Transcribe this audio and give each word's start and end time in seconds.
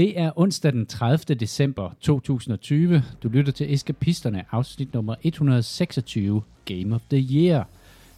Det 0.00 0.20
er 0.20 0.38
onsdag 0.38 0.72
den 0.72 0.86
30. 0.86 1.34
december 1.34 1.90
2020. 2.00 3.02
Du 3.22 3.28
lytter 3.28 3.52
til 3.52 3.74
Eskapisterne, 3.74 4.44
afsnit 4.50 4.94
nummer 4.94 5.14
126, 5.22 6.42
Game 6.64 6.94
of 6.94 7.00
the 7.10 7.26
Year. 7.30 7.64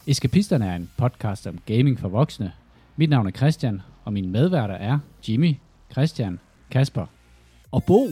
Eskapisterne 0.06 0.66
er 0.66 0.76
en 0.76 0.90
podcast 0.96 1.46
om 1.46 1.58
gaming 1.66 1.98
for 1.98 2.08
voksne. 2.08 2.52
Mit 2.96 3.10
navn 3.10 3.26
er 3.26 3.30
Christian, 3.30 3.80
og 4.04 4.12
mine 4.12 4.28
medværter 4.28 4.74
er 4.74 4.98
Jimmy, 5.28 5.54
Christian, 5.92 6.40
Kasper 6.70 7.06
og 7.72 7.84
Bo. 7.84 8.08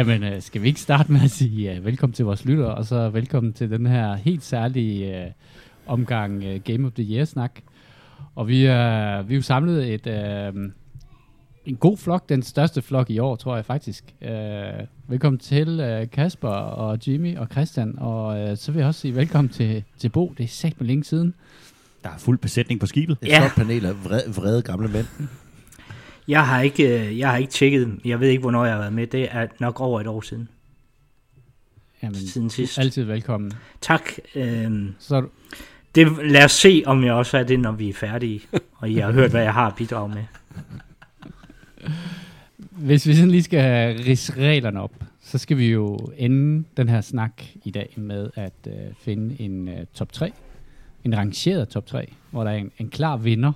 Jamen, 0.00 0.22
øh, 0.22 0.42
skal 0.42 0.62
vi 0.62 0.68
ikke 0.68 0.80
starte 0.80 1.12
med 1.12 1.20
at 1.24 1.30
sige 1.30 1.78
uh, 1.78 1.84
velkommen 1.84 2.14
til 2.14 2.24
vores 2.24 2.44
lyttere, 2.44 2.74
og 2.74 2.84
så 2.84 3.08
velkommen 3.08 3.52
til 3.52 3.70
den 3.70 3.86
her 3.86 4.14
helt 4.14 4.44
særlige 4.44 5.24
uh, 5.26 5.32
omgang 5.86 6.36
uh, 6.36 6.60
Game 6.64 6.86
of 6.86 6.92
the 6.92 7.14
Year-snak. 7.14 7.60
Og 8.34 8.48
vi, 8.48 8.54
uh, 8.54 9.28
vi 9.28 9.34
er 9.34 9.36
jo 9.36 9.42
samlet 9.42 9.94
et, 9.94 10.06
uh, 10.54 10.62
en 11.66 11.76
god 11.76 11.96
flok, 11.96 12.28
den 12.28 12.42
største 12.42 12.82
flok 12.82 13.10
i 13.10 13.18
år, 13.18 13.36
tror 13.36 13.56
jeg 13.56 13.64
faktisk. 13.64 14.04
Uh, 14.22 14.28
velkommen 15.08 15.38
til 15.38 15.80
uh, 15.80 16.10
Kasper 16.10 16.48
og 16.48 16.98
Jimmy 17.06 17.36
og 17.36 17.46
Christian, 17.52 17.94
og 17.98 18.50
uh, 18.50 18.56
så 18.56 18.72
vil 18.72 18.78
jeg 18.78 18.88
også 18.88 19.00
sige 19.00 19.16
velkommen 19.16 19.48
til, 19.48 19.84
til 19.98 20.08
Bo. 20.08 20.34
Det 20.38 20.44
er 20.44 20.48
sagt 20.48 20.80
med 20.80 20.88
længe 20.88 21.04
siden. 21.04 21.34
Der 22.04 22.10
er 22.10 22.18
fuld 22.18 22.38
besætning 22.38 22.80
på 22.80 22.86
skibet. 22.86 23.18
Et 23.22 23.28
ja. 23.28 23.40
flot 23.40 23.66
panel 23.66 23.86
af 23.86 24.04
vrede, 24.04 24.34
vrede 24.34 24.62
gamle 24.62 24.88
mænd. 24.88 25.06
Jeg 26.30 26.46
har 26.46 26.60
ikke, 26.60 27.08
øh, 27.08 27.18
jeg 27.18 27.30
har 27.30 27.36
ikke 27.36 27.52
tjekket, 27.52 27.98
jeg 28.04 28.20
ved 28.20 28.28
ikke, 28.28 28.40
hvornår 28.40 28.64
jeg 28.64 28.72
har 28.74 28.80
været 28.80 28.92
med. 28.92 29.06
Det 29.06 29.28
er 29.30 29.46
nok 29.60 29.80
over 29.80 30.00
et 30.00 30.06
år 30.06 30.20
siden. 30.20 30.48
Jamen, 32.02 32.14
siden 32.14 32.50
sidst. 32.50 32.78
altid 32.78 33.04
velkommen. 33.04 33.52
Tak. 33.80 34.02
Øhm, 34.34 34.94
Så 34.98 35.26
det, 35.94 36.08
lad 36.24 36.44
os 36.44 36.52
se, 36.52 36.82
om 36.86 37.04
jeg 37.04 37.12
også 37.12 37.38
er 37.38 37.42
det, 37.42 37.60
når 37.60 37.72
vi 37.72 37.88
er 37.88 37.94
færdige, 37.94 38.40
og 38.78 38.90
I 38.90 38.94
har 38.94 39.12
hørt, 39.12 39.30
hvad 39.30 39.42
jeg 39.42 39.54
har 39.54 39.66
at 39.66 39.74
bidrage 39.76 40.08
med. 40.08 40.24
Hvis 42.70 43.06
vi 43.06 43.14
sådan 43.14 43.30
lige 43.30 43.42
skal 43.42 43.96
rise 44.04 44.32
reglerne 44.36 44.80
op, 44.80 44.92
så 45.22 45.38
skal 45.38 45.56
vi 45.56 45.70
jo 45.70 45.98
ende 46.16 46.64
den 46.76 46.88
her 46.88 47.00
snak 47.00 47.42
i 47.64 47.70
dag 47.70 47.94
med 47.96 48.30
at 48.34 48.52
øh, 48.66 48.74
finde 49.00 49.40
en 49.40 49.68
øh, 49.68 49.86
top 49.94 50.12
3, 50.12 50.32
en 51.04 51.16
rangeret 51.16 51.68
top 51.68 51.86
3, 51.86 52.12
hvor 52.30 52.44
der 52.44 52.50
er 52.50 52.56
en, 52.56 52.70
en 52.78 52.90
klar 52.90 53.16
vinder 53.16 53.52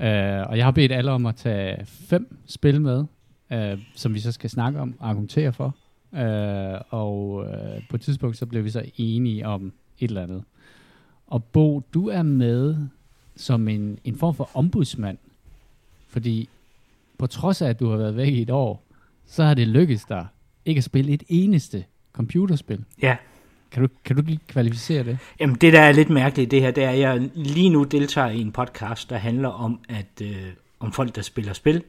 Uh, 0.00 0.50
og 0.50 0.56
jeg 0.56 0.64
har 0.64 0.70
bedt 0.70 0.92
alle 0.92 1.10
om 1.10 1.26
at 1.26 1.36
tage 1.36 1.86
fem 1.86 2.36
spil 2.46 2.80
med, 2.80 3.04
uh, 3.50 3.80
som 3.94 4.14
vi 4.14 4.20
så 4.20 4.32
skal 4.32 4.50
snakke 4.50 4.80
om 4.80 4.94
og 4.98 5.08
argumentere 5.08 5.52
for. 5.52 5.76
Uh, 6.12 6.80
og 6.88 7.32
uh, 7.34 7.82
på 7.90 7.96
et 7.96 8.00
tidspunkt 8.00 8.36
så 8.36 8.46
blev 8.46 8.64
vi 8.64 8.70
så 8.70 8.82
enige 8.96 9.46
om 9.46 9.72
et 9.98 10.08
eller 10.08 10.22
andet. 10.22 10.44
Og 11.26 11.44
Bo, 11.44 11.80
du 11.94 12.08
er 12.08 12.22
med 12.22 12.76
som 13.36 13.68
en, 13.68 13.98
en 14.04 14.16
form 14.16 14.34
for 14.34 14.50
ombudsmand. 14.54 15.18
Fordi 16.08 16.48
på 17.18 17.26
trods 17.26 17.62
af, 17.62 17.68
at 17.68 17.80
du 17.80 17.90
har 17.90 17.96
været 17.96 18.16
væk 18.16 18.32
i 18.32 18.42
et 18.42 18.50
år, 18.50 18.82
så 19.26 19.44
har 19.44 19.54
det 19.54 19.68
lykkedes 19.68 20.04
dig 20.04 20.26
ikke 20.64 20.78
at 20.78 20.84
spille 20.84 21.12
et 21.12 21.22
eneste 21.28 21.84
computerspil. 22.12 22.84
Ja. 23.02 23.16
Kan 23.72 23.82
du, 23.82 23.88
kan 24.04 24.16
du 24.16 24.22
lige 24.22 24.40
kvalificere 24.48 25.04
det? 25.04 25.18
Jamen, 25.40 25.56
det 25.56 25.72
der 25.72 25.80
er 25.80 25.92
lidt 25.92 26.10
mærkeligt, 26.10 26.50
det 26.50 26.60
her, 26.60 26.70
det 26.70 26.84
er, 26.84 26.90
at 26.90 26.98
jeg 26.98 27.30
lige 27.34 27.68
nu 27.68 27.84
deltager 27.84 28.28
i 28.28 28.40
en 28.40 28.52
podcast, 28.52 29.10
der 29.10 29.16
handler 29.16 29.48
om, 29.48 29.78
at 29.88 30.22
øh, 30.22 30.36
om 30.80 30.92
folk, 30.92 31.16
der 31.16 31.22
spiller 31.22 31.52
spil, 31.52 31.82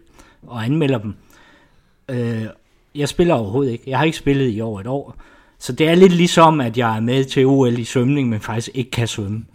og 0.47 0.65
anmelder 0.65 0.97
dem. 0.97 1.13
Øh, 2.09 2.45
jeg 2.95 3.09
spiller 3.09 3.33
overhovedet 3.33 3.71
ikke. 3.71 3.83
Jeg 3.87 3.97
har 3.97 4.05
ikke 4.05 4.17
spillet 4.17 4.55
i 4.55 4.61
over 4.61 4.79
et 4.79 4.87
år. 4.87 5.15
Så 5.59 5.73
det 5.73 5.87
er 5.87 5.95
lidt 5.95 6.13
ligesom, 6.13 6.61
at 6.61 6.77
jeg 6.77 6.95
er 6.95 6.99
med 6.99 7.23
til 7.23 7.45
OL 7.45 7.79
i 7.79 7.83
svømning, 7.83 8.29
men 8.29 8.39
faktisk 8.39 8.69
ikke 8.73 8.91
kan 8.91 9.07
svømme. 9.07 9.45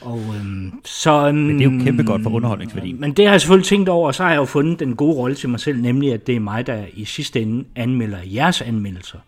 Og, 0.00 0.20
øhm, 0.36 0.72
så, 0.84 1.28
øhm, 1.28 1.38
men 1.38 1.58
det 1.58 1.66
er 1.66 1.70
jo 1.70 1.84
kæmpe 1.84 2.02
godt 2.02 2.22
for 2.22 2.30
underholdningsværdien. 2.30 3.00
Men 3.00 3.12
det 3.12 3.24
har 3.24 3.32
jeg 3.32 3.40
selvfølgelig 3.40 3.66
tænkt 3.66 3.88
over, 3.88 4.06
og 4.06 4.14
så 4.14 4.22
har 4.22 4.30
jeg 4.30 4.36
jo 4.38 4.44
fundet 4.44 4.80
den 4.80 4.96
gode 4.96 5.16
rolle 5.16 5.36
til 5.36 5.48
mig 5.48 5.60
selv, 5.60 5.80
nemlig 5.80 6.12
at 6.12 6.26
det 6.26 6.36
er 6.36 6.40
mig, 6.40 6.66
der 6.66 6.84
i 6.92 7.04
sidste 7.04 7.42
ende 7.42 7.64
anmelder 7.76 8.18
jeres 8.34 8.62
anmeldelser. 8.62 9.18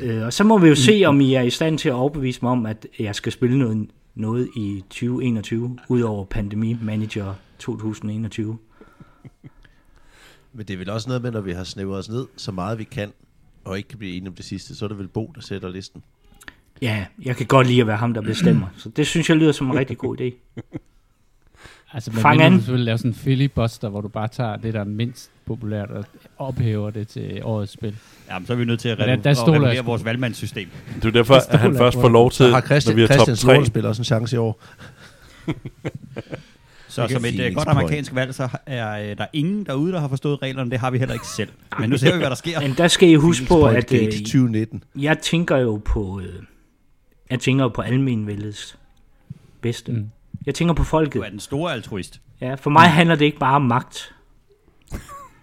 Øh, 0.00 0.22
og 0.22 0.32
så 0.32 0.44
må 0.44 0.58
vi 0.58 0.68
jo 0.68 0.74
se, 0.74 1.02
om 1.06 1.20
I 1.20 1.34
er 1.34 1.42
i 1.42 1.50
stand 1.50 1.78
til 1.78 1.88
at 1.88 1.94
overbevise 1.94 2.38
mig 2.42 2.52
om, 2.52 2.66
at 2.66 2.86
jeg 2.98 3.14
skal 3.14 3.32
spille 3.32 3.58
noget, 3.58 3.88
noget 4.14 4.48
i 4.56 4.84
2021, 4.90 5.78
udover 5.88 6.24
Pandemi 6.24 6.76
Manager 6.82 7.34
2021. 7.58 8.58
Men 10.52 10.66
det 10.66 10.74
er 10.74 10.78
vel 10.78 10.90
også 10.90 11.08
noget 11.08 11.22
med, 11.22 11.30
når 11.30 11.40
vi 11.40 11.52
har 11.52 11.64
snævret 11.64 11.98
os 11.98 12.08
ned 12.08 12.26
så 12.36 12.52
meget 12.52 12.78
vi 12.78 12.84
kan, 12.84 13.12
og 13.64 13.76
ikke 13.76 13.88
kan 13.88 13.98
blive 13.98 14.16
enige 14.16 14.28
om 14.28 14.34
det 14.34 14.44
sidste, 14.44 14.74
så 14.76 14.84
er 14.84 14.88
det 14.88 14.98
vel 14.98 15.08
Bo, 15.08 15.32
der 15.34 15.40
sætter 15.40 15.68
listen. 15.68 16.02
Ja, 16.82 17.06
jeg 17.24 17.36
kan 17.36 17.46
godt 17.46 17.66
lide 17.66 17.80
at 17.80 17.86
være 17.86 17.96
ham, 17.96 18.14
der 18.14 18.20
bestemmer. 18.20 18.66
Så 18.76 18.88
det 18.88 19.06
synes 19.06 19.28
jeg 19.28 19.36
lyder 19.36 19.52
som 19.52 19.70
en 19.70 19.78
rigtig 19.78 19.98
god 19.98 20.20
idé. 20.20 20.60
Altså, 21.94 22.10
man 22.10 22.22
Fang 22.22 22.42
an. 22.42 22.52
selvfølgelig 22.52 22.84
lave 22.84 22.98
sådan 22.98 23.10
en 23.10 23.14
filibuster, 23.14 23.88
hvor 23.88 24.00
du 24.00 24.08
bare 24.08 24.28
tager 24.28 24.56
det, 24.56 24.74
der 24.74 24.80
er 24.80 24.84
mindst 24.84 25.30
populært, 25.46 25.90
og 25.90 26.04
ophæver 26.38 26.90
det 26.90 27.08
til 27.08 27.40
årets 27.44 27.72
spil. 27.72 27.96
Jamen, 28.30 28.46
så 28.46 28.52
er 28.52 28.56
vi 28.56 28.64
nødt 28.64 28.80
til 28.80 28.88
at, 28.88 28.98
redu- 28.98 29.06
der, 29.06 29.16
der 29.16 29.52
regulere 29.52 29.84
vores 29.84 30.04
valgmandssystem. 30.04 30.68
Det 30.94 31.04
er 31.04 31.10
derfor, 31.10 31.34
at 31.34 31.60
han 31.60 31.76
først 31.76 32.00
får 32.00 32.08
lov 32.08 32.30
til, 32.30 32.50
har 32.50 32.60
Christian, 32.60 32.96
når 32.96 33.06
vi 33.06 33.12
er 33.12 33.16
top 33.16 33.36
3. 33.36 33.66
spiller 33.66 33.88
også 33.88 34.00
en 34.00 34.04
chance 34.04 34.36
i 34.36 34.38
år. 34.38 34.62
Så 36.88 37.08
som 37.10 37.24
et 37.24 37.48
uh, 37.48 37.54
godt 37.54 37.68
amerikansk 37.68 38.14
valg, 38.14 38.34
så 38.34 38.48
er 38.66 39.10
uh, 39.10 39.18
der 39.18 39.26
ingen 39.32 39.66
derude, 39.66 39.92
der 39.92 40.00
har 40.00 40.08
forstået 40.08 40.42
reglerne. 40.42 40.70
Det 40.70 40.78
har 40.78 40.90
vi 40.90 40.98
heller 40.98 41.14
ikke 41.14 41.26
selv. 41.26 41.48
Men 41.78 41.90
nu 41.90 41.98
ser 41.98 42.12
vi, 42.12 42.18
hvad 42.18 42.30
der 42.30 42.36
sker. 42.36 42.60
Men 42.66 42.74
der 42.76 42.88
skal 42.88 43.08
I 43.08 43.14
huske 43.14 43.46
på, 43.46 43.64
at 43.66 43.92
uh, 43.92 43.98
2019. 43.98 44.84
jeg 44.98 45.18
tænker 45.18 45.56
jo 45.56 45.80
på, 45.84 46.00
uh, 46.00 46.24
jeg 47.30 47.40
tænker 47.40 47.64
jo 47.64 47.68
på 47.68 47.82
almenvældets 47.82 48.78
bedste. 49.60 49.92
Mm. 49.92 50.10
Jeg 50.46 50.54
tænker 50.54 50.74
på 50.74 50.84
folket. 50.84 51.14
Du 51.14 51.20
er 51.20 51.28
den 51.28 51.40
store 51.40 51.72
altruist. 51.72 52.20
Ja, 52.40 52.54
for 52.54 52.70
mig 52.70 52.90
handler 52.90 53.14
det 53.14 53.24
ikke 53.24 53.38
bare 53.38 53.56
om 53.56 53.62
magt. 53.62 54.14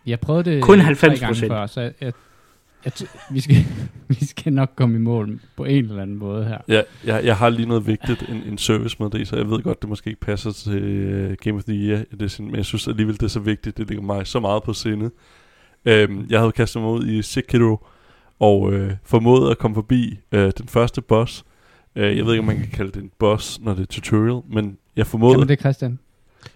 Jeg 0.05 0.19
prøvede 0.19 0.51
det 0.51 0.63
Kun 0.63 0.79
90 0.79 1.21
procent. 1.21 1.51
Før, 1.51 1.65
så 1.65 1.81
jeg, 1.81 1.93
jeg, 2.01 2.93
vi, 3.31 3.39
skal, 3.39 3.55
vi 4.19 4.25
skal 4.25 4.53
nok 4.53 4.71
komme 4.75 4.95
i 4.95 4.99
mål 4.99 5.39
på 5.57 5.65
en 5.65 5.85
eller 5.85 6.01
anden 6.01 6.17
måde 6.17 6.45
her. 6.45 6.57
Ja, 6.67 6.81
jeg, 7.03 7.25
jeg 7.25 7.37
har 7.37 7.49
lige 7.49 7.67
noget 7.67 7.87
vigtigt, 7.87 8.29
en, 8.29 8.43
en 8.43 8.57
service 8.57 8.97
med 8.99 9.09
det, 9.09 9.27
så 9.27 9.35
jeg 9.35 9.49
ved 9.49 9.61
godt, 9.61 9.81
det 9.81 9.89
måske 9.89 10.07
ikke 10.09 10.19
passer 10.19 10.51
til 10.51 11.29
uh, 11.31 11.33
Game 11.33 11.57
of 11.57 11.63
the 11.63 11.75
Year, 11.75 12.03
det, 12.19 12.39
men 12.39 12.55
jeg 12.55 12.65
synes 12.65 12.87
alligevel, 12.87 13.13
det 13.13 13.23
er 13.23 13.27
så 13.27 13.39
vigtigt, 13.39 13.77
det 13.77 13.87
ligger 13.87 14.03
mig 14.03 14.27
så 14.27 14.39
meget 14.39 14.63
på 14.63 14.73
sinde. 14.73 15.05
Um, 15.85 16.25
jeg 16.29 16.39
havde 16.39 16.51
kastet 16.51 16.81
mig 16.81 16.91
ud 16.91 17.07
i 17.07 17.21
Sekiro, 17.21 17.85
og 18.39 18.61
uh, 18.61 18.91
formået 19.03 19.51
at 19.51 19.57
komme 19.57 19.75
forbi 19.75 20.19
uh, 20.31 20.39
den 20.39 20.67
første 20.67 21.01
boss. 21.01 21.45
Uh, 21.95 22.01
jeg 22.01 22.25
ved 22.25 22.33
ikke, 22.33 22.39
om 22.39 22.45
man 22.45 22.57
kan 22.57 22.69
kalde 22.73 22.91
det 22.91 23.03
en 23.03 23.11
boss, 23.19 23.59
når 23.61 23.73
det 23.73 23.81
er 23.81 23.85
tutorial, 23.85 24.41
men 24.49 24.77
jeg 24.97 25.07
formåede... 25.07 25.33
Jamen 25.35 25.47
det, 25.47 25.59
Christian. 25.59 25.99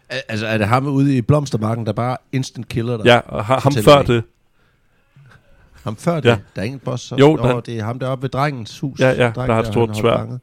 Altså, 0.09 0.47
er 0.47 0.57
det 0.57 0.67
ham 0.67 0.87
ude 0.87 1.17
i 1.17 1.21
blomstermarken, 1.21 1.85
der 1.85 1.93
bare 1.93 2.17
instant 2.31 2.67
killer 2.67 2.97
dig? 2.97 3.05
Ja, 3.05 3.17
og 3.17 3.45
ha- 3.45 3.59
ham 3.59 3.73
før 3.73 4.01
det. 4.01 4.23
Ham 5.83 5.95
før 5.95 6.19
det? 6.19 6.29
Ja. 6.29 6.37
Der 6.55 6.61
er 6.61 6.65
ingen 6.65 6.79
boss? 6.79 7.03
Så, 7.03 7.15
jo, 7.15 7.37
der... 7.37 7.59
det 7.59 7.79
er 7.79 7.83
ham 7.83 7.99
deroppe 7.99 8.21
ved 8.21 8.29
drengens 8.29 8.79
hus. 8.79 8.99
Ja, 8.99 9.09
ja, 9.09 9.31
Dreng, 9.35 9.47
der 9.47 9.53
har 9.53 9.61
et 9.61 9.67
stort 9.67 9.97
svær. 9.97 10.37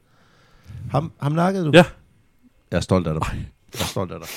Ham, 0.91 1.12
ham 1.20 1.32
nakkede 1.32 1.65
du? 1.65 1.71
Ja. 1.74 1.84
Jeg 2.71 2.77
er 2.77 2.80
stolt 2.80 3.06
af 3.06 3.15
dig. 3.15 3.22
Jeg 3.74 3.80
er 3.80 3.84
stolt 3.84 4.12
af 4.12 4.21
dig. 4.21 4.28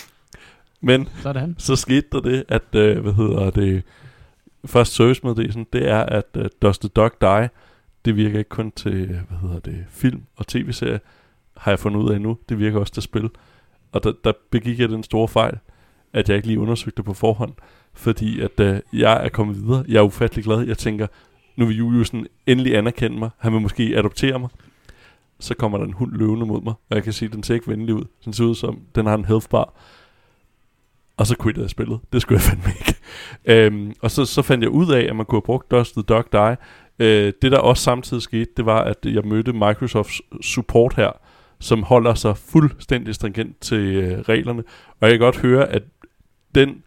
Men 0.81 1.09
Sådan. 1.21 1.55
så 1.57 1.75
skete 1.75 2.07
der 2.11 2.21
det, 2.21 2.43
at, 2.49 2.75
øh, 2.75 2.99
hvad 2.99 3.13
hedder 3.13 3.49
det, 3.49 3.83
først 4.65 4.93
servicemeddelelsen, 4.93 5.65
det 5.73 5.89
er, 5.89 5.99
at 5.99 6.25
uh, 6.37 6.45
Does 6.61 6.79
the 6.79 6.89
Dog 6.89 7.11
Die, 7.21 7.49
det 8.05 8.15
virker 8.15 8.37
ikke 8.39 8.49
kun 8.49 8.71
til, 8.71 9.05
hvad 9.05 9.37
hedder 9.41 9.59
det, 9.59 9.85
film 9.89 10.23
og 10.35 10.47
tv-serie, 10.47 10.99
har 11.57 11.71
jeg 11.71 11.79
fundet 11.79 11.99
ud 11.99 12.09
af 12.11 12.21
nu. 12.21 12.37
Det 12.49 12.59
virker 12.59 12.79
også 12.79 12.93
til 12.93 13.03
spil. 13.03 13.29
Og 13.91 14.03
der, 14.03 14.13
der 14.23 14.33
begik 14.49 14.79
jeg 14.79 14.89
den 14.89 15.03
store 15.03 15.27
fejl, 15.27 15.57
at 16.13 16.29
jeg 16.29 16.35
ikke 16.35 16.47
lige 16.47 16.59
undersøgte 16.59 17.03
på 17.03 17.13
forhånd. 17.13 17.53
Fordi 17.93 18.39
at 18.39 18.59
øh, 18.59 18.79
jeg 18.93 19.25
er 19.25 19.29
kommet 19.29 19.55
videre. 19.55 19.85
Jeg 19.87 19.97
er 19.97 20.03
ufattelig 20.03 20.45
glad. 20.45 20.61
Jeg 20.61 20.77
tænker, 20.77 21.07
nu 21.55 21.65
vil 21.65 21.77
Juliusen 21.77 22.27
endelig 22.47 22.77
anerkende 22.77 23.19
mig. 23.19 23.29
Han 23.37 23.53
vil 23.53 23.61
måske 23.61 23.93
adoptere 23.97 24.39
mig. 24.39 24.49
Så 25.39 25.55
kommer 25.55 25.77
der 25.77 25.85
en 25.85 25.93
hund 25.93 26.11
løvende 26.11 26.45
mod 26.45 26.61
mig. 26.61 26.73
Og 26.89 26.95
jeg 26.95 27.03
kan 27.03 27.13
se, 27.13 27.25
at 27.25 27.31
den 27.31 27.43
ser 27.43 27.53
ikke 27.53 27.67
venlig 27.67 27.95
ud. 27.95 28.03
Den 28.25 28.33
ser 28.33 28.43
ud 28.43 28.55
som, 28.55 28.79
den 28.95 29.05
har 29.05 29.15
en 29.15 29.25
health 29.25 29.49
bar. 29.49 29.73
Og 31.17 31.27
så 31.27 31.35
quittede 31.43 31.63
jeg 31.63 31.69
spillet. 31.69 31.99
Det 32.13 32.21
skulle 32.21 32.35
jeg 32.35 32.41
fandme 32.41 32.71
ikke. 32.79 32.95
øhm, 33.45 33.93
og 34.01 34.11
så, 34.11 34.25
så 34.25 34.41
fandt 34.41 34.63
jeg 34.63 34.71
ud 34.71 34.91
af, 34.91 35.01
at 35.09 35.15
man 35.15 35.25
kunne 35.25 35.37
have 35.37 35.45
brugt 35.45 35.71
Dust 35.71 35.93
the 35.93 36.01
Dog 36.01 36.25
Die. 36.31 36.57
Øh, 36.99 37.33
det 37.41 37.51
der 37.51 37.57
også 37.57 37.83
samtidig 37.83 38.23
skete, 38.23 38.51
det 38.57 38.65
var, 38.65 38.81
at 38.83 38.97
jeg 39.03 39.25
mødte 39.25 39.53
Microsofts 39.53 40.21
support 40.41 40.95
her, 40.95 41.11
som 41.61 41.83
holder 41.83 42.13
sig 42.13 42.37
fuldstændig 42.37 43.15
stringent 43.15 43.59
til 43.59 43.95
øh, 43.95 44.19
reglerne. 44.19 44.63
Og 44.99 45.09
jeg 45.09 45.11
kan 45.11 45.19
godt 45.19 45.37
høre, 45.37 45.69
at 45.69 45.83
den, 46.55 46.83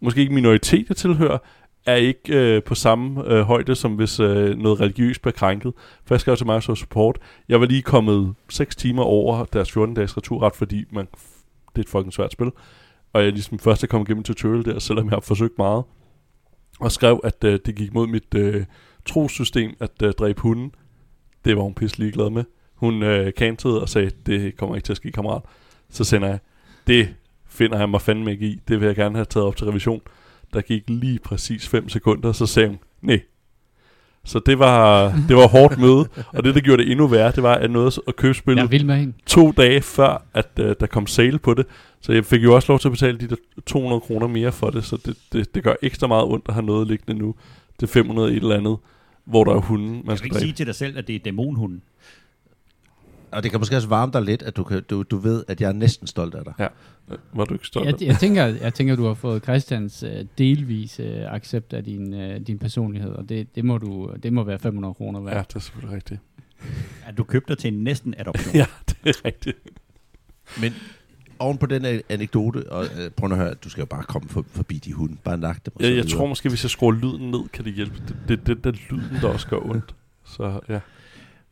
måske 0.00 0.20
ikke 0.20 0.34
minoritet, 0.34 0.88
jeg 0.88 0.96
tilhører, 0.96 1.38
er 1.86 1.94
ikke 1.94 2.34
øh, 2.34 2.62
på 2.62 2.74
samme 2.74 3.24
øh, 3.26 3.40
højde, 3.40 3.74
som 3.74 3.94
hvis 3.94 4.20
øh, 4.20 4.58
noget 4.58 4.80
religiøst 4.80 5.22
bliver 5.22 5.32
krænket. 5.32 5.72
For 6.04 6.14
jeg 6.14 6.20
skrev 6.20 6.36
til 6.36 6.46
Microsoft 6.46 6.80
Support. 6.80 7.18
Jeg 7.48 7.60
var 7.60 7.66
lige 7.66 7.82
kommet 7.82 8.34
6 8.48 8.76
timer 8.76 9.02
over 9.02 9.44
deres 9.44 9.76
14-dages 9.76 10.16
returret, 10.16 10.56
fordi 10.56 10.84
man, 10.90 11.06
det 11.76 11.76
er 11.76 11.80
et 11.80 11.88
fucking 11.88 12.12
svært 12.12 12.32
spil. 12.32 12.50
Og 13.12 13.24
jeg 13.24 13.32
ligesom 13.32 13.58
først 13.58 13.82
er 13.82 13.86
kommet 13.86 14.08
igennem 14.08 14.24
tutorial 14.24 14.64
der, 14.64 14.78
selvom 14.78 15.06
jeg 15.06 15.12
har 15.12 15.20
forsøgt 15.20 15.58
meget. 15.58 15.84
Og 16.80 16.92
skrev, 16.92 17.20
at 17.24 17.44
øh, 17.44 17.58
det 17.66 17.74
gik 17.74 17.94
mod 17.94 18.06
mit 18.06 18.34
øh, 18.34 18.64
trosystem 19.06 19.76
at 19.80 20.02
øh, 20.02 20.12
dræbe 20.12 20.40
hunden. 20.40 20.74
Det 21.44 21.56
var 21.56 21.62
hun 21.62 21.74
pisse 21.74 21.98
ligeglad 21.98 22.30
med. 22.30 22.44
Hun 22.80 23.02
øh, 23.02 23.32
kantede 23.34 23.80
og 23.82 23.88
sagde, 23.88 24.10
det 24.26 24.56
kommer 24.56 24.76
ikke 24.76 24.86
til 24.86 24.92
at 24.92 24.96
ske, 24.96 25.12
kammerat. 25.12 25.42
Så 25.90 26.04
sender 26.04 26.28
jeg, 26.28 26.38
det 26.86 27.08
finder 27.48 27.78
jeg 27.78 27.88
mig 27.88 28.00
fandme 28.00 28.32
ikke 28.32 28.46
i. 28.46 28.60
Det 28.68 28.80
vil 28.80 28.86
jeg 28.86 28.96
gerne 28.96 29.14
have 29.14 29.24
taget 29.24 29.46
op 29.46 29.56
til 29.56 29.66
revision. 29.66 30.00
Der 30.52 30.60
gik 30.60 30.82
lige 30.88 31.18
præcis 31.18 31.68
5 31.68 31.88
sekunder, 31.88 32.32
så 32.32 32.46
sagde 32.46 32.68
hun, 32.68 32.78
nej. 33.02 33.20
Så 34.24 34.38
det 34.46 34.58
var, 34.58 35.08
det 35.28 35.36
var 35.36 35.48
hårdt 35.48 35.78
møde, 35.78 36.08
og 36.26 36.44
det, 36.44 36.54
der 36.54 36.60
gjorde 36.60 36.82
det 36.82 36.90
endnu 36.90 37.06
værre, 37.06 37.32
det 37.32 37.42
var, 37.42 37.54
at 37.54 37.70
nåede 37.70 37.92
at 38.08 38.16
købe 38.16 38.34
spillet 38.34 38.62
Jeg 38.62 38.70
vil 38.70 38.86
med 38.86 38.96
hende. 38.96 39.12
to 39.26 39.52
dage 39.52 39.82
før, 39.82 40.22
at 40.34 40.48
uh, 40.60 40.66
der 40.80 40.86
kom 40.86 41.06
sale 41.06 41.38
på 41.38 41.54
det. 41.54 41.66
Så 42.00 42.12
jeg 42.12 42.24
fik 42.24 42.42
jo 42.44 42.54
også 42.54 42.72
lov 42.72 42.78
til 42.78 42.88
at 42.88 42.92
betale 42.92 43.18
de 43.18 43.28
der 43.28 43.36
200 43.66 44.00
kroner 44.00 44.26
mere 44.26 44.52
for 44.52 44.70
det, 44.70 44.84
så 44.84 44.96
det, 45.06 45.16
det, 45.32 45.54
det 45.54 45.64
gør 45.64 45.74
ekstra 45.82 46.06
meget 46.06 46.24
ondt 46.24 46.44
at 46.48 46.54
have 46.54 46.66
noget 46.66 46.86
liggende 46.86 47.22
nu. 47.22 47.34
Det 47.80 47.82
er 47.82 47.92
500 47.92 48.30
et 48.30 48.36
eller 48.36 48.56
andet, 48.56 48.76
hvor 49.24 49.44
der 49.44 49.52
er 49.52 49.60
hunden, 49.60 50.02
man 50.04 50.16
skal 50.16 50.26
ikke 50.26 50.38
sige 50.38 50.52
til 50.52 50.66
dig 50.66 50.74
selv, 50.74 50.98
at 50.98 51.06
det 51.06 51.14
er 51.14 51.18
dæmonhunden. 51.18 51.82
Og 53.32 53.42
det 53.42 53.50
kan 53.50 53.60
måske 53.60 53.76
også 53.76 53.88
varme 53.88 54.12
dig 54.12 54.22
lidt, 54.22 54.42
at 54.42 54.56
du, 54.56 54.64
kan, 54.64 54.82
du, 54.90 55.02
du 55.02 55.16
ved, 55.18 55.44
at 55.48 55.60
jeg 55.60 55.68
er 55.68 55.72
næsten 55.72 56.06
stolt 56.06 56.34
af 56.34 56.44
dig. 56.44 56.54
Ja. 56.58 56.66
Var 57.32 57.44
du 57.44 57.54
ikke 57.54 57.66
stolt 57.66 57.88
af 57.88 57.92
Jeg, 57.92 58.02
jeg, 58.08 58.16
tænker, 58.18 58.44
jeg 58.44 58.74
tænker, 58.74 58.96
du 58.96 59.06
har 59.06 59.14
fået 59.14 59.42
Christians 59.42 60.02
øh, 60.02 60.24
delvis 60.38 61.00
øh, 61.00 61.32
accept 61.34 61.72
af 61.72 61.84
din, 61.84 62.14
øh, 62.14 62.40
din 62.40 62.58
personlighed, 62.58 63.10
og 63.10 63.28
det, 63.28 63.54
det, 63.54 63.64
må 63.64 63.78
du, 63.78 64.14
det 64.22 64.32
må 64.32 64.44
være 64.44 64.58
500 64.58 64.94
kroner 64.94 65.20
værd. 65.20 65.34
Ja, 65.36 65.42
det 65.48 65.56
er 65.56 65.60
selvfølgelig 65.60 65.96
rigtigt. 65.96 66.20
At 67.06 67.18
du 67.18 67.24
købte 67.24 67.48
dig 67.48 67.58
til 67.58 67.72
en 67.74 67.84
næsten 67.84 68.14
adoption. 68.18 68.54
Ja, 68.60 68.66
det 68.88 69.16
er 69.16 69.24
rigtigt. 69.24 69.58
Men 70.60 70.72
oven 71.38 71.58
på 71.58 71.66
den 71.66 72.00
anekdote, 72.08 72.72
og 72.72 72.84
øh, 72.84 73.10
prøv 73.10 73.30
at 73.32 73.36
høre, 73.38 73.54
du 73.54 73.70
skal 73.70 73.82
jo 73.82 73.86
bare 73.86 74.02
komme 74.02 74.28
for, 74.28 74.44
forbi 74.48 74.78
de 74.78 74.92
hunde. 74.92 75.16
Bare 75.24 75.38
nak 75.38 75.66
dem. 75.66 75.74
så 75.80 75.86
Jeg, 75.86 75.94
videre. 75.94 76.08
tror 76.08 76.26
måske, 76.26 76.48
hvis 76.48 76.64
jeg 76.64 76.70
skruer 76.70 76.92
lyden 76.92 77.30
ned, 77.30 77.48
kan 77.52 77.64
det 77.64 77.72
hjælpe. 77.72 77.96
Det 78.08 78.10
er 78.10 78.36
det, 78.36 78.46
det, 78.46 78.64
det, 78.64 78.80
lyden, 78.90 79.16
der 79.22 79.28
også 79.28 79.48
gør 79.48 79.56
ondt. 79.58 79.94
Så 80.24 80.60
ja. 80.68 80.80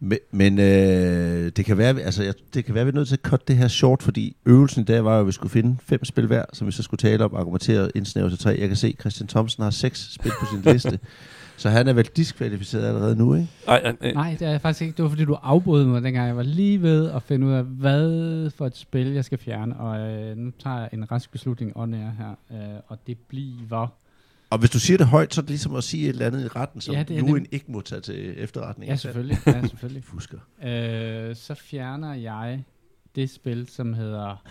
Men, 0.01 0.19
men 0.31 0.59
øh, 0.59 1.53
det, 1.57 1.65
kan 1.65 1.79
være, 1.79 2.01
altså, 2.01 2.23
jeg, 2.23 2.35
det 2.55 2.65
kan 2.65 2.75
være, 2.75 2.85
vi 2.85 2.89
er 2.89 2.95
nødt 2.95 3.09
til 3.09 3.15
at 3.15 3.23
cutte 3.23 3.45
det 3.49 3.57
her 3.57 3.69
short, 3.69 4.03
fordi 4.03 4.37
øvelsen 4.47 4.83
i 4.83 4.85
dag 4.85 5.05
var 5.05 5.15
jo, 5.15 5.21
at 5.21 5.27
vi 5.27 5.33
skulle 5.33 5.51
finde 5.51 5.77
fem 5.83 6.05
spil 6.05 6.27
hver, 6.27 6.45
som 6.53 6.67
vi 6.67 6.73
så 6.73 6.83
skulle 6.83 6.99
tale 6.99 7.25
om, 7.25 7.35
argumentere 7.35 7.81
og 7.81 7.91
indsnævre 7.95 8.31
til 8.31 8.39
tre. 8.39 8.57
Jeg 8.59 8.69
kan 8.69 8.77
se, 8.77 8.89
at 8.89 9.01
Christian 9.01 9.29
Thomsen 9.29 9.63
har 9.63 9.71
seks 9.71 10.15
spil 10.15 10.33
på 10.41 10.47
sin 10.53 10.73
liste, 10.73 10.99
så 11.57 11.71
han 11.71 11.89
er 11.89 11.93
vel 11.93 12.05
diskvalificeret 12.05 12.85
allerede 12.89 13.17
nu, 13.17 13.35
ikke? 13.35 13.49
Ej, 13.69 13.77
ej, 13.85 13.97
ej. 14.01 14.13
Nej, 14.13 14.37
det 14.39 14.47
er 14.47 14.51
jeg 14.51 14.61
faktisk 14.61 14.83
ikke. 14.83 14.97
Det 14.97 15.03
var 15.03 15.09
fordi, 15.09 15.25
du 15.25 15.35
afbrød 15.35 15.85
mig, 15.85 16.03
dengang 16.03 16.27
jeg 16.27 16.37
var 16.37 16.43
lige 16.43 16.83
ved 16.83 17.11
at 17.11 17.23
finde 17.23 17.47
ud 17.47 17.53
af, 17.53 17.65
hvad 17.65 18.51
for 18.51 18.67
et 18.67 18.77
spil, 18.77 19.07
jeg 19.07 19.25
skal 19.25 19.39
fjerne. 19.39 19.77
Og 19.77 19.99
øh, 19.99 20.37
nu 20.37 20.53
tager 20.63 20.79
jeg 20.79 20.89
en 20.93 21.13
rask 21.13 21.33
beslutning 21.33 21.77
on 21.77 21.95
air 21.95 22.11
her, 22.19 22.31
øh, 22.51 22.81
og 22.87 22.99
det 23.07 23.19
bliver... 23.19 23.89
Og 24.51 24.59
hvis 24.59 24.71
du 24.71 24.79
siger 24.79 24.99
det 24.99 25.07
højt, 25.07 25.35
så 25.35 25.41
er 25.41 25.43
det 25.43 25.51
ligesom 25.51 25.75
at 25.75 25.85
sige 25.85 26.05
et 26.05 26.09
eller 26.09 26.27
andet 26.27 26.45
i 26.45 26.49
retten, 26.49 26.81
som 26.81 26.95
Ja, 26.95 27.03
det 27.03 27.15
er 27.15 27.19
Juryen 27.21 27.35
nemt. 27.35 27.49
ikke 27.53 27.73
må 27.73 27.81
tage 27.81 28.01
til 28.01 28.35
efterretning. 28.37 28.91
Ja, 28.91 28.97
selvfølgelig. 28.97 29.39
Ja, 29.47 29.67
selvfølgelig. 29.67 30.05
Fusker. 30.13 30.39
øh, 30.65 31.37
så 31.37 31.55
fjerner 31.55 32.15
jeg 32.15 32.65
det 33.17 33.31
spil, 33.31 33.69
som 33.69 33.95
hedder 33.95 34.45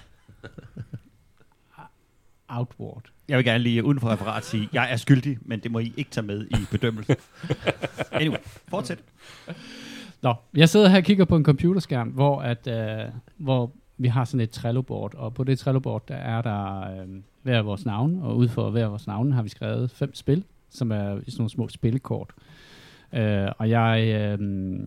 Outward. 2.50 3.04
Jeg 3.30 3.38
vil 3.38 3.46
gerne 3.46 3.64
lige 3.64 3.84
uden 3.84 4.00
for 4.00 4.10
referat 4.10 4.46
sige, 4.46 4.70
jeg 4.74 4.92
er 4.92 4.96
skyldig, 4.96 5.38
men 5.42 5.60
det 5.60 5.72
må 5.72 5.80
I 5.80 5.94
ikke 5.98 6.12
tage 6.12 6.28
med 6.28 6.48
i 6.48 6.56
bedømmelsen. 6.72 7.16
anyway, 8.12 8.38
fortsæt. 8.68 9.00
Nå, 10.22 10.34
jeg 10.56 10.70
sidder 10.70 10.90
her 10.90 10.98
og 10.98 11.04
kigger 11.04 11.26
på 11.26 11.36
en 11.36 11.44
computerskærm, 11.46 12.08
hvor, 12.08 12.42
at, 12.42 12.68
øh, 12.68 13.12
hvor 13.38 13.72
vi 13.98 14.08
har 14.08 14.26
sådan 14.26 14.40
et 14.40 14.50
Trello-board, 14.58 15.16
og 15.16 15.34
på 15.34 15.44
det 15.44 15.60
Trello-board, 15.68 16.06
der 16.08 16.16
er 16.16 16.42
der 16.42 16.82
øh, 17.02 17.08
hver 17.48 17.62
vores 17.62 17.86
navn, 17.86 18.20
og 18.22 18.38
ud 18.38 18.48
for 18.48 18.70
hver 18.70 18.88
vores 18.88 19.08
navn 19.08 19.32
har 19.32 19.44
vi 19.44 19.50
skrevet 19.50 19.92
fem 19.92 20.16
spil, 20.16 20.44
som 20.70 20.92
er 20.92 20.98
sådan 20.98 21.24
nogle 21.38 21.50
små 21.50 21.68
spillekort. 21.70 22.34
Øh, 23.14 23.48
og 23.58 23.70
jeg... 23.70 24.08
Øh, 24.08 24.80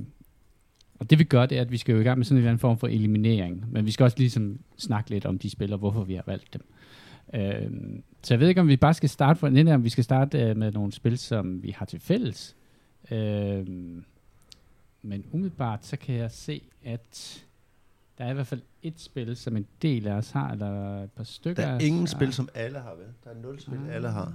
og 0.99 1.11
det 1.11 1.19
vi 1.19 1.25
gør, 1.25 1.47
det 1.47 1.59
er, 1.59 1.63
at 1.63 1.73
vi 1.73 1.77
skal 1.77 1.95
jo 1.95 2.01
i 2.01 2.05
gang 2.05 2.19
med 2.19 2.25
sådan 2.25 2.37
en 2.37 2.39
eller 2.39 2.51
anden 2.51 2.61
form 2.61 2.79
for 2.79 2.87
eliminering, 2.87 3.65
men 3.73 3.87
vi 3.87 3.91
skal 3.91 4.05
også 4.05 4.19
ligesom 4.19 4.59
snakke 4.77 5.11
lidt 5.11 5.27
om 5.27 5.39
de 5.39 5.51
spil, 5.51 5.73
og 5.73 5.79
hvorfor 5.79 6.05
vi 6.05 6.15
har 6.15 6.23
valgt 6.27 6.53
dem. 6.53 6.63
Øh, 7.35 7.71
så 8.23 8.35
jeg 8.35 8.41
ved 8.41 8.49
ikke, 8.49 8.61
om 8.61 8.69
vi 8.69 8.77
bare 8.77 8.95
skal 8.95 9.09
starte 9.09 9.39
for 9.39 9.49
den 9.49 9.69
om 9.69 9.85
vi 9.85 9.89
skal 9.89 10.05
starte 10.05 10.41
øh, 10.41 10.57
med 10.57 10.73
nogle 10.73 10.93
spil, 10.93 11.19
som 11.19 11.63
vi 11.63 11.71
har 11.71 11.87
til 11.87 12.01
fælles. 12.01 12.57
Øh, 13.11 13.67
men 15.03 15.25
umiddelbart, 15.33 15.87
så 15.87 15.97
kan 15.97 16.15
jeg 16.15 16.31
se, 16.31 16.63
at 16.85 17.45
der 18.21 18.27
er 18.27 18.31
i 18.31 18.35
hvert 18.35 18.47
fald 18.47 18.61
et 18.83 19.01
spil, 19.01 19.37
som 19.37 19.57
en 19.57 19.67
del 19.83 20.07
af 20.07 20.13
os 20.15 20.31
har, 20.31 20.51
eller 20.53 21.03
et 21.03 21.11
par 21.13 21.25
stykker 21.25 21.63
Der 21.63 21.71
er 21.73 21.79
ingen 21.79 22.01
har. 22.01 22.07
spil, 22.07 22.33
som 22.33 22.49
alle 22.55 22.79
har, 22.79 22.95
vel? 22.95 23.07
Der 23.25 23.31
er 23.31 23.35
nul 23.35 23.61
spil, 23.61 23.79
Ah. 23.89 23.95
alle 23.95 24.09
har. 24.11 24.33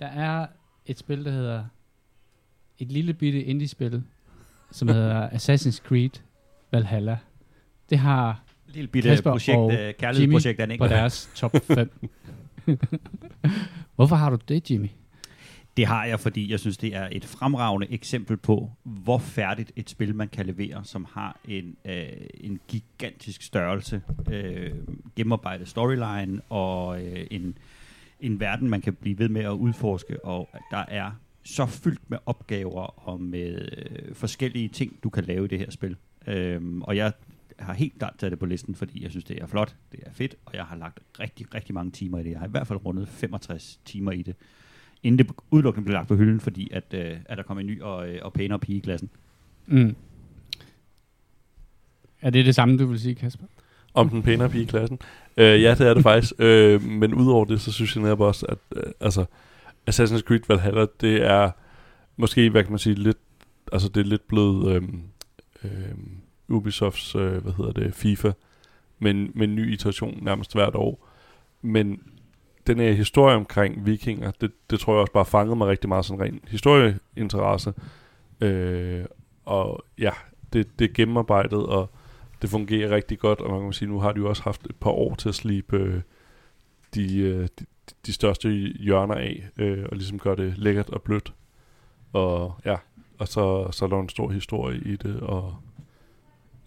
Der 0.00 0.06
er 0.06 0.46
et 0.86 0.98
spil, 0.98 1.24
der 1.24 1.30
hedder 1.30 1.64
et 2.78 2.92
lille 2.92 3.14
bitte 3.14 3.44
indie-spil, 3.44 4.02
som 4.70 4.88
hedder 4.88 5.28
Assassin's 5.38 5.82
Creed 5.88 6.10
Valhalla. 6.72 7.18
Det 7.90 7.98
har 7.98 8.42
Lille 8.68 8.88
bitte 8.88 9.08
Kasper 9.08 9.30
projekt, 9.30 9.56
og 9.58 9.64
uh, 9.66 9.72
kærlighedsprojekt 9.98 10.60
en 10.60 10.78
på 10.78 10.86
deres 10.86 11.30
top 11.34 11.56
5. 11.64 11.90
Hvorfor 13.96 14.16
har 14.16 14.30
du 14.30 14.38
det, 14.48 14.70
Jimmy? 14.70 14.88
Det 15.76 15.86
har 15.86 16.04
jeg, 16.04 16.20
fordi 16.20 16.50
jeg 16.50 16.60
synes, 16.60 16.76
det 16.76 16.94
er 16.94 17.08
et 17.12 17.24
fremragende 17.24 17.86
eksempel 17.90 18.36
på, 18.36 18.70
hvor 18.82 19.18
færdigt 19.18 19.72
et 19.76 19.90
spil 19.90 20.14
man 20.14 20.28
kan 20.28 20.46
levere, 20.46 20.84
som 20.84 21.06
har 21.12 21.40
en, 21.48 21.76
øh, 21.84 22.06
en 22.34 22.60
gigantisk 22.68 23.42
størrelse, 23.42 24.02
øh, 24.32 24.72
gennemarbejdet 25.16 25.68
storyline 25.68 26.40
og 26.48 27.02
øh, 27.02 27.26
en, 27.30 27.58
en 28.20 28.40
verden, 28.40 28.70
man 28.70 28.80
kan 28.80 28.94
blive 28.94 29.18
ved 29.18 29.28
med 29.28 29.42
at 29.42 29.50
udforske, 29.50 30.24
og 30.24 30.48
der 30.70 30.84
er 30.88 31.10
så 31.44 31.66
fyldt 31.66 32.10
med 32.10 32.18
opgaver 32.26 33.08
og 33.08 33.20
med 33.20 33.68
øh, 33.76 34.14
forskellige 34.14 34.68
ting, 34.68 34.98
du 35.02 35.10
kan 35.10 35.24
lave 35.24 35.44
i 35.44 35.48
det 35.48 35.58
her 35.58 35.70
spil. 35.70 35.96
Øhm, 36.26 36.82
og 36.82 36.96
jeg 36.96 37.12
har 37.58 37.72
helt 37.72 37.98
klart 37.98 38.14
taget 38.18 38.30
det 38.30 38.38
på 38.38 38.46
listen, 38.46 38.74
fordi 38.74 39.02
jeg 39.02 39.10
synes, 39.10 39.24
det 39.24 39.42
er 39.42 39.46
flot, 39.46 39.76
det 39.92 40.00
er 40.06 40.12
fedt, 40.12 40.34
og 40.44 40.54
jeg 40.54 40.64
har 40.64 40.76
lagt 40.76 41.00
rigtig, 41.20 41.54
rigtig 41.54 41.74
mange 41.74 41.90
timer 41.90 42.18
i 42.18 42.22
det. 42.22 42.30
Jeg 42.30 42.38
har 42.38 42.46
i 42.46 42.50
hvert 42.50 42.66
fald 42.66 42.86
rundet 42.86 43.08
65 43.08 43.80
timer 43.84 44.12
i 44.12 44.22
det 44.22 44.36
inden 45.06 45.26
det 45.26 45.34
udelukkende 45.50 45.84
blev 45.84 45.94
lagt 45.94 46.08
på 46.08 46.16
hylden, 46.16 46.40
fordi 46.40 46.68
at, 46.72 46.84
øh, 46.94 47.16
at 47.24 47.38
der 47.38 47.42
kom 47.42 47.58
en 47.58 47.66
ny 47.66 47.82
og, 47.82 48.08
øh, 48.08 48.18
og 48.22 48.32
pænere 48.32 48.58
pige 48.58 48.78
i 48.78 48.80
klassen. 48.80 49.10
Mm. 49.66 49.96
Er 52.20 52.30
det 52.30 52.46
det 52.46 52.54
samme, 52.54 52.78
du 52.78 52.86
vil 52.86 53.00
sige, 53.00 53.14
Kasper? 53.14 53.46
Om 53.94 54.08
den 54.08 54.22
pænere 54.22 54.50
pige 54.50 54.62
i 54.62 54.66
klassen. 54.66 54.98
Øh, 55.36 55.62
ja, 55.62 55.74
det 55.74 55.86
er 55.86 55.94
det 55.94 56.02
faktisk. 56.10 56.32
Øh, 56.38 56.82
men 56.82 57.14
udover 57.14 57.44
det, 57.44 57.60
så 57.60 57.72
synes 57.72 57.96
jeg 57.96 58.02
netop 58.02 58.20
også, 58.20 58.46
at 58.46 58.58
øh, 58.76 58.92
altså, 59.00 59.24
Assassin's 59.90 60.20
Creed 60.20 60.40
Valhalla, 60.48 60.86
det 61.00 61.22
er 61.26 61.50
måske, 62.16 62.50
hvad 62.50 62.62
kan 62.62 62.72
man 62.72 62.78
sige, 62.78 62.94
lidt, 62.94 63.18
altså 63.72 63.88
det 63.88 64.00
er 64.00 64.04
lidt 64.04 64.28
blevet 64.28 64.74
øh, 64.74 64.82
øh, 65.64 65.70
Ubisofts, 66.48 67.14
øh, 67.14 67.42
hvad 67.42 67.52
hedder 67.52 67.72
det, 67.72 67.94
FIFA, 67.94 68.32
men 68.98 69.30
med 69.34 69.48
en 69.48 69.54
ny 69.54 69.72
iteration 69.72 70.18
nærmest 70.22 70.54
hvert 70.54 70.74
år. 70.74 71.08
Men 71.62 72.00
den 72.66 72.78
her 72.78 72.92
historie 72.92 73.36
omkring 73.36 73.86
vikinger, 73.86 74.30
det, 74.30 74.52
det 74.70 74.80
tror 74.80 74.92
jeg 74.92 75.00
også 75.00 75.12
bare 75.12 75.24
fangede 75.24 75.56
mig 75.56 75.68
rigtig 75.68 75.88
meget 75.88 76.04
sådan 76.04 76.22
ren 76.22 76.40
historieinteresse. 76.48 77.74
Øh, 78.40 79.04
og 79.44 79.84
ja, 79.98 80.10
det, 80.52 80.78
det 80.78 80.84
er 80.90 80.94
gennemarbejdet, 80.94 81.66
og 81.66 81.90
det 82.42 82.50
fungerer 82.50 82.90
rigtig 82.90 83.18
godt, 83.18 83.40
og 83.40 83.50
man 83.50 83.62
kan 83.62 83.72
sige, 83.72 83.88
nu 83.88 84.00
har 84.00 84.12
de 84.12 84.20
jo 84.20 84.28
også 84.28 84.42
haft 84.42 84.66
et 84.66 84.76
par 84.76 84.90
år 84.90 85.14
til 85.14 85.28
at 85.28 85.34
slibe 85.34 85.76
øh, 85.76 86.00
de, 86.94 87.18
øh, 87.18 87.48
de, 87.58 87.64
de 88.06 88.12
største 88.12 88.48
hjørner 88.80 89.14
af, 89.14 89.48
øh, 89.56 89.84
og 89.90 89.96
ligesom 89.96 90.18
gøre 90.18 90.36
det 90.36 90.58
lækkert 90.58 90.90
og 90.90 91.02
blødt. 91.02 91.32
Og 92.12 92.54
ja, 92.64 92.76
og 93.18 93.28
så, 93.28 93.68
så 93.72 93.84
er 93.84 93.88
der 93.88 94.00
en 94.00 94.08
stor 94.08 94.30
historie 94.30 94.80
i 94.84 94.96
det, 94.96 95.20
og 95.20 95.56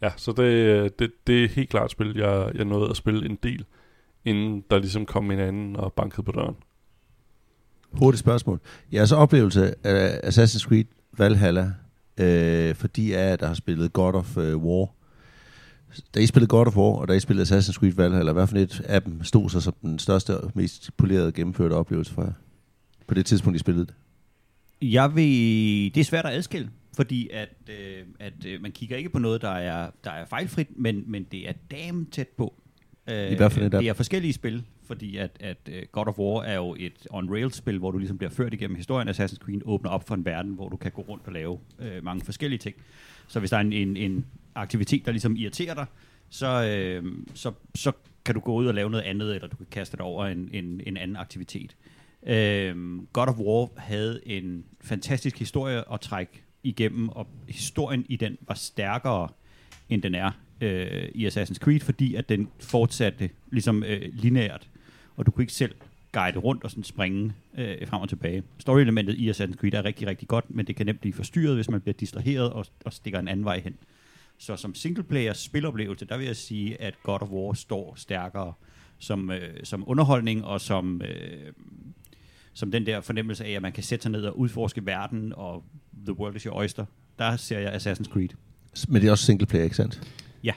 ja, 0.02 0.12
så 0.16 0.32
det, 0.32 0.44
øh, 0.44 0.90
det, 1.00 1.12
det 1.28 1.44
er 1.44 1.48
helt 1.48 1.70
klart 1.70 1.86
et 1.86 1.92
spil, 1.92 2.18
jeg, 2.18 2.52
jeg 2.56 2.66
nåede 2.66 2.90
at 2.90 2.98
spille 2.98 3.26
en 3.26 3.40
del, 3.44 3.66
inden 4.26 4.64
der 4.70 4.80
ligesom 4.80 5.06
kom 5.06 5.32
en 5.32 5.40
anden 5.40 5.76
og 5.76 5.94
bankede 5.94 6.24
på 6.24 6.32
døren. 6.32 6.56
Hurtigt 7.92 8.20
spørgsmål. 8.20 8.60
Jeres 8.94 9.12
oplevelse 9.12 9.88
af 9.88 10.30
Assassin's 10.30 10.68
Creed 10.68 10.86
Valhalla, 11.18 11.74
øh, 12.18 12.76
fordi 12.76 13.12
jeg 13.12 13.40
der 13.40 13.48
har 13.48 13.54
spillet 13.54 13.94
God 13.94 14.14
of 14.14 14.38
øh, 14.38 14.58
War, 14.58 14.88
Da 16.16 16.20
I 16.20 16.26
spillede 16.26 16.50
God 16.50 16.68
of 16.68 16.78
War, 16.78 16.96
og 16.96 17.08
da 17.08 17.14
I 17.14 17.20
spillede 17.20 17.58
Assassin's 17.58 17.74
Creed 17.74 17.94
Valhalla, 17.94 18.32
hvad 18.32 18.48
for 18.48 18.58
et 18.58 18.82
af 18.86 19.02
dem 19.02 19.24
stod 19.24 19.50
sig 19.50 19.62
som 19.62 19.74
den 19.82 20.00
største 20.00 20.38
og 20.38 20.52
mest 20.56 20.98
polerede 20.98 21.32
gennemførte 21.32 21.74
oplevelse 21.74 22.14
for 22.14 22.22
jer? 22.22 22.34
På 23.08 23.14
det 23.14 23.26
tidspunkt, 23.26 23.56
I 23.56 23.60
spillede 23.60 23.86
det? 23.86 23.94
Jeg 24.82 25.16
vil, 25.16 25.26
det 25.96 26.02
er 26.02 26.04
svært 26.04 26.26
at 26.26 26.34
adskille, 26.34 26.70
fordi 26.96 27.30
at, 27.34 27.50
øh, 27.70 28.06
at 28.20 28.46
øh, 28.46 28.62
man 28.62 28.72
kigger 28.72 28.98
ikke 28.98 29.10
på 29.10 29.20
noget, 29.20 29.42
der 29.42 29.50
er, 29.50 29.92
der 30.04 30.12
er 30.12 30.26
fejlfrit, 30.26 30.68
men, 30.76 31.04
men 31.08 31.24
det 31.24 31.50
er 31.50 31.54
damn 31.72 32.06
tæt 32.06 32.28
på. 32.28 32.54
Øh, 33.12 33.32
I 33.32 33.36
hvert 33.36 33.52
fald 33.52 33.66
et 33.66 33.74
af 33.74 33.82
det 33.82 33.90
er 33.90 33.94
forskellige 33.94 34.34
spil, 34.34 34.64
fordi 34.84 35.18
at, 35.18 35.32
at 35.40 35.58
øh, 35.72 35.84
God 35.92 36.08
of 36.08 36.20
War 36.20 36.44
er 36.44 36.56
jo 36.56 36.76
et 36.80 37.08
on-rails-spil, 37.10 37.78
hvor 37.78 37.92
du 37.92 37.98
ligesom 37.98 38.18
bliver 38.18 38.32
ført 38.32 38.54
igennem 38.54 38.76
historien. 38.76 39.10
Assassin's 39.10 39.38
Creed 39.38 39.62
åbner 39.66 39.90
op 39.90 40.08
for 40.08 40.16
en 40.16 40.26
verden, 40.26 40.54
hvor 40.54 40.70
du 40.70 40.78
kan 40.78 40.92
gå 40.92 41.02
rundt 41.02 41.28
og 41.28 41.34
lave 41.34 41.60
øh, 41.80 42.04
mange 42.04 42.26
forskellige 42.26 42.60
ting. 42.60 42.76
Så 43.28 43.40
hvis 43.40 43.50
der 43.50 43.58
er 43.58 43.62
en, 43.62 43.74
en, 43.74 43.98
en 43.98 44.26
aktivitet, 44.56 45.06
der 45.06 45.12
ligesom 45.12 45.36
irriterer 45.36 45.74
dig, 45.74 45.86
så, 46.30 46.66
øh, 46.66 47.04
så, 47.34 47.52
så 47.76 47.92
kan 48.26 48.36
du 48.36 48.42
gå 48.42 48.54
ud 48.54 48.68
og 48.68 48.74
lave 48.74 48.90
noget 48.90 49.04
andet, 49.04 49.36
eller 49.36 49.48
du 49.48 49.58
kan 49.58 49.68
kaste 49.72 49.98
det 49.98 50.02
over 50.02 50.26
en, 50.26 50.50
en, 50.54 50.82
en 50.86 50.98
anden 50.98 51.18
aktivitet. 51.18 51.76
Øh, 52.28 52.98
God 53.14 53.28
of 53.28 53.38
War 53.38 53.70
havde 53.78 54.22
en 54.26 54.66
fantastisk 54.82 55.40
historie 55.40 55.94
at 55.94 56.02
trække 56.02 56.44
igennem, 56.64 57.10
og 57.10 57.28
historien 57.48 58.06
i 58.10 58.16
den 58.16 58.38
var 58.42 58.54
stærkere, 58.54 59.30
end 59.90 60.02
den 60.02 60.16
er 60.16 60.32
øh, 60.62 61.10
i 61.16 61.28
Assassin's 61.28 61.58
Creed, 61.58 61.80
fordi 61.80 62.16
at 62.16 62.30
den 62.30 62.48
fortsatte 62.60 63.30
ligesom 63.52 63.84
øh, 63.84 64.02
lineært, 64.14 64.70
og 65.16 65.26
du 65.26 65.32
kunne 65.32 65.44
ikke 65.44 65.54
selv 65.54 65.76
guide 66.12 66.40
rundt 66.40 66.64
og 66.64 66.70
sådan 66.70 66.84
springe 66.84 67.34
øh, 67.58 67.88
frem 67.88 68.02
og 68.02 68.10
tilbage. 68.10 68.44
Story-elementet 68.60 69.16
i 69.16 69.30
Assassin's 69.30 69.56
Creed 69.56 69.74
er 69.74 69.86
rigtig, 69.86 70.08
rigtig 70.08 70.28
godt, 70.28 70.46
men 70.50 70.68
det 70.68 70.76
kan 70.76 70.86
nemt 70.86 71.02
blive 71.02 71.14
forstyrret, 71.14 71.56
hvis 71.56 71.70
man 71.70 71.82
bliver 71.82 71.94
distraheret 71.94 72.50
og, 72.50 72.66
og 72.86 72.94
stikker 72.94 73.20
en 73.20 73.28
anden 73.28 73.46
vej 73.46 73.60
hen. 73.60 73.76
Så 74.38 74.56
som 74.56 74.76
singleplayer 74.76 75.34
spiloplevelse, 75.34 76.06
der 76.06 76.18
vil 76.18 76.26
jeg 76.26 76.36
sige, 76.36 76.82
at 76.82 76.94
God 77.04 77.22
of 77.22 77.30
War 77.30 77.54
står 77.54 77.94
stærkere 77.98 78.54
som, 79.00 79.32
øh, 79.32 79.64
som 79.64 79.84
underholdning 79.88 80.46
og 80.46 80.62
som, 80.62 81.02
øh, 81.02 81.54
som 82.54 82.72
den 82.72 82.86
der 82.86 83.02
fornemmelse 83.02 83.46
af, 83.46 83.52
at 83.52 83.62
man 83.62 83.72
kan 83.72 83.84
sætte 83.84 84.04
sig 84.04 84.12
ned 84.12 84.24
og 84.26 84.40
udforske 84.40 84.86
verden, 84.86 85.34
og 85.36 85.64
the 86.06 86.20
world 86.20 86.36
is 86.36 86.44
your 86.44 86.56
oyster. 86.56 86.86
Der 87.20 87.38
ser 87.38 87.60
jeg 87.60 87.74
Assassin's 87.74 88.12
Creed. 88.12 88.30
Men 88.88 89.02
det 89.02 89.08
er 89.08 89.12
også 89.12 89.26
single 89.26 89.48
player, 89.48 89.64
ikke 89.64 89.76
sandt? 89.76 90.02
Ja. 90.44 90.54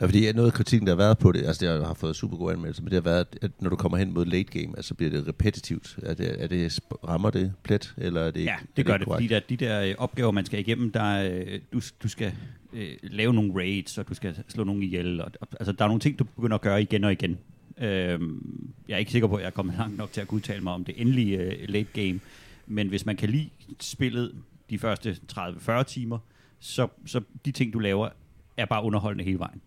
Ja, 0.00 0.06
fordi 0.06 0.32
noget 0.32 0.46
af 0.48 0.54
kritikken, 0.54 0.86
der 0.86 0.92
har 0.92 0.96
været 0.96 1.18
på 1.18 1.32
det, 1.32 1.46
altså 1.46 1.66
det 1.66 1.86
har 1.86 1.94
fået 1.94 2.16
super 2.16 2.36
gode 2.36 2.52
anmeldelser, 2.52 2.82
men 2.82 2.90
det 2.90 2.96
har 2.96 3.10
været, 3.10 3.26
at 3.42 3.50
når 3.60 3.70
du 3.70 3.76
kommer 3.76 3.98
hen 3.98 4.14
mod 4.14 4.26
late 4.26 4.60
game, 4.60 4.76
altså 4.76 4.94
bliver 4.94 5.10
det 5.10 5.28
repetitivt. 5.28 5.98
Er 6.02 6.14
det, 6.14 6.42
er 6.42 6.46
det, 6.46 6.80
rammer 7.08 7.30
det 7.30 7.52
plet, 7.62 7.94
eller 7.98 8.20
er 8.20 8.30
det 8.30 8.40
ikke 8.40 8.50
Ja, 8.50 8.56
det 8.76 8.86
gør 8.86 8.94
ikke 8.94 9.04
det, 9.04 9.12
fordi 9.12 9.26
der, 9.26 9.40
de 9.40 9.56
der 9.56 9.82
øh, 9.82 9.94
opgaver, 9.98 10.30
man 10.30 10.46
skal 10.46 10.60
igennem, 10.60 10.92
der, 10.92 11.30
øh, 11.30 11.60
du, 11.72 11.80
du 12.02 12.08
skal 12.08 12.32
øh, 12.72 12.88
lave 13.02 13.34
nogle 13.34 13.54
raids, 13.54 13.98
og 13.98 14.08
du 14.08 14.14
skal 14.14 14.36
slå 14.48 14.64
nogen 14.64 14.82
ihjel. 14.82 15.20
Og, 15.20 15.32
og, 15.40 15.48
altså, 15.60 15.72
der 15.72 15.84
er 15.84 15.88
nogle 15.88 16.00
ting, 16.00 16.18
du 16.18 16.24
begynder 16.24 16.54
at 16.54 16.60
gøre 16.60 16.82
igen 16.82 17.04
og 17.04 17.12
igen. 17.12 17.38
Øhm, 17.78 18.70
jeg 18.88 18.94
er 18.94 18.98
ikke 18.98 19.12
sikker 19.12 19.28
på, 19.28 19.34
at 19.34 19.40
jeg 19.40 19.46
er 19.46 19.50
kommet 19.50 19.74
langt 19.78 19.96
nok 19.98 20.12
til 20.12 20.20
at 20.20 20.28
kunne 20.28 20.36
udtale 20.36 20.60
mig 20.60 20.72
om 20.72 20.84
det 20.84 20.94
endelige 21.00 21.38
øh, 21.38 21.68
late 21.68 21.88
game, 21.92 22.20
men 22.66 22.88
hvis 22.88 23.06
man 23.06 23.16
kan 23.16 23.28
lide 23.28 23.48
spillet 23.80 24.32
de 24.70 24.78
første 24.78 25.16
30-40 25.32 25.82
timer, 25.82 26.18
så, 26.60 26.88
så 27.06 27.20
de 27.44 27.52
ting, 27.52 27.72
du 27.72 27.78
laver, 27.78 28.08
er 28.56 28.64
bare 28.64 28.84
underholdende 28.84 29.24
hele 29.24 29.38
vejen. 29.38 29.62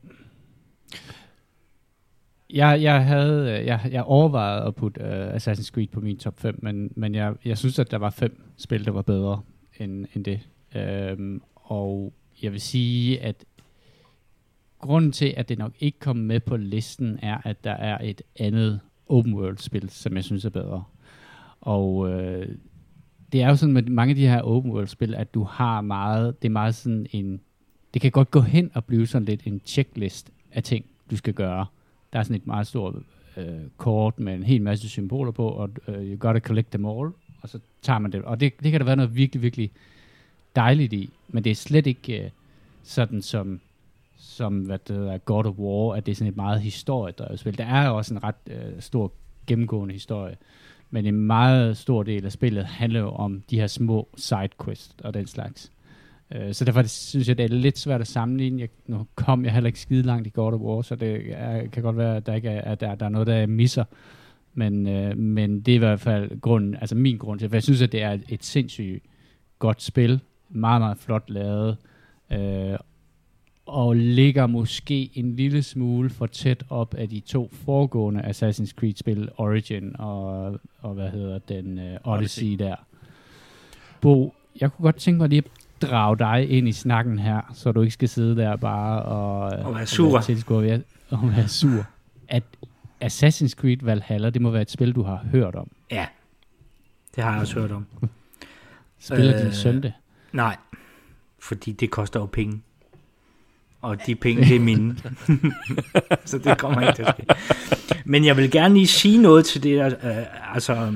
Jeg, 2.53 2.81
jeg 2.81 3.05
havde, 3.05 3.59
øh, 3.59 3.65
jeg, 3.65 3.89
jeg 3.91 4.03
overvejede 4.03 4.63
at 4.63 4.75
putte 4.75 5.01
uh, 5.01 5.35
Assassin's 5.35 5.71
Creed 5.71 5.87
på 5.87 5.99
min 5.99 6.17
top 6.17 6.39
5, 6.39 6.59
men, 6.61 6.91
men 6.95 7.15
jeg, 7.15 7.35
jeg 7.45 7.57
synes, 7.57 7.79
at 7.79 7.91
der 7.91 7.97
var 7.97 8.09
fem 8.09 8.41
spil, 8.57 8.85
der 8.85 8.91
var 8.91 9.01
bedre 9.01 9.41
end, 9.79 10.05
end 10.15 10.25
det. 10.25 10.39
Um, 11.15 11.43
og 11.55 12.13
jeg 12.41 12.51
vil 12.51 12.61
sige, 12.61 13.21
at 13.21 13.45
grunden 14.79 15.11
til, 15.11 15.33
at 15.37 15.49
det 15.49 15.57
nok 15.57 15.73
ikke 15.79 15.99
kom 15.99 16.15
med 16.15 16.39
på 16.39 16.57
listen, 16.57 17.19
er, 17.21 17.37
at 17.43 17.63
der 17.63 17.71
er 17.71 17.97
et 18.03 18.21
andet 18.39 18.79
open 19.07 19.33
world 19.33 19.57
spil, 19.57 19.89
som 19.89 20.15
jeg 20.15 20.23
synes 20.23 20.45
er 20.45 20.49
bedre. 20.49 20.83
Og 21.61 21.95
uh, 21.95 22.43
det 23.31 23.41
er 23.41 23.49
jo 23.49 23.55
sådan 23.55 23.73
med 23.73 23.83
mange 23.83 24.11
af 24.11 24.15
de 24.15 24.27
her 24.27 24.41
open 24.41 24.71
world 24.71 24.87
spil, 24.87 25.15
at 25.15 25.33
du 25.33 25.43
har 25.43 25.81
meget, 25.81 26.41
det 26.41 26.47
er 26.47 26.51
meget 26.53 26.75
sådan 26.75 27.05
en, 27.11 27.41
det 27.93 28.01
kan 28.01 28.11
godt 28.11 28.31
gå 28.31 28.41
hen 28.41 28.71
og 28.73 28.85
blive 28.85 29.07
sådan 29.07 29.25
lidt 29.25 29.41
en 29.45 29.61
checklist 29.65 30.31
af 30.51 30.63
ting, 30.63 30.85
du 31.11 31.17
skal 31.17 31.33
gøre. 31.33 31.65
Der 32.13 32.19
er 32.19 32.23
sådan 32.23 32.35
et 32.35 32.47
meget 32.47 32.67
stort 32.67 32.95
øh, 33.37 33.45
kort 33.77 34.19
med 34.19 34.33
en 34.33 34.43
hel 34.43 34.61
masse 34.61 34.89
symboler 34.89 35.31
på, 35.31 35.47
og 35.47 35.69
øh, 35.87 36.11
you 36.11 36.17
gotta 36.19 36.39
collect 36.39 36.71
them 36.71 36.85
all, 36.85 37.11
og 37.41 37.49
så 37.49 37.59
tager 37.81 37.99
man 37.99 38.11
det. 38.11 38.21
Og 38.21 38.39
det, 38.39 38.53
det 38.63 38.71
kan 38.71 38.79
der 38.79 38.85
være 38.85 38.95
noget 38.95 39.15
virkelig, 39.15 39.41
virkelig 39.41 39.71
dejligt 40.55 40.93
i, 40.93 41.09
men 41.27 41.43
det 41.43 41.51
er 41.51 41.55
slet 41.55 41.87
ikke 41.87 42.23
øh, 42.23 42.29
sådan 42.83 43.21
som, 43.21 43.59
som 44.17 44.59
hvad 44.59 44.79
det 44.87 44.95
hedder, 44.95 45.17
God 45.17 45.45
of 45.45 45.55
War, 45.57 45.95
at 45.95 46.05
det 46.05 46.11
er 46.11 46.15
sådan 46.15 46.31
et 46.31 46.35
meget 46.37 46.61
historiedrevet 46.61 47.39
spil. 47.39 47.57
Der 47.57 47.65
er 47.65 47.87
jo 47.87 47.97
også 47.97 48.13
en 48.13 48.23
ret 48.23 48.35
øh, 48.47 48.81
stor 48.81 49.11
gennemgående 49.47 49.93
historie, 49.93 50.37
men 50.89 51.05
en 51.05 51.15
meget 51.15 51.77
stor 51.77 52.03
del 52.03 52.25
af 52.25 52.31
spillet 52.31 52.65
handler 52.65 52.99
jo 52.99 53.09
om 53.09 53.43
de 53.49 53.59
her 53.59 53.67
små 53.67 54.07
sidequests 54.15 54.95
og 55.03 55.13
den 55.13 55.27
slags. 55.27 55.71
Uh, 56.35 56.51
så 56.51 56.65
derfor 56.65 56.83
synes 56.83 57.27
jeg, 57.27 57.37
det 57.37 57.43
er 57.43 57.55
lidt 57.55 57.77
svært 57.77 58.01
at 58.01 58.07
sammenligne. 58.07 58.59
Jeg, 58.59 58.69
nu 58.87 59.07
kom 59.15 59.45
jeg 59.45 59.53
heller 59.53 59.67
ikke 59.67 59.79
skide 59.79 60.03
langt 60.03 60.27
i 60.27 60.31
God 60.33 60.53
of 60.53 60.59
War, 60.59 60.81
så 60.81 60.95
det 60.95 61.21
er, 61.31 61.67
kan 61.67 61.83
godt 61.83 61.97
være, 61.97 62.17
at 62.17 62.25
der, 62.25 62.33
ikke 62.33 62.49
er, 62.49 62.71
at 62.71 62.81
der, 62.81 62.95
der 62.95 63.05
er 63.05 63.09
noget, 63.09 63.27
der 63.27 63.35
jeg 63.35 63.49
misser. 63.49 63.83
Men, 64.53 64.87
uh, 64.87 65.17
men 65.17 65.61
det 65.61 65.71
er 65.71 65.75
i 65.75 65.77
hvert 65.77 65.99
fald 65.99 66.41
grunden, 66.41 66.75
altså 66.75 66.95
min 66.95 67.17
grund 67.17 67.39
til, 67.39 67.49
for 67.49 67.55
jeg 67.55 67.63
synes, 67.63 67.81
at 67.81 67.91
det 67.91 68.01
er 68.01 68.11
et, 68.11 68.23
et 68.29 68.43
sindssygt 68.43 69.03
godt 69.59 69.81
spil. 69.81 70.19
Meget, 70.49 70.81
meget 70.81 70.97
flot 70.97 71.29
lavet. 71.29 71.77
Uh, 72.31 72.77
og 73.65 73.95
ligger 73.95 74.47
måske 74.47 75.09
en 75.13 75.35
lille 75.35 75.63
smule 75.63 76.09
for 76.09 76.25
tæt 76.25 76.63
op 76.69 76.93
af 76.93 77.09
de 77.09 77.19
to 77.19 77.49
foregående 77.53 78.21
Assassin's 78.21 78.73
Creed-spil, 78.73 79.29
Origin 79.37 79.95
og, 79.99 80.59
og 80.81 80.93
hvad 80.93 81.09
hedder 81.09 81.39
den, 81.39 81.77
uh, 81.77 81.83
Odyssey, 81.83 82.03
Odyssey 82.03 82.55
der. 82.59 82.75
Bo, 84.01 84.33
jeg 84.61 84.71
kunne 84.71 84.83
godt 84.83 84.95
tænke 84.95 85.17
mig 85.17 85.29
lige 85.29 85.43
at 85.45 85.51
drage 85.81 86.17
dig 86.17 86.49
ind 86.49 86.67
i 86.67 86.71
snakken 86.71 87.19
her, 87.19 87.41
så 87.53 87.71
du 87.71 87.81
ikke 87.81 87.93
skal 87.93 88.09
sidde 88.09 88.35
der 88.35 88.55
bare 88.55 89.01
og, 89.03 89.41
og 89.65 89.75
være 89.75 89.85
sur. 89.85 90.17
Og 90.47 90.63
være, 90.63 90.81
og 91.09 91.31
være 91.35 91.47
sur. 91.47 91.85
At 92.27 92.43
Assassin's 93.03 93.53
Creed 93.55 93.77
Valhalla, 93.81 94.29
det 94.29 94.41
må 94.41 94.49
være 94.49 94.61
et 94.61 94.71
spil, 94.71 94.95
du 94.95 95.03
har 95.03 95.25
hørt 95.31 95.55
om. 95.55 95.67
Ja, 95.91 96.05
det 97.15 97.23
har 97.23 97.31
jeg 97.31 97.41
også 97.41 97.59
hørt 97.59 97.71
om. 97.71 97.85
Spiller 98.99 99.35
øh, 99.35 99.43
din 99.43 99.53
søn 99.53 99.83
det? 99.83 99.93
Nej, 100.31 100.57
fordi 101.39 101.71
det 101.71 101.91
koster 101.91 102.19
jo 102.19 102.25
penge. 102.25 102.61
Og 103.81 104.05
de 104.05 104.15
penge, 104.15 104.45
det 104.45 104.55
er 104.55 104.59
mine. 104.59 104.97
så 106.25 106.37
det 106.37 106.57
kommer 106.57 106.81
ikke 106.81 106.93
til 106.93 107.03
at 107.03 107.15
ske. 107.17 107.25
Men 108.05 108.25
jeg 108.25 108.37
vil 108.37 108.51
gerne 108.51 108.73
lige 108.73 108.87
sige 108.87 109.21
noget 109.21 109.45
til 109.45 109.63
det, 109.63 109.97
øh, 110.03 110.55
altså, 110.55 110.93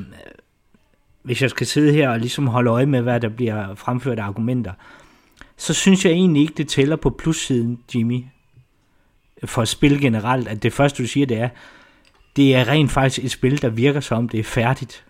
hvis 1.24 1.42
jeg 1.42 1.50
skal 1.50 1.68
sidde 1.68 1.94
her 1.94 2.10
og 2.10 2.20
ligesom 2.20 2.48
holde 2.48 2.70
øje 2.70 2.86
med, 2.86 3.02
hvad 3.02 3.20
der 3.20 3.30
bliver 3.30 3.76
fremført 3.76 4.20
af 4.20 4.24
argumenter, 4.24 4.72
så 5.58 5.74
synes 5.74 6.06
jeg 6.06 6.14
egentlig 6.14 6.42
ikke, 6.42 6.54
det 6.58 6.68
tæller 6.68 6.96
på 6.96 7.10
plussiden, 7.10 7.80
Jimmy, 7.96 8.24
for 9.46 9.66
spil 9.66 10.02
generelt, 10.02 10.48
at 10.48 10.64
det 10.64 10.74
første, 10.74 11.04
du 11.04 11.08
siger, 11.08 11.26
det 11.26 11.38
er, 11.38 11.50
det 12.36 12.56
er 12.56 12.68
rent 12.68 12.92
faktisk 12.92 13.26
et 13.26 13.32
spil, 13.32 13.62
der 13.62 13.70
virker 13.70 14.00
som, 14.00 14.30
det 14.30 14.40
er 14.40 14.44
færdigt. 14.44 15.04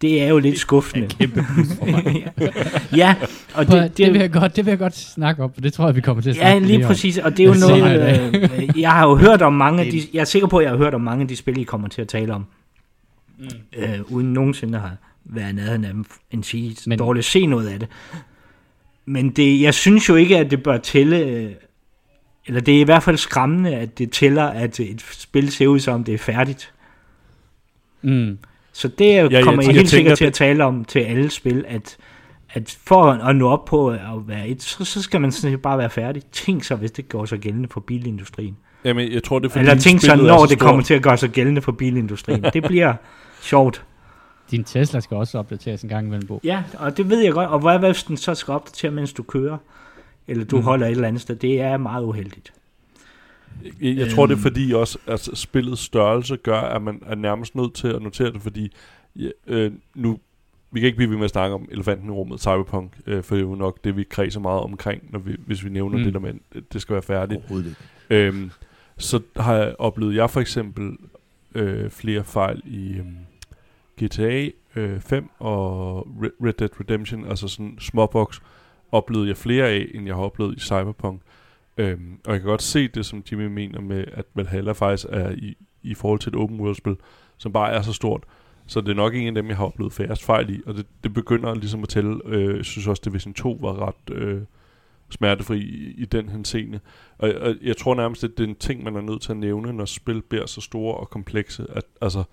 Det 0.00 0.22
er 0.22 0.28
jo 0.28 0.38
lidt 0.38 0.58
skuffende. 0.58 1.06
Det 1.06 1.12
er 1.12 1.18
kæmpe 1.18 1.46
plus 1.54 1.78
for 1.78 1.86
mig. 1.86 2.32
ja, 3.00 3.14
og 3.54 3.66
det, 3.66 3.82
det, 3.82 3.98
det, 3.98 4.12
vil 4.12 4.20
jeg 4.20 4.32
godt, 4.32 4.56
det 4.56 4.64
vil 4.64 4.70
jeg 4.70 4.78
godt 4.78 4.96
snakke 4.96 5.44
om, 5.44 5.52
for 5.54 5.60
det 5.60 5.72
tror 5.72 5.86
jeg, 5.86 5.96
vi 5.96 6.00
kommer 6.00 6.22
til 6.22 6.30
at 6.30 6.36
snakke 6.36 6.52
Ja, 6.52 6.58
lige 6.58 6.86
præcis, 6.86 7.18
og 7.18 7.36
det 7.36 7.40
er 7.40 7.46
jo 7.48 7.54
noget, 7.54 8.32
øh, 8.32 8.80
jeg 8.80 8.90
har 8.90 9.08
jo 9.08 9.16
hørt 9.16 9.42
om 9.42 9.52
mange 9.52 9.84
af 9.84 9.90
de, 9.90 10.02
jeg 10.12 10.20
er 10.20 10.24
sikker 10.24 10.48
på, 10.48 10.58
at 10.58 10.64
jeg 10.64 10.70
har 10.70 10.78
hørt 10.78 10.94
om 10.94 11.00
mange 11.00 11.22
af 11.22 11.28
de 11.28 11.36
spil, 11.36 11.58
I 11.58 11.62
kommer 11.62 11.88
til 11.88 12.02
at 12.02 12.08
tale 12.08 12.34
om 12.34 12.46
mm. 13.40 13.82
øh, 13.82 14.12
uden 14.12 14.32
nogensinde 14.32 14.78
at 14.78 14.82
have 14.82 14.96
været 15.24 15.54
nærheden 15.54 15.84
af 15.84 15.92
dem, 15.92 16.04
end 16.30 16.44
sige 16.44 16.76
Men, 16.86 16.98
dårligt 16.98 17.26
se 17.26 17.46
noget 17.46 17.68
af 17.68 17.78
det. 17.78 17.88
Men 19.06 19.30
det, 19.30 19.60
jeg 19.60 19.74
synes 19.74 20.08
jo 20.08 20.14
ikke, 20.14 20.38
at 20.38 20.50
det 20.50 20.62
bør 20.62 20.78
tælle, 20.78 21.18
øh, 21.18 21.50
eller 22.46 22.60
det 22.60 22.76
er 22.76 22.80
i 22.80 22.84
hvert 22.84 23.02
fald 23.02 23.16
skræmmende, 23.16 23.74
at 23.74 23.98
det 23.98 24.10
tæller, 24.10 24.44
at 24.44 24.80
et 24.80 25.02
spil 25.12 25.52
ser 25.52 25.66
ud 25.66 25.78
som, 25.78 26.04
det 26.04 26.14
er 26.14 26.18
færdigt. 26.18 26.72
Mm. 28.02 28.38
Så 28.72 28.88
det 28.88 29.06
ja, 29.06 29.20
kommer 29.20 29.32
jeg, 29.32 29.42
jeg, 29.42 29.66
jeg 29.66 29.74
helt 29.74 29.90
sikkert 29.90 30.18
til 30.18 30.24
at 30.24 30.32
tale 30.32 30.64
om 30.64 30.84
til 30.84 30.98
alle 30.98 31.30
spil, 31.30 31.64
at, 31.68 31.96
at 32.50 32.78
for 32.84 33.04
at 33.04 33.36
nå 33.36 33.48
op 33.48 33.64
på 33.64 33.90
at 33.90 33.98
være 34.26 34.48
et, 34.48 34.62
så, 34.62 34.84
så 34.84 35.02
skal 35.02 35.20
man 35.20 35.32
sådan 35.32 35.58
bare 35.58 35.78
være 35.78 35.90
færdig. 35.90 36.22
Tænk 36.32 36.64
så, 36.64 36.76
hvis 36.76 36.90
det 36.90 37.08
går 37.08 37.24
så 37.24 37.36
gældende 37.36 37.68
for 37.68 37.80
bilindustrien. 37.80 38.56
Jamen, 38.84 39.12
jeg 39.12 39.22
tror, 39.22 39.38
det 39.38 39.46
er 39.46 39.50
fordi 39.50 39.60
Eller 39.60 39.74
tænk 39.74 40.00
så, 40.00 40.16
når 40.16 40.46
det 40.46 40.58
kommer 40.58 40.82
til 40.82 40.94
at 40.94 41.02
gøre 41.02 41.16
sig 41.16 41.30
gældende 41.30 41.62
for 41.62 41.72
bilindustrien. 41.72 42.44
det 42.52 42.64
bliver 42.64 42.94
sjovt. 43.40 43.84
Din 44.50 44.64
Tesla 44.64 45.00
skal 45.00 45.16
også 45.16 45.38
opdateres 45.38 45.82
en 45.82 45.88
gang 45.88 46.06
imellem, 46.06 46.26
Bo. 46.26 46.40
Ja, 46.44 46.64
og 46.78 46.96
det 46.96 47.10
ved 47.10 47.20
jeg 47.20 47.32
godt. 47.32 47.48
Og 47.48 47.58
hvad 47.58 47.78
hvis 47.78 48.02
den 48.04 48.16
så 48.16 48.34
skal 48.34 48.52
opdatere, 48.52 48.90
mens 48.90 49.12
du 49.12 49.22
kører? 49.22 49.58
Eller 50.28 50.44
du 50.44 50.56
mm. 50.56 50.62
holder 50.62 50.86
et 50.86 50.90
eller 50.90 51.08
andet 51.08 51.22
sted? 51.22 51.36
Det 51.36 51.60
er 51.60 51.76
meget 51.76 52.04
uheldigt. 52.04 52.52
Jeg, 53.80 53.96
jeg 53.96 54.10
tror, 54.10 54.26
det 54.26 54.32
er 54.32 54.36
øhm. 54.36 54.42
fordi 54.42 54.72
også, 54.72 54.98
at 55.06 55.12
altså, 55.12 55.34
spillets 55.34 55.82
størrelse 55.82 56.36
gør, 56.36 56.60
at 56.60 56.82
man 56.82 57.02
er 57.06 57.14
nærmest 57.14 57.54
nødt 57.54 57.74
til 57.74 57.88
at 57.88 58.02
notere 58.02 58.32
det, 58.32 58.42
fordi 58.42 58.72
ja, 59.16 59.28
øh, 59.46 59.72
nu 59.94 60.18
vi 60.72 60.80
kan 60.80 60.86
ikke 60.86 60.96
blive 60.96 61.10
ved 61.10 61.16
med 61.16 61.24
at 61.24 61.30
snakke 61.30 61.54
om 61.54 61.68
elefanten 61.70 62.08
i 62.08 62.10
rummet, 62.10 62.40
Cyberpunk, 62.40 62.92
øh, 63.06 63.22
for 63.22 63.34
det 63.34 63.42
er 63.42 63.46
jo 63.46 63.54
nok 63.54 63.84
det, 63.84 63.96
vi 63.96 64.02
kredser 64.02 64.40
meget 64.40 64.60
omkring, 64.60 65.02
når 65.10 65.18
vi, 65.18 65.36
hvis 65.46 65.64
vi 65.64 65.70
nævner 65.70 65.98
mm. 65.98 66.04
det 66.04 66.14
der 66.14 66.20
med, 66.20 66.34
at 66.54 66.62
det 66.72 66.82
skal 66.82 66.92
være 66.92 67.02
færdigt. 67.02 67.40
Øhm, 68.10 68.50
så 68.98 69.20
har 69.36 69.54
jeg 69.54 69.74
oplevet, 69.78 70.14
jeg 70.14 70.30
for 70.30 70.40
eksempel 70.40 70.96
øh, 71.54 71.90
flere 71.90 72.24
fejl 72.24 72.62
i 72.64 72.92
øh, 72.92 73.06
GTA 74.04 74.48
øh, 74.76 75.00
5 75.00 75.30
og 75.38 76.06
Red 76.22 76.52
Dead 76.52 76.80
Redemption, 76.80 77.26
altså 77.26 77.48
sådan 77.48 77.78
småboks, 77.80 78.42
oplevede 78.92 79.28
jeg 79.28 79.36
flere 79.36 79.68
af, 79.68 79.90
end 79.94 80.06
jeg 80.06 80.14
har 80.14 80.22
oplevet 80.22 80.56
i 80.56 80.60
Cyberpunk. 80.60 81.20
Øhm, 81.76 82.18
og 82.26 82.32
jeg 82.32 82.40
kan 82.40 82.48
godt 82.48 82.62
se 82.62 82.88
det, 82.88 83.06
som 83.06 83.22
Jimmy 83.32 83.46
mener 83.46 83.80
med, 83.80 84.04
at 84.12 84.24
Valhalla 84.34 84.72
faktisk 84.72 85.06
er 85.10 85.30
i, 85.30 85.56
i 85.82 85.94
forhold 85.94 86.20
til 86.20 86.28
et 86.28 86.36
open 86.36 86.60
world-spil, 86.60 86.96
som 87.38 87.52
bare 87.52 87.72
er 87.72 87.82
så 87.82 87.92
stort. 87.92 88.24
Så 88.66 88.80
det 88.80 88.88
er 88.88 88.94
nok 88.94 89.14
en 89.14 89.26
af 89.26 89.34
dem, 89.34 89.48
jeg 89.48 89.56
har 89.56 89.64
oplevet 89.64 89.92
færrest 89.92 90.24
fejl 90.24 90.50
i, 90.50 90.60
og 90.66 90.74
det, 90.74 90.86
det 91.04 91.14
begynder 91.14 91.54
ligesom 91.54 91.82
at 91.82 91.88
tælle. 91.88 92.20
Øh, 92.26 92.56
jeg 92.56 92.64
synes 92.64 92.86
også, 92.86 93.02
Division 93.04 93.34
2 93.34 93.58
var 93.60 93.86
ret 93.86 94.14
øh, 94.14 94.42
smertefri 95.10 95.58
i, 95.58 95.94
i 95.98 96.04
den 96.04 96.28
henseende. 96.28 96.80
Og, 97.18 97.32
og 97.40 97.54
jeg 97.62 97.76
tror 97.76 97.94
nærmest, 97.94 98.24
at 98.24 98.30
det 98.38 98.44
er 98.44 98.48
en 98.48 98.54
ting, 98.54 98.84
man 98.84 98.96
er 98.96 99.00
nødt 99.00 99.22
til 99.22 99.32
at 99.32 99.36
nævne, 99.38 99.72
når 99.72 99.84
spil 99.84 100.22
bliver 100.22 100.46
så 100.46 100.60
store 100.60 100.94
og 100.94 101.10
komplekse, 101.10 101.66
at, 101.70 101.84
altså, 102.00 102.18
øh, 102.18 102.24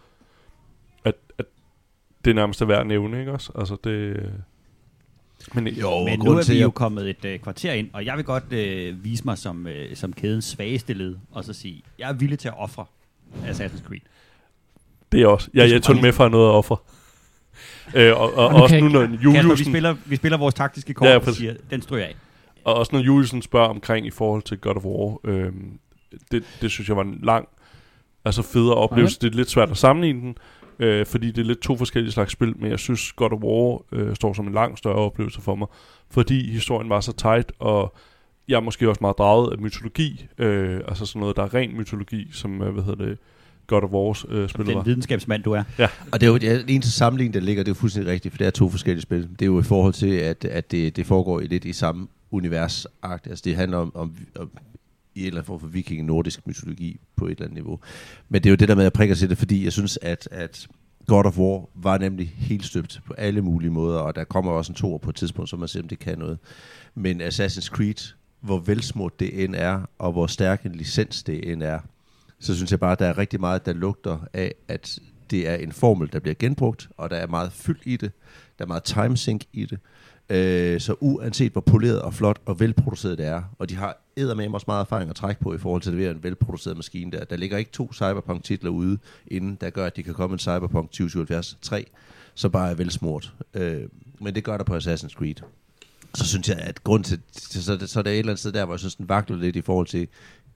det 2.28 2.32
er 2.32 2.36
nærmest 2.36 2.62
at 2.62 2.68
være 2.68 2.80
at 2.80 2.88
nævne, 2.88 3.20
ikke 3.20 3.32
også? 3.32 3.52
Altså, 3.56 3.78
det... 3.84 4.30
Men, 5.54 5.68
jo, 5.68 6.04
men 6.06 6.20
nu 6.20 6.32
er 6.32 6.54
vi 6.54 6.62
jo 6.62 6.70
kommet 6.70 7.10
et 7.10 7.26
øh, 7.26 7.40
kvarter 7.40 7.74
ind, 7.74 7.90
og 7.94 8.06
jeg 8.06 8.18
vil 8.18 8.26
godt 8.26 8.54
øh, 8.54 9.04
vise 9.04 9.24
mig 9.26 9.38
som, 9.38 9.68
øh, 9.68 9.96
som 9.96 10.14
kædens 10.14 10.46
svageste 10.46 10.94
led, 10.94 11.16
og 11.32 11.44
så 11.44 11.54
sige, 11.54 11.84
jeg 12.00 12.10
er 12.10 12.14
villig 12.14 12.40
til 12.40 12.48
at 12.48 12.54
ofre 12.58 12.86
Assassin's 13.44 13.84
Creed. 13.88 14.00
Det 15.12 15.22
er 15.22 15.28
også. 15.28 15.50
Jeg, 15.54 15.72
jeg 15.72 15.84
tog 15.84 15.96
med 16.02 16.14
fra 16.14 16.30
noget 16.30 16.50
at 16.50 16.52
ofre. 16.52 16.78
øh, 17.96 18.20
og, 18.20 18.34
og 18.34 18.48
okay. 18.54 18.62
også 18.62 18.80
nu, 18.80 18.88
når 18.88 19.02
Juliusen... 19.02 19.34
Kasper, 19.34 19.56
vi 19.56 19.64
spiller, 19.64 19.96
vi 20.06 20.16
spiller 20.16 20.38
vores 20.38 20.54
taktiske 20.54 20.94
kort, 20.94 21.10
ja, 21.10 21.18
og 21.18 21.34
siger, 21.34 21.54
den 21.70 21.82
stryger 21.82 22.06
af. 22.06 22.16
Og 22.64 22.74
også 22.76 22.90
når 22.96 23.00
Juliusen 23.00 23.42
spørger 23.42 23.70
omkring 23.70 24.08
i 24.08 24.12
forhold 24.12 24.42
til 24.42 24.58
God 24.58 24.76
of 24.76 24.86
War, 24.86 25.20
øh, 25.24 25.52
det, 26.32 26.44
det 26.62 26.72
synes 26.72 26.88
jeg 26.88 26.98
var 26.98 27.04
en 27.04 27.20
lang, 27.24 27.48
altså 28.26 28.42
federe 28.42 28.76
oplevelse. 28.76 29.18
Okay. 29.18 29.28
Det 29.28 29.34
er 29.34 29.38
lidt 29.38 29.50
svært 29.50 29.72
at 29.72 29.78
sammenligne 29.78 30.22
den, 30.22 30.38
øh, 30.80 31.06
fordi 31.06 31.28
det 31.32 31.38
er 31.38 31.46
lidt 31.46 31.60
to 31.60 31.78
forskellige 31.78 32.12
slags 32.12 32.32
spil, 32.32 32.54
men 32.58 32.72
jeg 32.72 32.80
synes 32.80 33.12
God 33.12 33.32
of 33.32 33.40
War 33.40 33.82
øh, 33.92 34.16
står 34.16 34.34
som 34.34 34.48
en 34.48 34.54
lang 34.54 34.78
større 34.78 34.96
oplevelse 34.96 35.42
for 35.42 35.56
mig, 35.56 35.68
fordi 36.10 36.52
historien 36.52 36.90
var 36.90 37.00
så 37.00 37.14
tight, 37.14 37.52
og 37.60 37.96
jeg 38.48 38.56
er 38.56 38.62
måske 38.62 38.90
også 38.90 39.00
meget 39.02 39.18
draget 39.18 39.52
af 39.52 39.58
mytologi, 39.58 40.28
øh, 40.38 40.82
altså 40.88 41.06
sådan 41.06 41.20
noget, 41.20 41.36
der 41.36 41.44
er 41.44 41.54
ren 41.54 41.78
mytologi, 41.78 42.28
som, 42.32 42.62
øh, 42.62 42.74
hvad 42.74 42.84
hedder 42.84 43.06
det, 43.06 43.18
God 43.68 43.84
of 43.84 43.90
War's 43.90 44.34
øh, 44.34 44.50
spil 44.50 44.66
Den 44.66 44.86
videnskabsmand, 44.86 45.44
du 45.44 45.52
er. 45.52 45.64
Ja. 45.80 45.88
Og 46.12 46.22
det 46.22 46.28
er 46.28 46.32
jo 46.32 46.38
det 46.38 46.70
eneste 46.70 46.92
sammenligning, 46.92 47.34
der 47.34 47.40
ligger, 47.40 47.64
det 47.64 47.68
er 47.68 47.76
jo 47.76 47.80
fuldstændig 47.80 48.12
rigtigt, 48.12 48.34
for 48.34 48.38
det 48.38 48.48
er 48.48 48.52
to 48.52 48.70
forskellige 48.70 49.02
spil. 49.02 49.30
Det 49.30 49.42
er 49.42 49.46
jo 49.46 49.60
i 49.60 49.64
forhold 49.64 49.94
til, 49.94 50.12
at, 50.12 50.46
at 50.46 50.72
det, 50.72 50.96
det 50.96 51.06
foregår 51.06 51.40
i 51.40 51.48
lidt 51.48 51.66
i 51.66 51.74
samme 51.74 52.08
univers 52.32 52.88
-agt. 53.06 53.30
Altså 53.30 53.42
det 53.46 53.56
handler 53.56 53.78
om, 53.78 53.92
om, 53.96 54.16
om 54.40 54.52
i 55.18 55.22
en 55.22 55.26
eller 55.26 55.40
anden 55.40 55.48
form 55.48 55.60
for 55.60 55.68
viking 55.68 56.06
nordisk 56.06 56.48
mytologi 56.48 57.00
på 57.16 57.26
et 57.26 57.32
eller 57.32 57.44
andet 57.44 57.54
niveau. 57.54 57.80
Men 58.30 58.44
det 58.44 58.50
er 58.50 58.52
jo 58.52 58.56
det 58.56 58.68
der 58.68 58.76
med, 58.76 58.86
at 58.86 58.94
prikker 58.94 59.16
til 59.16 59.30
det, 59.30 59.38
fordi 59.38 59.64
jeg 59.64 59.74
synes, 59.74 60.00
at, 60.02 60.28
at 60.32 60.68
God 61.08 61.26
of 61.26 61.38
War 61.38 61.70
var 61.76 61.98
nemlig 61.98 62.34
helt 62.38 62.66
støbt 62.66 63.02
på 63.06 63.14
alle 63.14 63.42
mulige 63.42 63.72
måder, 63.72 64.00
og 64.00 64.16
der 64.16 64.24
kommer 64.24 64.52
også 64.52 64.72
en 64.72 64.76
toer 64.76 64.98
på 64.98 65.10
et 65.10 65.16
tidspunkt, 65.16 65.50
så 65.50 65.58
man 65.58 65.68
ser, 65.68 65.82
om 65.82 65.88
det 65.88 66.00
kan 66.00 66.18
noget. 66.18 66.38
Men 66.96 67.22
Assassin's 67.22 67.68
Creed, 67.68 68.14
hvor 68.42 68.60
velsmurt 68.60 69.20
det 69.20 69.44
end 69.44 69.56
er, 69.56 69.82
og 70.00 70.12
hvor 70.12 70.28
stærk 70.28 70.66
en 70.66 70.72
licens 70.72 71.24
det 71.24 71.52
end 71.52 71.64
er, 71.64 71.80
så 72.40 72.56
synes 72.56 72.72
jeg 72.72 72.80
bare, 72.80 72.92
at 72.92 73.00
der 73.00 73.06
er 73.06 73.18
rigtig 73.18 73.40
meget, 73.40 73.66
der 73.66 73.74
lugter 73.74 74.18
af, 74.34 74.54
at 74.68 75.00
det 75.32 75.48
er 75.48 75.56
en 75.56 75.72
formel, 75.72 76.14
der 76.14 76.20
bliver 76.20 76.36
genbrugt, 76.40 76.90
og 76.98 77.10
der 77.10 77.16
er 77.16 77.28
meget 77.28 77.52
fyldt 77.52 77.82
i 77.86 77.98
det. 77.98 78.12
Der 78.60 78.66
er 78.66 78.68
meget 78.68 78.84
timesink 78.84 79.44
i 79.54 79.66
det. 79.66 79.80
Øh, 80.30 80.82
så 80.82 80.96
uanset 81.00 81.52
hvor 81.52 81.62
poleret 81.62 82.02
og 82.02 82.14
flot 82.14 82.42
og 82.46 82.60
velproduceret 82.60 83.18
det 83.18 83.26
er, 83.26 83.44
og 83.60 83.70
de 83.70 83.76
har 83.76 83.98
med 84.36 84.54
også 84.54 84.66
meget 84.68 84.82
erfaring 84.82 85.10
at 85.10 85.16
trække 85.16 85.42
på 85.42 85.54
i 85.54 85.58
forhold 85.58 85.82
til 85.82 85.90
at 85.90 85.96
levere 85.96 86.12
en 86.12 86.24
velproduceret 86.24 86.78
maskine 86.78 87.12
der. 87.12 87.26
Der 87.26 87.36
ligger 87.36 87.58
ikke 87.58 87.72
to 87.72 87.94
Cyberpunk-titler 87.94 88.70
ude, 88.70 88.98
inden 89.28 89.58
der 89.62 89.70
gør, 89.70 89.86
at 89.86 89.96
de 89.96 90.04
kan 90.04 90.14
komme 90.14 90.34
en 90.34 90.40
Cyberpunk 90.40 90.90
2077 90.90 91.58
3, 91.62 91.86
så 92.36 92.50
bare 92.50 92.72
er 92.72 92.76
velsmurt. 92.76 93.34
Øh, 93.54 93.82
men 94.22 94.36
det 94.36 94.44
gør 94.44 94.58
der 94.58 94.64
på 94.64 94.78
Assassin's 94.78 95.14
Creed. 95.14 95.36
Så 96.14 96.26
synes 96.26 96.50
jeg, 96.50 96.58
at 96.58 96.84
grund 96.84 97.04
til, 97.04 97.20
så, 97.32 97.88
så 97.88 98.00
er 98.00 98.04
der 98.04 98.12
et 98.12 98.20
eller 98.20 98.32
andet 98.32 98.40
sted 98.40 98.52
der, 98.52 98.66
hvor 98.66 98.74
jeg 98.74 98.80
synes, 98.80 98.96
den 98.96 99.10
vakler 99.10 99.38
lidt 99.38 99.56
i 99.56 99.62
forhold 99.62 99.88
til 99.88 100.08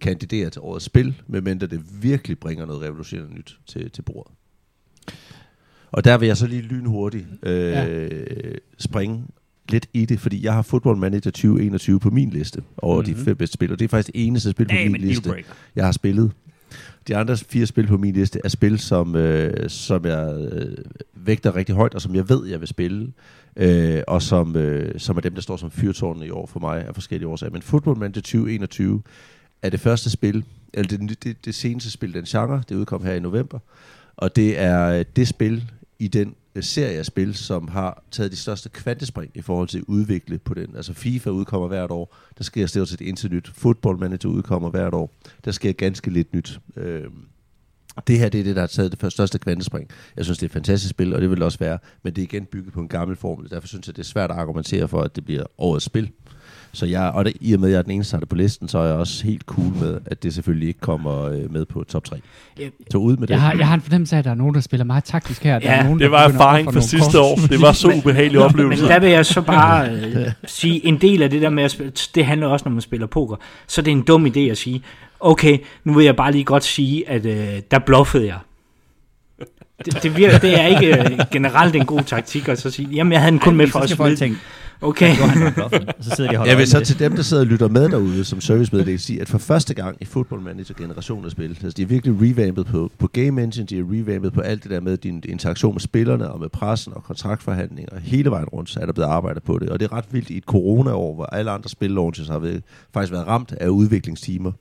kandidere 0.01 0.49
til 0.49 0.61
årets 0.61 0.85
spil, 0.85 1.21
medmindre 1.27 1.67
det 1.67 2.03
virkelig 2.03 2.39
bringer 2.39 2.65
noget 2.65 2.81
revolutionerende 2.81 3.35
nyt 3.35 3.59
til, 3.67 3.91
til 3.91 4.01
bordet. 4.01 4.33
Og 5.91 6.03
der 6.03 6.17
vil 6.17 6.27
jeg 6.27 6.37
så 6.37 6.47
lige 6.47 6.61
lynhurtigt 6.61 7.27
øh, 7.43 7.71
ja. 7.71 8.17
springe 8.77 9.23
lidt 9.71 9.89
i 9.93 10.05
det, 10.05 10.19
fordi 10.19 10.45
jeg 10.45 10.53
har 10.53 10.61
Football 10.61 10.97
Manager 10.97 11.31
2021 11.31 11.99
på 11.99 12.09
min 12.09 12.29
liste 12.29 12.63
over 12.77 12.95
mm-hmm. 12.95 13.13
de 13.13 13.17
mhm. 13.17 13.25
fem 13.25 13.37
bedste 13.37 13.53
spil, 13.53 13.71
og 13.71 13.79
det 13.79 13.85
er 13.85 13.89
faktisk 13.89 14.13
det 14.13 14.27
eneste 14.27 14.51
spil 14.51 14.65
på 14.65 14.73
hey, 14.73 14.87
min 14.87 15.01
liste, 15.01 15.33
jeg 15.75 15.85
har 15.85 15.91
spillet. 15.91 16.31
De 17.07 17.15
andre 17.15 17.37
fire 17.37 17.65
spil 17.65 17.87
på 17.87 17.97
min 17.97 18.13
liste 18.13 18.39
er 18.43 18.49
spil, 18.49 18.79
som, 18.79 19.15
øh, 19.15 19.69
som 19.69 20.05
jeg 20.05 20.49
øh, 20.51 20.77
vægter 21.13 21.55
rigtig 21.55 21.75
højt, 21.75 21.95
og 21.95 22.01
som 22.01 22.15
jeg 22.15 22.29
ved, 22.29 22.47
jeg 22.47 22.59
vil 22.59 22.67
spille, 22.67 23.13
øh, 23.55 24.01
og 24.07 24.21
som, 24.21 24.55
øh, 24.55 24.99
som 24.99 25.17
er 25.17 25.21
dem, 25.21 25.33
der 25.33 25.41
står 25.41 25.57
som 25.57 25.71
fyrtårne 25.71 26.25
i 26.25 26.29
år 26.29 26.45
for 26.45 26.59
mig 26.59 26.87
af 26.87 26.93
forskellige 26.93 27.27
årsager. 27.27 27.51
Men 27.51 27.61
Football 27.61 27.97
Manager 27.97 28.21
2021 28.21 29.01
er 29.61 29.69
det 29.69 29.79
første 29.79 30.09
spil, 30.09 30.43
eller 30.73 30.97
det, 30.97 31.23
det, 31.23 31.45
det 31.45 31.55
seneste 31.55 31.91
spil, 31.91 32.13
den 32.13 32.25
genre, 32.25 32.63
det 32.69 32.75
udkom 32.75 33.03
her 33.03 33.13
i 33.13 33.19
november, 33.19 33.59
og 34.17 34.35
det 34.35 34.59
er 34.59 34.99
øh, 34.99 35.05
det 35.15 35.27
spil 35.27 35.71
i 35.99 36.07
den 36.07 36.35
øh, 36.55 36.63
af 36.77 37.05
spil, 37.05 37.35
som 37.35 37.67
har 37.67 38.03
taget 38.11 38.31
de 38.31 38.37
største 38.37 38.69
kvantespring 38.69 39.31
i 39.35 39.41
forhold 39.41 39.67
til 39.67 39.77
at 39.77 39.83
udvikle 39.87 40.37
på 40.37 40.53
den. 40.53 40.75
Altså 40.75 40.93
FIFA 40.93 41.29
udkommer 41.29 41.67
hvert 41.67 41.91
år, 41.91 42.15
der 42.37 42.43
sker 42.43 42.65
stort 42.65 42.89
set 42.89 43.01
indtil 43.01 43.31
nyt. 43.31 43.51
Football 43.53 43.99
Manager 43.99 44.29
udkommer 44.29 44.69
hvert 44.69 44.93
år, 44.93 45.15
der 45.45 45.51
sker 45.51 45.71
ganske 45.71 46.11
lidt 46.11 46.33
nyt. 46.33 46.59
Øh, 46.77 47.03
det 48.07 48.19
her 48.19 48.29
det 48.29 48.39
er 48.39 48.43
det, 48.43 48.55
der 48.55 48.61
har 48.61 48.67
taget 48.67 49.01
det 49.01 49.11
største 49.11 49.39
kvantespring. 49.39 49.89
Jeg 50.17 50.25
synes, 50.25 50.37
det 50.37 50.43
er 50.43 50.47
et 50.47 50.53
fantastisk 50.53 50.89
spil, 50.89 51.15
og 51.15 51.21
det 51.21 51.29
vil 51.29 51.37
det 51.37 51.45
også 51.45 51.59
være, 51.59 51.79
men 52.03 52.13
det 52.13 52.21
er 52.21 52.23
igen 52.23 52.45
bygget 52.45 52.73
på 52.73 52.79
en 52.79 52.87
gammel 52.87 53.17
formel. 53.17 53.49
Derfor 53.49 53.67
synes 53.67 53.87
jeg, 53.87 53.95
det 53.95 54.01
er 54.01 54.05
svært 54.07 54.31
at 54.31 54.37
argumentere 54.37 54.87
for, 54.87 55.01
at 55.01 55.15
det 55.15 55.25
bliver 55.25 55.43
årets 55.57 55.85
spil. 55.85 56.11
Så 56.73 56.85
jeg, 56.85 57.01
og 57.01 57.25
det, 57.25 57.33
i 57.41 57.53
og 57.53 57.59
med, 57.59 57.69
at 57.69 57.71
jeg 57.71 57.77
er 57.77 57.81
den 57.81 57.91
eneste, 57.91 58.17
der 58.17 58.21
er 58.21 58.25
på 58.25 58.35
listen, 58.35 58.67
så 58.67 58.77
er 58.77 58.85
jeg 58.85 58.95
også 58.95 59.23
helt 59.23 59.41
cool 59.41 59.73
med, 59.81 59.99
at 60.05 60.23
det 60.23 60.33
selvfølgelig 60.33 60.67
ikke 60.67 60.79
kommer 60.79 61.23
øh, 61.23 61.51
med 61.51 61.65
på 61.65 61.83
top 61.83 62.03
3. 62.03 62.21
Så 62.91 62.97
ud 62.97 63.17
med 63.17 63.19
jeg 63.19 63.27
det. 63.27 63.39
Har, 63.39 63.53
jeg 63.57 63.67
har 63.67 63.75
en 63.75 63.81
fornemmelse 63.81 64.15
af, 64.15 64.19
at 64.19 64.25
der 64.25 64.31
er 64.31 64.35
nogen, 64.35 64.55
der 64.55 64.61
spiller 64.61 64.83
meget 64.83 65.03
taktisk 65.03 65.43
her. 65.43 65.53
Ja, 65.53 65.59
der 65.59 65.69
er 65.71 65.83
nogen, 65.83 65.99
det 65.99 66.11
var 66.11 66.27
erfaring 66.27 66.73
for 66.73 66.79
sidste 66.79 67.19
år. 67.19 67.35
Det 67.49 67.61
var 67.61 67.71
så 67.71 67.93
ubehagelig 67.97 68.39
oplevelse. 68.39 68.83
Men 68.83 68.91
der 68.91 68.99
vil 68.99 69.09
jeg 69.09 69.25
så 69.25 69.41
bare 69.41 69.89
øh, 69.95 70.27
sige, 70.45 70.85
en 70.85 70.97
del 70.97 71.21
af 71.21 71.29
det 71.29 71.41
der 71.41 71.49
med 71.49 71.63
at 71.63 71.71
spille, 71.71 71.91
det 72.15 72.25
handler 72.25 72.47
også, 72.47 72.63
når 72.65 72.71
man 72.71 72.81
spiller 72.81 73.07
poker. 73.07 73.35
Så 73.67 73.81
det 73.81 73.91
er 73.91 73.95
en 73.95 74.03
dum 74.03 74.25
idé 74.25 74.39
at 74.39 74.57
sige, 74.57 74.83
okay, 75.19 75.57
nu 75.83 75.93
vil 75.93 76.05
jeg 76.05 76.15
bare 76.15 76.31
lige 76.31 76.43
godt 76.43 76.63
sige, 76.63 77.09
at 77.09 77.25
øh, 77.25 77.61
der 77.71 77.79
bluffede 77.79 78.27
jeg. 78.27 78.37
Det, 79.85 80.03
det, 80.03 80.17
virker, 80.17 80.37
det 80.37 80.59
er 80.59 80.65
ikke 80.65 80.99
øh, 80.99 81.19
generelt 81.31 81.75
en 81.75 81.85
god 81.85 82.01
taktik 82.01 82.47
at 82.47 82.59
så 82.61 82.71
sige, 82.71 82.87
jamen 82.91 83.13
jeg 83.13 83.21
havde 83.21 83.31
den 83.31 83.39
kun 83.39 83.53
Ej, 83.53 83.57
med 83.57 83.67
for 83.67 83.79
at 83.79 83.89
spille. 83.89 84.37
Okay. 84.81 85.15
så 85.99 86.09
sidder 86.15 86.31
de 86.31 86.41
jeg 86.41 86.57
vil 86.57 86.67
så 86.67 86.79
til 86.79 86.99
dem, 86.99 87.15
der 87.15 87.21
sidder 87.21 87.43
og 87.43 87.47
lytter 87.47 87.67
med 87.67 87.89
derude 87.89 88.25
som 88.25 88.41
servicemeddelelse 88.41 89.05
sige, 89.05 89.21
at 89.21 89.29
for 89.29 89.37
første 89.37 89.73
gang 89.73 89.97
i 90.01 90.05
Football 90.05 90.41
Manager 90.41 90.73
generation 90.77 91.25
af 91.25 91.31
spil, 91.31 91.49
altså 91.49 91.69
de 91.77 91.81
er 91.81 91.85
virkelig 91.85 92.15
revampet 92.21 92.65
på, 92.65 92.91
på 92.99 93.07
Game 93.07 93.43
Engine, 93.43 93.65
de 93.65 93.79
er 93.79 93.83
revampet 93.83 94.33
på 94.33 94.41
alt 94.41 94.63
det 94.63 94.71
der 94.71 94.79
med 94.79 94.97
din 94.97 95.23
interaktion 95.29 95.73
med 95.73 95.81
spillerne 95.81 96.31
og 96.31 96.39
med 96.39 96.49
pressen 96.49 96.93
og 96.93 97.03
kontraktforhandlinger. 97.03 97.99
Hele 97.99 98.31
vejen 98.31 98.47
rundt 98.47 98.69
så 98.69 98.79
er 98.79 98.85
der 98.85 98.93
blevet 98.93 99.09
arbejdet 99.09 99.43
på 99.43 99.59
det, 99.59 99.69
og 99.69 99.79
det 99.79 99.85
er 99.85 99.93
ret 99.93 100.05
vildt 100.11 100.29
i 100.29 100.37
et 100.37 100.43
corona-år, 100.43 101.15
hvor 101.15 101.25
alle 101.25 101.51
andre 101.51 101.69
spil 101.69 101.91
launches 101.91 102.27
har 102.27 102.39
været, 102.39 102.63
faktisk 102.93 103.13
været 103.13 103.27
ramt 103.27 103.51
af 103.51 103.67
udviklingstimer. 103.67 104.51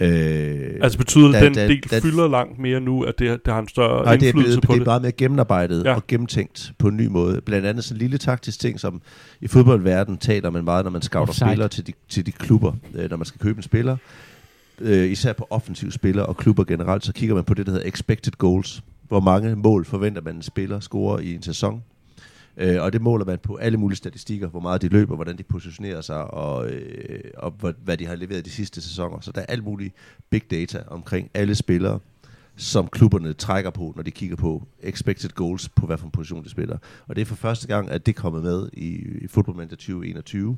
Øh, 0.00 0.70
altså 0.80 0.98
betyder 0.98 1.28
det, 1.28 1.34
at 1.34 1.42
den 1.42 1.54
da, 1.54 1.68
del 1.68 1.80
da, 1.90 1.98
fylder 1.98 2.28
langt 2.28 2.58
mere 2.58 2.80
nu, 2.80 3.02
at 3.02 3.18
det, 3.18 3.44
det 3.44 3.52
har 3.52 3.60
en 3.60 3.68
større 3.68 4.04
nej, 4.04 4.12
indflydelse 4.12 4.36
det 4.36 4.38
er 4.38 4.42
blevet, 4.42 4.62
på 4.62 4.72
det? 4.72 4.80
det 4.80 4.86
er 4.86 4.90
meget 4.90 5.02
mere 5.02 5.12
gennemarbejdet 5.12 5.84
ja. 5.84 5.94
og 5.94 6.06
gennemtænkt 6.06 6.72
på 6.78 6.88
en 6.88 6.96
ny 6.96 7.06
måde. 7.06 7.40
Blandt 7.40 7.66
andet 7.66 7.84
sådan 7.84 7.96
en 7.96 7.98
lille 7.98 8.18
taktisk 8.18 8.60
ting, 8.60 8.80
som 8.80 9.02
i 9.40 9.48
fodboldverdenen 9.48 10.18
taler 10.18 10.50
man 10.50 10.64
meget, 10.64 10.84
når 10.84 10.90
man 10.90 11.02
scouter 11.02 11.28
Offside. 11.28 11.48
spillere 11.48 11.68
til 11.68 11.86
de, 11.86 11.92
til 12.08 12.26
de 12.26 12.32
klubber, 12.32 12.72
øh, 12.94 13.10
når 13.10 13.16
man 13.16 13.26
skal 13.26 13.40
købe 13.40 13.56
en 13.56 13.62
spiller. 13.62 13.96
Øh, 14.80 15.10
især 15.10 15.32
på 15.32 15.46
offensive 15.50 15.92
spillere 15.92 16.26
og 16.26 16.36
klubber 16.36 16.64
generelt, 16.64 17.04
så 17.04 17.12
kigger 17.12 17.34
man 17.34 17.44
på 17.44 17.54
det, 17.54 17.66
der 17.66 17.72
hedder 17.72 17.88
expected 17.88 18.32
goals. 18.32 18.82
Hvor 19.08 19.20
mange 19.20 19.56
mål 19.56 19.84
forventer 19.84 20.22
man 20.22 20.36
en 20.36 20.42
spiller 20.42 20.80
scorer 20.80 21.18
i 21.18 21.34
en 21.34 21.42
sæson 21.42 21.82
Øh, 22.56 22.82
og 22.82 22.92
det 22.92 23.02
måler 23.02 23.24
man 23.24 23.38
på 23.38 23.56
alle 23.56 23.78
mulige 23.78 23.96
statistikker, 23.96 24.48
hvor 24.48 24.60
meget 24.60 24.82
de 24.82 24.88
løber, 24.88 25.14
hvordan 25.14 25.38
de 25.38 25.42
positionerer 25.42 26.00
sig, 26.00 26.24
og, 26.24 26.70
øh, 26.70 27.20
og 27.36 27.50
hvad 27.84 27.96
de 27.96 28.06
har 28.06 28.14
leveret 28.14 28.44
de 28.44 28.50
sidste 28.50 28.80
sæsoner. 28.80 29.20
Så 29.20 29.32
der 29.32 29.40
er 29.40 29.46
alt 29.46 29.64
muligt 29.64 29.94
big 30.30 30.50
data 30.50 30.82
omkring 30.86 31.30
alle 31.34 31.54
spillere, 31.54 31.98
som 32.56 32.88
klubberne 32.88 33.32
trækker 33.32 33.70
på, 33.70 33.92
når 33.96 34.02
de 34.02 34.10
kigger 34.10 34.36
på 34.36 34.62
expected 34.82 35.28
goals 35.28 35.68
på, 35.68 35.86
hvad 35.86 35.98
for 35.98 36.04
en 36.04 36.10
position 36.10 36.44
de 36.44 36.50
spiller. 36.50 36.78
Og 37.06 37.16
det 37.16 37.22
er 37.22 37.26
for 37.26 37.34
første 37.34 37.66
gang, 37.66 37.90
at 37.90 38.06
det 38.06 38.16
er 38.16 38.20
kommet 38.20 38.42
med 38.42 38.68
i, 38.72 38.88
i 39.24 39.26
Football 39.26 39.56
Manager 39.56 39.76
2021. 39.76 40.56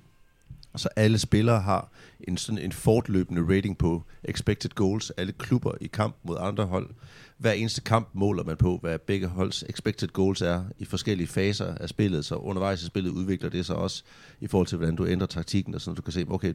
Så 0.76 0.88
alle 0.96 1.18
spillere 1.18 1.60
har 1.60 1.90
en 2.20 2.36
sådan 2.36 2.58
en 2.58 2.72
fortløbende 2.72 3.56
rating 3.56 3.78
på 3.78 4.02
expected 4.24 4.70
goals. 4.70 5.10
Alle 5.10 5.32
klubber 5.32 5.72
i 5.80 5.86
kamp 5.86 6.16
mod 6.22 6.36
andre 6.40 6.64
hold. 6.64 6.90
Hver 7.38 7.52
eneste 7.52 7.80
kamp 7.80 8.08
måler 8.12 8.44
man 8.44 8.56
på, 8.56 8.78
hvad 8.82 8.98
begge 8.98 9.26
holds 9.26 9.64
expected 9.68 10.08
goals 10.08 10.42
er 10.42 10.64
i 10.78 10.84
forskellige 10.84 11.26
faser 11.26 11.74
af 11.74 11.88
spillet. 11.88 12.24
Så 12.24 12.34
undervejs 12.34 12.82
i 12.82 12.86
spillet 12.86 13.10
udvikler 13.10 13.50
det 13.50 13.66
sig 13.66 13.76
også 13.76 14.02
i 14.40 14.46
forhold 14.46 14.66
til, 14.66 14.78
hvordan 14.78 14.96
du 14.96 15.06
ændrer 15.06 15.26
taktikken. 15.26 15.74
Og 15.74 15.80
sådan, 15.80 15.96
du 15.96 16.02
kan 16.02 16.12
se, 16.12 16.24
okay, 16.28 16.54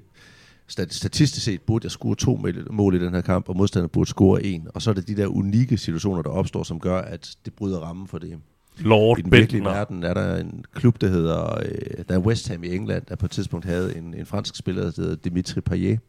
statistisk 0.68 1.46
set 1.46 1.62
burde 1.62 1.86
jeg 1.86 1.92
score 1.92 2.16
to 2.16 2.40
mål 2.70 2.96
i 2.96 3.00
den 3.00 3.14
her 3.14 3.22
kamp, 3.22 3.50
og 3.50 3.58
modstanderen 3.58 3.90
burde 3.90 4.10
score 4.10 4.44
en. 4.44 4.68
Og 4.74 4.82
så 4.82 4.90
er 4.90 4.94
det 4.94 5.08
de 5.08 5.16
der 5.16 5.28
unikke 5.28 5.78
situationer, 5.78 6.22
der 6.22 6.30
opstår, 6.30 6.64
som 6.64 6.80
gør, 6.80 6.98
at 6.98 7.36
det 7.46 7.54
bryder 7.54 7.80
rammen 7.80 8.08
for 8.08 8.18
det. 8.18 8.40
Lord 8.78 9.20
I 9.20 9.22
den 9.22 9.32
virkelige 9.32 9.62
Bentner. 9.62 9.72
verden 9.72 10.04
er 10.04 10.14
der 10.14 10.38
en 10.38 10.66
klub, 10.74 11.02
der 11.02 11.08
hedder 11.08 11.58
øh, 11.66 12.06
der 12.10 12.16
er 12.16 12.20
West 12.20 12.48
Ham 12.48 12.64
i 12.64 12.76
England, 12.76 13.06
der 13.06 13.16
på 13.16 13.26
et 13.26 13.32
tidspunkt 13.32 13.66
havde 13.66 13.98
en, 13.98 14.14
en 14.14 14.26
fransk 14.26 14.56
spiller, 14.56 14.84
der 14.84 15.02
hedder 15.02 15.16
Dimitri 15.16 15.62
Payet. 15.62 16.00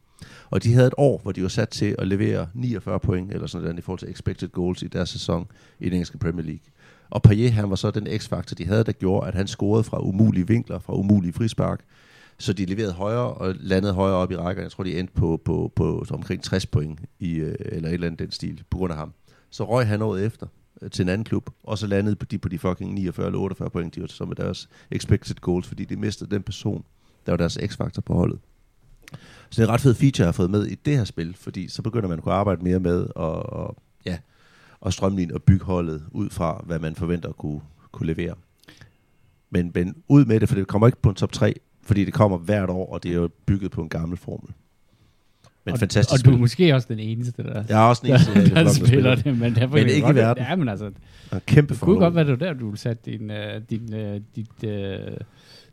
Og 0.50 0.62
de 0.62 0.72
havde 0.72 0.87
et 0.87 0.94
år, 0.98 1.20
hvor 1.22 1.32
de 1.32 1.42
var 1.42 1.48
sat 1.48 1.68
til 1.68 1.94
at 1.98 2.08
levere 2.08 2.48
49 2.54 3.00
point, 3.00 3.32
eller 3.32 3.46
sådan 3.46 3.62
noget, 3.62 3.78
i 3.78 3.82
forhold 3.82 3.98
til 3.98 4.11
expected 4.11 4.48
goals 4.48 4.82
i 4.82 4.87
deres 4.87 5.08
sæson 5.08 5.46
i 5.80 5.85
den 5.85 5.92
engelske 5.92 6.18
Premier 6.18 6.44
League. 6.44 6.62
Og 7.11 7.22
Payet, 7.22 7.52
han 7.52 7.70
var 7.70 7.76
så 7.76 7.90
den 7.90 8.20
x-faktor, 8.20 8.54
de 8.54 8.66
havde, 8.66 8.85
der 8.85 8.92
gjorde, 8.92 9.28
at 9.28 9.35
han 9.35 9.46
scorede 9.46 9.85
fra 9.85 10.00
umulige 10.00 10.46
vinkler, 10.46 10.78
fra 10.78 10.94
umulige 10.94 11.32
frispark. 11.32 11.85
Så 12.38 12.52
de 12.52 12.64
leverede 12.64 12.92
højere 12.92 13.32
og 13.32 13.54
landede 13.61 13.92
højere 13.92 14.16
op 14.16 14.32
i 14.32 14.37
rækker. 14.37 14.62
Jeg 14.62 14.70
tror, 14.70 14.85
de 14.85 14.98
endte 14.98 15.14
på, 15.14 15.40
på, 15.44 15.72
på, 15.76 16.04
omkring 16.11 16.42
60 16.42 16.66
point, 16.66 17.00
i, 17.20 17.35
øh, 17.35 17.54
eller 17.61 17.88
et 17.88 17.94
eller 17.94 18.06
andet 18.06 18.18
den 18.18 18.30
stil, 18.30 18.62
på 18.70 18.78
grund 18.78 18.92
af 18.92 18.98
ham. 18.98 19.12
Så 19.50 19.64
røg 19.64 19.87
han 19.87 20.02
året 20.02 20.24
efter 20.24 20.46
øh, 20.82 20.90
til 20.90 21.02
en 21.02 21.08
anden 21.08 21.24
klub, 21.24 21.50
og 21.62 21.78
så 21.78 21.87
landede 21.87 22.16
de 22.30 22.38
på 22.38 22.48
de 22.48 22.58
fucking 22.58 22.94
49 22.94 23.26
eller 23.26 23.38
48 23.38 23.70
point, 23.70 23.94
de 23.94 24.00
var 24.00 24.06
som 24.06 24.32
deres 24.37 24.68
expected 24.90 25.37
goals, 25.37 25.66
fordi 25.66 25.85
de 25.85 25.96
mistede 25.96 26.30
den 26.30 26.42
person, 26.42 26.85
der 27.26 27.32
var 27.32 27.37
deres 27.37 27.58
x-faktor 27.66 28.02
på 28.02 28.14
holdet. 28.14 28.38
Så 29.52 29.62
det 29.62 29.68
er 29.68 29.70
en 29.70 29.74
ret 29.74 29.80
fed 29.80 29.94
feature, 29.94 30.24
jeg 30.24 30.26
har 30.26 30.32
fået 30.32 30.50
med 30.50 30.66
i 30.66 30.74
det 30.74 30.96
her 30.96 31.04
spil, 31.04 31.34
fordi 31.36 31.68
så 31.68 31.82
begynder 31.82 32.08
man 32.08 32.18
at 32.18 32.24
kunne 32.24 32.34
arbejde 32.34 32.64
mere 32.64 32.80
med 32.80 33.06
og, 33.14 33.52
og, 33.52 33.76
ja, 34.06 34.18
og 34.80 34.92
strømline 34.92 35.34
og 35.34 35.42
bygge 35.42 35.64
holdet 35.64 36.02
ud 36.10 36.30
fra, 36.30 36.64
hvad 36.66 36.78
man 36.78 36.94
forventer 36.94 37.28
at 37.28 37.36
kunne, 37.36 37.60
kunne 37.92 38.06
levere. 38.06 38.34
Men, 39.50 39.70
men 39.74 39.96
ud 40.08 40.24
med 40.24 40.40
det, 40.40 40.48
for 40.48 40.56
det 40.56 40.66
kommer 40.66 40.86
ikke 40.86 41.02
på 41.02 41.08
en 41.08 41.14
top 41.14 41.32
3, 41.32 41.54
fordi 41.82 42.04
det 42.04 42.14
kommer 42.14 42.38
hvert 42.38 42.70
år, 42.70 42.92
og 42.92 43.02
det 43.02 43.10
er 43.10 43.14
jo 43.14 43.30
bygget 43.46 43.70
på 43.70 43.82
en 43.82 43.88
gammel 43.88 44.18
formel. 44.18 44.50
Men 45.64 45.72
og, 45.72 45.78
fantastisk 45.78 46.12
Og 46.12 46.18
spil. 46.18 46.30
du 46.30 46.36
er 46.36 46.40
måske 46.40 46.74
også 46.74 46.88
den 46.90 46.98
eneste, 46.98 47.42
der, 47.42 47.64
jeg 47.68 47.82
er 47.82 47.88
også 47.88 48.02
den 48.04 48.10
eneste, 48.10 48.34
der, 48.34 48.54
der, 48.54 48.62
der 48.64 48.70
spiller 48.72 49.14
det. 49.14 49.38
Men, 49.38 49.54
derfor 49.54 49.74
men 49.74 49.88
ikke 49.88 50.10
i 50.10 50.14
verden. 50.14 50.44
Ja, 50.44 50.56
men 50.56 50.68
altså, 50.68 50.86
en 50.86 50.94
kæmpe 51.46 51.74
det 51.74 51.80
kunne 51.82 51.98
godt 51.98 52.14
være, 52.14 52.26
det 52.26 52.40
der, 52.40 52.52
du 52.52 52.76
sætte 52.76 53.10
din, 53.10 53.30
uh, 53.30 53.36
din, 53.70 53.94
uh, 53.94 54.20
dit, 54.36 54.48
uh, 54.64 55.16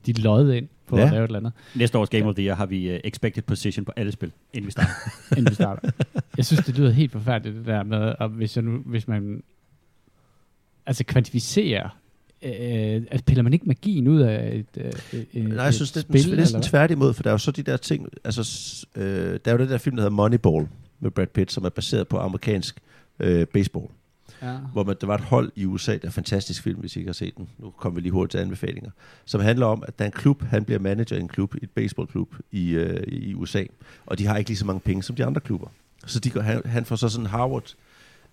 dit 0.05 0.19
lod 0.19 0.53
ind 0.53 0.67
på 0.87 0.97
ja. 0.97 1.05
at 1.05 1.11
lave 1.11 1.23
et 1.23 1.27
eller 1.27 1.39
andet. 1.39 1.51
Næste 1.75 1.97
års 1.97 2.09
Game 2.09 2.25
of 2.25 2.35
the 2.35 2.45
Year 2.45 2.55
har 2.55 2.65
vi 2.65 2.93
uh, 2.93 2.99
expected 3.03 3.43
position 3.43 3.85
på 3.85 3.91
alle 3.95 4.11
spil, 4.11 4.31
inden 4.53 4.65
vi 4.65 4.71
starter. 4.71 4.91
inden 5.37 5.49
vi 5.49 5.55
starter. 5.55 5.89
Jeg 6.37 6.45
synes, 6.45 6.65
det 6.65 6.77
lyder 6.77 6.91
helt 6.91 7.11
forfærdeligt, 7.11 7.55
det 7.55 7.65
der 7.65 7.83
med, 7.83 8.13
at 8.19 8.29
hvis, 8.29 8.55
jeg 8.55 8.63
nu, 8.63 8.77
hvis 8.85 9.07
man 9.07 9.43
altså 10.85 11.03
kvantificerer 11.03 11.89
øh, 12.41 13.01
altså 13.11 13.23
piller 13.25 13.43
man 13.43 13.53
ikke 13.53 13.65
magien 13.65 14.07
ud 14.07 14.21
af 14.21 14.55
et, 14.55 14.83
øh, 15.13 15.21
et 15.33 15.49
Nej, 15.49 15.63
jeg 15.63 15.73
synes, 15.73 15.91
det 15.91 16.05
er 16.31 16.35
næsten 16.35 16.61
tværtimod, 16.61 17.13
for 17.13 17.23
der 17.23 17.29
er 17.29 17.33
jo 17.33 17.37
så 17.37 17.51
de 17.51 17.63
der 17.63 17.77
ting, 17.77 18.07
altså, 18.23 18.85
øh, 18.95 19.03
der 19.45 19.51
er 19.51 19.51
jo 19.51 19.57
det 19.57 19.69
der 19.69 19.77
film, 19.77 19.95
der 19.95 20.03
hedder 20.03 20.15
Moneyball 20.15 20.67
med 20.99 21.11
Brad 21.11 21.27
Pitt, 21.27 21.51
som 21.51 21.65
er 21.65 21.69
baseret 21.69 22.07
på 22.07 22.17
amerikansk 22.17 22.79
øh, 23.19 23.47
baseball. 23.47 23.85
Ja. 24.41 24.57
Hvor 24.73 24.83
man, 24.83 24.95
der 25.01 25.07
var 25.07 25.15
et 25.15 25.21
hold 25.21 25.51
i 25.55 25.65
USA, 25.65 25.91
der 25.91 25.99
er 26.03 26.05
en 26.05 26.11
fantastisk 26.11 26.63
film, 26.63 26.79
hvis 26.79 26.95
I 26.95 26.99
ikke 26.99 27.09
har 27.09 27.13
set 27.13 27.37
den. 27.37 27.49
Nu 27.57 27.69
kommer 27.69 27.95
vi 27.95 28.01
lige 28.01 28.11
hurtigt 28.11 28.31
til 28.31 28.37
anbefalinger. 28.37 28.91
Som 29.25 29.41
handler 29.41 29.65
om, 29.65 29.83
at 29.87 29.99
der 29.99 30.05
er 30.05 30.09
en 30.09 30.11
klub, 30.11 30.43
han 30.43 30.65
bliver 30.65 30.79
manager 30.79 31.15
i 31.17 31.19
en 31.19 31.27
klub, 31.27 31.55
et 31.61 31.69
baseballklub 31.69 32.35
i, 32.51 32.69
øh, 32.69 33.03
i 33.07 33.33
USA. 33.33 33.63
Og 34.05 34.19
de 34.19 34.25
har 34.25 34.37
ikke 34.37 34.49
lige 34.49 34.57
så 34.57 34.65
mange 34.65 34.79
penge 34.79 35.03
som 35.03 35.15
de 35.15 35.25
andre 35.25 35.41
klubber. 35.41 35.67
Så 36.05 36.19
de 36.19 36.29
går, 36.29 36.41
han, 36.41 36.61
han 36.65 36.85
får 36.85 36.95
så 36.95 37.09
sådan 37.09 37.25
en 37.25 37.29
Harvard 37.29 37.75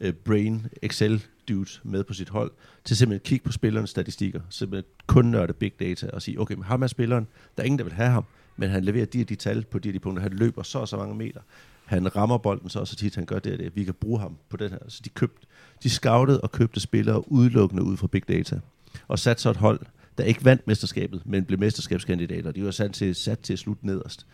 øh, 0.01 0.13
Brain 0.13 0.67
Excel 0.83 1.25
dude 1.49 1.71
med 1.83 2.05
på 2.05 2.15
sit 2.15 2.29
hold, 2.29 2.51
til 2.85 2.97
simpelthen 2.97 3.21
at 3.21 3.23
kigge 3.23 3.45
på 3.45 3.53
spillernes 3.53 3.91
statistikker, 3.91 4.41
simpelthen 4.51 4.91
kun 5.07 5.25
nørde 5.25 5.53
big 5.53 5.73
data 5.81 6.11
og 6.13 6.23
sige, 6.23 6.41
okay, 6.41 6.55
men 6.55 6.65
ham 6.65 6.83
er 6.83 6.87
spilleren, 6.87 7.27
der 7.57 7.63
er 7.63 7.65
ingen, 7.65 7.79
der 7.79 7.85
vil 7.85 7.93
have 7.93 8.11
ham, 8.11 8.25
men 8.57 8.71
han 8.71 8.85
leverer 8.85 9.07
de 9.07 9.21
og 9.21 9.29
de 9.29 9.35
tal 9.35 9.65
på 9.65 9.79
de 9.79 9.89
og 9.89 9.95
de 9.95 9.99
punkter, 9.99 10.23
han 10.23 10.33
løber 10.33 10.63
så 10.63 10.79
og 10.79 10.89
så 10.89 10.97
mange 10.97 11.15
meter, 11.15 11.41
han 11.85 12.17
rammer 12.17 12.39
bolden 12.39 12.69
så 12.69 12.81
og 12.81 12.89
så 12.89 12.97
tit, 12.97 13.15
han 13.15 13.25
gør 13.25 13.39
det 13.39 13.53
og 13.53 13.59
det, 13.59 13.77
vi 13.77 13.85
kan 13.85 13.95
bruge 13.95 14.21
ham 14.21 14.37
på 14.49 14.57
den 14.57 14.71
her. 14.71 14.79
Så 14.89 15.01
de 15.05 15.09
købte, 15.09 15.47
de 15.83 15.91
scoutede 15.91 16.41
og 16.41 16.53
købte 16.53 16.81
spillere 16.81 17.33
udelukkende 17.33 17.83
ud 17.83 17.97
fra 17.97 18.07
big 18.07 18.29
data, 18.29 18.61
og 19.09 19.19
satte 19.19 19.43
så 19.43 19.51
et 19.51 19.57
hold, 19.57 19.81
der 20.19 20.25
ikke 20.25 20.45
vandt 20.45 20.67
mesterskabet, 20.67 21.23
men 21.25 21.45
blev 21.45 21.59
mesterskabskandidater. 21.59 22.53
De 22.53 22.65
var 22.65 22.71
sat 22.71 22.93
til, 22.93 23.15
sat 23.15 23.39
til 23.39 23.53
at 23.53 23.59
slutte 23.59 23.87
nederst. 23.87 24.27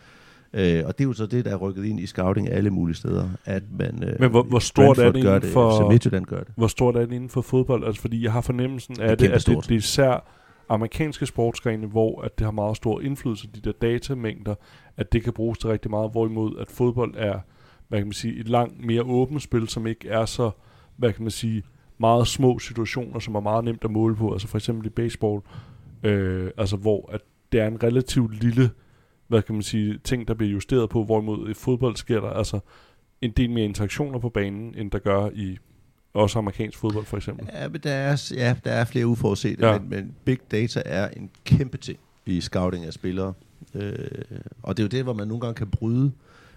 Øh, 0.55 0.83
og 0.87 0.99
det 0.99 1.05
er 1.05 1.09
jo 1.09 1.13
så 1.13 1.27
det, 1.27 1.45
der 1.45 1.51
er 1.51 1.57
rykket 1.57 1.85
ind 1.85 2.01
i 2.01 2.07
scouting 2.07 2.49
alle 2.51 2.71
mulige 2.71 2.97
steder, 2.97 3.29
at 3.45 3.63
man 3.79 4.05
øh, 4.05 4.21
Men 4.21 4.31
hvor, 4.31 4.43
hvor 4.43 4.59
stort 4.59 4.99
er 4.99 5.13
det 5.13 5.19
inden 5.19 5.43
det, 5.43 5.53
for, 5.53 5.91
Midtjylland 5.91 6.27
gør 6.27 6.39
det. 6.39 6.53
Hvor 6.57 6.67
stort 6.67 6.97
er 6.97 7.01
det 7.01 7.13
inden 7.13 7.29
for 7.29 7.41
fodbold? 7.41 7.85
Altså 7.87 8.01
fordi 8.01 8.25
jeg 8.25 8.33
har 8.33 8.41
fornemmelsen 8.41 9.01
af 9.01 9.19
det, 9.19 9.29
at 9.29 9.47
det, 9.47 9.57
det 9.57 9.71
er 9.71 9.77
især 9.77 10.29
amerikanske 10.69 11.27
sportsgrene, 11.27 11.87
hvor 11.87 12.23
at 12.23 12.39
det 12.39 12.45
har 12.45 12.53
meget 12.53 12.77
stor 12.77 13.01
indflydelse, 13.01 13.49
de 13.55 13.61
der 13.61 13.73
datamængder, 13.73 14.55
at 14.97 15.13
det 15.13 15.25
kan 15.25 15.33
bruges 15.33 15.59
til 15.59 15.71
rigtig 15.71 15.91
meget, 15.91 16.11
hvorimod 16.11 16.59
at 16.61 16.71
fodbold 16.71 17.15
er, 17.17 17.39
hvad 17.89 17.99
kan 17.99 18.07
man 18.07 18.13
sige, 18.13 18.41
et 18.41 18.49
langt 18.49 18.85
mere 18.85 19.03
åbent 19.03 19.43
spil, 19.43 19.69
som 19.69 19.87
ikke 19.87 20.09
er 20.09 20.25
så, 20.25 20.51
hvad 20.97 21.13
kan 21.13 21.23
man 21.23 21.31
sige, 21.31 21.63
meget 21.99 22.27
små 22.27 22.59
situationer, 22.59 23.19
som 23.19 23.35
er 23.35 23.41
meget 23.41 23.65
nemt 23.65 23.85
at 23.85 23.91
måle 23.91 24.17
på, 24.17 24.33
altså 24.33 24.49
for 24.49 24.59
eksempel 24.59 24.87
i 24.87 24.91
baseball, 24.91 25.41
øh, 26.03 26.51
altså 26.57 26.77
hvor 26.77 27.11
at 27.13 27.21
det 27.53 27.61
er 27.61 27.67
en 27.67 27.83
relativt 27.83 28.43
lille 28.43 28.71
hvad 29.33 29.43
kan 29.43 29.55
man 29.55 29.63
sige, 29.63 29.99
ting, 30.05 30.29
der 30.29 30.35
bliver 30.35 30.53
justeret 30.53 30.91
på, 30.91 31.05
hvorimod 31.05 31.51
i 31.51 31.55
fodbold 31.55 31.97
sker 31.97 32.21
der 32.21 32.31
altså 32.31 32.61
en 33.21 33.31
del 33.31 33.51
mere 33.51 33.65
interaktioner 33.65 34.19
på 34.19 34.29
banen, 34.29 34.75
end 34.75 34.91
der 34.91 34.99
gør 34.99 35.31
i 35.35 35.59
også 36.15 36.39
amerikansk 36.39 36.79
fodbold 36.79 37.05
for 37.05 37.17
eksempel. 37.17 37.49
Ja, 37.53 37.69
men 37.69 37.81
der 37.81 37.91
er, 37.91 38.33
ja, 38.37 38.57
der 38.65 38.71
er 38.71 38.85
flere 38.85 39.07
uforudsete, 39.07 39.67
ja. 39.67 39.79
men, 39.79 39.91
men 39.91 40.15
big 40.25 40.39
data 40.51 40.83
er 40.85 41.09
en 41.09 41.31
kæmpe 41.45 41.77
ting 41.77 41.99
i 42.27 42.41
scouting 42.41 42.85
af 42.85 42.93
spillere. 42.93 43.33
Øh, 43.75 43.95
og 44.63 44.77
det 44.77 44.83
er 44.83 44.85
jo 44.85 44.89
det, 44.89 45.03
hvor 45.03 45.13
man 45.13 45.29
nogle 45.29 45.41
gange 45.41 45.55
kan 45.55 45.71
bryde, 45.71 46.13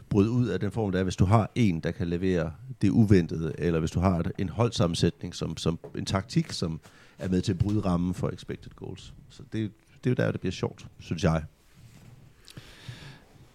bryde 0.09 0.31
ud 0.31 0.47
af 0.47 0.59
den 0.59 0.71
form, 0.71 0.91
der 0.91 0.99
er, 0.99 1.03
hvis 1.03 1.15
du 1.15 1.25
har 1.25 1.51
en, 1.55 1.79
der 1.79 1.91
kan 1.91 2.07
levere 2.07 2.51
det 2.81 2.89
uventede, 2.89 3.53
eller 3.57 3.79
hvis 3.79 3.91
du 3.91 3.99
har 3.99 4.25
en 4.37 4.49
holdsammensætning, 4.49 5.35
som, 5.35 5.57
som 5.57 5.79
en 5.97 6.05
taktik, 6.05 6.51
som 6.51 6.79
er 7.19 7.29
med 7.29 7.41
til 7.41 7.51
at 7.51 7.57
bryde 7.57 7.79
rammen 7.79 8.13
for 8.13 8.29
expected 8.29 8.71
goals. 8.75 9.13
Så 9.29 9.43
det, 9.53 9.71
det 10.03 10.09
er 10.09 10.09
jo 10.09 10.25
der, 10.25 10.31
det 10.31 10.39
bliver 10.39 10.51
sjovt, 10.51 10.85
synes 10.99 11.23
jeg. 11.23 11.43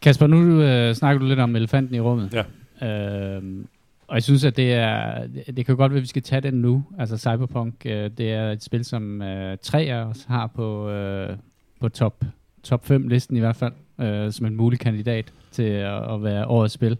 Kasper, 0.03 0.27
nu 0.27 0.63
øh, 0.63 0.95
snakker 0.95 1.19
du 1.19 1.27
lidt 1.27 1.39
om 1.39 1.57
elefanten 1.57 1.95
i 1.95 2.01
rummet. 2.01 2.45
Ja. 2.81 3.39
Øh, 3.39 3.65
og 4.11 4.15
jeg 4.15 4.23
synes, 4.23 4.45
at 4.45 4.57
det 4.57 4.73
er, 4.73 5.27
det 5.57 5.67
kan 5.67 5.77
godt 5.77 5.93
være, 5.93 5.99
at 5.99 6.03
vi 6.03 6.07
skal 6.07 6.23
tage 6.23 6.41
den 6.41 6.55
nu. 6.55 6.85
Altså 6.99 7.17
Cyberpunk, 7.17 7.75
øh, 7.87 8.11
det 8.19 8.33
er 8.33 8.53
et 8.53 8.63
spil, 8.63 8.85
som 8.85 9.23
øh, 9.23 9.59
tre 9.63 9.81
af 9.83 10.05
os 10.05 10.25
har 10.25 10.47
på, 10.47 10.91
øh, 10.91 11.37
på 11.81 11.89
top, 11.89 12.25
top 12.63 12.87
5 12.87 13.09
listen 13.09 13.37
i 13.37 13.41
hvert 13.41 13.57
fald, 13.57 13.73
øh, 14.01 14.33
som 14.33 14.47
en 14.47 14.57
mulig 14.57 14.79
kandidat 14.79 15.33
til 15.51 15.63
at, 15.63 16.15
at 16.15 16.23
være 16.23 16.47
årets 16.47 16.75
spil. 16.75 16.97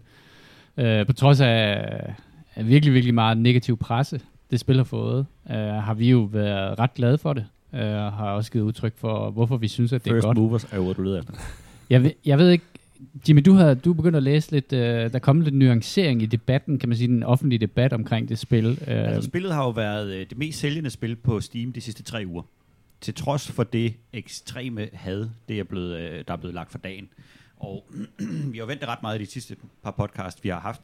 Øh, 0.77 1.05
på 1.05 1.13
trods 1.13 1.41
af, 1.41 2.15
af 2.55 2.67
virkelig, 2.67 2.93
virkelig 2.93 3.13
meget 3.13 3.37
negativ 3.37 3.77
presse, 3.77 4.21
det 4.51 4.59
spil 4.59 4.77
har 4.77 4.83
fået, 4.83 5.25
øh, 5.49 5.55
har 5.55 5.93
vi 5.93 6.09
jo 6.09 6.19
været 6.19 6.79
ret 6.79 6.93
glade 6.93 7.17
for 7.17 7.33
det. 7.33 7.45
Øh, 7.73 7.81
har 7.81 8.31
også 8.31 8.51
givet 8.51 8.63
udtryk 8.63 8.93
for, 8.97 9.31
hvorfor 9.31 9.57
vi 9.57 9.67
synes, 9.67 9.93
at 9.93 10.03
det 10.03 10.11
First 10.11 10.23
er 10.23 10.27
godt. 10.27 10.37
First 10.37 10.41
movers 10.41 10.63
er 10.63 10.77
jo, 10.77 10.93
du 10.93 11.01
leder 11.01 11.19
efter. 11.19 11.33
Jeg 11.89 12.03
ved, 12.03 12.11
jeg 12.25 12.37
ved 12.37 12.49
ikke, 12.49 12.65
Jimmy, 13.29 13.41
du 13.45 13.53
har 13.53 13.73
du 13.73 13.93
begyndt 13.93 14.15
at 14.15 14.23
læse 14.23 14.51
lidt, 14.51 14.73
uh, 14.73 14.79
der 14.79 15.09
er 15.13 15.19
kommet 15.19 15.43
lidt 15.45 15.55
nuancering 15.55 16.21
i 16.21 16.25
debatten, 16.25 16.79
kan 16.79 16.89
man 16.89 16.97
sige, 16.97 17.07
den 17.07 17.23
offentlige 17.23 17.59
debat 17.59 17.93
omkring 17.93 18.29
det 18.29 18.39
spil. 18.39 18.67
Uh, 18.71 18.77
altså, 18.87 19.21
spillet 19.21 19.53
har 19.53 19.63
jo 19.63 19.69
været 19.69 20.05
uh, 20.05 20.19
det 20.29 20.37
mest 20.37 20.59
sælgende 20.59 20.89
spil 20.89 21.15
på 21.15 21.39
Steam 21.39 21.73
de 21.73 21.81
sidste 21.81 22.03
tre 22.03 22.23
uger. 22.27 22.43
Til 23.01 23.13
trods 23.13 23.51
for 23.51 23.63
det 23.63 23.93
ekstreme 24.13 24.87
had, 24.93 25.29
det 25.49 25.59
er 25.59 25.63
blevet, 25.63 25.91
uh, 25.93 26.19
der 26.27 26.33
er 26.33 26.37
blevet 26.37 26.55
lagt 26.55 26.71
for 26.71 26.77
dagen. 26.77 27.07
Og 27.61 27.85
vi 28.51 28.57
har 28.57 28.65
ventet 28.65 28.87
ret 28.87 29.01
meget 29.01 29.21
i 29.21 29.23
de 29.23 29.31
sidste 29.31 29.55
par 29.83 29.91
podcast, 29.91 30.43
vi 30.43 30.49
har 30.49 30.59
haft. 30.59 30.81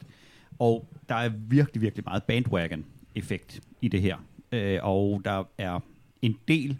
Og 0.58 0.88
der 1.08 1.14
er 1.14 1.28
virkelig, 1.28 1.82
virkelig 1.82 2.04
meget 2.04 2.22
bandwagon-effekt 2.22 3.60
i 3.82 3.88
det 3.88 4.02
her. 4.02 4.16
Øh, 4.52 4.78
og 4.82 5.22
der 5.24 5.44
er 5.58 5.80
en 6.22 6.38
del 6.48 6.78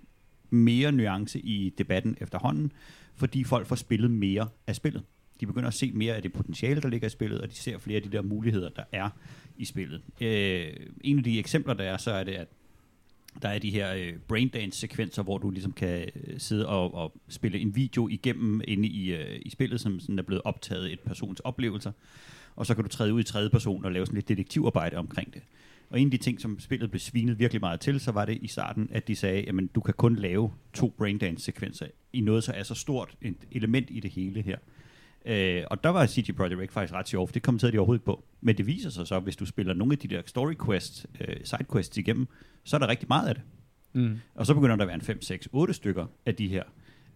mere 0.50 0.92
nuance 0.92 1.40
i 1.40 1.74
debatten 1.78 2.16
efterhånden, 2.20 2.72
fordi 3.14 3.44
folk 3.44 3.66
får 3.66 3.76
spillet 3.76 4.10
mere 4.10 4.48
af 4.66 4.76
spillet. 4.76 5.02
De 5.40 5.46
begynder 5.46 5.68
at 5.68 5.74
se 5.74 5.92
mere 5.92 6.14
af 6.14 6.22
det 6.22 6.32
potentiale, 6.32 6.80
der 6.80 6.88
ligger 6.88 7.06
i 7.06 7.10
spillet, 7.10 7.40
og 7.40 7.50
de 7.50 7.56
ser 7.56 7.78
flere 7.78 7.96
af 7.96 8.02
de 8.02 8.12
der 8.12 8.22
muligheder, 8.22 8.68
der 8.68 8.84
er 8.92 9.08
i 9.56 9.64
spillet. 9.64 10.02
Øh, 10.20 10.66
en 11.04 11.18
af 11.18 11.24
de 11.24 11.38
eksempler, 11.38 11.74
der 11.74 11.84
er, 11.84 11.96
så 11.96 12.10
er 12.10 12.24
det, 12.24 12.32
at 12.32 12.48
der 13.42 13.48
er 13.48 13.58
de 13.58 13.70
her 13.70 13.94
øh, 13.94 14.12
braindance-sekvenser, 14.28 15.22
hvor 15.22 15.38
du 15.38 15.50
ligesom 15.50 15.72
kan 15.72 16.08
øh, 16.24 16.40
sidde 16.40 16.66
og, 16.66 16.94
og 16.94 17.12
spille 17.28 17.58
en 17.58 17.76
video 17.76 18.08
igennem 18.08 18.60
inde 18.68 18.88
i, 18.88 19.14
øh, 19.14 19.40
i 19.42 19.50
spillet, 19.50 19.80
som 19.80 20.00
sådan 20.00 20.18
er 20.18 20.22
blevet 20.22 20.42
optaget 20.44 20.92
et 20.92 21.00
persons 21.00 21.40
oplevelser. 21.40 21.92
Og 22.56 22.66
så 22.66 22.74
kan 22.74 22.84
du 22.84 22.90
træde 22.90 23.14
ud 23.14 23.20
i 23.20 23.24
tredje 23.24 23.50
person 23.50 23.84
og 23.84 23.92
lave 23.92 24.06
sådan 24.06 24.14
lidt 24.14 24.28
detektivarbejde 24.28 24.96
omkring 24.96 25.34
det. 25.34 25.42
Og 25.90 26.00
en 26.00 26.06
af 26.06 26.10
de 26.10 26.16
ting, 26.16 26.40
som 26.40 26.60
spillet 26.60 26.90
blev 26.90 27.00
svinet 27.00 27.38
virkelig 27.38 27.60
meget 27.60 27.80
til, 27.80 28.00
så 28.00 28.12
var 28.12 28.24
det 28.24 28.38
i 28.42 28.48
starten, 28.48 28.88
at 28.92 29.08
de 29.08 29.16
sagde, 29.16 29.48
at 29.48 29.54
du 29.74 29.80
kan 29.80 29.94
kun 29.94 30.16
lave 30.16 30.52
to 30.74 30.94
braindance-sekvenser 30.98 31.86
i 32.12 32.20
noget, 32.20 32.44
så 32.44 32.52
er 32.52 32.62
så 32.62 32.74
stort 32.74 33.16
et 33.22 33.36
element 33.52 33.86
i 33.90 34.00
det 34.00 34.10
hele 34.10 34.42
her. 34.42 34.58
Øh, 35.26 35.64
og 35.70 35.84
der 35.84 35.90
var 35.90 36.06
CG 36.06 36.36
Projekt 36.36 36.60
Red 36.60 36.68
faktisk 36.68 36.94
ret 36.94 37.08
sjovt, 37.08 37.34
det 37.34 37.42
kommenterede 37.42 37.72
de 37.72 37.78
overhovedet 37.78 38.00
ikke 38.00 38.06
på. 38.06 38.24
Men 38.40 38.56
det 38.56 38.66
viser 38.66 38.90
sig 38.90 39.06
så, 39.06 39.18
hvis 39.18 39.36
du 39.36 39.46
spiller 39.46 39.74
nogle 39.74 39.92
af 39.92 39.98
de 39.98 40.08
der 40.08 40.22
story 40.26 40.54
quests, 40.66 41.06
øh, 41.20 41.36
side 41.44 41.64
quests 41.72 41.96
igennem, 41.96 42.26
så 42.64 42.76
er 42.76 42.80
der 42.80 42.88
rigtig 42.88 43.08
meget 43.08 43.28
af 43.28 43.34
det. 43.34 43.44
Mm. 43.92 44.18
Og 44.34 44.46
så 44.46 44.54
begynder 44.54 44.76
der 44.76 44.82
at 44.82 44.88
være 44.88 44.94
en 44.94 45.00
5, 45.00 45.22
6, 45.22 45.48
8 45.52 45.74
stykker 45.74 46.06
af 46.26 46.34
de 46.34 46.48
her, 46.48 46.62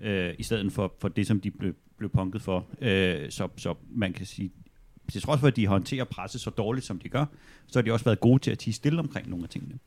øh, 0.01 0.35
i 0.38 0.43
stedet 0.43 0.73
for, 0.73 0.95
for 0.99 1.09
det, 1.09 1.27
som 1.27 1.41
de 1.41 1.51
blev, 1.51 1.75
blev 1.97 2.11
punket 2.11 2.43
for. 2.43 2.67
Øh, 2.81 3.31
så, 3.31 3.49
så 3.57 3.75
man 3.91 4.12
kan 4.12 4.27
sige, 4.27 4.53
til 5.12 5.23
trods 5.23 5.41
for, 5.41 5.47
at 5.47 5.57
de 5.57 5.67
håndterer 5.67 6.05
presset 6.05 6.41
så 6.41 6.51
dårligt, 6.51 6.87
som 6.87 6.99
de 6.99 7.09
gør, 7.09 7.25
så 7.67 7.79
har 7.79 7.83
de 7.83 7.93
også 7.93 8.05
været 8.05 8.21
gode 8.21 8.38
til 8.38 8.51
at 8.51 8.59
tige 8.59 8.75
stille 8.75 8.99
omkring 8.99 9.29
nogle 9.29 9.45
af 9.45 9.49
tingene. 9.49 9.79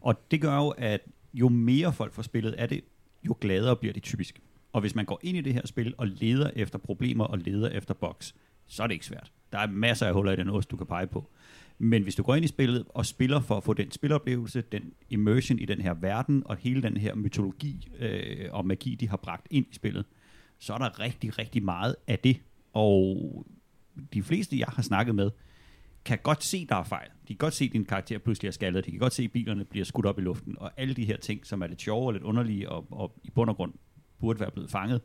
Og 0.00 0.30
det 0.30 0.40
gør 0.40 0.56
jo, 0.56 0.68
at 0.68 1.00
jo 1.34 1.48
mere 1.48 1.92
folk 1.92 2.12
får 2.12 2.22
spillet 2.22 2.52
af 2.52 2.68
det, 2.68 2.84
jo 3.24 3.36
gladere 3.40 3.76
bliver 3.76 3.92
de 3.92 4.00
typisk. 4.00 4.40
Og 4.72 4.80
hvis 4.80 4.94
man 4.94 5.04
går 5.04 5.20
ind 5.22 5.36
i 5.36 5.40
det 5.40 5.54
her 5.54 5.66
spil 5.66 5.94
og 5.98 6.06
leder 6.06 6.50
efter 6.56 6.78
problemer 6.78 7.24
og 7.24 7.38
leder 7.38 7.68
efter 7.68 7.94
bugs, 7.94 8.34
så 8.66 8.82
er 8.82 8.86
det 8.86 8.94
ikke 8.94 9.06
svært. 9.06 9.32
Der 9.52 9.58
er 9.58 9.66
masser 9.66 10.06
af 10.06 10.14
huller 10.14 10.32
i 10.32 10.36
den 10.36 10.48
ost, 10.48 10.70
du 10.70 10.76
kan 10.76 10.86
pege 10.86 11.06
på. 11.06 11.30
Men 11.78 12.02
hvis 12.02 12.14
du 12.14 12.22
går 12.22 12.34
ind 12.34 12.44
i 12.44 12.48
spillet 12.48 12.84
og 12.88 13.06
spiller 13.06 13.40
for 13.40 13.56
at 13.56 13.64
få 13.64 13.72
den 13.72 13.90
spiloplevelse, 13.90 14.60
den 14.60 14.92
immersion 15.10 15.58
i 15.58 15.64
den 15.64 15.80
her 15.80 15.94
verden, 15.94 16.42
og 16.46 16.56
hele 16.56 16.82
den 16.82 16.96
her 16.96 17.14
mytologi 17.14 17.88
øh, 17.98 18.48
og 18.50 18.66
magi, 18.66 18.94
de 18.94 19.08
har 19.08 19.16
bragt 19.16 19.46
ind 19.50 19.66
i 19.70 19.74
spillet, 19.74 20.04
så 20.58 20.74
er 20.74 20.78
der 20.78 21.00
rigtig, 21.00 21.38
rigtig 21.38 21.62
meget 21.62 21.96
af 22.06 22.18
det. 22.18 22.40
Og 22.72 23.46
de 24.12 24.22
fleste, 24.22 24.58
jeg 24.58 24.66
har 24.68 24.82
snakket 24.82 25.14
med, 25.14 25.30
kan 26.04 26.18
godt 26.22 26.44
se, 26.44 26.66
der 26.66 26.76
er 26.76 26.84
fejl. 26.84 27.08
De 27.08 27.26
kan 27.26 27.36
godt 27.36 27.54
se, 27.54 27.64
at 27.64 27.72
din 27.72 27.84
karakter 27.84 28.18
pludselig 28.18 28.48
er 28.48 28.52
skaldet. 28.52 28.86
De 28.86 28.90
kan 28.90 29.00
godt 29.00 29.12
se, 29.12 29.22
at 29.22 29.32
bilerne 29.32 29.64
bliver 29.64 29.84
skudt 29.84 30.06
op 30.06 30.18
i 30.18 30.22
luften. 30.22 30.58
Og 30.58 30.70
alle 30.76 30.94
de 30.94 31.04
her 31.04 31.16
ting, 31.16 31.46
som 31.46 31.62
er 31.62 31.66
lidt 31.66 31.82
sjove 31.82 32.06
og 32.06 32.12
lidt 32.12 32.24
underlige, 32.24 32.68
og, 32.68 32.86
og 32.90 33.20
i 33.24 33.30
bund 33.30 33.50
og 33.50 33.56
grund 33.56 33.72
burde 34.20 34.40
være 34.40 34.50
blevet 34.50 34.70
fanget 34.70 35.00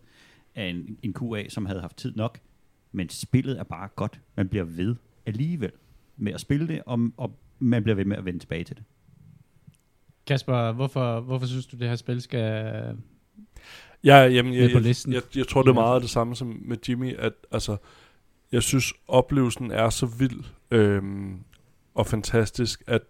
af 0.56 0.65
en, 0.65 0.97
en 1.04 1.13
QA, 1.13 1.49
som 1.49 1.65
havde 1.65 1.82
haft 1.82 1.97
tid 1.97 2.15
nok. 2.15 2.39
Men 2.91 3.10
spillet 3.10 3.60
er 3.60 3.63
bare 3.63 3.89
godt. 3.95 4.21
Man 4.36 4.47
bliver 4.49 4.65
ved 4.65 4.95
alligevel 5.26 5.71
med 6.17 6.34
at 6.34 6.39
spille 6.39 6.67
det, 6.67 6.82
og, 6.86 7.12
og 7.17 7.39
man 7.60 7.84
bliver 7.84 7.95
ved 7.95 8.06
med 8.06 8.17
at 8.17 8.26
vende 8.26 8.39
tilbage 8.39 8.63
til 8.63 8.76
det. 8.76 8.84
Kasper, 10.28 10.71
hvorfor, 10.71 11.19
hvorfor 11.19 11.45
synes 11.45 11.65
du, 11.65 11.78
det 11.78 11.89
her 11.89 11.95
spil 11.95 12.21
skal 12.21 12.73
Ja, 14.04 14.17
jamen, 14.17 14.54
jeg, 14.54 14.69
på 14.71 14.78
jeg, 14.78 14.82
listen? 14.82 15.13
jeg, 15.13 15.21
jeg 15.36 15.47
tror, 15.47 15.62
det 15.62 15.69
er 15.69 15.73
meget 15.73 16.02
det 16.02 16.10
samme 16.10 16.36
som 16.36 16.62
med 16.65 16.78
Jimmy, 16.89 17.15
at 17.15 17.34
altså, 17.52 17.78
jeg 18.52 18.63
synes, 18.63 18.93
oplevelsen 19.08 19.71
er 19.71 19.89
så 19.89 20.06
vild 20.06 20.43
øhm, 20.71 21.39
og 21.93 22.08
fantastisk, 22.08 22.84
at 22.88 23.02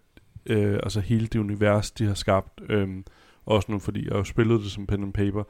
øh, 0.46 0.74
altså 0.82 1.00
hele 1.00 1.26
det 1.26 1.38
univers, 1.38 1.90
de 1.90 2.06
har 2.06 2.14
skabt, 2.14 2.60
øhm, 2.68 3.04
også 3.46 3.72
nu 3.72 3.78
fordi 3.78 4.08
jeg 4.08 4.16
har 4.16 4.22
spillet 4.22 4.60
det 4.60 4.70
som 4.70 4.86
pen 4.86 5.02
and 5.02 5.12
paper, 5.12 5.44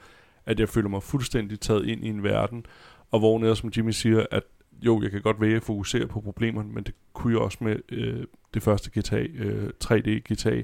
at 0.47 0.61
jeg 0.61 0.69
føler 0.69 0.89
mig 0.89 1.03
fuldstændig 1.03 1.61
taget 1.61 1.87
ind 1.87 2.05
i 2.05 2.09
en 2.09 2.23
verden, 2.23 2.67
og 3.11 3.19
hvor 3.19 3.39
netop 3.39 3.57
som 3.57 3.73
Jimmy 3.77 3.91
siger, 3.91 4.27
at 4.31 4.43
jo, 4.83 5.03
jeg 5.03 5.11
kan 5.11 5.23
godt 5.23 5.41
vælge 5.41 5.57
at 5.57 5.63
fokusere 5.63 6.07
på 6.07 6.21
problemerne, 6.21 6.73
men 6.73 6.85
det 6.85 6.95
kunne 7.13 7.33
jeg 7.33 7.43
også 7.43 7.59
med 7.61 7.77
øh, 7.93 8.25
det 8.55 8.63
første 8.63 9.01
GTA, 9.01 9.21
øh, 9.21 9.71
3D 9.85 10.09
GTA. 10.09 10.63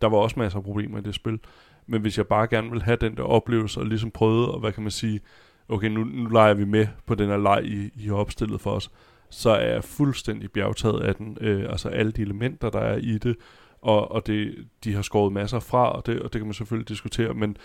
Der 0.00 0.08
var 0.08 0.16
også 0.16 0.38
masser 0.38 0.58
af 0.58 0.64
problemer 0.64 0.98
i 0.98 1.02
det 1.02 1.14
spil. 1.14 1.38
Men 1.86 2.00
hvis 2.00 2.18
jeg 2.18 2.26
bare 2.26 2.46
gerne 2.46 2.70
vil 2.70 2.82
have 2.82 2.96
den 2.96 3.16
der 3.16 3.22
oplevelse, 3.22 3.80
og 3.80 3.86
ligesom 3.86 4.10
prøve, 4.10 4.48
og 4.48 4.60
hvad 4.60 4.72
kan 4.72 4.82
man 4.82 4.90
sige, 4.90 5.20
okay, 5.68 5.88
nu, 5.88 6.04
nu 6.04 6.28
leger 6.28 6.54
vi 6.54 6.64
med 6.64 6.86
på 7.06 7.14
den 7.14 7.28
her 7.28 7.36
leg, 7.36 7.64
I, 7.64 7.90
I 7.94 8.06
har 8.06 8.14
opstillet 8.14 8.60
for 8.60 8.70
os, 8.70 8.90
så 9.30 9.50
er 9.50 9.72
jeg 9.72 9.84
fuldstændig 9.84 10.50
bjergtaget 10.50 11.00
af 11.00 11.14
den. 11.14 11.38
Øh, 11.40 11.70
altså 11.70 11.88
alle 11.88 12.12
de 12.12 12.22
elementer, 12.22 12.70
der 12.70 12.80
er 12.80 12.96
i 12.96 13.18
det, 13.18 13.36
og, 13.82 14.12
og 14.12 14.26
det, 14.26 14.68
de 14.84 14.94
har 14.94 15.02
skåret 15.02 15.32
masser 15.32 15.60
fra, 15.60 15.92
og 15.92 16.06
det, 16.06 16.20
og 16.20 16.32
det 16.32 16.40
kan 16.40 16.46
man 16.46 16.54
selvfølgelig 16.54 16.88
diskutere, 16.88 17.34
men 17.34 17.56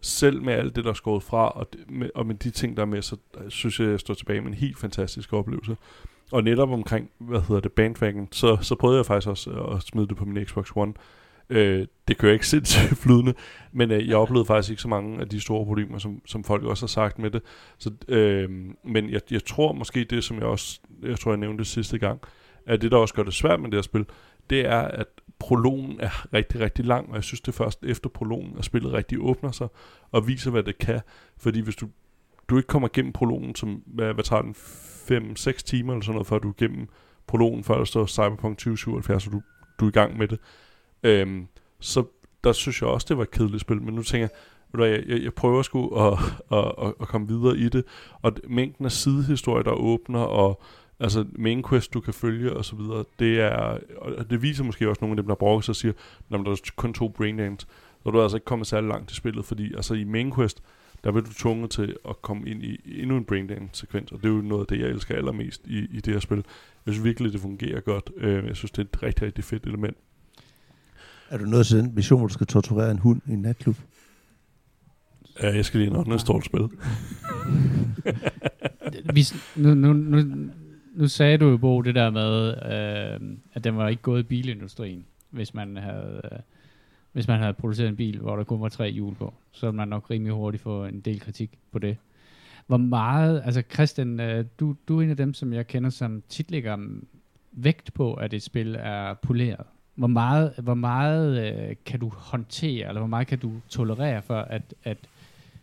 selv 0.00 0.42
med 0.42 0.54
alt 0.54 0.76
det, 0.76 0.84
der 0.84 0.90
er 0.90 0.94
skåret 0.94 1.22
fra, 1.22 1.48
og, 1.48 1.72
det, 1.72 1.90
med, 1.90 2.10
og 2.14 2.26
med 2.26 2.34
de 2.34 2.50
ting, 2.50 2.76
der 2.76 2.82
er 2.82 2.86
med, 2.86 3.02
så 3.02 3.16
synes 3.48 3.80
jeg, 3.80 3.88
jeg 3.88 4.00
står 4.00 4.14
tilbage 4.14 4.40
med 4.40 4.48
en 4.48 4.54
helt 4.54 4.78
fantastisk 4.78 5.32
oplevelse. 5.32 5.76
Og 6.32 6.44
netop 6.44 6.70
omkring, 6.70 7.10
hvad 7.18 7.40
hedder 7.40 7.60
det, 7.60 7.72
Bandwagon, 7.72 8.28
så, 8.32 8.58
så 8.60 8.74
prøvede 8.74 8.98
jeg 8.98 9.06
faktisk 9.06 9.28
også 9.28 9.50
at 9.50 9.82
smide 9.82 10.08
det 10.08 10.16
på 10.16 10.24
min 10.24 10.46
Xbox 10.46 10.70
One. 10.76 10.92
Øh, 11.50 11.86
det 12.08 12.18
kører 12.18 12.32
ikke 12.32 12.46
sindssygt 12.56 12.98
flydende, 12.98 13.34
men 13.72 13.90
øh, 13.90 14.08
jeg 14.08 14.16
oplevede 14.16 14.46
faktisk 14.46 14.70
ikke 14.70 14.82
så 14.82 14.88
mange 14.88 15.20
af 15.20 15.28
de 15.28 15.40
store 15.40 15.64
problemer, 15.64 15.98
som, 15.98 16.20
som 16.26 16.44
folk 16.44 16.64
også 16.64 16.82
har 16.82 16.88
sagt 16.88 17.18
med 17.18 17.30
det. 17.30 17.42
Så, 17.78 17.90
øh, 18.08 18.50
men 18.84 19.10
jeg, 19.10 19.20
jeg 19.30 19.44
tror 19.44 19.72
måske 19.72 20.04
det, 20.04 20.24
som 20.24 20.36
jeg 20.36 20.46
også, 20.46 20.80
jeg 21.02 21.18
tror 21.18 21.30
jeg 21.30 21.38
nævnte 21.38 21.58
det 21.58 21.66
sidste 21.66 21.98
gang, 21.98 22.20
at 22.66 22.82
det, 22.82 22.90
der 22.90 22.96
også 22.96 23.14
gør 23.14 23.22
det 23.22 23.34
svært 23.34 23.60
med 23.60 23.70
det 23.70 23.76
her 23.76 23.82
spil, 23.82 24.06
det 24.50 24.66
er, 24.66 24.80
at 24.80 25.06
prologen 25.38 26.00
er 26.00 26.32
rigtig, 26.34 26.60
rigtig 26.60 26.84
lang, 26.84 27.08
og 27.08 27.14
jeg 27.14 27.24
synes 27.24 27.40
det 27.40 27.48
er 27.48 27.56
først 27.56 27.84
efter 27.84 28.08
prologen, 28.08 28.58
at 28.58 28.64
spillet 28.64 28.92
rigtig 28.92 29.18
åbner 29.20 29.50
sig 29.50 29.68
og 30.10 30.28
viser, 30.28 30.50
hvad 30.50 30.62
det 30.62 30.78
kan. 30.78 31.00
Fordi 31.36 31.60
hvis 31.60 31.76
du, 31.76 31.88
du 32.48 32.56
ikke 32.56 32.66
kommer 32.66 32.88
igennem 32.88 33.12
prologen, 33.12 33.54
som, 33.54 33.82
hvad, 33.86 34.14
hvad 34.14 34.24
tager 34.24 34.42
den, 34.42 34.54
5-6 34.54 35.62
timer 35.62 35.92
eller 35.92 36.04
sådan 36.04 36.14
noget, 36.14 36.26
før 36.26 36.38
du 36.38 36.48
er 36.48 36.52
igennem 36.60 36.88
prologen, 37.26 37.64
før 37.64 37.76
der 37.76 37.84
står 37.84 38.06
Cyberpunk 38.06 38.58
2077, 38.58 39.26
og 39.26 39.32
du, 39.32 39.42
du 39.80 39.84
er 39.84 39.88
i 39.88 39.92
gang 39.92 40.18
med 40.18 40.28
det, 40.28 40.38
øhm, 41.02 41.46
så 41.80 42.04
der 42.44 42.52
synes 42.52 42.82
jeg 42.82 42.90
også, 42.90 43.06
det 43.08 43.16
var 43.16 43.22
et 43.22 43.30
kedeligt 43.30 43.60
spil, 43.60 43.82
men 43.82 43.94
nu 43.94 44.02
tænker 44.02 44.28
jeg, 44.78 44.90
jeg, 44.90 45.04
jeg, 45.08 45.22
jeg 45.22 45.34
prøver 45.34 45.62
sgu 45.62 45.94
at, 45.94 46.18
at, 46.52 46.72
at, 46.82 46.94
at 47.00 47.08
komme 47.08 47.28
videre 47.28 47.56
i 47.56 47.68
det, 47.68 47.84
og 48.22 48.32
mængden 48.48 48.84
af 48.84 48.92
sidehistorier, 48.92 49.62
der 49.62 49.72
åbner, 49.72 50.20
og 50.20 50.62
altså 51.00 51.24
main 51.32 51.64
quest, 51.68 51.94
du 51.94 52.00
kan 52.00 52.14
følge 52.14 52.56
og 52.56 52.64
så 52.64 52.76
videre, 52.76 53.04
det 53.18 53.40
er, 53.40 53.78
og 53.98 54.30
det 54.30 54.42
viser 54.42 54.64
måske 54.64 54.88
også 54.88 55.00
nogle 55.00 55.12
af 55.12 55.16
dem, 55.16 55.26
der 55.26 55.34
brokker 55.34 55.60
sig 55.60 55.72
og 55.72 55.76
siger, 55.76 55.92
når 56.28 56.42
der 56.42 56.50
er 56.50 56.70
kun 56.76 56.94
to 56.94 57.08
brain 57.08 57.34
names, 57.34 57.66
så 58.02 58.08
er 58.08 58.10
du 58.10 58.22
altså 58.22 58.36
ikke 58.36 58.44
kommet 58.44 58.66
særlig 58.66 58.88
langt 58.88 59.12
i 59.12 59.14
spillet, 59.14 59.44
fordi 59.44 59.74
altså 59.74 59.94
i 59.94 60.04
main 60.04 60.34
quest, 60.34 60.62
der 61.04 61.12
vil 61.12 61.22
du 61.22 61.32
tvunget 61.32 61.70
til 61.70 61.96
at 62.08 62.22
komme 62.22 62.48
ind 62.48 62.62
i 62.62 63.00
endnu 63.02 63.16
en 63.16 63.24
brain 63.24 63.46
dance 63.46 63.68
sekvens, 63.72 64.12
og 64.12 64.18
det 64.18 64.28
er 64.28 64.32
jo 64.32 64.40
noget 64.40 64.60
af 64.60 64.66
det, 64.66 64.80
jeg 64.80 64.88
elsker 64.88 65.16
allermest 65.16 65.66
i, 65.66 65.78
i 65.78 66.00
det 66.00 66.12
her 66.12 66.20
spil. 66.20 66.44
Jeg 66.86 66.94
synes 66.94 67.04
virkelig, 67.04 67.32
det 67.32 67.40
fungerer 67.40 67.80
godt. 67.80 68.10
Uh, 68.16 68.46
jeg 68.46 68.56
synes, 68.56 68.70
det 68.70 68.78
er 68.78 68.82
et 68.82 69.02
rigtig, 69.02 69.22
rigtig 69.22 69.44
fedt 69.44 69.64
element. 69.64 69.96
Er 71.30 71.38
du 71.38 71.44
nået 71.44 71.66
til 71.66 71.78
den 71.78 71.94
mission, 71.94 72.18
hvor 72.20 72.26
du 72.26 72.32
skal 72.32 72.46
torturere 72.46 72.90
en 72.90 72.98
hund 72.98 73.20
i 73.26 73.32
en 73.32 73.42
natklub? 73.42 73.76
Ja, 75.42 75.54
jeg 75.54 75.64
skal 75.64 75.80
lige 75.80 75.90
en 75.90 75.96
anden 75.96 76.18
stort 76.18 76.44
spil. 76.44 76.60
Vi, 79.14 79.24
nu, 79.56 79.74
nu, 79.74 79.92
nu, 79.92 80.48
nu 80.96 81.08
sagde 81.08 81.38
du 81.38 81.48
jo, 81.50 81.56
Bo, 81.56 81.82
det 81.82 81.94
der 81.94 82.10
med, 82.10 82.48
øh, 82.48 83.36
at 83.54 83.64
den 83.64 83.76
var 83.76 83.88
ikke 83.88 84.02
gået 84.02 84.20
i 84.20 84.22
bilindustrien, 84.22 85.04
hvis 85.30 85.54
man 85.54 85.76
havde... 85.76 86.20
Øh, 86.32 86.38
hvis 87.12 87.28
man 87.28 87.38
havde 87.38 87.52
produceret 87.52 87.88
en 87.88 87.96
bil, 87.96 88.18
hvor 88.18 88.36
der 88.36 88.44
kun 88.44 88.60
var 88.60 88.68
tre 88.68 88.90
hjul 88.90 89.14
på, 89.14 89.34
så 89.52 89.66
ville 89.66 89.76
man 89.76 89.88
nok 89.88 90.10
rimelig 90.10 90.34
hurtigt 90.34 90.62
få 90.62 90.84
en 90.84 91.00
del 91.00 91.20
kritik 91.20 91.50
på 91.72 91.78
det. 91.78 91.96
Hvor 92.66 92.76
meget, 92.76 93.42
altså 93.44 93.62
Christian, 93.72 94.20
øh, 94.20 94.44
du, 94.60 94.76
du 94.88 94.98
er 94.98 95.02
en 95.02 95.10
af 95.10 95.16
dem, 95.16 95.34
som 95.34 95.52
jeg 95.52 95.66
kender, 95.66 95.90
som 95.90 96.22
tit 96.28 96.50
lægger 96.50 96.78
vægt 97.52 97.94
på, 97.94 98.14
at 98.14 98.34
et 98.34 98.42
spil 98.42 98.76
er 98.78 99.14
poleret. 99.14 99.66
Hvor 99.94 100.06
meget, 100.06 100.52
hvor 100.58 100.74
meget 100.74 101.52
øh, 101.52 101.76
kan 101.86 102.00
du 102.00 102.08
håndtere, 102.08 102.88
eller 102.88 103.00
hvor 103.00 103.08
meget 103.08 103.26
kan 103.26 103.38
du 103.38 103.52
tolerere 103.68 104.22
for, 104.22 104.38
at, 104.38 104.74
at 104.84 104.98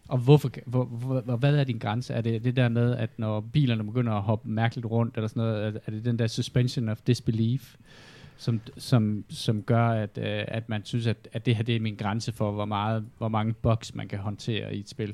og 0.07 0.17
hvorfor, 0.17 0.49
hvor, 0.65 0.85
hvor, 0.85 1.35
hvad 1.35 1.55
er 1.55 1.63
din 1.63 1.77
grænse? 1.77 2.13
Er 2.13 2.21
det 2.21 2.43
det 2.43 2.55
der 2.55 2.69
med, 2.69 2.95
at 2.95 3.09
når 3.17 3.41
bilerne 3.41 3.83
begynder 3.83 4.13
at 4.13 4.21
hoppe 4.21 4.49
mærkeligt 4.49 4.85
rundt, 4.85 5.15
eller 5.15 5.27
sådan 5.27 5.43
noget, 5.43 5.79
er 5.85 5.91
det 5.91 6.05
den 6.05 6.19
der 6.19 6.27
suspension 6.27 6.89
of 6.89 6.97
disbelief, 7.07 7.75
som, 8.37 8.61
som, 8.77 9.23
som 9.29 9.61
gør, 9.61 9.87
at, 9.87 10.17
øh, 10.17 10.43
at 10.47 10.69
man 10.69 10.81
synes, 10.85 11.07
at, 11.07 11.27
at 11.33 11.45
det 11.45 11.55
her 11.55 11.63
det 11.63 11.75
er 11.75 11.79
min 11.79 11.95
grænse 11.95 12.31
for, 12.31 12.51
hvor, 12.51 12.65
meget, 12.65 13.05
hvor 13.17 13.27
mange 13.27 13.53
bugs 13.53 13.95
man 13.95 14.07
kan 14.07 14.19
håndtere 14.19 14.75
i 14.75 14.79
et 14.79 14.89
spil? 14.89 15.13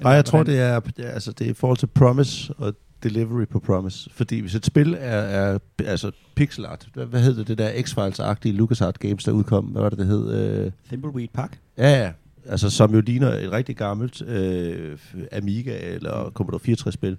Nej, 0.00 0.12
jeg 0.12 0.24
tror, 0.24 0.42
det 0.42 0.60
er, 0.60 0.80
altså, 0.98 1.32
det 1.32 1.46
er 1.46 1.50
i 1.50 1.54
forhold 1.54 1.78
til 1.78 1.86
promise 1.86 2.54
og 2.54 2.74
delivery 3.02 3.44
på 3.44 3.58
promise. 3.58 4.10
Fordi 4.12 4.40
hvis 4.40 4.54
et 4.54 4.66
spil 4.66 4.96
er, 5.00 5.18
er 5.18 5.58
altså 5.78 6.10
pixel 6.34 6.66
art, 6.66 6.88
hvad, 6.94 7.06
hvad 7.06 7.20
hed 7.20 7.36
det, 7.36 7.48
det 7.48 7.58
der 7.58 7.70
X-Files-agtige 7.82 8.52
LucasArts 8.52 8.98
Games, 8.98 9.24
der 9.24 9.32
udkom, 9.32 9.64
hvad 9.64 9.82
var 9.82 9.88
det, 9.88 9.98
det 9.98 10.06
hed? 10.06 10.64
Uh... 10.66 10.72
Thimbleweed 10.88 11.28
Park? 11.28 11.58
Ja, 11.78 12.02
ja. 12.02 12.12
Altså, 12.50 12.70
som 12.70 12.94
jo 12.94 13.00
ligner 13.00 13.28
et 13.28 13.52
rigtig 13.52 13.76
gammelt 13.76 14.22
øh, 14.22 14.98
Amiga 15.32 15.78
eller 15.82 16.30
Commodore 16.34 16.60
64-spil. 16.68 17.10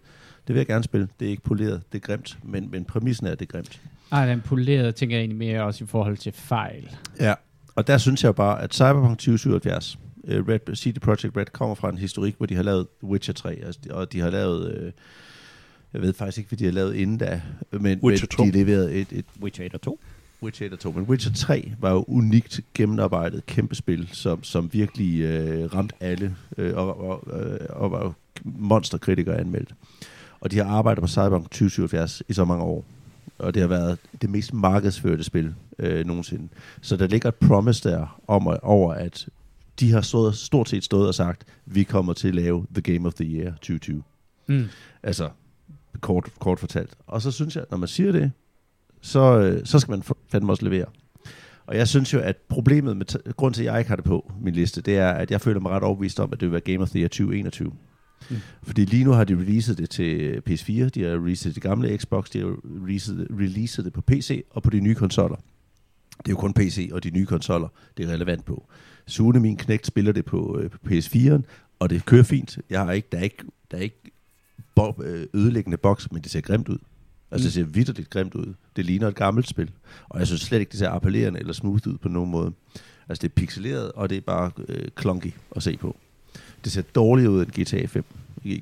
Det 0.48 0.56
vil 0.56 0.56
jeg 0.56 0.68
gerne 0.68 0.84
spille. 0.84 1.08
Det 1.20 1.26
er 1.26 1.30
ikke 1.30 1.44
poleret, 1.44 1.82
det 1.92 1.98
er 1.98 2.08
grimt, 2.08 2.38
men, 2.44 2.72
men 2.72 2.86
præmissen 2.86 3.28
er, 3.28 3.32
at 3.32 3.40
det 3.40 3.46
er 3.48 3.52
grimt. 3.52 3.82
Ej, 4.12 4.26
den 4.26 4.42
polerede 4.42 4.92
tænker 4.92 5.16
jeg 5.16 5.22
egentlig 5.22 5.38
mere 5.38 5.64
også 5.64 5.84
i 5.84 5.88
forhold 5.88 6.18
til 6.18 6.32
fejl. 6.32 6.96
Ja, 7.20 7.34
og 7.76 7.88
der 7.88 7.98
synes 7.98 8.24
jeg 8.24 8.36
bare, 8.36 8.62
at 8.62 8.74
Cyberpunk 8.74 9.18
2077, 9.18 10.00
uh, 10.24 10.48
Red, 10.48 10.76
CD 10.76 11.00
Projekt 11.00 11.38
Red, 11.38 11.46
kommer 11.46 11.76
fra 11.76 11.90
en 11.90 11.98
historik, 11.98 12.36
hvor 12.38 12.46
de 12.46 12.56
har 12.56 12.64
lavet 12.64 12.88
Witcher 13.04 13.34
3, 13.34 13.60
altså, 13.66 13.80
og 13.90 14.14
de 14.14 14.20
har 14.20 14.30
lavet... 14.30 14.76
Øh, 14.76 14.92
jeg 15.94 16.02
ved 16.02 16.14
faktisk 16.14 16.38
ikke, 16.38 16.48
hvad 16.48 16.58
de 16.58 16.66
har 16.66 16.72
lavet 16.72 16.96
inden 16.96 17.18
da, 17.18 17.42
men, 17.72 17.82
men 17.82 18.18
de 18.38 18.52
leverede 18.52 18.94
et, 18.94 19.08
et... 19.12 19.26
Witcher 19.42 19.66
1 19.66 19.74
og 19.74 19.82
2. 19.82 20.00
Witcher 20.44 20.68
1 20.68 20.74
og 20.74 20.80
2. 20.80 20.92
Men 20.92 21.04
Witcher 21.04 21.34
3 21.34 21.72
var 21.80 21.92
jo 21.92 22.06
unikt 22.08 22.60
gennemarbejdet 22.74 23.46
kæmpe 23.46 23.76
spil, 23.76 24.10
som, 24.12 24.44
som 24.44 24.74
virkelig 24.74 25.22
øh, 25.22 25.74
ramte 25.76 25.96
alle, 26.00 26.36
øh, 26.58 26.78
og, 26.78 27.10
og, 27.10 27.40
øh, 27.40 27.60
og 27.70 27.92
var 27.92 28.04
jo 28.04 28.14
monsterkritikere 28.44 29.38
anmeldt. 29.38 29.74
Og 30.40 30.52
de 30.52 30.58
har 30.58 30.66
arbejdet 30.66 31.02
på 31.02 31.08
Cyberpunk 31.08 31.44
2077 31.44 32.24
i 32.30 32.34
så 32.34 32.46
mange 32.46 32.64
år. 32.64 32.86
Og 33.38 33.54
det 33.54 33.62
har 33.62 33.68
været 33.68 33.98
det 34.22 34.30
mest 34.30 34.54
markedsførte 34.54 35.24
spil 35.24 35.54
øh, 35.80 36.06
nogensinde. 36.06 36.48
Så 36.82 36.98
der 36.98 37.08
ligger 37.08 37.30
et 37.30 37.36
promise 37.36 37.90
der 37.90 38.22
om, 38.28 38.48
over, 38.62 38.94
at 38.94 39.28
de 39.80 39.92
har 39.92 40.02
stået, 40.02 40.36
stort 40.36 40.70
set 40.70 40.84
stået 40.84 41.08
og 41.08 41.16
sagt, 41.16 41.46
vi 41.66 41.84
kommer 41.84 42.14
til 42.14 42.28
at 42.28 42.36
lave 42.36 42.66
The 42.74 42.94
Game 42.94 43.08
of 43.08 43.14
the 43.14 43.26
Year 43.26 43.52
2020. 43.52 44.04
Mm. 44.48 44.66
Altså, 45.04 45.30
kort, 46.02 46.30
kort 46.40 46.60
fortalt. 46.60 46.98
Og 47.08 47.22
så 47.22 47.32
synes 47.32 47.56
jeg, 47.56 47.66
når 47.72 47.78
man 47.78 47.88
siger 47.88 48.12
det, 48.12 48.32
så, 49.02 49.40
øh, 49.40 49.66
så 49.66 49.80
skal 49.80 49.92
man 49.92 50.04
fandme 50.32 50.52
også 50.52 50.66
levere. 50.66 50.86
Og 51.66 51.78
jeg 51.78 51.88
synes 51.88 52.14
jo, 52.14 52.20
at 52.20 52.38
problemet 52.50 52.98
med, 52.98 53.34
grund 53.34 53.54
til, 53.54 53.62
at 53.62 53.72
jeg 53.72 53.80
ikke 53.80 53.90
har 53.90 53.96
det 53.96 54.06
på 54.06 54.32
min 54.42 54.54
liste, 54.54 54.82
det 54.82 54.98
er, 54.98 55.10
at 55.10 55.32
jeg 55.32 55.42
føler 55.42 55.60
mig 55.60 55.72
ret 55.72 55.84
overbevist 55.84 56.20
om, 56.20 56.34
at 56.34 56.40
det 56.40 56.46
vil 56.46 56.52
være 56.52 56.62
Game 56.62 56.80
of 56.80 56.90
the 56.90 57.00
Year 57.00 57.08
2021. 57.08 57.74
Mm. 58.30 58.36
Fordi 58.64 58.86
lige 58.86 59.04
nu 59.04 59.12
har 59.12 59.24
de 59.24 59.36
releaset 59.36 59.78
det 59.78 59.90
til 59.90 60.42
PS4, 60.50 60.90
de 60.90 61.04
har 61.04 61.12
releaset 61.12 61.56
det 61.56 61.64
gamle 61.64 61.98
Xbox, 61.98 62.30
de 62.30 62.40
har 62.40 62.56
releaset, 62.84 63.28
releaset 63.30 63.86
det 63.86 63.94
på 63.94 64.02
PC 64.02 64.44
og 64.50 64.64
på 64.64 64.70
de 64.70 64.80
nye 64.80 64.96
konsoller. 64.96 65.36
Det 66.18 66.28
er 66.28 66.32
jo 66.32 66.36
kun 66.38 66.54
PC 66.54 66.90
og 66.94 67.04
de 67.04 67.10
nye 67.10 67.26
konsoller, 67.26 67.68
det 67.98 68.10
er 68.10 68.14
relevant 68.14 68.46
på. 68.46 68.70
Sune, 69.08 69.40
min 69.40 69.58
knægt, 69.58 69.88
spiller 69.88 70.12
det 70.12 70.26
på, 70.26 70.60
øh, 70.60 70.70
på 70.70 70.78
PS4'en, 70.88 71.42
og 71.80 71.90
det 71.90 72.06
kører 72.06 72.24
fint. 72.24 72.60
Jeg 72.70 72.80
har 72.80 72.92
ikke, 72.92 73.08
der 73.12 73.18
er 73.18 73.24
ikke, 73.24 73.44
der 73.72 73.78
er 73.78 73.82
ikke 73.82 74.12
bo, 74.76 75.04
øh, 75.04 75.28
ødelæggende 75.34 75.78
boks, 75.78 76.12
men 76.12 76.22
det 76.22 76.32
ser 76.32 76.42
grimt 76.42 76.70
ud. 76.70 76.78
Altså, 77.32 77.46
det 77.46 77.54
ser 77.54 77.64
vidderligt 77.64 78.10
grimt 78.10 78.36
ud. 78.36 78.54
Det 78.76 78.86
ligner 78.86 79.08
et 79.08 79.16
gammelt 79.16 79.48
spil. 79.48 79.72
Og 80.10 80.20
jeg 80.20 80.28
synes 80.28 80.42
slet 80.42 80.60
ikke, 80.60 80.70
det 80.70 80.80
ser 80.80 80.90
appellerende 80.90 81.40
eller 81.40 81.54
smooth 81.54 81.88
ud 81.88 81.98
på 81.98 82.10
nogen 82.10 82.32
måde. 82.32 82.52
Altså, 83.10 83.22
det 83.22 83.30
er 83.30 83.34
pixeleret, 83.36 83.92
og 83.92 84.10
det 84.10 84.18
er 84.18 84.22
bare 84.22 84.52
øh, 84.68 84.88
clunky 85.00 85.34
at 85.56 85.64
se 85.64 85.78
på. 85.78 85.96
Det 86.64 86.72
ser 86.72 86.82
dårligt 86.82 87.28
ud 87.28 87.46
end 87.46 87.64
GTA 87.64 87.86
5, 87.86 88.04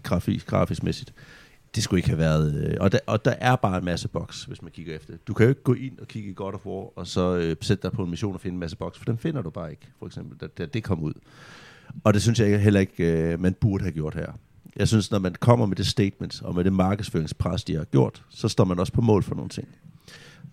grafisk, 0.04 0.48
grafisk 0.48 0.84
mæssigt. 0.84 1.14
Det 1.76 1.84
skulle 1.84 2.00
ikke 2.00 2.10
have 2.10 2.20
været... 2.20 2.56
Øh, 2.56 2.78
og, 2.80 2.92
der, 2.92 3.00
og 3.06 3.26
der 3.26 3.32
er 3.32 3.56
bare 3.56 3.78
en 3.78 3.86
masse 3.86 4.08
boks, 4.08 4.44
hvis 4.44 4.62
man 4.62 4.72
kigger 4.72 4.96
efter 4.96 5.14
Du 5.28 5.34
kan 5.34 5.44
jo 5.44 5.50
ikke 5.50 5.64
gå 5.64 5.74
ind 5.74 6.00
og 6.00 6.08
kigge 6.08 6.30
i 6.30 6.34
God 6.34 6.54
of 6.54 6.66
War, 6.66 6.98
og 6.98 7.08
så 7.08 7.36
øh, 7.36 7.56
sætte 7.62 7.84
dig 7.84 7.92
på 7.92 8.04
en 8.04 8.10
mission 8.10 8.34
og 8.34 8.42
finde 8.42 8.54
en 8.56 8.60
masse 8.60 8.78
boks, 8.78 8.98
for 8.98 9.06
den 9.06 9.18
finder 9.18 9.42
du 9.42 9.50
bare 9.50 9.72
ikke, 9.72 9.88
for 10.00 10.06
eksempel, 10.06 10.38
da, 10.38 10.48
da 10.48 10.66
det 10.66 10.84
kom 10.84 11.04
ud. 11.04 11.14
Og 12.04 12.14
det 12.14 12.22
synes 12.22 12.40
jeg 12.40 12.62
heller 12.62 12.80
ikke, 12.80 13.32
øh, 13.32 13.40
man 13.40 13.54
burde 13.54 13.84
have 13.84 13.94
gjort 13.94 14.16
her. 14.16 14.32
Jeg 14.76 14.88
synes, 14.88 15.12
når 15.12 15.20
man 15.20 15.36
kommer 15.40 15.66
med 15.66 15.76
det 15.76 15.88
statement, 15.88 16.42
og 16.42 16.56
med 16.56 16.64
det 16.64 16.74
markedsføringspres, 16.74 17.64
de 17.64 17.76
har 17.76 17.84
gjort, 17.84 18.24
så 18.30 18.48
står 18.48 18.64
man 18.64 18.80
også 18.80 18.94
på 18.94 19.02
mål 19.02 19.24
for 19.24 19.36
nogle 19.36 19.50
ting. 19.50 19.68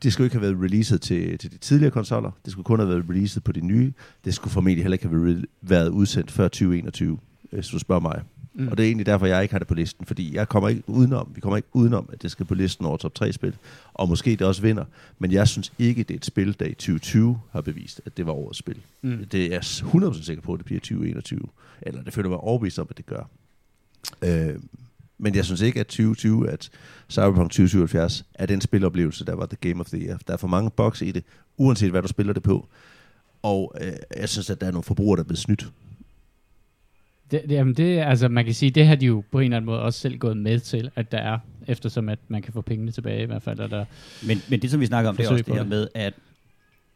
Det 0.03 0.13
skulle 0.13 0.27
ikke 0.27 0.37
have 0.37 0.43
været 0.43 0.63
releaset 0.63 1.01
til, 1.01 1.39
til 1.39 1.53
de 1.53 1.59
tidligere 1.59 1.91
konsoller. 1.91 2.31
Det 2.45 2.53
skulle 2.53 2.65
kun 2.65 2.79
have 2.79 2.89
været 2.89 3.05
releaset 3.09 3.45
på 3.45 3.53
de 3.53 3.61
nye. 3.61 3.93
Det 4.25 4.35
skulle 4.35 4.53
formentlig 4.53 4.85
heller 4.85 4.95
ikke 4.95 5.09
have 5.09 5.45
været 5.63 5.89
udsendt 5.89 6.31
før 6.31 6.49
2021, 6.49 7.19
hvis 7.51 7.69
du 7.69 7.79
spørger 7.79 8.01
mig. 8.01 8.23
Mm. 8.59 8.69
Og 8.69 8.77
det 8.77 8.83
er 8.83 8.87
egentlig 8.87 9.07
derfor, 9.07 9.27
jeg 9.27 9.43
ikke 9.43 9.55
har 9.55 9.59
det 9.59 9.69
på 9.69 9.75
listen, 9.75 10.07
fordi 10.07 10.35
jeg 10.35 10.49
kommer 10.49 10.69
ikke 10.69 10.83
udenom, 10.87 11.33
vi 11.35 11.41
kommer 11.41 11.57
ikke 11.57 11.69
udenom, 11.73 12.09
at 12.13 12.23
det 12.23 12.31
skal 12.31 12.47
på 12.47 12.55
listen 12.55 12.87
over 12.87 12.97
top 12.97 13.15
3 13.15 13.33
spil, 13.33 13.57
og 13.95 14.09
måske 14.09 14.31
det 14.31 14.43
også 14.43 14.63
vinder, 14.63 14.85
men 15.19 15.33
jeg 15.33 15.49
synes 15.49 15.73
ikke, 15.79 16.03
det 16.03 16.15
er 16.15 16.19
et 16.19 16.25
spil, 16.25 16.57
der 16.61 16.67
i 16.67 16.75
2020 16.75 17.39
har 17.53 17.61
bevist, 17.61 18.01
at 18.07 18.17
det 18.17 18.27
var 18.27 18.33
årets 18.33 18.59
spil. 18.59 18.77
Mm. 19.03 19.25
Det 19.33 19.45
er 19.45 19.51
jeg 19.51 19.61
100% 19.61 20.23
sikker 20.23 20.43
på, 20.43 20.53
at 20.53 20.59
det 20.59 20.67
bliver 20.67 20.81
2021, 20.81 21.41
eller 21.83 22.03
det 22.03 22.13
føler 22.13 22.29
mig 22.29 22.39
overbevist 22.39 22.79
om, 22.79 22.87
at 22.91 22.97
det 22.97 23.07
gør. 23.07 23.29
Øh, 24.23 24.55
men 25.19 25.35
jeg 25.35 25.45
synes 25.45 25.61
ikke, 25.61 25.81
at 25.81 25.87
2020, 25.87 26.51
at 26.51 26.71
Cyberpunk 27.11 27.51
2077 27.51 28.25
er 28.35 28.47
den 28.47 28.61
spiloplevelse, 28.61 29.25
der 29.25 29.35
var 29.35 29.47
The 29.47 29.57
Game 29.61 29.81
of 29.81 29.87
the 29.87 29.99
Year. 29.99 30.19
Der 30.27 30.33
er 30.33 30.37
for 30.37 30.49
mange 30.49 30.71
boks 30.71 31.03
i 31.03 31.11
det, 31.11 31.25
uanset 31.57 31.91
hvad 31.91 32.03
du 32.03 32.09
spiller 32.09 32.33
det 32.33 32.43
på. 32.43 32.69
Og 33.43 33.75
øh, 33.81 33.93
jeg 34.17 34.29
synes, 34.29 34.51
at 34.51 34.61
der 34.61 34.67
er 34.67 34.71
nogle 34.71 34.83
forbrugere, 34.85 35.17
der 35.17 35.23
er 35.23 35.27
blevet 35.27 35.39
snydt. 35.39 35.67
Det, 37.31 37.43
det, 37.43 37.51
jamen 37.51 37.75
det, 37.75 37.99
altså 37.99 38.29
man 38.29 38.45
kan 38.45 38.55
sige, 38.55 38.71
det 38.71 38.87
har 38.87 38.95
de 38.95 39.07
jo 39.07 39.25
på 39.31 39.39
en 39.39 39.45
eller 39.45 39.57
anden 39.57 39.67
måde 39.67 39.83
også 39.83 40.01
selv 40.01 40.19
gået 40.19 40.37
med 40.37 40.61
til, 40.61 40.91
at 40.97 41.13
der 41.13 41.19
er, 41.19 41.39
eftersom 41.67 42.09
at 42.09 42.19
man 42.29 42.43
kan 42.43 42.53
få 42.53 42.61
pengene 42.61 42.93
tilbage 42.93 43.23
i 43.23 43.27
hvert 43.27 43.43
fald. 43.43 43.59
Er 43.59 43.67
der 43.67 43.85
men, 44.27 44.39
men 44.51 44.63
det, 44.63 44.71
som 44.71 44.81
vi 44.81 44.87
snakker 44.87 45.09
om, 45.11 45.17
det 45.17 45.27
er 45.27 45.31
også 45.31 45.45
det 45.45 45.55
her 45.55 45.65
med, 45.65 45.89
at 45.95 46.15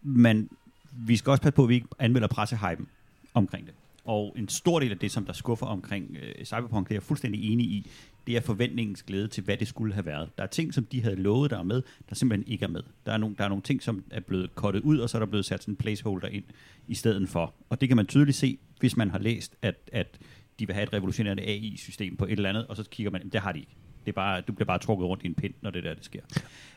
man, 0.02 0.48
vi 0.92 1.16
skal 1.16 1.30
også 1.30 1.42
passe 1.42 1.56
på, 1.56 1.62
at 1.62 1.68
vi 1.68 1.74
ikke 1.74 1.86
anmelder 1.98 2.28
pressehypen 2.28 2.86
omkring 3.34 3.66
det. 3.66 3.74
Og 4.04 4.34
en 4.38 4.48
stor 4.48 4.80
del 4.80 4.90
af 4.90 4.98
det, 4.98 5.10
som 5.10 5.24
der 5.24 5.32
skuffer 5.32 5.66
omkring 5.66 6.16
øh, 6.22 6.44
Cyberpunk, 6.44 6.88
det 6.88 6.92
er 6.92 6.96
jeg 6.96 7.02
fuldstændig 7.02 7.52
enig 7.52 7.66
i, 7.66 7.90
det 8.26 8.36
er 8.36 8.40
forventningens 8.40 9.02
glæde 9.02 9.28
til, 9.28 9.44
hvad 9.44 9.56
det 9.56 9.68
skulle 9.68 9.94
have 9.94 10.06
været. 10.06 10.28
Der 10.38 10.42
er 10.42 10.48
ting, 10.48 10.74
som 10.74 10.84
de 10.84 11.02
havde 11.02 11.16
lovet, 11.16 11.50
der 11.50 11.58
er 11.58 11.62
med, 11.62 11.82
der 12.08 12.14
simpelthen 12.14 12.52
ikke 12.52 12.64
er 12.64 12.68
med. 12.68 12.82
Der 13.06 13.12
er, 13.12 13.16
nogle, 13.16 13.36
der 13.38 13.44
er 13.44 13.48
nogle 13.48 13.62
ting, 13.62 13.82
som 13.82 14.04
er 14.10 14.20
blevet 14.20 14.54
kottet 14.54 14.82
ud, 14.82 14.98
og 14.98 15.10
så 15.10 15.16
er 15.16 15.18
der 15.18 15.26
blevet 15.26 15.44
sat 15.44 15.62
sådan 15.62 15.72
en 15.72 15.76
placeholder 15.76 16.28
ind 16.28 16.44
i 16.88 16.94
stedet 16.94 17.28
for. 17.28 17.54
Og 17.70 17.80
det 17.80 17.88
kan 17.88 17.96
man 17.96 18.06
tydeligt 18.06 18.36
se, 18.36 18.58
hvis 18.80 18.96
man 18.96 19.10
har 19.10 19.18
læst, 19.18 19.54
at, 19.62 19.74
at 19.92 20.18
de 20.58 20.66
vil 20.66 20.74
have 20.74 20.82
et 20.82 20.92
revolutionerende 20.92 21.42
AI-system 21.42 22.16
på 22.16 22.24
et 22.24 22.32
eller 22.32 22.48
andet, 22.48 22.66
og 22.66 22.76
så 22.76 22.84
kigger 22.90 23.10
man, 23.10 23.28
det 23.28 23.40
har 23.40 23.52
de 23.52 23.58
ikke. 23.58 23.76
Det 24.04 24.12
er 24.12 24.14
bare, 24.14 24.40
du 24.40 24.52
bliver 24.52 24.66
bare 24.66 24.78
trukket 24.78 25.06
rundt 25.06 25.22
i 25.22 25.26
en 25.26 25.34
pind, 25.34 25.54
når 25.60 25.70
det 25.70 25.84
der 25.84 25.94
det 25.94 26.04
sker. 26.04 26.20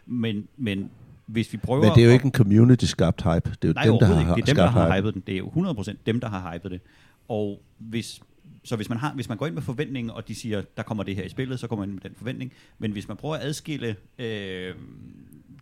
Men, 0.06 0.48
men 0.58 0.90
hvis 1.26 1.54
vi 1.54 1.58
prøver... 1.58 1.84
Men 1.84 1.92
det 1.96 2.02
er 2.02 2.06
jo 2.06 2.12
ikke 2.12 2.26
en 2.26 2.32
community-skabt 2.32 3.22
hype. 3.22 3.50
Det 3.62 3.64
er 3.64 3.68
jo 3.68 3.74
nej, 3.74 3.84
dem, 3.84 3.98
der 4.00 4.06
har, 4.06 4.20
ikke. 4.20 4.32
Det 4.36 4.42
er 4.42 4.46
dem, 4.46 4.56
der 4.56 4.68
har 4.68 4.98
hypet 4.98 5.14
den. 5.14 5.24
Det 5.28 5.34
er 5.34 5.38
jo 5.38 5.48
100% 5.48 5.96
dem, 6.06 6.20
der 6.20 6.30
har 6.30 6.54
hypet 6.54 6.72
det. 6.72 6.82
Og 7.28 7.62
hvis, 7.78 8.22
så 8.64 8.76
hvis 8.76 8.90
man, 8.90 8.98
har, 8.98 9.14
hvis 9.14 9.30
man 9.30 9.38
går 9.38 9.46
ind 9.46 9.54
med 9.54 9.62
forventningen, 9.62 10.10
og 10.10 10.28
de 10.28 10.36
siger, 10.36 10.62
der 10.78 10.84
kommer 10.84 11.04
det 11.04 11.16
her 11.16 11.24
i 11.24 11.30
spillet, 11.30 11.60
så 11.60 11.68
kommer 11.68 11.86
man 11.86 11.90
ind 11.90 12.02
med 12.04 12.10
den 12.10 12.16
forventning. 12.18 12.54
Men 12.78 12.92
hvis 12.92 13.08
man 13.08 13.18
prøver 13.18 13.36
at 13.36 13.42
adskille 13.42 13.96
øh, 14.18 14.76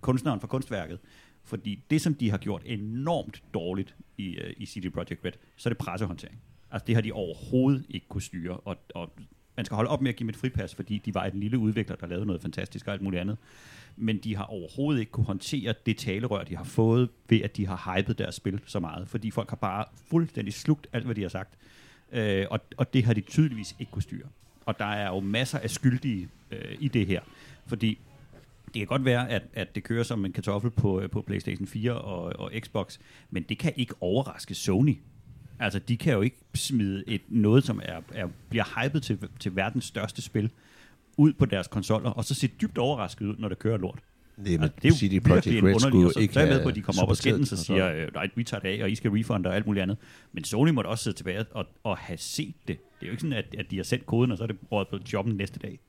kunstneren 0.02 0.40
fra 0.40 0.48
kunstværket, 0.48 1.00
fordi 1.44 1.84
det, 1.90 2.02
som 2.02 2.14
de 2.14 2.30
har 2.30 2.38
gjort 2.38 2.62
enormt 2.66 3.44
dårligt 3.54 3.96
i, 4.18 4.36
øh, 4.36 4.54
i 4.58 4.66
CD 4.66 4.94
Projekt 4.94 5.26
Red, 5.26 5.32
så 5.56 5.70
er 5.70 5.74
det 5.74 5.78
pressehåndtering. 5.78 6.42
Altså 6.72 6.86
det 6.88 6.96
har 6.96 7.02
de 7.02 7.12
overhovedet 7.12 7.86
ikke 7.90 8.06
kunne 8.10 8.22
styre, 8.22 8.58
og, 8.58 8.78
og 8.96 9.14
man 9.56 9.66
skal 9.66 9.76
holde 9.76 9.90
op 9.90 10.02
med 10.02 10.10
at 10.10 10.16
give 10.16 10.26
mit 10.26 10.38
fripas, 10.38 10.76
fordi 10.76 11.02
de 11.06 11.14
var 11.14 11.26
en 11.26 11.40
lille 11.40 11.58
udvikler, 11.58 11.96
der 11.96 12.08
lavede 12.08 12.26
noget 12.26 12.42
fantastisk 12.42 12.88
og 12.88 12.94
alt 12.94 13.02
muligt 13.02 13.20
andet. 13.20 13.38
Men 13.98 14.18
de 14.18 14.36
har 14.36 14.44
overhovedet 14.44 15.00
ikke 15.00 15.12
kunne 15.12 15.26
håndtere 15.26 15.74
det 15.86 15.98
talerør, 15.98 16.44
de 16.44 16.58
har 16.58 16.64
fået, 16.64 17.10
ved 17.30 17.42
at 17.42 17.58
de 17.58 17.68
har 17.68 17.96
hypet 17.96 18.18
deres 18.18 18.36
spil 18.36 18.62
så 18.66 18.80
meget. 18.80 19.08
Fordi 19.08 19.32
folk 19.32 19.50
har 19.50 19.58
bare 19.58 19.86
fuldstændig 20.10 20.54
slugt 20.54 20.88
alt, 20.94 21.06
hvad 21.06 21.16
de 21.16 21.22
har 21.22 21.30
sagt. 21.30 21.54
Øh, 22.12 22.46
og, 22.50 22.60
og 22.78 22.94
det 22.94 23.04
har 23.04 23.14
de 23.14 23.22
tydeligvis 23.22 23.76
ikke 23.80 23.92
kunne 23.92 24.02
styre. 24.02 24.28
Og 24.66 24.80
der 24.80 24.86
er 24.86 25.08
jo 25.08 25.20
masser 25.20 25.60
af 25.60 25.70
skyldige 25.70 26.30
øh, 26.52 26.76
i 26.80 26.88
det 26.88 27.08
her. 27.08 27.22
Fordi 27.66 27.98
det 28.66 28.80
kan 28.80 28.88
godt 28.88 29.06
være, 29.06 29.30
at, 29.30 29.44
at 29.54 29.76
det 29.76 29.84
kører 29.84 30.04
som 30.04 30.26
en 30.26 30.34
kartoffel 30.34 30.72
på, 30.72 31.02
øh, 31.02 31.10
på 31.10 31.22
PlayStation 31.22 31.68
4 31.68 31.94
og, 31.94 32.40
og 32.40 32.52
Xbox, 32.60 32.98
men 33.30 33.44
det 33.44 33.58
kan 33.58 33.74
ikke 33.76 33.94
overraske 34.02 34.56
Sony. 34.56 34.98
Altså, 35.60 35.80
de 35.80 35.98
kan 35.98 36.14
jo 36.14 36.22
ikke 36.22 36.38
smide 36.56 37.04
et, 37.08 37.22
noget, 37.28 37.64
som 37.64 37.82
er, 37.84 38.02
er, 38.14 38.28
bliver 38.50 38.84
hypet 38.84 39.04
til, 39.04 39.20
til 39.40 39.56
verdens 39.56 39.86
største 39.86 40.22
spil, 40.22 40.52
ud 41.18 41.34
på 41.34 41.46
deres 41.46 41.68
konsoller, 41.68 42.10
og 42.10 42.26
så 42.26 42.36
se 42.36 42.48
dybt 42.62 42.78
overrasket 42.78 43.26
ud, 43.26 43.36
når 43.40 43.50
det 43.50 43.60
kører 43.60 43.78
lort. 43.78 44.00
Nej, 44.38 44.52
men 44.52 44.62
altså, 44.62 44.76
det 44.82 44.86
er 44.86 44.90
jo 44.90 44.96
CD 44.96 45.24
Projekt 45.24 45.64
Red 45.64 45.80
skulle 45.80 46.22
ikke 46.22 46.34
så 46.34 46.40
er 46.40 46.46
med 46.46 46.64
på, 46.64 46.70
at 46.70 46.76
de 46.76 46.82
kommer 46.82 47.02
op 47.02 47.10
og 47.10 47.18
skændes 47.18 47.52
og 47.52 47.58
siger, 47.58 47.94
øh, 47.94 48.14
nej, 48.14 48.30
vi 48.36 48.44
tager 48.44 48.62
det 48.62 48.68
af, 48.80 48.84
og 48.84 48.92
I 48.92 48.96
skal 48.96 49.12
refund 49.12 49.46
og 49.46 49.56
alt 49.56 49.66
muligt 49.66 49.84
andet. 49.84 49.98
Men 50.34 50.44
Sony 50.44 50.70
måtte 50.70 50.88
også 50.88 51.04
sidde 51.04 51.18
tilbage 51.18 51.46
og, 51.52 51.66
og 51.84 51.98
have 51.98 52.18
set 52.18 52.56
det. 52.68 52.78
Det 52.78 52.78
er 53.02 53.06
jo 53.06 53.12
ikke 53.12 53.22
sådan, 53.22 53.38
at, 53.38 53.46
at 53.58 53.66
de 53.72 53.76
har 53.76 53.84
sendt 53.84 54.06
koden, 54.06 54.32
og 54.32 54.38
så 54.38 54.44
er 54.44 54.48
det 54.48 54.58
rådet 54.72 54.88
på 54.88 54.98
jobben 55.14 55.36
næste 55.36 55.60
dag. 55.60 55.80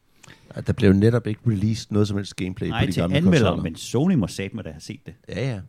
Ja, 0.56 0.60
der 0.60 0.72
blev 0.72 0.92
netop 0.92 1.26
ikke 1.26 1.40
released 1.46 1.86
noget 1.90 2.08
som 2.08 2.16
helst 2.16 2.36
gameplay 2.36 2.68
nej, 2.68 2.84
på 2.84 2.90
de 2.90 3.00
gamle 3.00 3.22
konsoller. 3.22 3.62
men 3.62 3.76
Sony 3.76 4.14
må 4.14 4.26
satme 4.26 4.62
da 4.62 4.70
have 4.70 4.80
set 4.80 5.00
det. 5.06 5.14
Ja, 5.28 5.50
ja. 5.50 5.60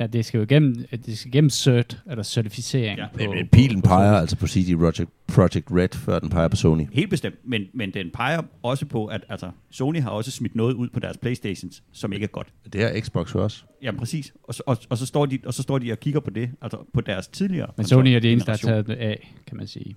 Ja, 0.00 0.06
det 0.06 0.24
skal 0.24 0.38
jo 0.38 0.44
igennem, 0.44 0.84
det 1.06 1.18
skal 1.18 1.28
igennem 1.28 1.50
cert, 1.50 2.02
eller 2.10 2.22
certificering. 2.22 2.98
Ja, 2.98 3.06
på, 3.12 3.32
men 3.34 3.48
pilen 3.52 3.82
på, 3.82 3.88
peger 3.88 4.12
på 4.12 4.16
altså 4.16 4.36
på 4.36 4.46
CD 4.46 4.78
Projekt, 4.78 5.10
Project 5.26 5.66
Red, 5.70 5.88
før 5.88 6.18
den 6.18 6.30
peger 6.30 6.48
på 6.48 6.56
Sony. 6.56 6.86
Helt 6.92 7.10
bestemt, 7.10 7.34
men, 7.44 7.62
men 7.74 7.94
den 7.94 8.10
peger 8.14 8.42
også 8.62 8.86
på, 8.86 9.06
at 9.06 9.20
altså, 9.28 9.50
Sony 9.70 10.00
har 10.00 10.10
også 10.10 10.30
smidt 10.30 10.54
noget 10.54 10.74
ud 10.74 10.88
på 10.88 11.00
deres 11.00 11.16
Playstations, 11.16 11.82
som 11.92 12.12
ikke 12.12 12.24
er 12.24 12.28
godt. 12.28 12.46
Det 12.72 12.82
er 12.82 13.00
Xbox 13.00 13.34
også. 13.34 13.62
Ja, 13.82 13.90
præcis. 13.92 14.32
Og, 14.42 14.54
og, 14.66 14.76
og, 14.88 14.98
så 14.98 15.06
står 15.06 15.26
de, 15.26 15.38
og 15.46 15.54
så 15.54 15.62
står 15.62 15.78
de 15.78 15.92
og 15.92 16.00
kigger 16.00 16.20
på 16.20 16.30
det, 16.30 16.50
altså 16.62 16.78
på 16.94 17.00
deres 17.00 17.28
tidligere 17.28 17.70
Men 17.76 17.86
Sony 17.86 18.08
er 18.08 18.20
det 18.20 18.32
eneste, 18.32 18.46
der 18.46 18.52
har 18.52 18.72
taget 18.72 18.86
det 18.86 18.94
af, 18.96 19.34
kan 19.46 19.56
man 19.56 19.66
sige. 19.66 19.96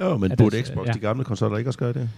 Jo, 0.00 0.16
men 0.16 0.32
burde 0.38 0.56
det, 0.56 0.66
Xbox, 0.66 0.86
ja. 0.86 0.92
de 0.92 0.98
gamle 0.98 1.24
konsoller, 1.24 1.58
ikke 1.58 1.70
også 1.70 1.78
gøre 1.78 1.92
det? 1.92 2.10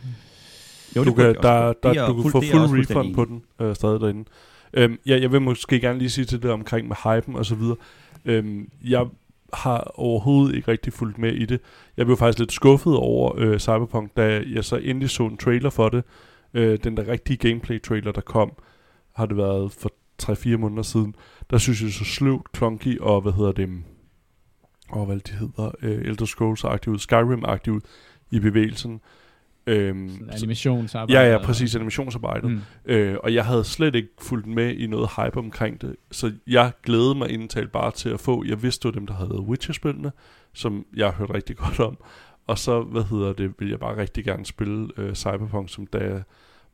Jo, 0.96 1.00
det 1.00 1.06
du 1.06 1.14
kan, 1.14 1.24
der, 1.42 1.72
der, 1.82 2.06
du 2.06 2.22
kan 2.22 2.30
få 2.30 2.40
fuld 2.40 2.80
refund 2.80 3.14
på 3.14 3.24
den 3.24 3.42
øh, 3.60 3.74
stadig 3.74 4.00
derinde. 4.00 4.24
Øhm, 4.74 4.98
ja, 5.06 5.20
jeg 5.20 5.32
vil 5.32 5.42
måske 5.42 5.80
gerne 5.80 5.98
lige 5.98 6.10
sige 6.10 6.24
til 6.24 6.42
det 6.42 6.50
omkring 6.50 6.88
med 6.88 6.96
hypen 6.96 7.36
og 7.36 7.46
så 7.46 7.54
videre. 7.54 7.76
Øhm, 8.24 8.70
jeg 8.84 9.06
har 9.52 9.92
overhovedet 9.94 10.54
ikke 10.54 10.70
rigtig 10.70 10.92
fulgt 10.92 11.18
med 11.18 11.32
i 11.32 11.44
det. 11.44 11.60
Jeg 11.96 12.06
blev 12.06 12.16
faktisk 12.16 12.38
lidt 12.38 12.52
skuffet 12.52 12.96
over 12.96 13.32
øh, 13.36 13.58
Cyberpunk, 13.58 14.16
da 14.16 14.42
jeg 14.54 14.64
så 14.64 14.76
endelig 14.76 15.10
så 15.10 15.26
en 15.26 15.36
trailer 15.36 15.70
for 15.70 15.88
det. 15.88 16.04
Øh, 16.54 16.78
den 16.84 16.96
der 16.96 17.08
rigtige 17.08 17.36
gameplay-trailer, 17.36 18.12
der 18.12 18.20
kom, 18.20 18.52
har 19.14 19.26
det 19.26 19.36
været 19.36 19.72
for 19.72 19.92
3-4 20.22 20.56
måneder 20.56 20.82
siden. 20.82 21.14
Der 21.50 21.58
synes 21.58 21.82
jeg 21.82 21.90
så 21.90 22.04
sløvt, 22.04 22.46
clunky 22.56 22.98
og 23.00 23.20
hvad 23.20 23.32
hedder 23.32 23.52
det, 23.52 23.68
og 24.88 25.06
hvad 25.06 25.16
det 25.16 25.34
hedder, 25.34 25.70
øh, 25.82 25.98
Elder 25.98 26.26
Scrolls-agtigt 26.26 26.90
ud, 26.90 26.98
Skyrim-agtigt 26.98 27.70
ud 27.70 27.80
i 28.30 28.38
bevægelsen. 28.38 29.00
Øhm, 29.66 30.28
animationsarbejde. 30.32 31.20
Ja, 31.20 31.32
ja, 31.32 31.44
præcis, 31.44 31.74
animationsarbejdet. 31.74 32.50
Mm. 32.50 32.60
Øh, 32.84 33.16
og 33.22 33.34
jeg 33.34 33.44
havde 33.44 33.64
slet 33.64 33.94
ikke 33.94 34.08
fulgt 34.20 34.46
med 34.46 34.74
i 34.74 34.86
noget 34.86 35.10
hype 35.16 35.36
omkring 35.38 35.80
det, 35.80 35.96
så 36.10 36.32
jeg 36.46 36.72
glædede 36.82 37.14
mig 37.14 37.30
indtalt 37.30 37.72
bare 37.72 37.90
til 37.90 38.08
at 38.08 38.20
få, 38.20 38.44
jeg 38.44 38.62
vidste 38.62 38.86
jo 38.86 38.90
dem, 38.90 39.06
der 39.06 39.14
havde 39.14 39.40
Witcher-spillene, 39.40 40.12
som 40.52 40.86
jeg 40.96 41.06
har 41.06 41.12
hørt 41.12 41.34
rigtig 41.34 41.56
godt 41.64 41.80
om, 41.80 41.98
og 42.46 42.58
så, 42.58 42.82
hvad 42.82 43.02
hedder 43.02 43.32
det, 43.32 43.52
vil 43.58 43.68
jeg 43.68 43.78
bare 43.80 43.96
rigtig 43.96 44.24
gerne 44.24 44.46
spille 44.46 44.88
øh, 44.96 45.14
Cyberpunk, 45.14 45.70
som 45.70 45.86
da 45.86 46.22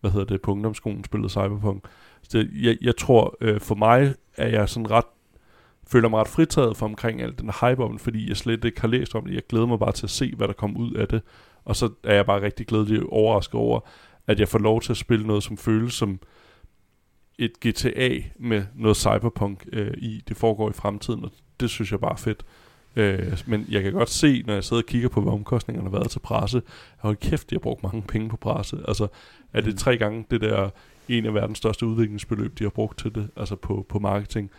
hvad 0.01 0.11
hedder 0.11 0.27
det, 0.27 0.43
på 0.43 0.53
ungdomsskolen 0.53 1.05
spillede 1.05 1.31
Cyberpunk. 1.31 1.85
Så 2.23 2.47
jeg, 2.53 2.77
jeg 2.81 2.97
tror, 2.97 3.37
øh, 3.41 3.61
for 3.61 3.75
mig 3.75 4.15
er 4.37 4.49
jeg 4.49 4.69
sådan 4.69 4.91
ret 4.91 5.05
føler 5.91 6.09
mig 6.09 6.21
ret 6.21 6.29
fritaget 6.29 6.77
for 6.77 6.87
omkring 6.87 7.23
alt 7.23 7.41
den 7.41 7.51
hype 7.61 7.85
om 7.85 7.93
det, 7.93 8.01
fordi 8.01 8.29
jeg 8.29 8.37
slet 8.37 8.65
ikke 8.65 8.81
har 8.81 8.89
læst 8.89 9.15
om 9.15 9.25
det. 9.25 9.35
Jeg 9.35 9.43
glæder 9.49 9.67
mig 9.67 9.79
bare 9.79 9.93
til 9.93 10.07
at 10.07 10.11
se, 10.11 10.35
hvad 10.37 10.49
der 10.49 10.55
kommer 10.55 10.81
ud 10.81 10.95
af 10.95 11.09
det. 11.09 11.23
Og 11.65 11.77
så 11.77 11.91
er 12.05 12.15
jeg 12.15 12.27
bare 12.27 12.43
rigtig 12.43 12.67
glædelig 12.67 13.03
overrasket 13.03 13.55
over, 13.55 13.81
at 14.27 14.41
jeg 14.41 14.49
får 14.49 14.59
lov 14.59 14.81
til 14.81 14.93
at 14.93 14.97
spille 14.97 15.27
noget, 15.27 15.43
som 15.43 15.57
føles 15.57 15.95
som 15.95 16.21
et 17.39 17.53
GTA 17.67 18.15
med 18.39 18.65
noget 18.75 18.97
cyberpunk 18.97 19.67
øh, 19.73 19.95
i. 19.99 20.23
Det 20.29 20.37
foregår 20.37 20.71
i 20.71 20.73
fremtiden, 20.73 21.25
og 21.25 21.31
det 21.61 21.71
synes 21.71 21.93
jeg 21.93 22.01
bare 22.01 22.13
er 22.13 22.17
fedt. 22.17 22.45
Øh, 22.97 23.41
men 23.47 23.67
jeg 23.69 23.83
kan 23.83 23.93
godt 23.93 24.11
se, 24.11 24.43
når 24.47 24.55
jeg 24.55 24.65
sidder 24.65 24.83
og 24.83 24.87
kigger 24.87 25.09
på, 25.09 25.21
hvad 25.21 25.33
omkostningerne 25.33 25.91
har 25.91 25.99
været 25.99 26.11
til 26.11 26.19
presse, 26.19 26.63
hold 26.99 27.17
kæft, 27.17 27.53
jeg 27.53 27.57
har 27.57 27.61
brugt 27.61 27.83
mange 27.83 28.03
penge 28.03 28.29
på 28.29 28.37
presse. 28.37 28.79
Altså, 28.89 29.09
er 29.53 29.61
det 29.61 29.73
mm. 29.73 29.79
tre 29.79 29.97
gange 29.97 30.25
det 30.31 30.41
der 30.41 30.71
en 31.09 31.27
af 31.27 31.35
verdens 31.35 31.59
største 31.59 31.87
udviklingsbeløb, 31.87 32.59
de 32.59 32.65
har 32.65 32.71
brugt 32.71 32.99
til 32.99 33.15
det, 33.15 33.29
altså 33.37 33.57
på, 33.57 33.87
på 33.89 33.99
marketing. 33.99 34.51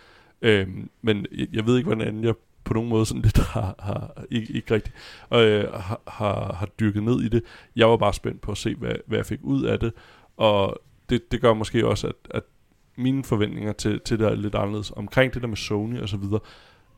Øh, 0.42 0.68
men 1.02 1.26
jeg, 1.32 1.48
jeg 1.54 1.66
ved 1.66 1.78
ikke, 1.78 1.88
hvordan 1.88 2.24
jeg 2.24 2.34
på 2.70 2.74
nogen 2.74 2.90
måde 2.90 3.06
sådan 3.06 3.22
lidt 3.22 3.38
har, 3.56 3.76
har 3.80 4.24
ikke, 4.32 4.54
ikke 4.54 4.74
rigtigt 4.74 4.96
øh, 5.34 5.74
har, 5.74 6.02
har, 6.08 6.54
har 6.54 6.66
dyrket 6.80 7.04
ned 7.04 7.22
i 7.22 7.30
det. 7.30 7.44
Jeg 7.76 7.90
var 7.90 7.98
bare 7.98 8.14
spændt 8.14 8.42
på 8.42 8.52
at 8.52 8.58
se, 8.58 8.76
hvad, 8.76 8.96
hvad 9.08 9.18
jeg 9.18 9.26
fik 9.26 9.40
ud 9.44 9.64
af 9.64 9.80
det, 9.80 9.94
og 10.38 10.82
det, 11.10 11.32
det 11.32 11.42
gør 11.42 11.54
måske 11.54 11.88
også, 11.88 12.08
at, 12.08 12.16
at 12.30 12.44
mine 12.96 13.24
forventninger 13.24 13.74
til, 13.74 14.00
til 14.00 14.20
det 14.20 14.28
er 14.28 14.36
lidt 14.36 14.56
anderledes. 14.56 14.92
Omkring 14.92 15.34
det 15.34 15.42
der 15.42 15.48
med 15.48 15.58
Sony 15.58 16.00
og 16.00 16.10
så 16.10 16.18
videre, 16.18 16.40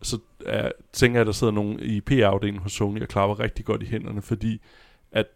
så 0.02 0.20
er, 0.46 0.72
tænker 0.94 1.18
jeg, 1.18 1.22
at 1.22 1.28
der 1.28 1.34
sidder 1.34 1.54
nogen 1.54 1.80
i 1.80 2.02
PR-afdelingen 2.02 2.64
hos 2.64 2.72
Sony 2.72 3.02
og 3.02 3.08
klapper 3.08 3.40
rigtig 3.40 3.66
godt 3.66 3.84
i 3.84 3.86
hænderne, 3.86 4.22
fordi 4.22 4.62
at 5.12 5.28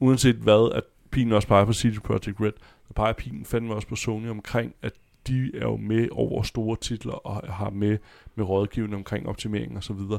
uanset 0.00 0.36
hvad, 0.36 0.72
at 0.74 0.84
pilen 1.10 1.32
også 1.32 1.48
peger 1.48 1.64
på 1.64 1.72
CD 1.72 2.00
Projekt 2.00 2.40
Red, 2.40 2.52
så 2.88 2.94
peger 2.94 3.12
pilen 3.12 3.44
fandme 3.44 3.74
også 3.74 3.88
på 3.88 3.96
Sony 3.96 4.28
omkring, 4.28 4.74
at 4.82 4.92
de 5.28 5.50
er 5.54 5.62
jo 5.62 5.76
med 5.76 6.08
over 6.12 6.42
store 6.42 6.76
titler 6.80 7.12
og 7.12 7.54
har 7.54 7.70
med 7.70 7.98
med 8.34 8.44
rådgivning 8.44 8.94
omkring 8.94 9.28
optimering 9.28 9.76
og 9.76 9.84
så 9.84 9.92
videre. 9.92 10.18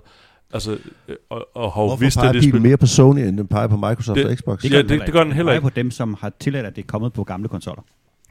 Altså, 0.53 0.77
øh, 1.07 1.15
og, 1.29 1.47
og 1.53 1.71
har 1.71 1.81
Hvorfor 1.81 1.95
vidst, 1.95 2.17
peger 2.17 2.31
det, 2.31 2.53
det 2.53 2.61
mere 2.61 2.77
på 2.77 2.85
Sony, 2.85 3.19
end 3.19 3.37
den 3.37 3.47
peger 3.47 3.67
på 3.67 3.75
Microsoft 3.75 4.17
det, 4.17 4.25
og 4.25 4.37
Xbox? 4.37 4.61
Det, 4.61 4.71
ja, 4.71 4.81
det, 4.81 4.89
det 4.89 5.13
gør 5.13 5.23
den 5.23 5.33
heller 5.33 5.51
ikke. 5.51 5.61
på 5.61 5.69
dem, 5.69 5.91
som 5.91 6.17
har 6.19 6.31
tilladt, 6.39 6.65
at 6.65 6.75
det 6.75 6.81
er 6.83 6.87
kommet 6.87 7.13
på 7.13 7.23
gamle 7.23 7.47
konsoller. 7.47 7.81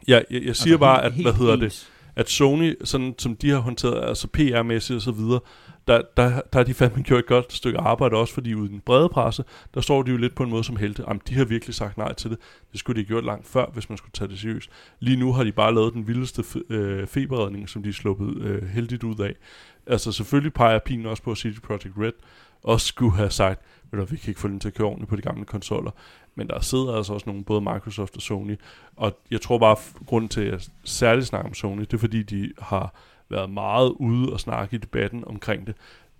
Ja, 0.09 0.21
jeg, 0.31 0.43
jeg 0.43 0.57
siger 0.57 0.75
altså, 0.75 0.79
bare, 0.79 1.05
at, 1.05 1.13
helt, 1.13 1.27
hvad 1.27 1.35
hedder 1.35 1.57
helt. 1.57 1.73
det, 1.73 1.89
at 2.17 2.31
Sony, 2.31 2.75
sådan 2.85 3.15
som 3.19 3.37
de 3.37 3.51
har 3.51 3.59
håndteret, 3.59 4.09
altså 4.09 4.29
PR-mæssigt 4.37 4.97
og 4.97 5.03
så 5.03 5.13
videre, 5.13 5.41
der, 5.89 6.03
der, 6.17 6.41
der 6.53 6.59
har 6.59 6.63
de 6.63 6.75
fandme 6.75 7.03
gjort 7.03 7.19
et 7.19 7.27
godt 7.27 7.53
stykke 7.53 7.79
arbejde 7.79 8.17
også, 8.17 8.35
fordi 8.35 8.55
uden 8.55 8.67
i 8.67 8.73
den 8.73 8.81
brede 8.81 9.09
presse, 9.09 9.45
der 9.75 9.81
står 9.81 10.03
de 10.03 10.11
jo 10.11 10.17
lidt 10.17 10.35
på 10.35 10.43
en 10.43 10.51
måde 10.51 10.65
som 10.65 10.77
helte. 10.77 11.05
Jamen, 11.09 11.23
de 11.29 11.35
har 11.35 11.45
virkelig 11.45 11.75
sagt 11.75 11.99
nej 11.99 12.13
til 12.13 12.31
det. 12.31 12.39
Det 12.73 12.81
skulle 12.81 12.97
de 12.97 13.05
have 13.05 13.09
gjort 13.09 13.25
langt 13.25 13.47
før, 13.47 13.67
hvis 13.73 13.89
man 13.89 13.99
skulle 13.99 14.13
tage 14.13 14.29
det 14.29 14.39
seriøst. 14.39 14.71
Lige 15.01 15.17
nu 15.17 15.33
har 15.33 15.45
de 15.45 15.53
bare 15.53 15.75
lavet 15.75 15.95
den 15.95 16.07
vildeste 16.07 16.45
øh, 16.69 17.07
feberredning, 17.07 17.69
som 17.69 17.83
de 17.83 17.89
er 17.89 17.93
sluppet 17.93 18.37
øh, 18.37 18.69
heldigt 18.69 19.05
ud 19.05 19.19
af. 19.19 19.35
Altså 19.87 20.13
selvfølgelig 20.13 20.53
peger 20.53 20.79
pinen 20.79 21.07
også 21.07 21.23
på, 21.23 21.31
at 21.31 21.39
City 21.39 21.61
Project 21.61 21.95
Red 21.99 22.13
også 22.63 22.87
skulle 22.87 23.13
have 23.13 23.31
sagt, 23.31 23.61
at 23.93 24.13
vi 24.13 24.17
kan 24.17 24.29
ikke 24.29 24.41
få 24.41 24.49
den 24.49 24.61
til 24.61 24.69
at 24.69 24.75
køre 24.75 24.87
ordentligt 24.87 25.11
på 25.11 25.17
de 25.17 25.23
gamle 25.23 25.45
konsoller. 25.45 25.91
Men 26.35 26.49
der 26.49 26.61
sidder 26.61 26.97
altså 26.97 27.13
også 27.13 27.27
nogle, 27.27 27.45
både 27.45 27.61
Microsoft 27.61 28.17
og 28.17 28.23
Sony. 28.23 28.57
Og 28.97 29.19
jeg 29.31 29.41
tror 29.41 29.59
bare, 29.59 29.71
at 29.73 30.07
grunden 30.07 30.29
til, 30.29 30.41
at 30.41 30.53
jeg 30.53 30.61
særligt 30.85 31.27
snakker 31.27 31.49
om 31.49 31.55
Sony, 31.55 31.81
det 31.81 31.93
er 31.93 31.99
fordi, 31.99 32.23
de 32.23 32.53
har 32.59 32.95
været 33.33 33.51
meget 33.51 33.91
ude 33.91 34.33
og 34.33 34.41
snakke 34.41 34.77
i 34.77 34.79
debatten 34.79 35.25
omkring 35.27 35.67
det. 35.67 35.75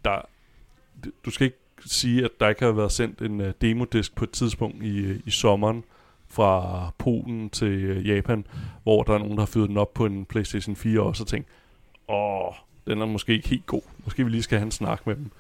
Der, 0.05 0.21
du 1.25 1.31
skal 1.31 1.45
ikke 1.45 1.59
sige, 1.87 2.25
at 2.25 2.31
der 2.41 2.49
ikke 2.49 2.65
har 2.65 2.73
været 2.73 2.93
sendt 2.93 3.23
en 3.23 3.41
uh, 3.41 3.47
demodisk 3.61 4.15
på 4.15 4.25
et 4.25 4.31
tidspunkt 4.31 4.83
i, 4.83 5.11
uh, 5.11 5.17
i 5.27 5.31
sommeren 5.31 5.85
fra 6.29 6.91
Polen 6.99 7.51
til 7.51 7.99
uh, 7.99 8.09
Japan, 8.09 8.47
hvor 8.83 9.03
der 9.03 9.15
er 9.15 9.19
nogen, 9.19 9.33
der 9.33 9.41
har 9.41 9.47
fyret 9.47 9.69
den 9.69 9.77
op 9.77 9.95
på 9.95 10.07
en 10.07 10.25
PlayStation 10.25 10.77
4 10.77 11.01
også 11.01 11.23
og 11.23 11.29
tænkt, 11.29 11.49
åh, 12.09 12.53
den 12.87 13.01
er 13.01 13.07
måske 13.07 13.33
ikke 13.33 13.49
helt 13.49 13.67
god. 13.67 13.83
Måske 14.05 14.25
vi 14.25 14.31
lige 14.31 14.43
skal 14.43 14.59
have 14.59 14.67
en 14.67 14.71
snak 14.71 15.07
med 15.07 15.17
dem. 15.17 15.31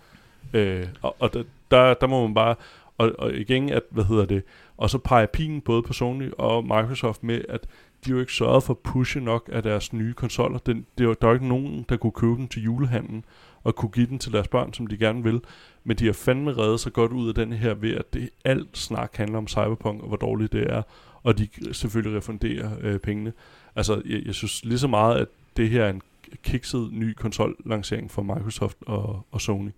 Uh, 0.54 0.88
og 1.02 1.16
og 1.18 1.32
der, 1.32 1.44
der, 1.70 1.94
der 1.94 2.06
må 2.06 2.26
man 2.26 2.34
bare, 2.34 2.54
og, 2.98 3.12
og 3.18 3.34
igen, 3.34 3.68
at, 3.70 3.82
hvad 3.90 4.04
hedder 4.04 4.24
det, 4.24 4.42
og 4.76 4.90
så 4.90 4.98
peger 4.98 5.26
pigen 5.26 5.60
både 5.60 5.82
på 5.82 5.92
Sony 5.92 6.30
og 6.38 6.64
Microsoft 6.64 7.22
med, 7.22 7.42
at 7.48 7.66
de 8.04 8.10
jo 8.10 8.20
ikke 8.20 8.32
sørget 8.32 8.62
for 8.62 8.72
at 8.72 8.78
pushe 8.78 9.20
nok 9.20 9.50
af 9.52 9.62
deres 9.62 9.92
nye 9.92 10.14
konsoller. 10.14 10.58
Den, 10.58 10.86
det 10.98 11.08
var, 11.08 11.14
der 11.14 11.26
var 11.26 11.34
ikke 11.34 11.48
nogen, 11.48 11.84
der 11.88 11.96
kunne 11.96 12.12
købe 12.12 12.34
den 12.34 12.48
til 12.48 12.62
julehandlen 12.62 13.24
og 13.62 13.74
kunne 13.74 13.90
give 13.90 14.06
den 14.06 14.18
til 14.18 14.32
deres 14.32 14.48
børn, 14.48 14.72
som 14.72 14.86
de 14.86 14.96
gerne 14.96 15.22
vil. 15.22 15.40
Men 15.84 15.96
de 15.96 16.06
har 16.06 16.12
fandme 16.12 16.52
reddet 16.56 16.80
sig 16.80 16.92
godt 16.92 17.12
ud 17.12 17.28
af 17.28 17.34
den 17.34 17.52
her 17.52 17.74
ved, 17.74 17.94
at 17.94 18.14
det 18.14 18.30
alt 18.44 18.78
snak 18.78 19.16
handler 19.16 19.38
om 19.38 19.48
Cyberpunk 19.48 20.02
og 20.02 20.08
hvor 20.08 20.16
dårligt 20.16 20.52
det 20.52 20.72
er, 20.72 20.82
og 21.22 21.38
de 21.38 21.48
selvfølgelig 21.72 22.16
refunderer 22.18 22.70
øh, 22.80 22.98
pengene. 22.98 23.32
Altså, 23.76 24.02
jeg, 24.06 24.22
jeg 24.26 24.34
synes 24.34 24.64
lige 24.64 24.78
så 24.78 24.88
meget, 24.88 25.18
at 25.18 25.28
det 25.56 25.70
her 25.70 25.84
er 25.84 25.90
en 25.90 26.02
kikset 26.42 26.88
ny 26.92 27.12
konsollancering 27.12 28.10
for 28.10 28.22
Microsoft 28.22 28.76
og, 28.86 29.26
og 29.30 29.40
Sony. 29.40 29.70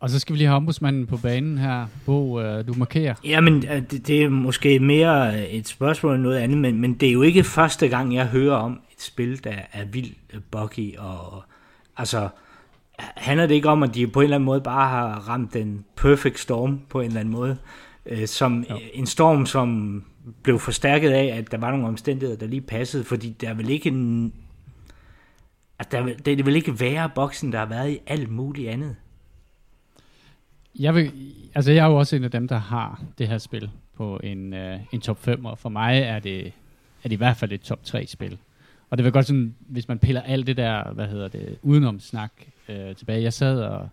Og 0.00 0.10
så 0.10 0.18
skal 0.18 0.32
vi 0.32 0.38
lige 0.38 0.48
have 0.48 0.56
ombudsmanden 0.56 1.06
på 1.06 1.16
banen 1.16 1.58
her. 1.58 1.86
Bo, 2.06 2.40
øh, 2.40 2.66
du 2.66 2.74
markerer. 2.74 3.14
Jamen, 3.24 3.64
øh, 3.68 3.82
det, 3.90 4.06
det 4.06 4.22
er 4.22 4.28
måske 4.28 4.78
mere 4.78 5.48
et 5.50 5.68
spørgsmål 5.68 6.14
end 6.14 6.22
noget 6.22 6.38
andet, 6.38 6.58
men, 6.58 6.80
men 6.80 6.94
det 6.94 7.08
er 7.08 7.12
jo 7.12 7.22
ikke 7.22 7.44
første 7.44 7.88
gang, 7.88 8.14
jeg 8.14 8.26
hører 8.26 8.56
om 8.56 8.80
et 8.92 9.02
spil, 9.02 9.44
der 9.44 9.54
er 9.72 9.84
vildt 9.84 10.18
øh, 10.34 10.40
buggy. 10.50 10.96
Og, 10.98 11.42
altså, 11.96 12.28
handler 12.98 13.46
det 13.46 13.54
ikke 13.54 13.68
om, 13.68 13.82
at 13.82 13.94
de 13.94 14.06
på 14.06 14.20
en 14.20 14.24
eller 14.24 14.36
anden 14.36 14.44
måde 14.44 14.60
bare 14.60 14.88
har 14.88 15.28
ramt 15.28 15.54
den 15.54 15.84
perfect 15.96 16.38
storm 16.38 16.80
på 16.88 17.00
en 17.00 17.06
eller 17.06 17.20
anden 17.20 17.32
måde? 17.32 17.56
Øh, 18.06 18.26
som 18.26 18.66
jo. 18.70 18.78
en 18.94 19.06
storm, 19.06 19.46
som 19.46 20.02
blev 20.42 20.58
forstærket 20.58 21.10
af, 21.10 21.24
at 21.24 21.52
der 21.52 21.58
var 21.58 21.70
nogle 21.70 21.86
omstændigheder, 21.86 22.38
der 22.38 22.46
lige 22.46 22.60
passede, 22.60 23.04
fordi 23.04 23.36
der 23.40 23.48
er 23.48 23.54
vel 23.54 23.70
ikke 23.70 23.88
en... 23.88 24.32
At 25.78 25.92
der, 25.92 26.06
det 26.24 26.46
vil 26.46 26.56
ikke 26.56 26.80
være 26.80 27.10
boksen, 27.14 27.52
der 27.52 27.58
har 27.58 27.66
været 27.66 27.90
i 27.90 27.98
alt 28.06 28.30
muligt 28.30 28.70
andet 28.70 28.96
jeg, 30.78 30.94
vil, 30.94 31.12
altså 31.54 31.72
jeg 31.72 31.84
er 31.84 31.90
jo 31.90 31.96
også 31.96 32.16
en 32.16 32.24
af 32.24 32.30
dem, 32.30 32.48
der 32.48 32.58
har 32.58 33.02
det 33.18 33.28
her 33.28 33.38
spil 33.38 33.70
på 33.96 34.20
en, 34.22 34.54
øh, 34.54 34.80
en 34.92 35.00
top 35.00 35.22
5, 35.22 35.44
og 35.44 35.58
for 35.58 35.68
mig 35.68 35.98
er 35.98 36.18
det, 36.18 36.46
er 36.46 37.08
det 37.08 37.12
i 37.12 37.14
hvert 37.14 37.36
fald 37.36 37.52
et 37.52 37.60
top 37.60 37.84
3 37.84 38.06
spil. 38.06 38.38
Og 38.90 38.98
det 38.98 39.04
vil 39.04 39.12
godt 39.12 39.26
sådan, 39.26 39.54
hvis 39.60 39.88
man 39.88 39.98
piller 39.98 40.22
alt 40.22 40.46
det 40.46 40.56
der, 40.56 40.92
hvad 40.92 41.08
hedder 41.08 41.28
det, 41.28 41.58
udenom 41.62 42.00
snak 42.00 42.32
øh, 42.68 42.96
tilbage. 42.96 43.22
Jeg 43.22 43.32
sad 43.32 43.60
og, 43.60 43.88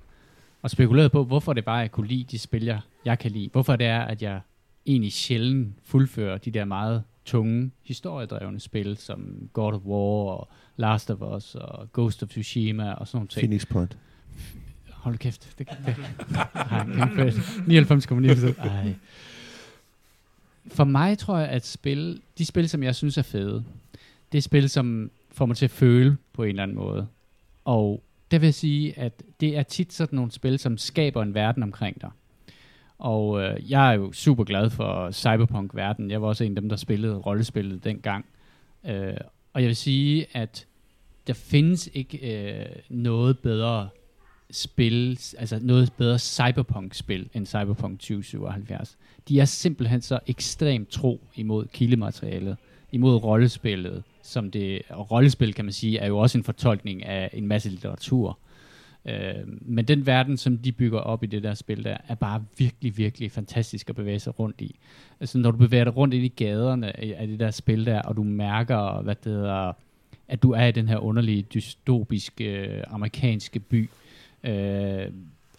og 0.61 0.69
spekulerede 0.69 1.09
på, 1.09 1.23
hvorfor 1.23 1.53
det 1.53 1.65
bare, 1.65 1.77
jeg 1.77 1.91
kunne 1.91 2.07
lide 2.07 2.25
de 2.31 2.39
spil, 2.39 2.63
jeg, 2.63 2.79
jeg 3.05 3.19
kan 3.19 3.31
lide. 3.31 3.49
Hvorfor 3.51 3.75
det 3.75 3.87
er, 3.87 4.01
at 4.01 4.21
jeg 4.21 4.39
egentlig 4.85 5.13
sjældent 5.13 5.75
fuldfører 5.83 6.37
de 6.37 6.51
der 6.51 6.65
meget 6.65 7.03
tunge, 7.25 7.71
historiedrevne 7.83 8.59
spil, 8.59 8.97
som 8.97 9.49
God 9.53 9.73
of 9.73 9.81
War 9.81 10.31
og 10.31 10.49
Last 10.77 11.11
of 11.11 11.21
Us 11.21 11.55
og 11.55 11.87
Ghost 11.93 12.23
of 12.23 12.29
Tsushima 12.29 12.91
og 12.91 13.07
sådan 13.07 13.17
noget. 13.17 13.33
Phoenix 13.37 13.67
Point. 13.67 13.97
Hold 15.05 15.17
kæft. 15.17 15.55
Det, 15.57 15.67
kan 15.67 15.77
det, 15.85 15.95
det, 17.17 17.93
99,9 18.61 18.67
Ej. 18.67 18.93
For 20.67 20.83
mig 20.83 21.17
tror 21.17 21.37
jeg, 21.37 21.49
at 21.49 21.65
spil, 21.65 22.21
de 22.37 22.45
spil, 22.45 22.69
som 22.69 22.83
jeg 22.83 22.95
synes 22.95 23.17
er 23.17 23.21
fede, 23.21 23.63
det 24.31 24.37
er 24.37 24.41
spil, 24.41 24.69
som 24.69 25.11
får 25.31 25.45
mig 25.45 25.57
til 25.57 25.65
at 25.65 25.71
føle 25.71 26.17
på 26.33 26.43
en 26.43 26.49
eller 26.49 26.63
anden 26.63 26.77
måde. 26.77 27.07
Og 27.65 28.03
det 28.31 28.41
vil 28.41 28.53
sige, 28.53 28.99
at 28.99 29.23
det 29.39 29.57
er 29.57 29.63
tit 29.63 29.93
sådan 29.93 30.15
nogle 30.15 30.31
spil, 30.31 30.59
som 30.59 30.77
skaber 30.77 31.23
en 31.23 31.33
verden 31.33 31.63
omkring 31.63 32.01
dig. 32.01 32.09
Og 32.99 33.41
øh, 33.41 33.71
jeg 33.71 33.89
er 33.89 33.93
jo 33.93 34.11
super 34.13 34.43
glad 34.43 34.69
for 34.69 35.11
Cyberpunk-verden. 35.11 36.11
Jeg 36.11 36.21
var 36.21 36.27
også 36.27 36.43
en 36.43 36.57
af 36.57 36.61
dem, 36.61 36.69
der 36.69 36.75
spillede 36.75 37.15
rollespillet 37.17 37.83
dengang. 37.83 38.25
Øh, 38.85 39.17
og 39.53 39.61
jeg 39.61 39.67
vil 39.67 39.75
sige, 39.75 40.25
at 40.33 40.65
der 41.27 41.33
findes 41.33 41.89
ikke 41.93 42.17
øh, 42.17 42.65
noget 42.89 43.39
bedre 43.39 43.89
spil, 44.51 45.19
altså 45.37 45.59
noget 45.61 45.93
bedre 45.97 46.19
cyberpunk-spil 46.19 47.29
end 47.33 47.45
Cyberpunk 47.45 47.99
2077. 47.99 48.97
De 49.27 49.39
er 49.39 49.45
simpelthen 49.45 50.01
så 50.01 50.19
ekstremt 50.27 50.89
tro 50.89 51.21
imod 51.35 51.65
kildematerialet, 51.65 52.57
imod 52.91 53.15
rollespillet, 53.15 54.03
som 54.23 54.51
det, 54.51 54.81
og 54.89 55.11
rollespil 55.11 55.53
kan 55.53 55.65
man 55.65 55.71
sige, 55.71 55.99
er 55.99 56.07
jo 56.07 56.17
også 56.17 56.37
en 56.37 56.43
fortolkning 56.43 57.05
af 57.05 57.29
en 57.33 57.47
masse 57.47 57.69
litteratur. 57.69 58.39
Øh, 59.05 59.47
men 59.61 59.85
den 59.85 60.05
verden, 60.05 60.37
som 60.37 60.57
de 60.57 60.71
bygger 60.71 60.99
op 60.99 61.23
i 61.23 61.27
det 61.27 61.43
der 61.43 61.53
spil 61.53 61.83
der, 61.83 61.97
er 62.07 62.15
bare 62.15 62.43
virkelig, 62.57 62.97
virkelig 62.97 63.31
fantastisk 63.31 63.89
at 63.89 63.95
bevæge 63.95 64.19
sig 64.19 64.39
rundt 64.39 64.61
i. 64.61 64.75
Altså 65.19 65.37
når 65.37 65.51
du 65.51 65.57
bevæger 65.57 65.83
dig 65.83 65.97
rundt 65.97 66.13
ind 66.13 66.25
i 66.25 66.27
gaderne 66.27 66.99
af 66.99 67.27
det 67.27 67.39
der 67.39 67.51
spil 67.51 67.85
der, 67.85 68.01
og 68.01 68.15
du 68.15 68.23
mærker, 68.23 69.01
hvad 69.01 69.15
det 69.15 69.31
hedder, 69.31 69.73
at 70.27 70.43
du 70.43 70.51
er 70.51 70.65
i 70.65 70.71
den 70.71 70.89
her 70.89 70.97
underlige, 70.97 71.41
dystopiske 71.41 72.45
øh, 72.45 72.83
amerikanske 72.87 73.59
by, 73.59 73.89
øh, 74.45 75.11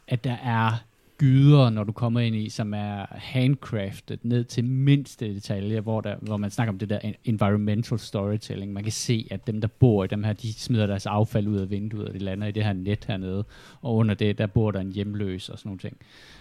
at 0.08 0.24
der 0.24 0.36
er 0.36 0.82
gyder, 1.18 1.70
når 1.70 1.84
du 1.84 1.92
kommer 1.92 2.20
ind 2.20 2.36
i, 2.36 2.48
som 2.48 2.74
er 2.74 3.06
handcrafted 3.10 4.18
ned 4.22 4.44
til 4.44 4.64
mindste 4.64 5.34
detalje, 5.34 5.80
hvor, 5.80 6.00
der, 6.00 6.16
hvor 6.20 6.36
man 6.36 6.50
snakker 6.50 6.72
om 6.72 6.78
det 6.78 6.90
der 6.90 6.98
environmental 7.24 7.98
storytelling. 7.98 8.72
Man 8.72 8.82
kan 8.82 8.92
se, 8.92 9.28
at 9.30 9.46
dem, 9.46 9.60
der 9.60 9.68
bor 9.68 10.04
i 10.04 10.06
dem 10.06 10.24
her, 10.24 10.32
de 10.32 10.52
smider 10.52 10.86
deres 10.86 11.06
affald 11.06 11.48
ud 11.48 11.58
af 11.58 11.70
vinduet, 11.70 12.08
og 12.08 12.14
de 12.14 12.18
lander 12.18 12.46
i 12.46 12.52
det 12.52 12.64
her 12.64 12.72
net 12.72 13.04
hernede, 13.04 13.44
og 13.82 13.96
under 13.96 14.14
det, 14.14 14.38
der 14.38 14.46
bor 14.46 14.70
der 14.70 14.80
en 14.80 14.92
hjemløs 14.92 15.48
og 15.48 15.58
sådan 15.58 15.68
nogle 15.68 15.78
ting. 15.78 15.96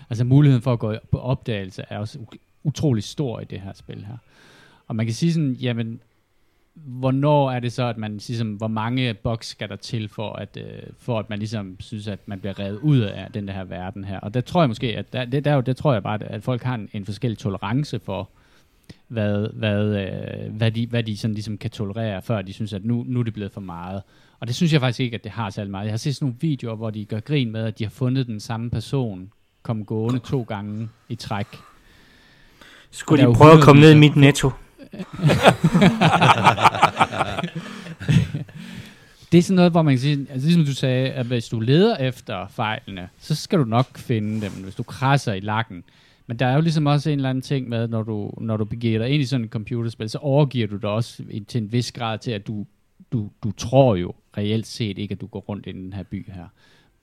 Altså 0.10 0.24
muligheden 0.24 0.62
for 0.62 0.74
at 0.74 0.80
gå 0.80 0.96
på 1.12 1.20
opdagelse 1.20 1.84
er 1.90 1.98
også 1.98 2.20
utrolig 2.64 3.04
stor 3.04 3.40
i 3.40 3.46
det 3.46 3.62
her 3.62 3.74
spil 3.74 4.06
her. 4.06 4.18
Og 4.88 4.96
man 4.96 5.06
kan 5.06 5.16
sige 5.16 5.34
sådan, 5.34 5.54
jamen, 5.54 6.00
hvornår 6.76 7.52
er 7.52 7.60
det 7.60 7.74
så, 7.74 7.84
at 7.84 7.98
man 7.98 8.12
ligesom, 8.12 8.54
hvor 8.54 8.68
mange 8.68 9.14
boks 9.14 9.48
skal 9.48 9.70
der 9.70 9.76
til, 9.76 10.10
for 10.10 10.34
at, 10.34 10.58
øh, 10.58 10.84
for 11.00 11.20
at 11.20 11.30
man 11.30 11.40
ligesom 11.40 11.76
synes, 11.80 12.08
at 12.08 12.20
man 12.26 12.40
bliver 12.40 12.60
revet 12.60 12.78
ud 12.78 13.00
af 13.00 13.28
den 13.34 13.50
her 13.50 13.64
verden 13.64 14.04
her. 14.04 14.20
Og 14.20 14.34
der 14.34 14.42
tror 14.42 14.62
jeg 14.62 14.70
måske, 14.70 14.98
at 14.98 15.14
der, 15.14 15.26
det, 15.26 15.46
der, 15.46 15.62
der 15.62 15.74
tror 15.74 15.94
jeg 15.94 16.04
bare, 16.04 16.24
at 16.24 16.44
folk 16.44 16.64
har 16.64 16.76
en, 16.76 16.90
en 16.94 17.06
forskellig 17.06 17.38
tolerance 17.38 18.00
for, 18.00 18.30
hvad, 19.08 19.48
hvad, 19.54 19.86
øh, 19.86 20.56
hvad, 20.56 20.72
de, 20.72 20.88
hvad 20.88 21.04
de 21.04 21.18
sådan 21.18 21.34
ligesom 21.34 21.58
kan 21.58 21.72
tolerere, 21.72 22.22
før 22.22 22.42
de 22.42 22.54
synes, 22.54 22.74
at 22.74 22.86
nu, 22.86 23.04
nu 23.08 23.20
er 23.20 23.24
det 23.24 23.34
blevet 23.34 23.52
for 23.52 23.62
meget. 23.62 24.02
Og 24.40 24.48
det 24.48 24.56
synes 24.56 24.74
jeg 24.74 24.82
faktisk 24.82 25.00
ikke, 25.00 25.16
at 25.16 25.24
det 25.24 25.32
har 25.32 25.50
særlig 25.50 25.72
meget. 25.72 25.86
Jeg 25.86 25.94
har 25.94 25.98
set 25.98 26.16
sådan 26.16 26.26
nogle 26.26 26.38
videoer, 26.42 26.76
hvor 26.76 26.90
de 26.90 27.06
gør 27.06 27.20
grin 27.20 27.52
med, 27.52 27.66
at 27.66 27.80
de 27.80 27.84
har 27.84 27.92
fundet 27.92 28.28
den 28.28 28.40
samme 28.40 28.70
person, 28.70 29.32
kom 29.64 29.86
gående 29.86 30.20
to 30.20 30.42
gange 30.42 30.90
i 31.10 31.16
træk. 31.16 31.48
Skulle 32.92 33.28
de 33.28 33.34
prøve 33.34 33.54
at 33.54 33.64
komme 33.64 33.82
ned 33.82 33.92
i 33.92 33.98
mit 33.98 34.16
netto? 34.16 34.52
det 39.32 39.38
er 39.38 39.42
sådan 39.42 39.56
noget, 39.56 39.72
hvor 39.72 39.82
man 39.82 39.94
kan 39.94 40.00
sige, 40.00 40.28
altså 40.30 40.48
ligesom 40.48 40.66
du 40.66 40.74
sagde, 40.74 41.10
at 41.10 41.26
hvis 41.26 41.48
du 41.48 41.60
leder 41.60 41.98
efter 41.98 42.48
fejlene, 42.48 43.10
så 43.20 43.36
skal 43.36 43.60
du 43.60 43.66
nok 43.66 43.98
finde 43.98 44.42
dem, 44.42 44.52
hvis 44.52 44.76
du 44.76 44.84
krasser 44.84 45.34
i 45.34 45.40
lakken. 45.40 45.84
Men 46.28 46.40
der 46.40 46.46
er 46.46 46.54
jo 46.56 46.62
ligesom 46.62 46.86
også 46.86 47.10
en 47.10 47.20
eller 47.20 47.30
anden 47.30 47.42
ting 47.42 47.70
med, 47.70 47.88
når 47.88 48.04
du, 48.04 48.34
når 48.42 48.58
du 48.58 48.66
begiver 48.66 49.00
dig 49.00 49.10
ind 49.10 49.22
i 49.22 49.26
sådan 49.26 49.46
et 49.46 49.52
computerspil, 49.52 50.10
så 50.10 50.18
overgiver 50.18 50.68
du 50.68 50.78
dig 50.78 50.90
også 50.90 51.24
til 51.48 51.62
en 51.62 51.72
vis 51.72 51.92
grad 51.92 52.20
til, 52.20 52.32
at 52.32 52.48
du, 52.48 52.66
du, 53.12 53.30
du 53.44 53.52
tror 53.52 53.96
jo 53.96 54.14
reelt 54.38 54.68
set 54.68 54.98
ikke, 54.98 55.12
at 55.12 55.22
du 55.22 55.28
går 55.28 55.40
rundt 55.40 55.68
i 55.68 55.72
den 55.72 55.94
her 55.94 56.04
by 56.04 56.32
her. 56.32 56.48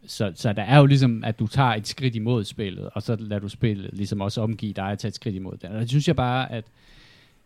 Så, 0.07 0.33
så 0.35 0.53
der 0.53 0.62
er 0.62 0.79
jo 0.79 0.87
ligesom, 0.87 1.25
at 1.25 1.39
du 1.39 1.47
tager 1.47 1.75
et 1.75 1.87
skridt 1.87 2.16
imod 2.16 2.45
spillet, 2.45 2.89
og 2.93 3.03
så 3.03 3.16
lader 3.16 3.41
du 3.41 3.49
spillet 3.49 3.91
ligesom 3.93 4.20
også 4.20 4.41
omgive 4.41 4.73
dig 4.73 4.91
at 4.91 4.99
tage 4.99 5.09
et 5.09 5.14
skridt 5.14 5.35
imod 5.35 5.57
det. 5.57 5.70
Og 5.70 5.81
det 5.81 5.89
synes 5.89 6.09
jeg 6.09 6.16
bare, 6.16 6.53
at, 6.53 6.64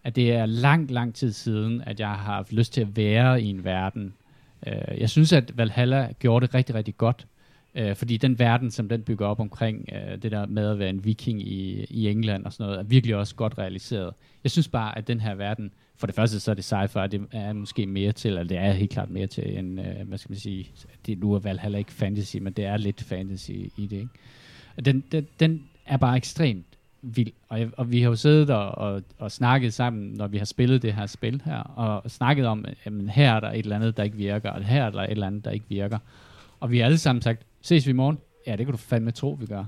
at 0.05 0.17
det 0.17 0.33
er 0.33 0.47
lang, 0.47 0.91
lang 0.91 1.15
tid 1.15 1.33
siden, 1.33 1.83
at 1.87 2.01
jeg 2.01 2.09
har 2.09 2.17
haft 2.17 2.53
lyst 2.53 2.73
til 2.73 2.81
at 2.81 2.97
være 2.97 3.43
i 3.43 3.47
en 3.47 3.65
verden. 3.65 4.15
Øh, 4.67 5.01
jeg 5.01 5.11
synes, 5.11 5.33
at 5.33 5.59
Valhalla 5.59 6.09
gjorde 6.19 6.47
det 6.47 6.55
rigtig, 6.55 6.75
rigtig 6.75 6.97
godt. 6.97 7.27
øh, 7.75 7.97
fordi 7.97 8.17
den 8.17 8.39
verden, 8.39 8.71
som 8.71 8.89
den 8.89 9.03
bygger 9.03 9.27
op 9.27 9.41
omkring 9.41 9.89
øh, 9.93 10.23
det 10.23 10.33
der 10.33 10.47
med 10.47 10.71
at 10.71 10.79
være 10.79 10.91
en 10.91 11.05
viking 11.05 11.43
i, 11.43 11.85
i 11.91 12.09
England 12.09 12.45
og 12.45 12.53
sådan 12.53 12.65
noget, 12.65 12.79
er 12.79 12.83
virkelig 12.83 13.17
også 13.17 13.35
godt 13.35 13.59
realiseret. 13.59 14.15
Jeg 14.45 14.51
synes 14.51 14.69
bare, 14.69 14.99
at 14.99 15.09
den 15.09 15.21
her 15.21 15.35
verden, 15.35 15.73
for 15.97 16.07
det 16.07 16.17
første 16.17 16.41
så 16.41 16.51
er 16.51 16.55
det 16.55 16.73
sci-fi, 16.73 17.07
det 17.07 17.27
er 17.33 17.53
måske 17.53 17.87
mere 17.87 18.13
til, 18.13 18.29
eller 18.29 18.45
det 18.45 18.57
er 18.57 18.73
helt 18.73 18.91
klart 18.91 19.11
mere 19.11 19.27
til 19.27 19.59
en, 19.59 19.79
øh, 19.79 20.09
hvad 20.09 20.19
skal 20.19 20.31
man 20.33 20.39
sige, 20.39 20.71
det 21.07 21.19
nu 21.19 21.33
er 21.33 21.39
Valhalla 21.39 21.79
ikke 21.79 21.93
fantasy, 21.93 22.37
men 22.37 22.53
det 22.53 22.65
er 22.65 22.77
lidt 22.77 23.03
fantasy 23.03 23.51
i 23.51 23.87
det, 23.91 23.93
ikke? 23.93 24.09
Den, 24.85 25.05
den, 25.13 25.27
den 25.41 25.63
er 25.87 25.97
bare 25.97 26.17
ekstremt 26.17 26.67
vild. 27.15 27.33
Og, 27.49 27.61
jeg, 27.61 27.69
og 27.77 27.91
vi 27.91 28.03
har 28.03 28.09
jo 28.09 28.17
siddet 28.17 28.51
og, 28.51 28.71
og, 28.71 29.03
og 29.19 29.33
snakket 29.33 29.75
sammen, 29.75 30.13
når 30.13 30.27
vi 30.27 30.39
har 30.39 30.45
spillet 30.45 30.83
det 30.83 30.95
her 30.95 31.07
spil 31.07 31.43
her, 31.45 31.59
og 31.59 32.11
snakket 32.11 32.47
om, 32.47 32.65
at 32.85 32.93
her 33.11 33.33
er 33.33 33.41
der 33.41 33.51
et 33.51 33.59
eller 33.59 33.77
andet, 33.77 33.97
der 33.97 34.03
ikke 34.03 34.17
virker, 34.17 34.51
og 34.51 34.65
her 34.65 34.85
er 34.85 34.91
der 34.91 35.03
et 35.03 35.11
eller 35.11 35.27
andet, 35.27 35.45
der 35.45 35.51
ikke 35.51 35.67
virker. 35.69 35.99
Og 36.61 36.71
vi 36.71 36.79
har 36.79 36.85
alle 36.85 36.99
sammen 36.99 37.23
sagt, 37.23 37.43
ses 37.63 37.87
vi 37.87 37.91
i 37.91 37.95
morgen? 37.95 38.19
Ja, 38.47 38.57
det 38.57 38.67
kan 38.67 38.73
du 38.73 38.77
fandme 38.77 39.11
tro, 39.11 39.37
vi 39.41 39.47
gør. 39.47 39.65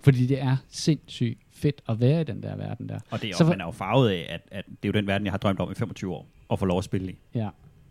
Fordi 0.00 0.26
det 0.26 0.42
er 0.42 0.56
sindssygt 0.68 1.38
fedt 1.52 1.82
at 1.88 2.00
være 2.00 2.20
i 2.20 2.24
den 2.24 2.42
der 2.42 2.56
verden 2.56 2.88
der. 2.88 2.98
Og 3.10 3.20
det 3.20 3.26
er 3.26 3.30
jo, 3.30 3.36
så 3.36 3.44
man 3.44 3.60
er 3.60 3.64
jo 3.64 3.70
farvet 3.70 4.10
af, 4.10 4.26
at, 4.28 4.40
at 4.50 4.64
det 4.66 4.72
er 4.82 4.88
jo 4.88 4.92
den 4.92 5.06
verden, 5.06 5.24
jeg 5.24 5.32
har 5.32 5.38
drømt 5.38 5.60
om 5.60 5.70
i 5.70 5.74
25 5.74 6.12
år, 6.12 6.26
at 6.52 6.58
få 6.58 6.64
lov 6.64 6.78
at 6.78 6.84
spille 6.84 7.12
i. 7.12 7.16
Ja, 7.34 7.48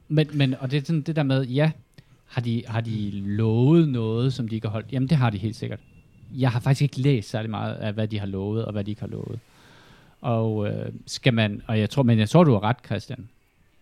men, 0.07 0.27
men 0.34 0.55
og 0.59 0.71
det 0.71 0.77
er 0.77 0.86
sådan 0.86 1.01
det 1.01 1.15
der 1.15 1.23
med, 1.23 1.45
ja, 1.45 1.71
har 2.25 2.41
de, 2.41 2.63
har 2.67 2.81
de 2.81 3.11
lovet 3.11 3.89
noget, 3.89 4.34
som 4.34 4.47
de 4.47 4.55
ikke 4.55 4.67
har 4.67 4.71
holdt? 4.71 4.91
Jamen, 4.91 5.09
det 5.09 5.17
har 5.17 5.29
de 5.29 5.38
helt 5.38 5.55
sikkert 5.55 5.79
jeg 6.34 6.51
har 6.51 6.59
faktisk 6.59 6.81
ikke 6.81 6.99
læst 6.99 7.29
særlig 7.29 7.51
meget 7.51 7.75
af, 7.75 7.93
hvad 7.93 8.07
de 8.07 8.19
har 8.19 8.25
lovet, 8.25 8.65
og 8.65 8.71
hvad 8.71 8.84
de 8.84 8.91
ikke 8.91 9.01
har 9.01 9.07
lovet. 9.07 9.39
Og 10.21 10.67
øh, 10.67 10.91
skal 11.05 11.34
man, 11.34 11.61
og 11.67 11.79
jeg 11.79 11.89
tror, 11.89 12.03
men 12.03 12.19
jeg 12.19 12.29
tror, 12.29 12.43
du 12.43 12.51
har 12.51 12.63
ret, 12.63 12.77
Christian. 12.86 13.29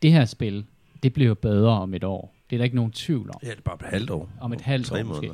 Det 0.02 0.12
her 0.12 0.26
spil, 0.26 0.66
det 1.04 1.14
bliver 1.14 1.34
bedre 1.34 1.72
om 1.72 1.94
et 1.94 2.04
år. 2.04 2.34
Det 2.50 2.56
er 2.56 2.58
der 2.58 2.64
ikke 2.64 2.76
nogen 2.76 2.92
tvivl 2.92 3.30
om. 3.30 3.40
Ja, 3.44 3.50
det 3.50 3.58
er 3.58 3.62
bare 3.62 3.78
et 3.82 3.92
halvt 3.92 4.10
år. 4.10 4.30
Om 4.42 4.54
et 4.54 4.62
halvt 4.62 4.92
år 4.92 5.04
måske. 5.04 5.32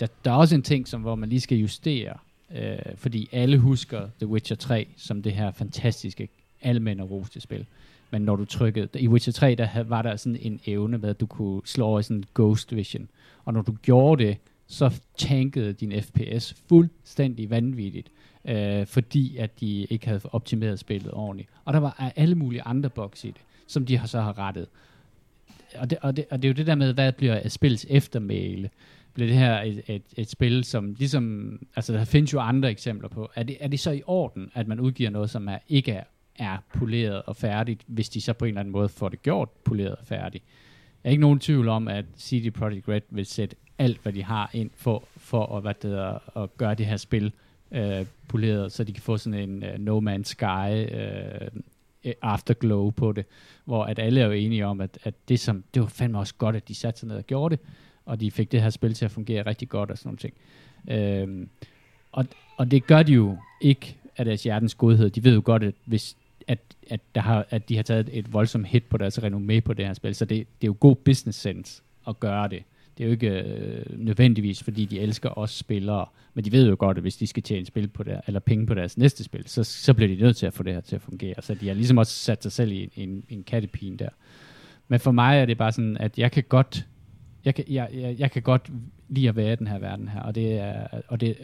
Der, 0.00 0.06
der 0.24 0.30
er 0.30 0.34
også 0.34 0.54
en 0.54 0.62
ting, 0.62 0.88
som, 0.88 1.00
hvor 1.00 1.14
man 1.14 1.28
lige 1.28 1.40
skal 1.40 1.58
justere, 1.58 2.14
øh, 2.54 2.78
fordi 2.96 3.28
alle 3.32 3.58
husker 3.58 4.08
The 4.18 4.26
Witcher 4.26 4.56
3 4.56 4.88
som 4.96 5.22
det 5.22 5.32
her 5.32 5.50
fantastiske, 5.50 6.28
almene 6.62 7.02
roste 7.02 7.40
spil. 7.40 7.66
Men 8.10 8.22
når 8.22 8.36
du 8.36 8.44
trykkede, 8.44 8.88
i 9.00 9.08
Witcher 9.08 9.32
3, 9.32 9.54
der 9.54 9.82
var 9.82 10.02
der 10.02 10.16
sådan 10.16 10.38
en 10.42 10.60
evne 10.66 10.98
med, 10.98 11.10
at 11.10 11.20
du 11.20 11.26
kunne 11.26 11.60
slå 11.64 11.86
over 11.86 12.00
i 12.00 12.02
sådan 12.02 12.16
en 12.16 12.24
ghost 12.34 12.76
vision. 12.76 13.08
Og 13.44 13.52
når 13.52 13.62
du 13.62 13.72
gjorde 13.82 14.24
det, 14.24 14.36
så 14.66 15.00
tankede 15.16 15.72
din 15.72 16.02
FPS 16.02 16.54
fuldstændig 16.68 17.50
vanvittigt, 17.50 18.08
øh, 18.44 18.86
fordi 18.86 19.36
at 19.36 19.60
de 19.60 19.84
ikke 19.84 20.06
havde 20.06 20.20
optimeret 20.24 20.78
spillet 20.78 21.12
ordentligt. 21.12 21.48
Og 21.64 21.72
der 21.72 21.78
var 21.78 22.12
alle 22.16 22.34
mulige 22.34 22.62
andre 22.62 22.90
bugs 22.90 23.24
i 23.24 23.28
det, 23.28 23.40
som 23.66 23.86
de 23.86 23.98
har 23.98 24.06
så 24.06 24.20
har 24.20 24.38
rettet. 24.38 24.66
Og 25.78 25.90
det, 25.90 25.98
og, 26.02 26.16
det, 26.16 26.24
og 26.30 26.42
det 26.42 26.48
er 26.48 26.52
jo 26.52 26.56
det 26.56 26.66
der 26.66 26.74
med, 26.74 26.94
hvad 26.94 27.12
bliver 27.12 27.48
spillets 27.48 27.86
eftermæle? 27.90 28.70
Bliver 29.14 29.28
det 29.28 29.36
her 29.36 29.60
et, 29.60 29.82
et, 29.86 30.02
et 30.16 30.30
spil, 30.30 30.64
som 30.64 30.94
ligesom, 30.98 31.58
altså 31.76 31.92
der 31.92 32.04
findes 32.04 32.32
jo 32.32 32.40
andre 32.40 32.70
eksempler 32.70 33.08
på, 33.08 33.30
er 33.34 33.42
det, 33.42 33.56
er 33.60 33.68
det 33.68 33.80
så 33.80 33.90
i 33.90 34.02
orden, 34.06 34.50
at 34.54 34.68
man 34.68 34.80
udgiver 34.80 35.10
noget, 35.10 35.30
som 35.30 35.48
er, 35.48 35.58
ikke 35.68 35.92
er, 35.92 36.04
er 36.36 36.56
poleret 36.74 37.22
og 37.22 37.36
færdigt, 37.36 37.82
hvis 37.86 38.08
de 38.08 38.20
så 38.20 38.32
på 38.32 38.44
en 38.44 38.48
eller 38.48 38.60
anden 38.60 38.72
måde 38.72 38.88
får 38.88 39.08
det 39.08 39.22
gjort 39.22 39.48
poleret 39.64 39.96
og 39.96 40.06
færdigt? 40.06 40.44
Jeg 41.04 41.08
er 41.08 41.10
ikke 41.10 41.20
nogen 41.20 41.38
tvivl 41.38 41.68
om, 41.68 41.88
at 41.88 42.04
CD 42.18 42.50
Projekt 42.50 42.88
Red 42.88 43.00
vil 43.10 43.26
sætte 43.26 43.56
alt, 43.78 44.02
hvad 44.02 44.12
de 44.12 44.22
har 44.22 44.50
ind 44.52 44.70
for, 44.76 45.04
for 45.16 45.56
at, 45.56 45.62
hvad 45.62 45.74
det 45.82 45.98
er, 45.98 46.38
at 46.42 46.56
gøre 46.56 46.74
det 46.74 46.86
her 46.86 46.96
spil 46.96 47.32
øh, 47.70 48.06
poleret, 48.28 48.72
så 48.72 48.84
de 48.84 48.92
kan 48.92 49.02
få 49.02 49.16
sådan 49.16 49.50
en 49.50 49.62
uh, 49.62 49.78
No 49.78 50.00
Man's 50.00 50.24
Sky 50.24 50.94
øh, 50.94 51.48
øh, 52.04 52.12
afterglow 52.22 52.90
på 52.90 53.12
det, 53.12 53.26
hvor 53.64 53.84
at 53.84 53.98
alle 53.98 54.20
er 54.20 54.26
jo 54.26 54.32
enige 54.32 54.66
om, 54.66 54.80
at, 54.80 54.98
at 55.04 55.14
det, 55.28 55.40
som, 55.40 55.64
det 55.74 55.82
var 55.82 55.88
fandme 55.88 56.18
også 56.18 56.34
godt, 56.38 56.56
at 56.56 56.68
de 56.68 56.74
satte 56.74 57.00
sig 57.00 57.08
ned 57.08 57.16
og 57.16 57.24
gjorde 57.24 57.56
det, 57.56 57.64
og 58.06 58.20
de 58.20 58.30
fik 58.30 58.52
det 58.52 58.62
her 58.62 58.70
spil 58.70 58.94
til 58.94 59.04
at 59.04 59.10
fungere 59.10 59.46
rigtig 59.46 59.68
godt 59.68 59.90
og 59.90 59.98
sådan 59.98 60.08
nogle 60.08 60.18
ting. 60.18 60.34
Øh, 60.88 61.46
og, 62.12 62.26
og 62.56 62.70
det 62.70 62.86
gør 62.86 63.02
de 63.02 63.12
jo 63.12 63.36
ikke 63.60 63.96
af 64.16 64.24
deres 64.24 64.42
hjertens 64.42 64.74
godhed. 64.74 65.10
De 65.10 65.24
ved 65.24 65.34
jo 65.34 65.42
godt, 65.44 65.62
at 65.62 65.74
hvis 65.84 66.16
at, 66.48 66.58
at, 66.90 67.00
der 67.14 67.20
har, 67.20 67.46
at 67.50 67.68
de 67.68 67.76
har 67.76 67.82
taget 67.82 68.08
et 68.12 68.32
voldsomt 68.32 68.66
hit 68.66 68.84
på 68.84 68.96
deres 68.96 69.18
renommé 69.18 69.60
på 69.60 69.72
det 69.72 69.86
her 69.86 69.94
spil, 69.94 70.14
så 70.14 70.24
det, 70.24 70.38
det 70.38 70.66
er 70.66 70.68
jo 70.68 70.76
god 70.80 70.96
business 70.96 71.40
sense 71.40 71.82
at 72.08 72.20
gøre 72.20 72.48
det 72.48 72.62
det 73.02 73.06
er 73.06 73.30
jo 73.30 73.36
ikke 73.36 73.50
øh, 73.50 73.98
nødvendigvis, 73.98 74.62
fordi 74.62 74.84
de 74.84 75.00
elsker 75.00 75.38
os 75.38 75.50
spillere, 75.50 76.06
men 76.34 76.44
de 76.44 76.52
ved 76.52 76.68
jo 76.68 76.76
godt, 76.78 76.96
at 76.96 77.02
hvis 77.02 77.16
de 77.16 77.26
skal 77.26 77.42
tjene 77.42 77.66
spil 77.66 77.88
på 77.88 78.02
der, 78.02 78.20
eller 78.26 78.40
penge 78.40 78.66
på 78.66 78.74
deres 78.74 78.98
næste 78.98 79.24
spil, 79.24 79.42
så, 79.46 79.64
så 79.64 79.94
bliver 79.94 80.16
de 80.16 80.22
nødt 80.22 80.36
til 80.36 80.46
at 80.46 80.52
få 80.52 80.62
det 80.62 80.74
her 80.74 80.80
til 80.80 80.96
at 80.96 81.02
fungere. 81.02 81.34
Så 81.40 81.54
de 81.54 81.68
har 81.68 81.74
ligesom 81.74 81.98
også 81.98 82.12
sat 82.12 82.42
sig 82.42 82.52
selv 82.52 82.72
i 82.72 82.82
en, 82.82 83.08
en, 83.08 83.24
en 83.28 83.42
kattepine 83.42 83.96
der. 83.96 84.08
Men 84.88 85.00
for 85.00 85.10
mig 85.10 85.38
er 85.38 85.46
det 85.46 85.58
bare 85.58 85.72
sådan, 85.72 85.96
at 85.96 86.18
jeg 86.18 86.32
kan 86.32 86.44
godt, 86.48 86.86
jeg 87.44 87.54
kan, 87.54 87.64
jeg, 87.68 87.88
jeg, 87.94 88.16
jeg 88.18 88.30
kan 88.30 88.42
godt 88.42 88.70
lide 89.08 89.28
at 89.28 89.36
være 89.36 89.52
i 89.52 89.56
den 89.56 89.66
her 89.66 89.78
verden 89.78 90.08
her, 90.08 90.20
og 90.20 90.34
det 90.34 90.58
er, 90.58 90.86
og 91.08 91.20
det, 91.20 91.36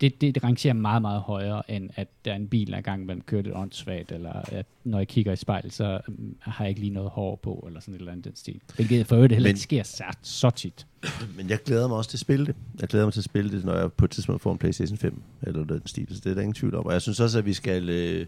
det, 0.00 0.20
det, 0.20 0.34
det 0.34 0.44
rangerer 0.44 0.74
meget, 0.74 1.02
meget 1.02 1.20
højere, 1.20 1.70
end 1.70 1.90
at 1.96 2.08
der 2.24 2.32
er 2.32 2.36
en 2.36 2.48
bil, 2.48 2.70
der 2.70 2.76
engang 2.76 3.06
man 3.06 3.20
kører 3.20 3.42
lidt 3.42 3.54
åndssvagt, 3.54 4.12
eller 4.12 4.32
at 4.32 4.66
når 4.84 4.98
jeg 4.98 5.08
kigger 5.08 5.32
i 5.32 5.36
spejl, 5.36 5.70
så 5.70 6.00
um, 6.08 6.36
har 6.40 6.64
jeg 6.64 6.68
ikke 6.68 6.80
lige 6.80 6.92
noget 6.92 7.10
hår 7.10 7.40
på, 7.42 7.64
eller 7.66 7.80
sådan 7.80 7.94
et 7.94 7.98
eller 7.98 8.12
andet 8.12 8.24
den 8.24 8.36
stil. 8.36 8.60
Hvilket 8.76 9.06
for 9.06 9.16
øvrigt 9.16 9.32
heller 9.32 9.48
ikke 9.48 9.60
sker 9.60 9.82
så, 9.82 10.04
så 10.22 10.50
tit. 10.50 10.86
Men 11.36 11.50
jeg 11.50 11.58
glæder 11.62 11.88
mig 11.88 11.96
også 11.96 12.10
til 12.10 12.16
at 12.16 12.20
spille 12.20 12.46
det. 12.46 12.54
Jeg 12.80 12.88
glæder 12.88 13.06
mig 13.06 13.12
til 13.12 13.20
at 13.20 13.24
spille 13.24 13.50
det, 13.50 13.64
når 13.64 13.74
jeg 13.74 13.92
på 13.92 14.04
et 14.04 14.10
tidspunkt 14.10 14.42
får 14.42 14.52
en 14.52 14.58
PlayStation 14.58 14.98
5, 14.98 15.22
eller 15.42 15.64
den 15.64 15.86
stil, 15.86 16.06
så 16.10 16.20
det 16.24 16.30
er 16.30 16.34
der 16.34 16.42
ingen 16.42 16.54
tvivl 16.54 16.74
om. 16.74 16.86
Og 16.86 16.92
jeg 16.92 17.02
synes 17.02 17.20
også, 17.20 17.38
at 17.38 17.46
vi 17.46 17.52
skal 17.52 17.88
øh, 17.88 18.26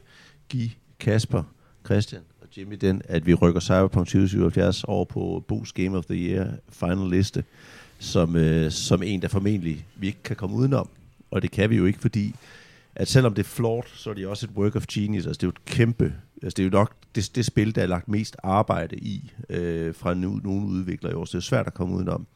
give 0.49 0.71
Kasper, 0.99 1.43
Christian 1.85 2.23
og 2.43 2.49
Jimmy 2.57 2.77
den, 2.81 3.03
at 3.05 3.27
vi 3.27 3.35
rykker 3.35 3.61
Cyberpunk 3.61 4.07
2077 4.07 4.85
over 4.85 5.05
på 5.05 5.45
Bo's 5.53 5.71
Game 5.75 5.99
of 5.99 6.05
the 6.05 6.17
Year 6.17 6.49
final 6.69 7.11
liste, 7.11 7.45
som, 7.99 8.37
øh, 8.37 8.71
som 8.71 9.03
en, 9.03 9.23
der 9.23 9.29
formentlig 9.29 9.87
vi 9.97 10.07
ikke 10.07 10.23
kan 10.23 10.37
komme 10.37 10.57
udenom 10.57 10.89
og 11.37 11.43
det 11.43 11.51
kan 11.51 11.71
vi 11.71 11.77
jo 11.77 11.85
ikke, 11.85 11.99
fordi 11.99 12.35
at 12.95 13.09
selvom 13.09 13.35
det 13.35 13.43
er 13.43 13.49
flot, 13.49 13.89
så 13.95 14.11
er 14.11 14.15
det 14.15 14.27
også 14.27 14.47
et 14.47 14.57
work 14.57 14.77
of 14.77 14.87
genius. 14.87 15.27
Altså 15.27 15.39
det 15.39 15.43
er 15.43 15.47
jo 15.47 15.51
et 15.51 15.65
kæmpe, 15.65 16.15
altså 16.43 16.55
det 16.57 16.63
er 16.63 16.65
jo 16.65 16.71
nok 16.71 16.93
det, 17.15 17.31
det 17.35 17.45
spil, 17.45 17.75
der 17.75 17.83
er 17.83 17.87
lagt 17.87 18.09
mest 18.09 18.37
arbejde 18.43 18.97
i 18.97 19.33
øh, 19.51 19.95
fra 19.95 20.15
nu, 20.15 20.41
nogle 20.45 20.67
udviklere 20.67 21.13
i 21.13 21.15
år, 21.15 21.25
så 21.25 21.39
det 21.39 21.43
er 21.43 21.47
svært 21.47 21.67
at 21.67 21.75
komme 21.75 21.97
udenom. 21.97 22.27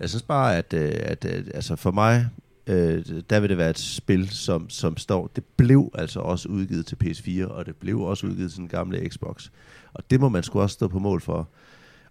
Jeg 0.00 0.08
synes 0.08 0.22
bare, 0.22 0.56
at, 0.56 0.74
øh, 0.74 0.92
at, 0.94 1.24
øh, 1.24 1.46
altså 1.54 1.76
for 1.76 1.90
mig, 1.90 2.28
øh, 2.66 3.04
der 3.30 3.40
vil 3.40 3.48
det 3.48 3.58
være 3.58 3.70
et 3.70 3.78
spil, 3.78 4.30
som, 4.30 4.70
som 4.70 4.96
står, 4.96 5.30
det 5.36 5.44
blev 5.56 5.90
altså 5.94 6.20
også 6.20 6.48
udgivet 6.48 6.86
til 6.86 6.96
PS4, 7.04 7.46
og 7.46 7.66
det 7.66 7.76
blev 7.76 8.00
også 8.00 8.26
udgivet 8.26 8.50
til 8.50 8.60
den 8.60 8.68
gamle 8.68 9.08
Xbox. 9.08 9.48
Og 9.94 10.10
det 10.10 10.20
må 10.20 10.28
man 10.28 10.42
sgu 10.42 10.60
også 10.60 10.74
stå 10.74 10.88
på 10.88 10.98
mål 10.98 11.20
for. 11.20 11.48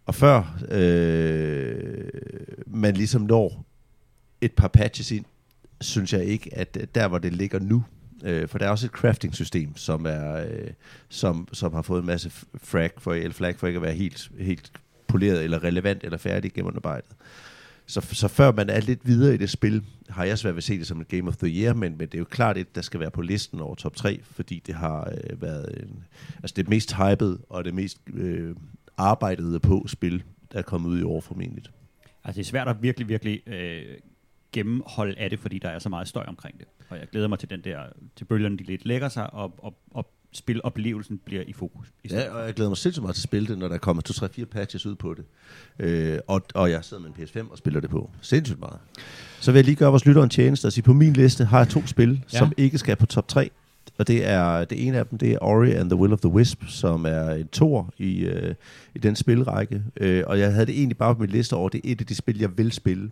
Og 0.05 0.15
før 0.15 0.59
øh, 0.71 2.09
man 2.67 2.93
ligesom 2.93 3.21
når 3.21 3.65
et 4.41 4.51
par 4.51 4.67
patches 4.67 5.11
ind, 5.11 5.25
synes 5.83 6.13
jeg 6.13 6.25
ikke, 6.25 6.57
at 6.57 6.77
der 6.95 7.07
hvor 7.07 7.17
det 7.17 7.33
ligger 7.33 7.59
nu, 7.59 7.83
øh, 8.23 8.47
for 8.47 8.57
der 8.57 8.65
er 8.65 8.69
også 8.69 8.85
et 8.85 8.91
crafting-system, 8.91 9.77
som, 9.77 10.05
er, 10.05 10.35
øh, 10.35 10.69
som, 11.09 11.47
som 11.51 11.73
har 11.73 11.81
fået 11.81 11.99
en 11.99 12.05
masse 12.05 12.31
frag 12.57 12.91
for, 12.97 13.13
eller 13.13 13.33
flag 13.33 13.55
for 13.55 13.67
ikke 13.67 13.77
at 13.77 13.83
være 13.83 13.93
helt, 13.93 14.31
helt 14.39 14.71
poleret 15.07 15.43
eller 15.43 15.63
relevant 15.63 16.03
eller 16.03 16.17
færdig 16.17 16.53
gennemarbejdet. 16.53 17.11
Så, 17.85 18.01
så 18.01 18.27
før 18.27 18.51
man 18.51 18.69
er 18.69 18.79
lidt 18.79 19.07
videre 19.07 19.33
i 19.33 19.37
det 19.37 19.49
spil, 19.49 19.83
har 20.09 20.23
jeg 20.23 20.37
svært 20.37 20.53
ved 20.53 20.57
at 20.57 20.63
se 20.63 20.79
det 20.79 20.87
som 20.87 21.01
et 21.01 21.07
Game 21.07 21.27
of 21.27 21.37
the 21.37 21.47
Year, 21.47 21.73
men, 21.73 21.97
men 21.97 22.07
det 22.07 22.13
er 22.13 22.19
jo 22.19 22.25
klart 22.25 22.57
et, 22.57 22.75
der 22.75 22.81
skal 22.81 22.99
være 22.99 23.11
på 23.11 23.21
listen 23.21 23.59
over 23.59 23.75
top 23.75 23.95
3, 23.95 24.19
fordi 24.23 24.63
det 24.65 24.75
har 24.75 25.11
øh, 25.11 25.41
været 25.41 25.83
en, 25.83 26.03
altså 26.37 26.53
det 26.55 26.69
mest 26.69 26.93
hyped 26.93 27.37
og 27.49 27.65
det 27.65 27.73
mest 27.73 27.97
øh, 28.13 28.55
arbejdede 28.97 29.59
på 29.59 29.85
spil, 29.87 30.23
der 30.51 30.57
er 30.57 30.61
kommet 30.61 30.89
ud 30.89 30.99
i 30.99 31.03
år 31.03 31.21
formentlig. 31.21 31.63
Altså 32.23 32.37
det 32.37 32.45
er 32.45 32.49
svært 32.49 32.67
at 32.67 32.75
virkelig, 32.81 33.09
virkelig 33.09 33.47
øh, 33.47 33.97
gennemhold 34.53 35.15
af 35.17 35.29
det, 35.29 35.39
fordi 35.39 35.59
der 35.59 35.69
er 35.69 35.79
så 35.79 35.89
meget 35.89 36.07
støj 36.07 36.25
omkring 36.27 36.59
det. 36.59 36.67
Og 36.89 36.97
jeg 36.97 37.07
glæder 37.11 37.27
mig 37.27 37.39
til 37.39 37.49
den 37.49 37.61
der, 37.61 37.79
til 38.15 38.25
bølgerne 38.25 38.57
de 38.57 38.63
lidt 38.63 38.85
lægger 38.85 39.09
sig, 39.09 39.33
og, 39.33 39.53
og, 39.57 39.75
og 39.91 40.11
spiloplevelsen 40.31 41.19
bliver 41.25 41.43
i 41.47 41.53
fokus. 41.53 41.87
I 42.03 42.07
Ja, 42.07 42.31
og 42.31 42.45
jeg 42.45 42.53
glæder 42.53 42.69
mig 42.69 42.77
sindssygt 42.77 43.03
meget 43.03 43.15
til 43.15 43.21
at 43.21 43.23
spille 43.23 43.47
det, 43.47 43.57
når 43.57 43.67
der 43.67 43.77
kommer 43.77 44.03
2-3-4 44.09 44.45
patches 44.45 44.85
ud 44.85 44.95
på 44.95 45.13
det. 45.13 45.25
Øh, 45.79 46.19
og, 46.27 46.41
og 46.53 46.71
jeg 46.71 46.83
sidder 46.83 47.03
med 47.03 47.11
en 47.17 47.23
PS5 47.23 47.51
og 47.51 47.57
spiller 47.57 47.79
det 47.79 47.89
på. 47.89 48.09
Sindssygt 48.21 48.59
meget. 48.59 48.77
Så 49.39 49.51
vil 49.51 49.57
jeg 49.57 49.65
lige 49.65 49.75
gøre 49.75 49.89
vores 49.89 50.05
lytter 50.05 50.23
en 50.23 50.29
tjeneste 50.29 50.65
og 50.65 50.73
sige, 50.73 50.83
på 50.83 50.93
min 50.93 51.13
liste 51.13 51.45
har 51.45 51.57
jeg 51.57 51.69
to 51.69 51.85
spil, 51.85 52.23
ja. 52.33 52.37
som 52.37 52.51
ikke 52.57 52.77
skal 52.77 52.95
på 52.95 53.05
top 53.05 53.27
3. 53.27 53.49
Og 53.97 54.07
det 54.07 54.27
er 54.27 54.65
det 54.65 54.87
ene 54.87 54.97
af 54.97 55.05
dem, 55.05 55.19
det 55.19 55.31
er 55.31 55.37
Ori 55.41 55.71
and 55.71 55.89
the 55.89 55.99
Will 55.99 56.13
of 56.13 56.19
the 56.19 56.29
Wisp, 56.29 56.63
som 56.67 57.05
er 57.05 57.29
en 57.29 57.47
tor 57.47 57.93
i, 57.97 58.19
øh, 58.19 58.55
i 58.95 58.99
den 58.99 59.15
spilrække. 59.15 59.83
Øh, 59.97 60.23
og 60.27 60.39
jeg 60.39 60.53
havde 60.53 60.65
det 60.65 60.77
egentlig 60.77 60.97
bare 60.97 61.15
på 61.15 61.21
min 61.21 61.29
liste 61.29 61.53
over, 61.53 61.69
det 61.69 61.81
er 61.83 61.91
et 61.91 62.01
af 62.01 62.07
de 62.07 62.15
spil, 62.15 62.39
jeg 62.39 62.57
vil 62.57 62.71
spille. 62.71 63.11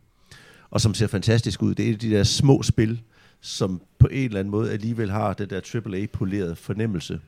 Og 0.71 0.81
som 0.81 0.93
ser 0.93 1.07
fantastisk 1.07 1.61
ud. 1.61 1.75
Det 1.75 1.85
er 1.85 1.89
et 1.89 1.93
af 1.93 1.99
de 1.99 2.11
der 2.11 2.23
små 2.23 2.63
spil, 2.63 3.01
som 3.41 3.81
på 3.99 4.07
en 4.07 4.25
eller 4.25 4.39
anden 4.39 4.51
måde 4.51 4.71
alligevel 4.71 5.11
har 5.11 5.33
det 5.33 5.49
der 5.49 5.81
AAA-polerede 5.85 6.55
fornemmelse 6.55 7.19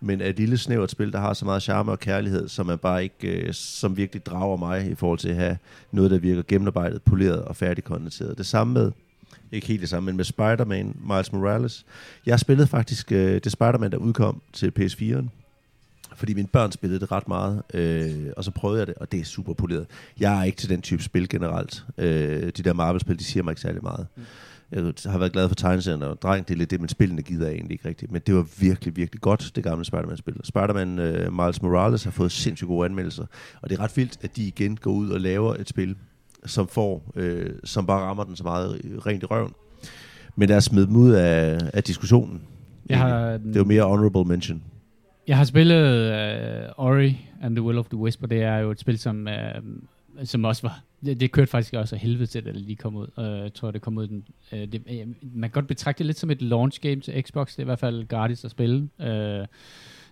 men 0.00 0.20
er 0.20 0.26
et 0.26 0.36
lille 0.36 0.58
snævert 0.58 0.90
spil, 0.90 1.12
der 1.12 1.18
har 1.18 1.32
så 1.32 1.44
meget 1.44 1.62
charme 1.62 1.92
og 1.92 1.98
kærlighed, 1.98 2.48
som 2.48 2.68
er 2.68 2.76
bare 2.76 3.02
ikke, 3.02 3.28
øh, 3.28 3.54
som 3.54 3.96
virkelig 3.96 4.26
drager 4.26 4.56
mig 4.56 4.90
i 4.90 4.94
forhold 4.94 5.18
til 5.18 5.28
at 5.28 5.36
have 5.36 5.58
noget, 5.92 6.10
der 6.10 6.18
virker 6.18 6.42
gennemarbejdet, 6.48 7.02
poleret 7.02 7.44
og 7.44 7.56
færdigkondenseret. 7.56 8.38
Det 8.38 8.46
samme 8.46 8.72
med, 8.72 8.92
ikke 9.52 9.66
helt 9.66 9.80
det 9.80 9.88
samme, 9.88 10.06
men 10.06 10.16
med 10.16 10.24
Spider-Man, 10.24 10.96
Miles 11.00 11.32
Morales. 11.32 11.86
Jeg 12.26 12.40
spillede 12.40 12.66
faktisk 12.66 13.12
øh, 13.12 13.40
det 13.44 13.52
Spider-Man, 13.52 13.92
der 13.92 13.96
udkom 13.96 14.42
til 14.52 14.72
PS4'en, 14.78 15.28
fordi 16.18 16.34
mine 16.34 16.48
børn 16.48 16.72
spillede 16.72 17.00
det 17.00 17.12
ret 17.12 17.28
meget, 17.28 17.62
øh, 17.74 18.32
og 18.36 18.44
så 18.44 18.50
prøvede 18.50 18.78
jeg 18.78 18.86
det, 18.86 18.94
og 18.94 19.12
det 19.12 19.20
er 19.20 19.24
super 19.24 19.52
poleret. 19.52 19.86
Jeg 20.20 20.40
er 20.40 20.44
ikke 20.44 20.56
til 20.56 20.68
den 20.68 20.82
type 20.82 21.02
spil 21.02 21.28
generelt. 21.28 21.84
Øh, 21.98 22.42
de 22.42 22.50
der 22.50 22.72
Marvel-spil, 22.72 23.18
de 23.18 23.24
siger 23.24 23.42
mig 23.42 23.52
ikke 23.52 23.60
særlig 23.60 23.82
meget. 23.82 24.06
Jeg 24.72 24.92
har 25.06 25.18
været 25.18 25.32
glad 25.32 25.48
for 25.48 25.54
tegneserien, 25.54 26.02
og 26.02 26.22
dreng, 26.22 26.48
det 26.48 26.54
er 26.54 26.58
lidt 26.58 26.70
det, 26.70 26.80
men 26.80 26.88
spillene 26.88 27.22
gider 27.22 27.46
jeg 27.46 27.54
egentlig 27.54 27.72
ikke 27.72 27.88
rigtigt. 27.88 28.12
Men 28.12 28.22
det 28.26 28.34
var 28.34 28.46
virkelig, 28.60 28.96
virkelig 28.96 29.20
godt, 29.20 29.52
det 29.56 29.64
gamle 29.64 29.84
Spider-Man-spil. 29.84 30.34
Spider-Man 30.44 30.98
uh, 30.98 31.32
Miles 31.32 31.62
Morales 31.62 32.04
har 32.04 32.10
fået 32.10 32.32
sindssygt 32.32 32.68
gode 32.68 32.84
anmeldelser, 32.84 33.26
og 33.62 33.70
det 33.70 33.78
er 33.78 33.82
ret 33.82 33.96
vildt, 33.96 34.18
at 34.22 34.36
de 34.36 34.44
igen 34.44 34.76
går 34.76 34.90
ud 34.90 35.10
og 35.10 35.20
laver 35.20 35.54
et 35.54 35.68
spil, 35.68 35.96
som 36.46 36.68
får, 36.68 37.12
øh, 37.16 37.50
som 37.64 37.86
bare 37.86 38.00
rammer 38.00 38.24
den 38.24 38.36
så 38.36 38.44
meget 38.44 38.80
rent 39.06 39.22
i 39.22 39.26
røven. 39.26 39.52
Men 40.36 40.50
os 40.50 40.64
smide 40.64 40.86
dem 40.86 40.96
ud 40.96 41.10
af, 41.10 41.58
af 41.74 41.84
diskussionen. 41.84 42.42
Jeg 42.88 42.98
har, 42.98 43.20
Det 43.20 43.56
er 43.56 43.60
jo 43.60 43.64
mere 43.64 43.82
honorable 43.82 44.24
mention. 44.24 44.62
Jeg 45.28 45.36
har 45.36 45.44
spillet 45.44 46.10
uh, 46.78 46.86
Ori 46.86 47.18
and 47.42 47.56
the 47.56 47.62
Will 47.62 47.78
of 47.78 47.86
the 47.86 47.96
Wisp, 47.96 48.22
og 48.22 48.30
det 48.30 48.42
er 48.42 48.56
jo 48.56 48.70
et 48.70 48.80
spil, 48.80 48.98
som, 48.98 49.26
uh, 49.26 50.24
som 50.24 50.44
også 50.44 50.62
var... 50.62 50.80
Det, 51.04 51.20
det 51.20 51.32
kørte 51.32 51.50
faktisk 51.50 51.74
også 51.74 51.94
af 51.94 52.00
helvede 52.00 52.26
til, 52.26 52.44
da 52.44 52.52
det 52.52 52.60
lige 52.60 52.76
kom 52.76 52.96
ud. 52.96 53.06
Uh, 53.16 53.24
jeg 53.24 53.54
tror, 53.54 53.70
det 53.70 53.82
kom 53.82 53.98
ud... 53.98 54.06
Den, 54.06 54.24
uh, 54.52 54.58
det, 54.58 54.74
uh, 54.74 55.08
man 55.36 55.50
kan 55.50 55.54
godt 55.54 55.66
betragte 55.66 55.98
det 55.98 56.06
lidt 56.06 56.18
som 56.18 56.30
et 56.30 56.42
launch 56.42 56.80
game 56.80 57.00
til 57.00 57.22
Xbox. 57.22 57.50
Det 57.50 57.58
er 57.58 57.62
i 57.62 57.64
hvert 57.64 57.78
fald 57.78 58.08
gratis 58.08 58.44
at 58.44 58.50
spille. 58.50 58.88
Uh, 58.98 59.06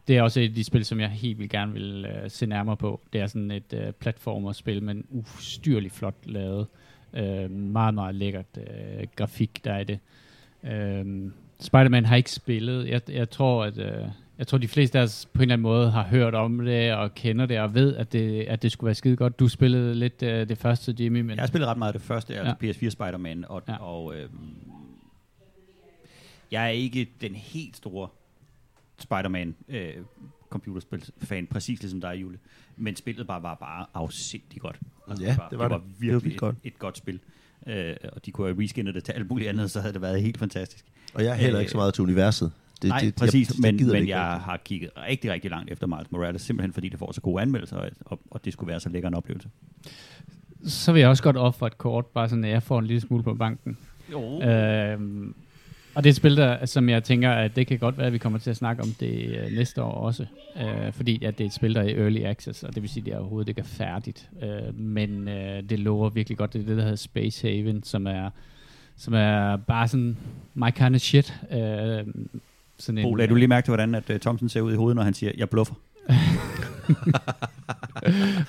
det 0.08 0.16
er 0.16 0.22
også 0.22 0.40
et 0.40 0.48
af 0.48 0.54
de 0.54 0.64
spil, 0.64 0.84
som 0.84 1.00
jeg 1.00 1.08
helt 1.08 1.38
vil 1.38 1.48
gerne 1.48 1.72
vil 1.72 2.06
uh, 2.08 2.30
se 2.30 2.46
nærmere 2.46 2.76
på. 2.76 3.00
Det 3.12 3.20
er 3.20 3.26
sådan 3.26 3.50
et 3.50 3.72
uh, 3.72 3.92
platformerspil, 4.00 4.82
men 4.82 5.04
ustyrligt 5.10 5.94
flot 5.94 6.16
lavet. 6.24 6.66
Uh, 7.12 7.50
meget, 7.50 7.94
meget 7.94 8.14
lækkert 8.14 8.56
uh, 8.56 9.04
grafik, 9.16 9.64
der 9.64 9.72
er 9.72 9.78
i 9.78 9.84
det. 9.84 9.98
Uh, 10.62 11.30
Spider-Man 11.60 12.04
har 12.04 12.16
ikke 12.16 12.30
spillet. 12.30 12.88
Jeg, 12.88 13.00
jeg 13.10 13.30
tror, 13.30 13.64
at... 13.64 13.78
Uh, 13.78 14.08
jeg 14.38 14.46
tror, 14.46 14.58
de 14.58 14.68
fleste 14.68 14.98
af 14.98 15.02
os 15.02 15.26
på 15.32 15.38
en 15.38 15.42
eller 15.42 15.52
anden 15.52 15.62
måde 15.62 15.90
har 15.90 16.02
hørt 16.04 16.34
om 16.34 16.58
det 16.58 16.92
og 16.94 17.14
kender 17.14 17.46
det 17.46 17.60
og 17.60 17.74
ved, 17.74 17.96
at 17.96 18.12
det, 18.12 18.42
at 18.42 18.62
det 18.62 18.72
skulle 18.72 18.88
være 18.88 18.94
skide 18.94 19.16
godt. 19.16 19.38
Du 19.38 19.48
spillede 19.48 19.94
lidt 19.94 20.22
uh, 20.22 20.28
det 20.28 20.58
første, 20.58 20.94
Jimmy, 21.00 21.20
men 21.20 21.30
Jeg 21.30 21.38
har 21.42 21.46
spillet 21.46 21.68
ret 21.68 21.78
meget 21.78 21.94
det 21.94 22.02
første, 22.02 22.34
altså 22.36 22.54
PS4 22.64 22.90
Spider-Man, 22.90 23.44
og, 23.48 23.62
Ja. 23.68 23.72
ja. 23.72 23.78
og 23.78 24.16
øhm, 24.16 24.30
jeg 26.50 26.64
er 26.64 26.68
ikke 26.68 27.08
den 27.20 27.34
helt 27.34 27.76
store 27.76 28.08
Spider-Man 28.98 29.54
øh, 29.68 29.94
computerspil-fan, 30.50 31.46
præcis 31.46 31.80
ligesom 31.80 32.00
dig, 32.00 32.14
Jule. 32.20 32.38
Men 32.76 32.96
spillet 32.96 33.26
bare 33.26 33.42
var 33.42 33.54
bare 33.54 33.86
afsindigt 33.94 34.60
godt. 34.62 34.78
Ja, 35.08 35.14
det 35.14 35.20
var, 35.20 35.26
det 35.26 35.38
var 35.38 35.48
det 35.48 35.58
var 35.58 35.68
det. 35.68 35.70
Det 35.70 35.70
var 35.70 36.00
virkelig 36.00 36.22
vildt 36.24 36.34
et, 36.34 36.40
godt. 36.40 36.56
et 36.64 36.78
godt 36.78 36.98
spil. 36.98 37.20
Øh, 37.66 37.96
og 38.12 38.26
de 38.26 38.30
kunne 38.30 38.46
have 38.46 38.62
reskinnet 38.62 38.94
det 38.94 39.04
til 39.04 39.12
alt 39.12 39.30
muligt 39.30 39.48
andet, 39.48 39.70
så 39.70 39.80
havde 39.80 39.92
det 39.92 40.02
været 40.02 40.22
helt 40.22 40.38
fantastisk. 40.38 40.84
Og 41.14 41.24
jeg 41.24 41.30
er 41.30 41.34
heller 41.34 41.60
ikke 41.60 41.70
så 41.72 41.76
meget 41.76 41.94
til 41.94 42.02
universet. 42.02 42.52
Det, 42.82 42.88
Nej, 42.88 42.98
det, 42.98 43.14
præcis, 43.14 43.48
jeg, 43.48 43.56
men, 43.60 43.78
gider 43.78 43.92
det 43.92 43.96
men 43.96 44.02
ikke 44.02 44.16
jeg 44.16 44.28
rigtigt. 44.30 44.44
har 44.44 44.56
kigget 44.64 44.90
rigtig, 44.96 45.32
rigtig 45.32 45.50
langt 45.50 45.72
efter 45.72 45.86
Miles 45.86 46.10
Morales, 46.10 46.42
simpelthen 46.42 46.72
fordi 46.72 46.88
det 46.88 46.98
får 46.98 47.12
så 47.12 47.20
gode 47.20 47.42
anmeldelser, 47.42 47.76
og, 48.04 48.20
og, 48.30 48.44
det 48.44 48.52
skulle 48.52 48.68
være 48.68 48.80
så 48.80 48.88
lækker 48.88 49.08
en 49.08 49.14
oplevelse. 49.14 49.48
så 50.66 50.92
vil 50.92 51.00
jeg 51.00 51.08
også 51.08 51.22
godt 51.22 51.36
ofre 51.36 51.66
et 51.66 51.78
kort, 51.78 52.06
bare 52.06 52.28
sådan, 52.28 52.44
at 52.44 52.50
jeg 52.50 52.62
får 52.62 52.78
en 52.78 52.86
lille 52.86 53.00
smule 53.00 53.22
på 53.22 53.34
banken. 53.34 53.78
Jo. 54.12 54.42
Øhm, 54.42 55.34
og 55.94 56.04
det 56.04 56.10
er 56.10 56.12
et 56.12 56.16
spil, 56.16 56.36
der, 56.36 56.66
som 56.66 56.88
jeg 56.88 57.04
tænker, 57.04 57.30
at 57.30 57.56
det 57.56 57.66
kan 57.66 57.78
godt 57.78 57.98
være, 57.98 58.06
at 58.06 58.12
vi 58.12 58.18
kommer 58.18 58.38
til 58.38 58.50
at 58.50 58.56
snakke 58.56 58.82
om 58.82 58.88
det 59.00 59.36
øh, 59.36 59.52
næste 59.56 59.82
år 59.82 59.92
også. 59.92 60.26
Øh, 60.56 60.92
fordi 60.92 61.24
at 61.24 61.38
det 61.38 61.44
er 61.44 61.48
et 61.48 61.54
spil, 61.54 61.74
der 61.74 61.80
er 61.80 61.86
i 61.86 61.94
early 61.94 62.24
access, 62.24 62.62
og 62.62 62.74
det 62.74 62.82
vil 62.82 62.90
sige, 62.90 63.02
at 63.02 63.06
det 63.06 63.16
overhovedet 63.16 63.48
ikke 63.48 63.60
er 63.60 63.64
færdigt. 63.64 64.30
Øh, 64.42 64.78
men 64.78 65.28
øh, 65.28 65.62
det 65.70 65.78
lover 65.78 66.10
virkelig 66.10 66.38
godt. 66.38 66.52
Det 66.52 66.62
er 66.62 66.66
det, 66.66 66.76
der 66.76 66.82
hedder 66.82 66.96
Space 66.96 67.48
Haven, 67.48 67.82
som 67.82 68.06
er, 68.06 68.30
som 68.96 69.14
er 69.14 69.56
bare 69.56 69.88
sådan 69.88 70.16
my 70.54 70.70
kind 70.70 70.94
of 70.94 71.00
shit. 71.00 71.40
Øh, 71.52 72.04
sådan 72.78 73.02
Bo, 73.02 73.14
lad 73.14 73.28
du 73.28 73.34
lige 73.34 73.48
mærke 73.48 73.64
til, 73.66 73.70
hvordan 73.70 73.94
at, 73.94 74.10
uh, 74.10 74.16
Thomsen 74.16 74.48
ser 74.48 74.60
ud 74.60 74.72
i 74.72 74.76
hovedet, 74.76 74.96
når 74.96 75.02
han 75.02 75.14
siger, 75.14 75.32
jeg 75.36 75.50
bluffer. 75.50 75.74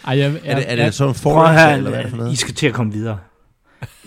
Ej, 0.07 0.17
jeg, 0.17 0.34
Er 0.43 0.55
det, 0.55 0.71
er 0.71 0.75
det 0.75 0.84
jeg, 0.84 0.93
sådan 0.93 1.15
en 1.15 1.32
høre, 1.32 1.78
eller 1.78 1.89
hvad 1.89 1.99
er 1.99 2.03
det 2.03 2.09
for 2.11 2.17
I 2.17 2.19
noget? 2.19 2.38
skal 2.38 2.53
til 2.53 2.67
at 2.67 2.73
komme 2.73 2.93
videre. 2.93 3.17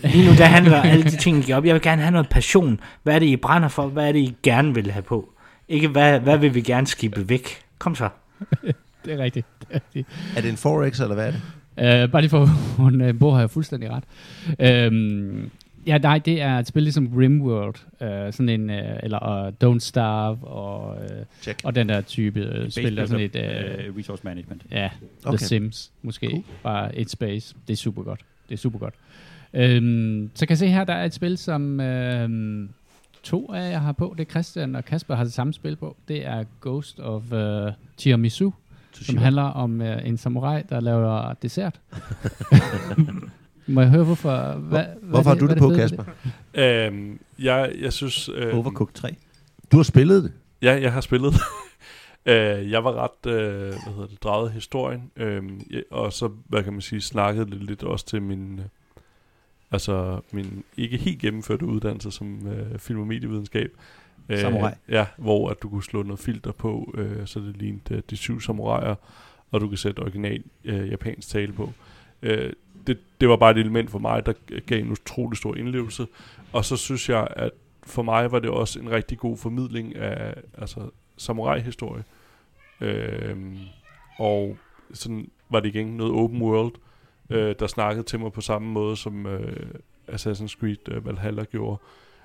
Lige 0.03 0.25
nu, 0.25 0.31
der 0.31 0.45
handler 0.45 0.81
alle 0.91 1.03
de 1.03 1.17
ting, 1.17 1.49
I 1.49 1.53
op. 1.53 1.65
Jeg 1.65 1.73
vil 1.73 1.81
gerne 1.81 2.01
have 2.01 2.11
noget 2.11 2.29
passion. 2.29 2.79
Hvad 3.03 3.15
er 3.15 3.19
det, 3.19 3.25
I 3.25 3.35
brænder 3.35 3.67
for? 3.67 3.87
Hvad 3.87 4.07
er 4.07 4.11
det, 4.11 4.19
I 4.19 4.35
gerne 4.43 4.73
vil 4.73 4.91
have 4.91 5.03
på? 5.03 5.29
Ikke, 5.69 5.87
hvad, 5.87 6.19
hvad 6.19 6.37
vil 6.37 6.53
vi 6.55 6.61
gerne 6.61 6.87
skibe 6.87 7.29
væk? 7.29 7.61
Kom 7.79 7.95
så. 7.95 8.09
det 9.05 9.13
er 9.13 9.17
rigtigt. 9.17 9.45
Det 9.59 9.67
er 9.69 9.73
rigtigt. 9.75 10.07
Er 10.37 10.41
det 10.41 10.49
en 10.49 10.55
4X, 10.55 11.03
eller 11.03 11.15
hvad 11.15 11.27
er 11.27 11.31
det? 11.31 12.05
Uh, 12.05 12.11
bare 12.11 12.21
lige 12.21 12.29
for, 12.29 12.45
hun 12.77 13.01
uh, 13.01 13.19
Bo 13.19 13.31
har 13.31 13.41
jo 13.41 13.47
fuldstændig 13.47 13.89
ret. 13.91 14.03
Øhm, 14.59 15.49
ja, 15.87 15.97
nej, 15.97 16.17
det 16.17 16.41
er 16.41 16.59
et 16.59 16.67
spil 16.67 16.83
ligesom 16.83 17.07
Rimworld, 17.17 17.75
uh, 18.01 18.33
sådan 18.33 18.49
en, 18.49 18.69
uh, 18.69 18.75
eller 19.03 19.47
uh, 19.63 19.69
Don't 19.69 19.79
Starve, 19.79 20.47
og, 20.47 20.97
Check. 21.41 21.61
og 21.63 21.75
den 21.75 21.89
der 21.89 22.01
type 22.01 22.61
uh, 22.63 22.69
spil, 22.69 22.95
der 22.95 23.01
er 23.01 23.05
sådan 23.07 23.25
et, 23.33 23.35
uh, 23.35 23.89
uh, 23.89 23.97
resource 23.97 24.21
management. 24.25 24.61
ja, 24.71 24.89
Okay. 25.25 25.37
The 25.37 25.45
Sims, 25.47 25.91
måske, 26.01 26.29
Cool. 26.29 26.43
bare 26.63 26.95
et 26.95 27.09
space. 27.09 27.55
Det 27.67 27.73
er 27.73 27.77
super 27.77 28.03
godt. 28.03 28.19
Det 28.49 28.53
er 28.53 28.59
super 28.59 28.79
godt. 28.79 28.93
Øhm, 29.53 30.29
så 30.35 30.45
kan 30.45 30.49
jeg 30.49 30.57
se 30.57 30.67
her, 30.67 30.83
der 30.83 30.93
er 30.93 31.05
et 31.05 31.13
spil, 31.13 31.37
som 31.37 31.79
øhm, 31.79 32.69
to 33.23 33.53
af 33.53 33.71
jer 33.71 33.79
har 33.79 33.91
på. 33.91 34.15
Det 34.17 34.27
er 34.27 34.29
Christian 34.31 34.75
og 34.75 34.85
Kasper 34.85 35.15
har 35.15 35.23
det 35.23 35.33
samme 35.33 35.53
spil 35.53 35.75
på. 35.75 35.97
Det 36.07 36.25
er 36.25 36.43
Ghost 36.61 36.99
of 36.99 37.23
uh, 37.31 37.71
Tiramisu, 37.97 38.51
som 38.91 39.17
handler 39.17 39.41
om 39.43 39.81
uh, 39.81 39.87
en 40.07 40.17
samurai, 40.17 40.61
der 40.69 40.79
laver 40.79 41.33
dessert. 41.33 41.79
Må 43.67 43.81
jeg 43.81 43.89
høre, 43.89 44.03
hvorfor? 44.03 44.53
Hvad, 44.53 44.85
Hvorfor 45.01 45.29
har 45.29 45.37
du 45.37 45.47
det 45.47 45.57
på, 45.57 45.69
Kasper? 45.69 46.03
Øhm, 46.53 47.19
jeg, 47.39 47.71
jeg 47.79 47.93
synes... 47.93 48.29
Øh, 48.35 48.57
Overcooked 48.57 48.93
3. 48.93 49.15
Du 49.71 49.77
har 49.77 49.83
spillet 49.83 50.23
det. 50.23 50.31
Ja, 50.61 50.81
jeg 50.81 50.93
har 50.93 51.01
spillet. 51.01 51.33
øh, 52.25 52.71
jeg 52.71 52.83
var 52.83 52.93
ret, 52.93 53.31
øh, 53.31 53.59
hvad 53.59 53.93
hedder 53.93 54.07
det, 54.07 54.23
draget 54.23 54.47
af 54.47 54.53
historien, 54.53 55.11
øh, 55.15 55.43
og 55.91 56.13
så, 56.13 56.29
hvad 56.47 56.63
kan 56.63 56.73
man 56.73 56.81
sige, 56.81 57.01
snakkede 57.01 57.49
lidt, 57.49 57.63
lidt 57.63 57.83
også 57.83 58.05
til 58.05 58.21
min, 58.21 58.59
øh, 58.59 58.65
altså 59.71 60.19
min 60.31 60.63
ikke 60.77 60.97
helt 60.97 61.19
gennemførte 61.19 61.65
uddannelse 61.65 62.11
som 62.11 62.47
øh, 62.47 62.79
film- 62.79 62.99
og 62.99 63.07
medievidenskab. 63.07 63.71
Samurai. 64.35 64.73
Ja, 64.89 65.05
hvor 65.17 65.49
at 65.49 65.61
du 65.61 65.69
kunne 65.69 65.83
slå 65.83 66.03
noget 66.03 66.19
filter 66.19 66.51
på, 66.51 66.93
øh, 66.97 67.27
så 67.27 67.39
det 67.39 67.57
lignede 67.57 67.95
øh, 67.95 68.01
de 68.09 68.17
syv 68.17 68.41
samuraier, 68.41 68.95
og 69.51 69.61
du 69.61 69.67
kan 69.67 69.77
sætte 69.77 69.99
original 69.99 70.43
øh, 70.63 70.89
japansk 70.91 71.27
tale 71.27 71.53
på. 71.53 71.71
Øh, 72.21 72.53
det, 72.87 72.99
det 73.21 73.29
var 73.29 73.35
bare 73.35 73.51
et 73.51 73.57
element 73.57 73.91
for 73.91 73.99
mig, 73.99 74.25
der 74.25 74.33
gav 74.65 74.79
en 74.79 74.91
utrolig 74.91 75.37
stor 75.37 75.55
indlevelse. 75.55 76.07
Og 76.53 76.65
så 76.65 76.77
synes 76.77 77.09
jeg, 77.09 77.27
at 77.35 77.51
for 77.83 78.01
mig 78.01 78.31
var 78.31 78.39
det 78.39 78.49
også 78.49 78.79
en 78.79 78.91
rigtig 78.91 79.17
god 79.17 79.37
formidling 79.37 79.95
af 79.95 80.33
altså, 80.57 80.89
samurai-historie. 81.17 82.03
Øhm, 82.81 83.57
og 84.19 84.57
sådan 84.93 85.29
var 85.49 85.59
det 85.59 85.69
igen 85.69 85.87
noget 85.87 86.13
open 86.13 86.41
world, 86.41 86.73
øh, 87.29 87.55
der 87.59 87.67
snakkede 87.67 88.03
til 88.03 88.19
mig 88.19 88.31
på 88.31 88.41
samme 88.41 88.71
måde, 88.71 88.97
som 88.97 89.25
øh, 89.25 89.69
Assassin's 90.07 90.59
Creed 90.59 90.89
øh, 90.91 91.05
Valhalla 91.05 91.43
gjorde. 91.43 91.77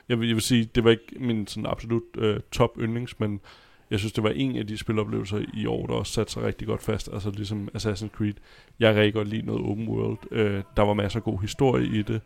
Jeg 0.09 0.21
vil, 0.21 0.29
jeg 0.29 0.37
vil 0.37 0.43
sige, 0.43 0.65
det 0.75 0.85
var 0.85 0.91
ikke 0.91 1.17
min 1.21 1.47
sådan 1.47 1.67
absolut 1.67 2.03
øh, 2.19 2.41
top 2.53 2.79
yndlings, 2.79 3.21
men 3.21 3.41
jeg 3.91 3.99
synes, 3.99 4.13
det 4.13 4.25
var 4.25 4.31
en 4.31 4.57
af 4.57 4.67
de 4.67 4.77
spiloplevelser 4.79 5.45
i 5.55 5.67
år, 5.67 5.87
der 5.87 5.95
også 5.95 6.13
satte 6.13 6.33
sig 6.33 6.43
rigtig 6.43 6.69
godt 6.69 6.83
fast. 6.83 7.11
Altså 7.13 7.31
ligesom 7.31 7.69
Assassin's 7.77 8.09
Creed. 8.09 8.35
Jeg 8.81 8.93
kan 8.95 9.03
rigtig 9.03 9.15
godt 9.15 9.29
lide 9.29 9.47
noget 9.47 9.63
open 9.71 9.89
world. 9.89 10.19
Øh, 10.31 10.63
der 10.77 10.83
var 10.83 10.95
masser 10.95 11.19
af 11.19 11.25
god 11.25 11.41
historie 11.41 11.87
i 11.87 12.03
det. 12.03 12.21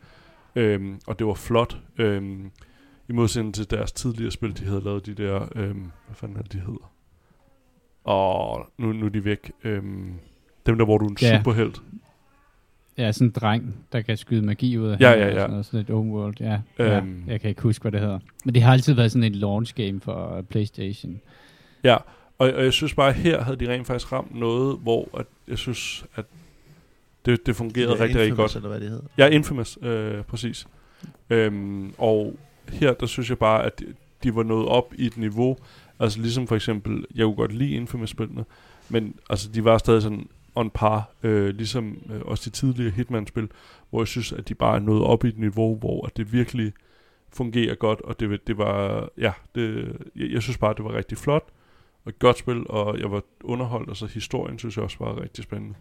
Øhm, 0.56 1.00
og 1.06 1.18
det 1.18 1.26
var 1.26 1.34
flot. 1.34 1.76
Øhm, 1.98 2.50
I 3.08 3.12
modsætning 3.12 3.54
til 3.54 3.70
deres 3.70 3.92
tidligere 3.92 4.30
spil, 4.30 4.58
de 4.58 4.64
havde 4.64 4.80
lavet 4.84 5.06
de 5.06 5.14
der... 5.14 5.48
Øhm, 5.56 5.80
hvad 6.06 6.14
fanden 6.14 6.36
er 6.36 6.42
det, 6.42 6.52
de 6.52 6.58
hedder? 6.58 6.92
Og 8.04 8.66
nu, 8.78 8.92
nu 8.92 9.06
er 9.06 9.10
de 9.10 9.24
væk. 9.24 9.52
Øhm, 9.64 10.12
dem 10.66 10.78
der, 10.78 10.84
hvor 10.84 10.98
du 10.98 11.04
er 11.04 11.08
en 11.10 11.16
Ja. 11.22 11.38
superhelt. 11.38 11.82
Ja, 12.98 13.12
sådan 13.12 13.28
en 13.28 13.32
dreng, 13.32 13.74
der 13.92 14.00
kan 14.00 14.16
skyde 14.16 14.42
magi 14.46 14.78
ud 14.78 14.88
af 14.88 15.00
Ja, 15.00 15.10
ja, 15.10 15.26
ja. 15.26 15.34
Sådan, 15.34 15.50
noget, 15.50 15.66
sådan 15.66 15.80
et 15.80 15.90
open 15.90 16.12
world, 16.12 16.34
ja. 16.40 16.60
ja. 16.78 16.96
Øhm. 16.96 17.24
Jeg 17.26 17.40
kan 17.40 17.50
ikke 17.50 17.62
huske, 17.62 17.82
hvad 17.82 17.92
det 17.92 18.00
hedder. 18.00 18.18
Men 18.44 18.54
det 18.54 18.62
har 18.62 18.72
altid 18.72 18.94
været 18.94 19.12
sådan 19.12 19.24
et 19.24 19.36
launch 19.36 19.74
game 19.74 20.00
for 20.00 20.42
Playstation. 20.50 21.20
Ja, 21.84 21.96
Og, 22.38 22.52
og 22.52 22.64
jeg 22.64 22.72
synes 22.72 22.94
bare, 22.94 23.08
at 23.08 23.14
her 23.14 23.42
havde 23.42 23.56
de 23.56 23.72
rent 23.72 23.86
faktisk 23.86 24.12
ramt 24.12 24.34
noget, 24.34 24.78
hvor 24.82 25.08
at 25.18 25.26
jeg 25.48 25.58
synes, 25.58 26.04
at 26.16 26.24
det, 27.26 27.46
det 27.46 27.56
fungerede 27.56 27.96
Ja, 27.96 28.02
rigtig, 28.02 28.20
rigtig 28.20 28.36
godt. 28.36 28.56
Eller 28.56 28.68
hvad 28.68 28.80
det 28.80 28.88
hedder. 28.88 29.04
Ja, 29.18 29.26
Infamous, 29.28 29.78
øh, 29.82 30.22
præcis. 30.22 30.66
Øhm, 31.30 31.94
og 31.98 32.36
her, 32.68 32.92
der 32.92 33.06
synes 33.06 33.30
jeg 33.30 33.38
bare, 33.38 33.64
at 33.64 33.80
de, 33.80 33.94
de 34.22 34.34
var 34.36 34.42
nået 34.42 34.66
op 34.66 34.94
i 34.98 35.06
et 35.06 35.16
niveau, 35.16 35.56
altså 35.98 36.20
ligesom 36.20 36.46
for 36.46 36.56
eksempel, 36.56 37.04
jeg 37.14 37.24
kunne 37.24 37.36
godt 37.36 37.52
lide 37.52 37.70
Infamous-spillene, 37.70 38.44
men 38.88 39.14
altså, 39.30 39.48
de 39.48 39.64
var 39.64 39.78
stadig 39.78 40.02
sådan 40.02 40.28
on 40.54 40.70
par, 40.70 41.10
øh, 41.22 41.48
ligesom 41.48 41.98
øh, 42.12 42.20
også 42.24 42.42
de 42.44 42.50
tidligere 42.50 42.90
Hitman-spil, 42.90 43.48
hvor 43.90 44.00
jeg 44.00 44.08
synes, 44.08 44.32
at 44.32 44.48
de 44.48 44.54
bare 44.54 44.76
er 44.76 44.80
nået 44.80 45.02
op 45.02 45.24
i 45.24 45.28
et 45.28 45.38
niveau, 45.38 45.76
hvor 45.76 46.06
at 46.06 46.16
det 46.16 46.32
virkelig 46.32 46.72
fungerer 47.32 47.74
godt, 47.74 48.00
og 48.00 48.20
det, 48.20 48.46
det 48.46 48.58
var, 48.58 49.08
ja, 49.18 49.32
det, 49.54 49.96
jeg, 50.16 50.30
jeg 50.30 50.42
synes 50.42 50.58
bare, 50.58 50.74
det 50.74 50.84
var 50.84 50.92
rigtig 50.94 51.18
flot, 51.18 51.48
et 52.08 52.18
godt 52.18 52.38
spil, 52.38 52.66
og 52.68 53.00
jeg 53.00 53.10
var 53.10 53.22
underholdt, 53.44 53.90
og 53.90 53.96
så 53.96 54.06
historien 54.06 54.58
synes 54.58 54.76
jeg 54.76 54.84
også 54.84 54.96
var 55.00 55.22
rigtig 55.22 55.44
spændende. 55.44 55.74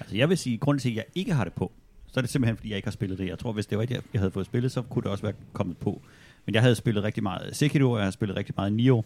Altså, 0.00 0.16
jeg 0.16 0.28
vil 0.28 0.38
sige, 0.38 0.58
grunden 0.58 0.80
til, 0.80 0.90
at 0.90 0.96
jeg 0.96 1.04
ikke 1.14 1.32
har 1.34 1.44
det 1.44 1.52
på, 1.52 1.72
så 2.06 2.20
er 2.20 2.22
det 2.22 2.30
simpelthen, 2.30 2.56
fordi 2.56 2.68
jeg 2.68 2.76
ikke 2.76 2.86
har 2.86 2.92
spillet 2.92 3.18
det. 3.18 3.26
Jeg 3.26 3.38
tror, 3.38 3.52
hvis 3.52 3.66
det 3.66 3.78
var 3.78 3.84
et, 3.84 3.90
jeg 3.90 4.02
havde 4.14 4.30
fået 4.30 4.46
spillet, 4.46 4.72
så 4.72 4.82
kunne 4.82 5.02
det 5.02 5.10
også 5.10 5.22
være 5.22 5.34
kommet 5.52 5.76
på. 5.78 6.02
Men 6.46 6.54
jeg 6.54 6.62
havde 6.62 6.74
spillet 6.74 7.04
rigtig 7.04 7.22
meget 7.22 7.56
Sekiro, 7.56 7.90
og 7.90 7.98
jeg 7.98 8.06
har 8.06 8.10
spillet 8.10 8.36
rigtig 8.36 8.54
meget 8.56 8.72
Nioh. 8.72 9.02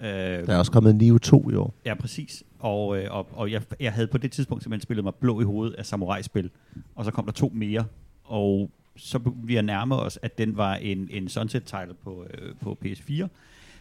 Øh, 0.00 0.06
Der 0.06 0.54
er 0.54 0.58
også 0.58 0.72
kommet 0.72 0.96
Neo 0.96 1.18
2 1.18 1.50
i 1.50 1.54
år. 1.54 1.74
Ja, 1.84 1.94
præcis. 1.94 2.42
Og, 2.58 2.98
øh, 2.98 3.14
og, 3.14 3.26
og 3.32 3.50
jeg, 3.50 3.62
jeg 3.80 3.92
havde 3.92 4.06
på 4.06 4.18
det 4.18 4.32
tidspunkt 4.32 4.62
simpelthen 4.64 4.82
spillet 4.82 5.04
mig 5.04 5.14
blå 5.14 5.40
i 5.40 5.44
hovedet 5.44 5.74
af 5.74 5.86
samurai-spil. 5.86 6.50
Og 6.94 7.04
så 7.04 7.10
kom 7.10 7.24
der 7.24 7.32
to 7.32 7.52
mere. 7.54 7.84
Og 8.24 8.70
så 8.96 9.32
vi 9.44 9.56
at 9.56 9.64
nærme 9.64 9.96
os, 9.96 10.18
at 10.22 10.38
den 10.38 10.56
var 10.56 10.74
en, 10.74 11.08
en 11.10 11.28
sunset-title 11.28 11.94
på, 12.04 12.24
øh, 12.34 12.54
på 12.60 12.78
PS4, 12.84 13.26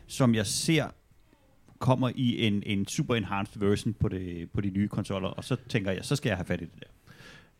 som 0.07 0.36
jeg 0.36 0.45
ser 0.45 0.86
kommer 1.80 2.11
i 2.15 2.47
en, 2.47 2.63
en 2.65 2.88
super 2.88 3.15
enhanced 3.15 3.59
version 3.59 3.93
på, 3.93 4.07
det, 4.07 4.49
på 4.53 4.61
de 4.61 4.69
nye 4.69 4.88
konsoller. 4.88 5.30
Og 5.30 5.43
så 5.43 5.55
tænker 5.69 5.91
jeg, 5.91 6.05
så 6.05 6.15
skal 6.15 6.30
jeg 6.30 6.38
have 6.38 6.45
fat 6.45 6.61
i 6.61 6.63
det 6.63 6.80
der. 6.80 6.88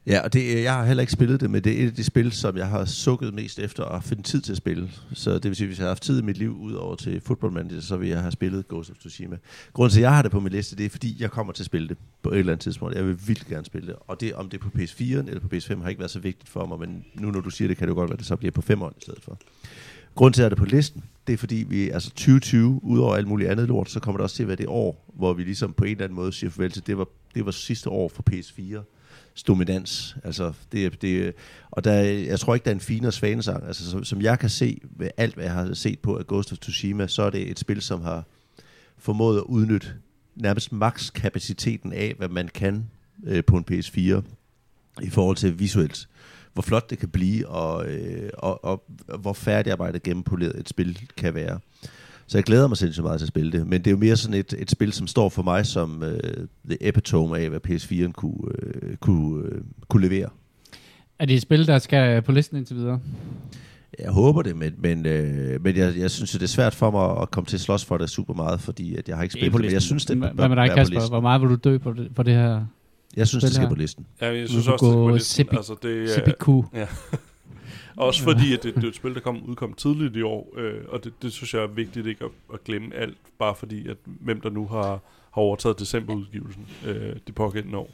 Ja, 0.08 0.20
og 0.20 0.34
det, 0.34 0.64
jeg 0.64 0.74
har 0.74 0.86
heller 0.86 1.02
ikke 1.02 1.14
spillet 1.14 1.42
det, 1.42 1.50
men 1.50 1.64
det 1.64 1.80
er 1.80 1.84
et 1.84 1.88
af 1.88 1.94
de 1.94 2.04
spil, 2.04 2.32
som 2.32 2.58
jeg 2.58 2.68
har 2.68 2.86
sukket 2.86 3.34
mest 3.34 3.60
efter 3.60 3.86
at 3.86 4.04
finde 4.04 4.24
tid 4.24 4.42
til 4.42 4.52
at 4.52 4.58
spille. 4.58 4.92
Så 5.14 5.34
det 5.34 5.44
vil 5.46 5.56
sige, 5.56 5.68
hvis 5.68 5.78
jeg 5.78 5.84
har 5.84 5.90
haft 5.90 6.04
tid 6.04 6.20
i 6.20 6.22
mit 6.22 6.38
liv 6.38 6.58
ud 6.58 6.74
over 6.74 6.96
til 6.96 7.22
Football 7.22 7.54
Manager, 7.54 7.82
så 7.82 7.98
vil 7.98 8.10
jeg 8.10 8.22
have 8.22 8.32
spillet 8.32 8.68
Ghost 8.68 8.90
of 8.90 8.98
Tsushima. 8.98 9.38
Grunden 9.74 9.92
til, 9.92 10.00
at 10.00 10.04
jeg 10.04 10.16
har 10.16 10.22
det 10.22 10.32
på 10.32 10.40
min 10.40 10.52
liste, 10.52 10.76
det 10.76 10.86
er, 10.86 10.90
fordi 10.90 11.16
jeg 11.20 11.32
kommer 11.32 11.54
til 11.54 11.62
at 11.62 11.66
spille 11.66 11.88
det 11.88 11.98
på 12.22 12.32
et 12.32 12.40
eller 12.40 12.52
andet 12.52 12.64
tidspunkt. 12.64 12.96
Jeg 12.96 13.06
vil 13.06 13.28
vildt 13.28 13.48
gerne 13.48 13.66
spille 13.66 13.88
det. 13.88 13.96
Og 14.08 14.22
det, 14.22 14.34
om 14.34 14.50
det 14.50 14.58
er 14.58 14.62
på 14.62 14.70
PS4 14.78 15.04
eller 15.04 15.40
på 15.40 15.48
PS5, 15.56 15.82
har 15.82 15.90
ikke 15.90 16.00
været 16.00 16.12
så 16.12 16.20
vigtigt 16.20 16.50
for 16.50 16.66
mig, 16.66 16.80
men 16.80 17.06
nu 17.16 17.32
når 17.32 17.42
du 17.42 17.50
siger 17.50 17.68
det, 17.68 17.78
kan 17.78 17.88
det 17.88 17.92
jo 17.92 17.96
godt 17.96 18.10
være, 18.10 18.16
at 18.16 18.20
det 18.20 18.28
så 18.28 18.36
bliver 18.36 18.52
på 18.52 18.62
5 18.62 18.82
år 18.82 18.90
i 18.90 19.02
stedet 19.02 19.24
for. 19.24 19.38
Grunden 20.16 20.34
til, 20.34 20.42
at 20.42 20.52
det 20.52 20.58
er 20.58 20.60
på 20.60 20.66
listen, 20.66 21.04
det 21.30 21.34
er 21.34 21.38
fordi, 21.38 21.66
vi, 21.68 21.90
altså 21.90 22.10
2020, 22.10 22.80
udover 22.84 23.16
alt 23.16 23.28
muligt 23.28 23.50
andet 23.50 23.68
lort, 23.68 23.90
så 23.90 24.00
kommer 24.00 24.18
det 24.18 24.24
også 24.24 24.36
til 24.36 24.44
at 24.44 24.48
være 24.48 24.58
det 24.58 24.66
år, 24.68 25.06
hvor 25.14 25.34
vi 25.34 25.44
ligesom 25.44 25.74
på 25.74 25.84
en 25.84 25.92
eller 25.92 26.04
anden 26.04 26.16
måde 26.16 26.34
siger 26.34 26.50
farvel 26.50 26.72
til, 26.72 26.88
det 26.88 26.98
var, 26.98 27.08
det 27.36 27.46
var 27.46 27.52
sidste 27.52 27.90
år 27.90 28.10
for 28.10 28.24
PS4 28.32 28.82
dominans. 29.48 30.16
Altså, 30.24 30.54
det, 30.72 31.02
det, 31.02 31.34
og 31.72 31.84
der, 31.84 31.94
jeg 32.02 32.40
tror 32.40 32.54
ikke, 32.54 32.66
der 32.66 32.72
er 32.72 32.76
en 32.76 32.82
finere 32.82 33.12
svanesang. 33.12 33.68
Altså, 33.68 33.90
som, 33.90 34.04
som 34.04 34.22
jeg 34.22 34.40
kan 34.40 34.50
se 34.50 34.82
ved 34.98 35.10
alt, 35.18 35.36
hvad 35.36 35.44
jeg 35.44 35.54
har 35.54 35.74
set 35.74 36.00
på 36.00 36.18
af 36.18 36.28
Ghost 36.28 36.52
of 36.52 36.58
Tsushima, 36.58 37.08
så 37.08 37.24
er 37.24 37.30
det 37.30 37.52
et 37.52 37.60
spil, 37.60 37.82
som 37.82 38.02
har 38.02 38.24
formået 38.98 39.38
at 39.38 39.44
udnytte 39.44 39.88
nærmest 40.36 40.72
maks 40.72 41.10
kapaciteten 41.10 41.94
af, 41.94 42.14
hvad 42.18 42.30
man 42.30 42.48
kan 42.48 42.90
øh, 43.24 43.44
på 43.46 43.58
en 43.58 43.66
PS4 43.72 44.22
i 45.02 45.10
forhold 45.10 45.36
til 45.36 45.60
visuelt. 45.60 46.09
Hvor 46.54 46.62
flot 46.62 46.90
det 46.90 46.98
kan 46.98 47.10
blive, 47.10 47.48
og, 47.48 47.88
øh, 47.88 48.30
og, 48.34 48.66
og 48.66 48.84
hvor 49.20 49.34
færdigarbejdet 49.34 50.04
gennem 50.04 50.24
et 50.56 50.70
spil 50.70 51.00
kan 51.18 51.34
være. 51.34 51.60
Så 52.28 52.38
jeg 52.38 52.44
glæder 52.44 52.68
mig 52.68 52.78
sindssygt 52.78 53.04
meget 53.04 53.20
til 53.20 53.26
at 53.26 53.28
spille 53.28 53.52
det. 53.52 53.68
Men 53.68 53.82
det 53.82 53.88
er 53.88 53.92
jo 53.92 53.98
mere 53.98 54.16
sådan 54.16 54.40
et, 54.40 54.54
et 54.58 54.72
spil, 54.72 54.94
som 54.94 55.08
står 55.08 55.30
for 55.30 55.44
mig 55.44 55.66
som 55.66 56.04
øh, 56.04 56.48
the 56.66 56.88
epitome 56.88 57.40
af, 57.40 57.50
hvad 57.50 57.60
PS4'en 57.68 58.12
kunne, 58.12 58.52
øh, 58.62 58.96
kunne, 58.96 59.46
øh, 59.46 59.62
kunne 59.88 60.08
levere. 60.08 60.30
Er 61.20 61.26
det 61.26 61.36
et 61.36 61.42
spil, 61.42 61.68
der 61.68 61.80
skal 61.80 62.22
på 62.22 62.32
listen 62.32 62.58
indtil 62.58 62.76
videre? 62.76 63.00
Jeg 64.00 64.12
håber 64.12 64.42
det, 64.42 64.56
men, 64.56 64.74
men, 64.78 65.06
øh, 65.06 65.64
men 65.64 65.78
jeg, 65.78 65.98
jeg 65.98 66.12
synes, 66.12 66.32
det 66.32 66.44
er 66.44 66.48
svært 66.48 66.76
for 66.76 66.92
mig 66.92 67.22
at 67.22 67.32
komme 67.32 67.46
til 67.46 67.58
at 67.58 67.62
slås 67.62 67.86
for 67.86 67.98
det 67.98 68.10
super 68.10 68.34
meget, 68.34 68.62
fordi 68.62 68.96
at 68.96 69.08
jeg 69.08 69.16
har 69.16 69.24
ikke 69.24 69.34
spillet 69.34 69.54
det. 69.54 69.62
Men 69.62 69.72
jeg 69.72 69.82
synes, 69.82 70.06
det 70.06 70.18
Hvad 70.18 70.50
med 70.50 70.56
dig, 70.56 70.70
Kasper? 70.76 71.10
Hvor 71.10 71.22
meget 71.22 71.42
vil 71.42 71.50
du 71.50 71.56
dø 71.56 71.78
på 71.78 71.94
det, 71.94 72.12
for 72.16 72.24
det 72.24 72.34
her? 72.34 72.66
Jeg 73.18 73.28
synes, 73.28 73.44
det 73.44 73.54
skal 73.54 73.62
her? 73.62 73.70
på 73.70 73.76
listen. 73.76 74.06
Ja, 74.22 74.28
jeg 74.28 74.44
Du 74.44 74.48
synes 74.52 74.68
også, 74.68 74.86
det 74.86 74.94
gå 74.94 75.04
er 75.06 75.10
på 75.10 75.16
listen. 75.16 75.46
Sipi- 75.48 75.58
Altså, 75.58 75.76
det, 75.84 76.04
er- 76.18 76.26
CPQ. 76.26 76.48
Også 77.98 78.24
fordi, 78.24 78.54
at 78.54 78.64
det, 78.64 78.76
det 78.76 78.84
er 78.84 78.88
et 78.88 78.96
spil, 78.96 79.14
der 79.14 79.20
kom, 79.20 79.44
udkom 79.44 79.74
tidligt 79.74 80.16
i 80.16 80.22
år, 80.22 80.54
øh, 80.58 80.74
og 80.90 81.04
det, 81.04 81.14
det 81.22 81.34
synes 81.34 81.54
jeg 81.54 81.62
er 81.64 81.68
vigtigt 81.68 82.08
ikke 82.08 82.26
at, 82.26 82.32
at 82.54 82.64
glemme 82.64 82.96
alt, 82.96 83.18
bare 83.40 83.56
fordi, 83.56 83.88
at 83.88 83.98
hvem 84.06 84.42
der 84.42 84.50
nu 84.50 84.68
har, 84.68 84.90
har 85.32 85.42
overtaget 85.42 85.80
decemberudgivelsen 85.80 86.68
øh, 86.86 87.16
det 87.28 87.36
pågældende 87.36 87.78
år. 87.78 87.90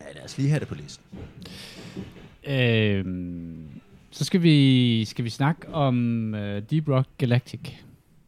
Ja, 0.00 0.04
lad 0.14 0.24
os 0.24 0.38
lige 0.38 0.48
have 0.50 0.60
det 0.60 0.68
på 0.68 0.74
listen. 0.74 1.04
Øhm, 2.46 3.56
så 4.10 4.24
skal 4.24 4.42
vi, 4.42 5.04
skal 5.04 5.24
vi 5.24 5.30
snakke 5.30 5.68
om 5.74 5.94
uh, 6.34 6.40
Deep 6.40 6.88
Rock 6.88 7.06
Galactic. 7.18 7.60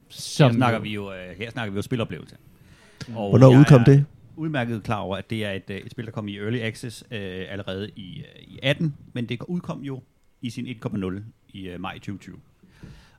Som 0.08 0.50
Her 0.50 0.56
snakker 0.56 0.78
vi 0.78 0.90
jo, 0.94 1.12
øh, 1.12 1.36
her 1.38 1.50
snakker 1.50 1.72
vi 1.72 1.76
jo 1.76 1.82
spiloplevelse. 1.82 2.36
Og 3.14 3.28
Hvornår 3.30 3.58
udkom 3.58 3.80
er 3.80 3.84
det? 3.84 4.04
Udmærket 4.36 4.82
klar 4.82 4.98
over, 4.98 5.16
at 5.16 5.30
det 5.30 5.44
er 5.44 5.52
et, 5.52 5.70
øh, 5.70 5.76
et 5.76 5.90
spil, 5.90 6.06
der 6.06 6.12
kom 6.12 6.28
i 6.28 6.38
Early 6.38 6.58
Access 6.58 7.04
øh, 7.10 7.46
allerede 7.48 7.90
i, 7.96 8.18
øh, 8.18 8.42
i 8.42 8.58
18, 8.62 8.94
men 9.12 9.26
det 9.26 9.42
udkom 9.48 9.80
jo 9.82 10.02
i 10.40 10.50
sin 10.50 10.66
1.0 10.66 11.22
i 11.48 11.68
øh, 11.68 11.80
maj 11.80 11.94
2020. 11.94 12.36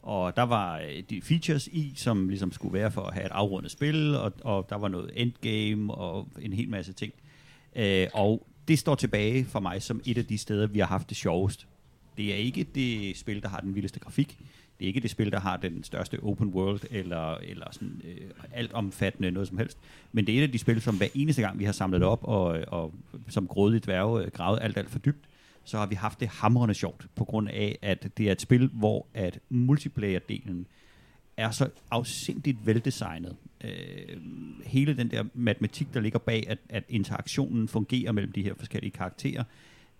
Og 0.02 0.36
der 0.36 0.44
var 0.44 0.80
øh, 0.80 1.04
de 1.10 1.22
features 1.22 1.68
i, 1.68 1.94
som 1.96 2.30
ligesom 2.30 2.52
skulle 2.52 2.74
være 2.74 2.92
for 2.92 3.02
at 3.02 3.14
have 3.14 3.26
et 3.26 3.32
afrundet 3.32 3.72
spil, 3.72 4.16
og, 4.16 4.34
og 4.42 4.70
der 4.70 4.76
var 4.76 4.88
noget 4.88 5.12
endgame 5.16 5.94
og 5.94 6.28
en 6.42 6.54
hel 6.54 6.70
masse 6.70 6.94
ting. 6.94 7.14
Øh, 7.76 8.08
og 8.14 8.48
det 8.68 8.80
står 8.80 8.96
tilbage 8.96 9.46
for 9.46 9.60
mig 9.60 9.82
som 9.82 10.02
et 10.06 10.18
af 10.18 10.26
de 10.26 10.38
steder, 10.38 10.68
vi 10.68 10.80
har 10.80 10.86
haft 10.86 11.10
det 11.10 11.18
sjovest. 11.18 11.68
Det 12.18 12.34
er 12.34 12.38
ikke 12.38 12.64
det 12.64 13.18
spil, 13.18 13.42
der 13.42 13.48
har 13.50 13.60
den 13.60 13.76
vildeste 13.76 14.00
grafik. 14.00 14.38
Det 14.84 14.88
er 14.88 14.90
ikke 14.90 15.00
det 15.00 15.12
spil, 15.12 15.32
der 15.32 15.40
har 15.40 15.58
den 15.58 15.84
største 15.84 16.20
open 16.24 16.48
world 16.48 16.82
eller, 16.92 17.36
eller 17.36 17.66
sådan, 17.72 18.02
øh, 18.04 18.30
alt 18.54 18.74
omfattende 18.74 19.32
noget 19.32 19.48
som 19.48 19.58
helst. 19.58 19.78
Men 20.12 20.28
det 20.28 20.36
er 20.36 20.40
et 20.40 20.44
af 20.44 20.52
de 20.52 20.58
spil, 20.58 20.82
som 20.82 20.98
hver 20.98 21.08
eneste 21.16 21.42
gang, 21.42 21.60
vi 21.60 21.64
har 21.64 21.72
samlet 21.72 22.04
op, 22.04 22.24
og, 22.24 22.60
og 22.68 22.94
som 23.30 23.48
grådige 23.48 23.80
dværge 23.80 24.24
øh, 24.24 24.32
gravet 24.32 24.60
alt, 24.62 24.78
alt 24.78 24.90
for 24.90 25.00
dybt, 25.00 25.26
så 25.64 25.78
har 25.78 25.86
vi 25.86 25.96
haft 25.96 26.20
det 26.20 26.28
hamrende 26.28 26.74
sjovt, 26.74 27.08
på 27.16 27.24
grund 27.24 27.50
af, 27.50 27.78
at 27.82 28.18
det 28.18 28.28
er 28.28 28.32
et 28.32 28.42
spil, 28.42 28.70
hvor 28.74 29.08
at 29.14 29.40
multiplayer-delen 29.50 30.66
er 31.38 31.52
så 31.52 31.70
afsindigt 31.92 32.66
veldesignet. 32.66 33.36
Øh, 33.64 34.18
hele 34.66 34.98
den 34.98 35.12
der 35.12 35.24
matematik, 35.34 35.94
der 35.94 36.00
ligger 36.00 36.20
bag, 36.20 36.46
at, 36.50 36.58
at 36.70 36.84
interaktionen 36.90 37.68
fungerer 37.68 38.12
mellem 38.12 38.32
de 38.32 38.44
her 38.44 38.54
forskellige 38.58 38.92
karakterer, 38.92 39.44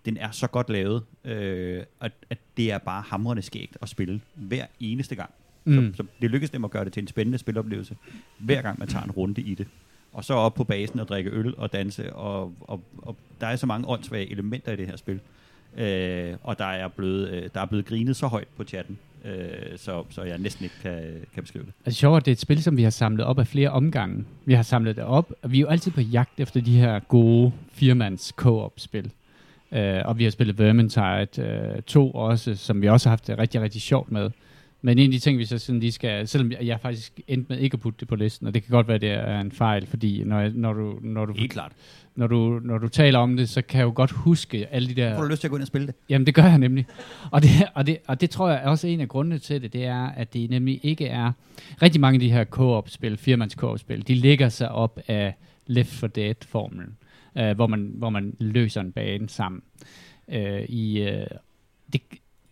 den 0.04 0.16
er 0.16 0.30
så 0.30 0.46
godt 0.46 0.70
lavet, 0.70 1.02
øh, 1.24 1.82
at, 2.00 2.12
at 2.30 2.38
det 2.56 2.72
er 2.72 2.78
bare 2.78 3.02
hamrende 3.06 3.42
skægt 3.42 3.76
at 3.82 3.88
spille 3.88 4.20
hver 4.34 4.66
eneste 4.80 5.14
gang. 5.14 5.30
Mm. 5.64 5.94
Så, 5.94 5.96
så 5.96 6.08
det 6.20 6.30
lykkes 6.30 6.50
dem 6.50 6.64
at 6.64 6.70
gøre 6.70 6.84
det 6.84 6.92
til 6.92 7.00
en 7.00 7.08
spændende 7.08 7.38
spiloplevelse, 7.38 7.96
hver 8.38 8.62
gang 8.62 8.78
man 8.78 8.88
tager 8.88 9.04
en 9.04 9.10
runde 9.10 9.40
i 9.40 9.54
det. 9.54 9.66
Og 10.12 10.24
så 10.24 10.34
op 10.34 10.54
på 10.54 10.64
basen 10.64 11.00
og 11.00 11.08
drikke 11.08 11.30
øl 11.30 11.54
og 11.56 11.72
danse, 11.72 12.12
og, 12.12 12.52
og, 12.60 12.80
og 12.98 13.16
der 13.40 13.46
er 13.46 13.56
så 13.56 13.66
mange 13.66 13.88
åndssvage 13.88 14.30
elementer 14.30 14.72
i 14.72 14.76
det 14.76 14.86
her 14.86 14.96
spil. 14.96 15.20
Øh, 15.76 16.36
og 16.42 16.58
der 16.58 16.64
er, 16.64 16.88
blevet, 16.88 17.30
øh, 17.30 17.48
der 17.54 17.60
er 17.60 17.66
blevet 17.66 17.86
grinet 17.86 18.16
så 18.16 18.26
højt 18.26 18.48
på 18.56 18.64
chatten, 18.64 18.98
øh, 19.24 19.38
så, 19.76 20.04
så 20.10 20.22
jeg 20.22 20.38
næsten 20.38 20.64
ikke 20.64 20.76
kan, 20.82 21.02
kan 21.34 21.42
beskrive 21.42 21.64
det. 21.64 21.72
Altså 21.84 21.98
sjovt, 21.98 22.16
at 22.16 22.24
det 22.24 22.30
er 22.30 22.34
et 22.34 22.40
spil, 22.40 22.62
som 22.62 22.76
vi 22.76 22.82
har 22.82 22.90
samlet 22.90 23.26
op 23.26 23.38
af 23.38 23.46
flere 23.46 23.70
omgange. 23.70 24.24
Vi 24.44 24.54
har 24.54 24.62
samlet 24.62 24.96
det 24.96 25.04
op, 25.04 25.32
og 25.42 25.52
vi 25.52 25.56
er 25.56 25.60
jo 25.60 25.66
altid 25.66 25.92
på 25.92 26.00
jagt 26.00 26.40
efter 26.40 26.60
de 26.60 26.78
her 26.78 26.98
gode 26.98 27.52
firmands 27.72 28.32
co-op-spil. 28.36 29.10
Uh, 29.74 30.08
og 30.08 30.18
vi 30.18 30.24
har 30.24 30.30
spillet 30.30 30.58
Vermintide 30.58 31.28
uh, 31.76 31.82
2 31.86 32.10
også, 32.10 32.54
som 32.54 32.82
vi 32.82 32.88
også 32.88 33.08
har 33.08 33.12
haft 33.12 33.26
det 33.26 33.38
rigtig, 33.38 33.60
rigtig 33.60 33.82
sjovt 33.82 34.12
med. 34.12 34.30
Men 34.82 34.98
en 34.98 35.04
af 35.04 35.12
de 35.12 35.18
ting, 35.18 35.38
vi 35.38 35.44
så 35.44 35.58
sådan 35.58 35.80
lige 35.80 35.92
skal, 35.92 36.28
selvom 36.28 36.52
jeg, 36.52 36.58
jeg 36.62 36.80
faktisk 36.80 37.20
endte 37.28 37.52
med 37.52 37.58
ikke 37.58 37.74
at 37.74 37.80
putte 37.80 38.00
det 38.00 38.08
på 38.08 38.16
listen, 38.16 38.46
og 38.46 38.54
det 38.54 38.62
kan 38.62 38.70
godt 38.70 38.88
være, 38.88 38.98
det 38.98 39.10
er 39.10 39.40
en 39.40 39.52
fejl, 39.52 39.86
fordi 39.86 40.24
når, 40.24 40.40
jeg, 40.40 40.50
når, 40.54 40.72
du, 40.72 40.98
når, 41.02 41.26
du, 41.26 41.32
Helt 41.32 41.52
klart. 41.52 41.72
når, 42.16 42.26
du, 42.26 42.60
når 42.64 42.78
du 42.78 42.88
taler 42.88 43.18
om 43.18 43.36
det, 43.36 43.48
så 43.48 43.62
kan 43.62 43.78
jeg 43.78 43.84
jo 43.84 43.92
godt 43.94 44.10
huske 44.10 44.66
alle 44.70 44.88
de 44.88 44.94
der... 44.94 45.16
Får 45.16 45.22
du 45.22 45.28
lyst 45.28 45.40
til 45.40 45.46
at 45.46 45.50
gå 45.50 45.56
ind 45.56 45.62
og 45.62 45.66
spille 45.66 45.86
det? 45.86 45.94
Jamen, 46.08 46.26
det 46.26 46.34
gør 46.34 46.42
jeg 46.42 46.58
nemlig. 46.58 46.86
Og 47.30 47.42
det, 47.42 47.50
og, 47.74 47.86
det, 47.86 47.98
og 48.06 48.20
det 48.20 48.30
tror 48.30 48.48
jeg 48.48 48.60
er 48.64 48.68
også 48.68 48.86
en 48.86 49.00
af 49.00 49.08
grundene 49.08 49.38
til 49.38 49.62
det, 49.62 49.72
det 49.72 49.84
er, 49.84 50.06
at 50.06 50.34
det 50.34 50.50
nemlig 50.50 50.80
ikke 50.82 51.06
er... 51.06 51.32
Rigtig 51.82 52.00
mange 52.00 52.16
af 52.16 52.20
de 52.20 52.32
her 52.32 52.44
co-op-spil, 52.44 53.16
firmands 53.16 53.52
co-op-spil, 53.52 54.08
de 54.08 54.14
ligger 54.14 54.48
sig 54.48 54.70
op 54.70 55.00
af 55.08 55.34
Left 55.66 55.90
4 55.90 56.08
Dead-formlen, 56.08 56.96
øh, 57.38 57.54
hvor, 57.54 57.66
man, 57.66 57.92
hvor 57.94 58.10
man 58.10 58.36
løser 58.40 58.80
en 58.80 58.92
bane 58.92 59.28
sammen. 59.28 59.62
Øh, 60.28 60.62
i, 60.62 61.02
øh, 61.02 61.26
det, 61.92 62.02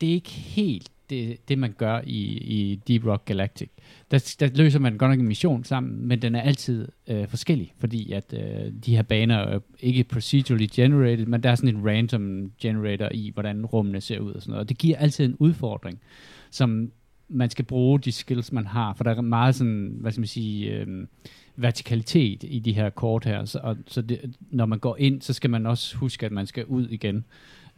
det 0.01 0.09
er 0.09 0.15
ikke 0.15 0.31
helt 0.31 0.91
det, 1.13 1.49
det 1.49 1.59
man 1.59 1.73
gør 1.79 2.01
i, 2.07 2.21
i 2.37 2.81
Deep 2.89 3.07
Rock 3.07 3.25
Galactic. 3.25 3.69
Der, 4.11 4.35
der 4.41 4.49
løser 4.55 4.79
man 4.79 4.97
godt 4.97 5.11
nok 5.11 5.21
en 5.21 5.29
mission 5.29 5.65
sammen, 5.65 6.09
men 6.09 6.23
den 6.23 6.35
er 6.35 6.41
altid 6.41 6.89
øh, 7.09 7.29
forskellig, 7.29 7.75
fordi 7.79 8.13
at 8.13 8.35
øh, 8.37 8.73
de 8.87 8.97
her 8.97 9.03
baner 9.03 9.37
er 9.37 9.59
ikke 9.81 10.05
procedurally 10.05 10.67
generated, 10.73 11.27
men 11.27 11.43
der 11.43 11.51
er 11.51 11.55
sådan 11.55 11.77
en 11.77 11.89
random 11.89 12.53
generator 12.61 13.09
i, 13.15 13.31
hvordan 13.35 13.67
rummene 13.67 14.01
ser 14.01 14.21
ud 14.21 14.33
og 14.33 14.43
sådan 14.43 14.51
noget. 14.51 14.61
Og 14.65 14.69
det 14.69 14.79
giver 14.79 14.97
altid 14.97 15.25
en 15.25 15.37
udfordring, 15.39 16.01
som 16.51 16.93
man 17.29 17.51
skal 17.51 17.65
bruge 17.65 18.01
de 18.01 18.13
skills, 18.13 18.53
man 18.53 18.67
har, 18.67 18.95
for 18.95 19.05
der 19.05 19.15
er 19.15 19.21
meget 19.21 19.55
sådan, 19.55 19.97
hvad 20.01 20.13
skal 20.13 20.21
man 20.21 20.27
sige, 20.27 20.71
øh, 20.71 21.07
vertikalitet 21.57 22.45
i 22.49 22.59
de 22.59 22.73
her 22.73 22.91
kort 22.91 23.25
her, 23.25 23.45
så, 23.45 23.61
og, 23.63 23.77
så 23.87 24.03
det, 24.03 24.37
når 24.51 24.67
man 24.67 24.79
går 24.79 24.97
ind, 24.99 25.23
så 25.23 25.33
skal 25.33 25.51
man 25.51 25.67
også 25.67 25.97
huske, 25.97 26.27
at 26.27 26.33
man 26.33 26.47
skal 26.47 26.65
ud 26.65 26.89
igen. 26.89 27.25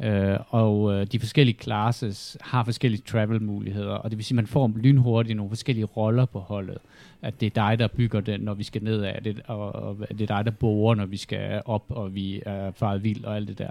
Øh, 0.03 0.39
og 0.49 0.93
øh, 0.93 1.07
de 1.07 1.21
forskellige 1.21 1.59
classes 1.61 2.37
har 2.41 2.65
forskellige 2.65 3.03
travel-muligheder, 3.07 3.95
og 3.95 4.11
det 4.11 4.19
vil 4.19 4.25
sige, 4.25 4.35
at 4.35 4.37
man 4.37 4.47
får 4.47 4.73
lynhurtigt 4.77 5.37
nogle 5.37 5.51
forskellige 5.51 5.85
roller 5.85 6.25
på 6.25 6.39
holdet. 6.39 6.79
At 7.23 7.41
det 7.41 7.47
er 7.47 7.51
dig, 7.69 7.79
der 7.79 7.89
bygger 7.89 8.21
den, 8.21 8.41
når 8.41 8.55
vi 8.55 8.63
skal 8.63 8.85
nedad, 8.85 9.21
det, 9.25 9.41
og, 9.47 9.73
og 9.73 9.99
det 10.09 10.21
er 10.21 10.37
dig, 10.37 10.45
der 10.45 10.51
borer, 10.51 10.95
når 10.95 11.07
vi 11.07 11.17
skal 11.17 11.63
op, 11.65 11.85
og 11.89 12.15
vi 12.15 12.43
er 12.47 12.71
faret 12.71 13.05
vild 13.05 13.25
og 13.25 13.37
alt 13.37 13.49
det 13.49 13.59
der. 13.59 13.71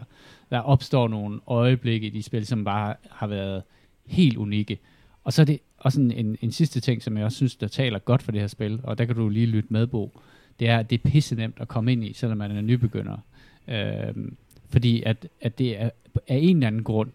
Der 0.49 0.59
opstår 0.59 1.07
nogle 1.07 1.39
øjeblikke 1.47 2.07
i 2.07 2.09
de 2.09 2.23
spil, 2.23 2.45
som 2.45 2.63
bare 2.63 2.95
har 3.11 3.27
været 3.27 3.63
helt 4.05 4.37
unikke. 4.37 4.79
Og 5.23 5.33
så 5.33 5.41
er 5.41 5.45
det 5.45 5.59
også 5.83 5.95
sådan 5.95 6.11
en, 6.11 6.37
en 6.41 6.51
sidste 6.51 6.79
ting, 6.79 7.03
som 7.03 7.17
jeg 7.17 7.25
også 7.25 7.35
synes, 7.35 7.55
der 7.55 7.67
taler 7.67 7.99
godt 7.99 8.23
for 8.23 8.31
det 8.31 8.41
her 8.41 8.47
spil, 8.47 8.79
og 8.83 8.97
der 8.97 9.05
kan 9.05 9.15
du 9.15 9.29
lige 9.29 9.45
lytte 9.45 9.73
med, 9.73 9.87
Bo. 9.87 10.19
Det 10.59 10.69
er, 10.69 10.79
at 10.79 10.89
det 10.89 11.01
er 11.05 11.09
pisse 11.09 11.35
nemt 11.35 11.57
at 11.59 11.67
komme 11.67 11.91
ind 11.91 12.03
i, 12.03 12.13
selvom 12.13 12.37
man 12.37 12.51
er 12.51 12.61
nybegynder. 12.61 13.17
Øh, 13.67 14.27
fordi 14.69 15.03
at, 15.03 15.27
at 15.41 15.59
det 15.59 15.81
er 15.81 15.89
af 16.27 16.37
en 16.41 16.57
eller 16.57 16.67
anden 16.67 16.83
grund, 16.83 17.11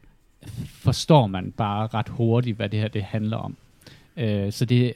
forstår 0.66 1.26
man 1.26 1.52
bare 1.52 1.86
ret 1.86 2.08
hurtigt, 2.08 2.56
hvad 2.56 2.68
det 2.68 2.80
her 2.80 2.88
det 2.88 3.02
handler 3.02 3.36
om. 3.36 3.56
Øh, 4.16 4.52
så 4.52 4.64
det, 4.64 4.94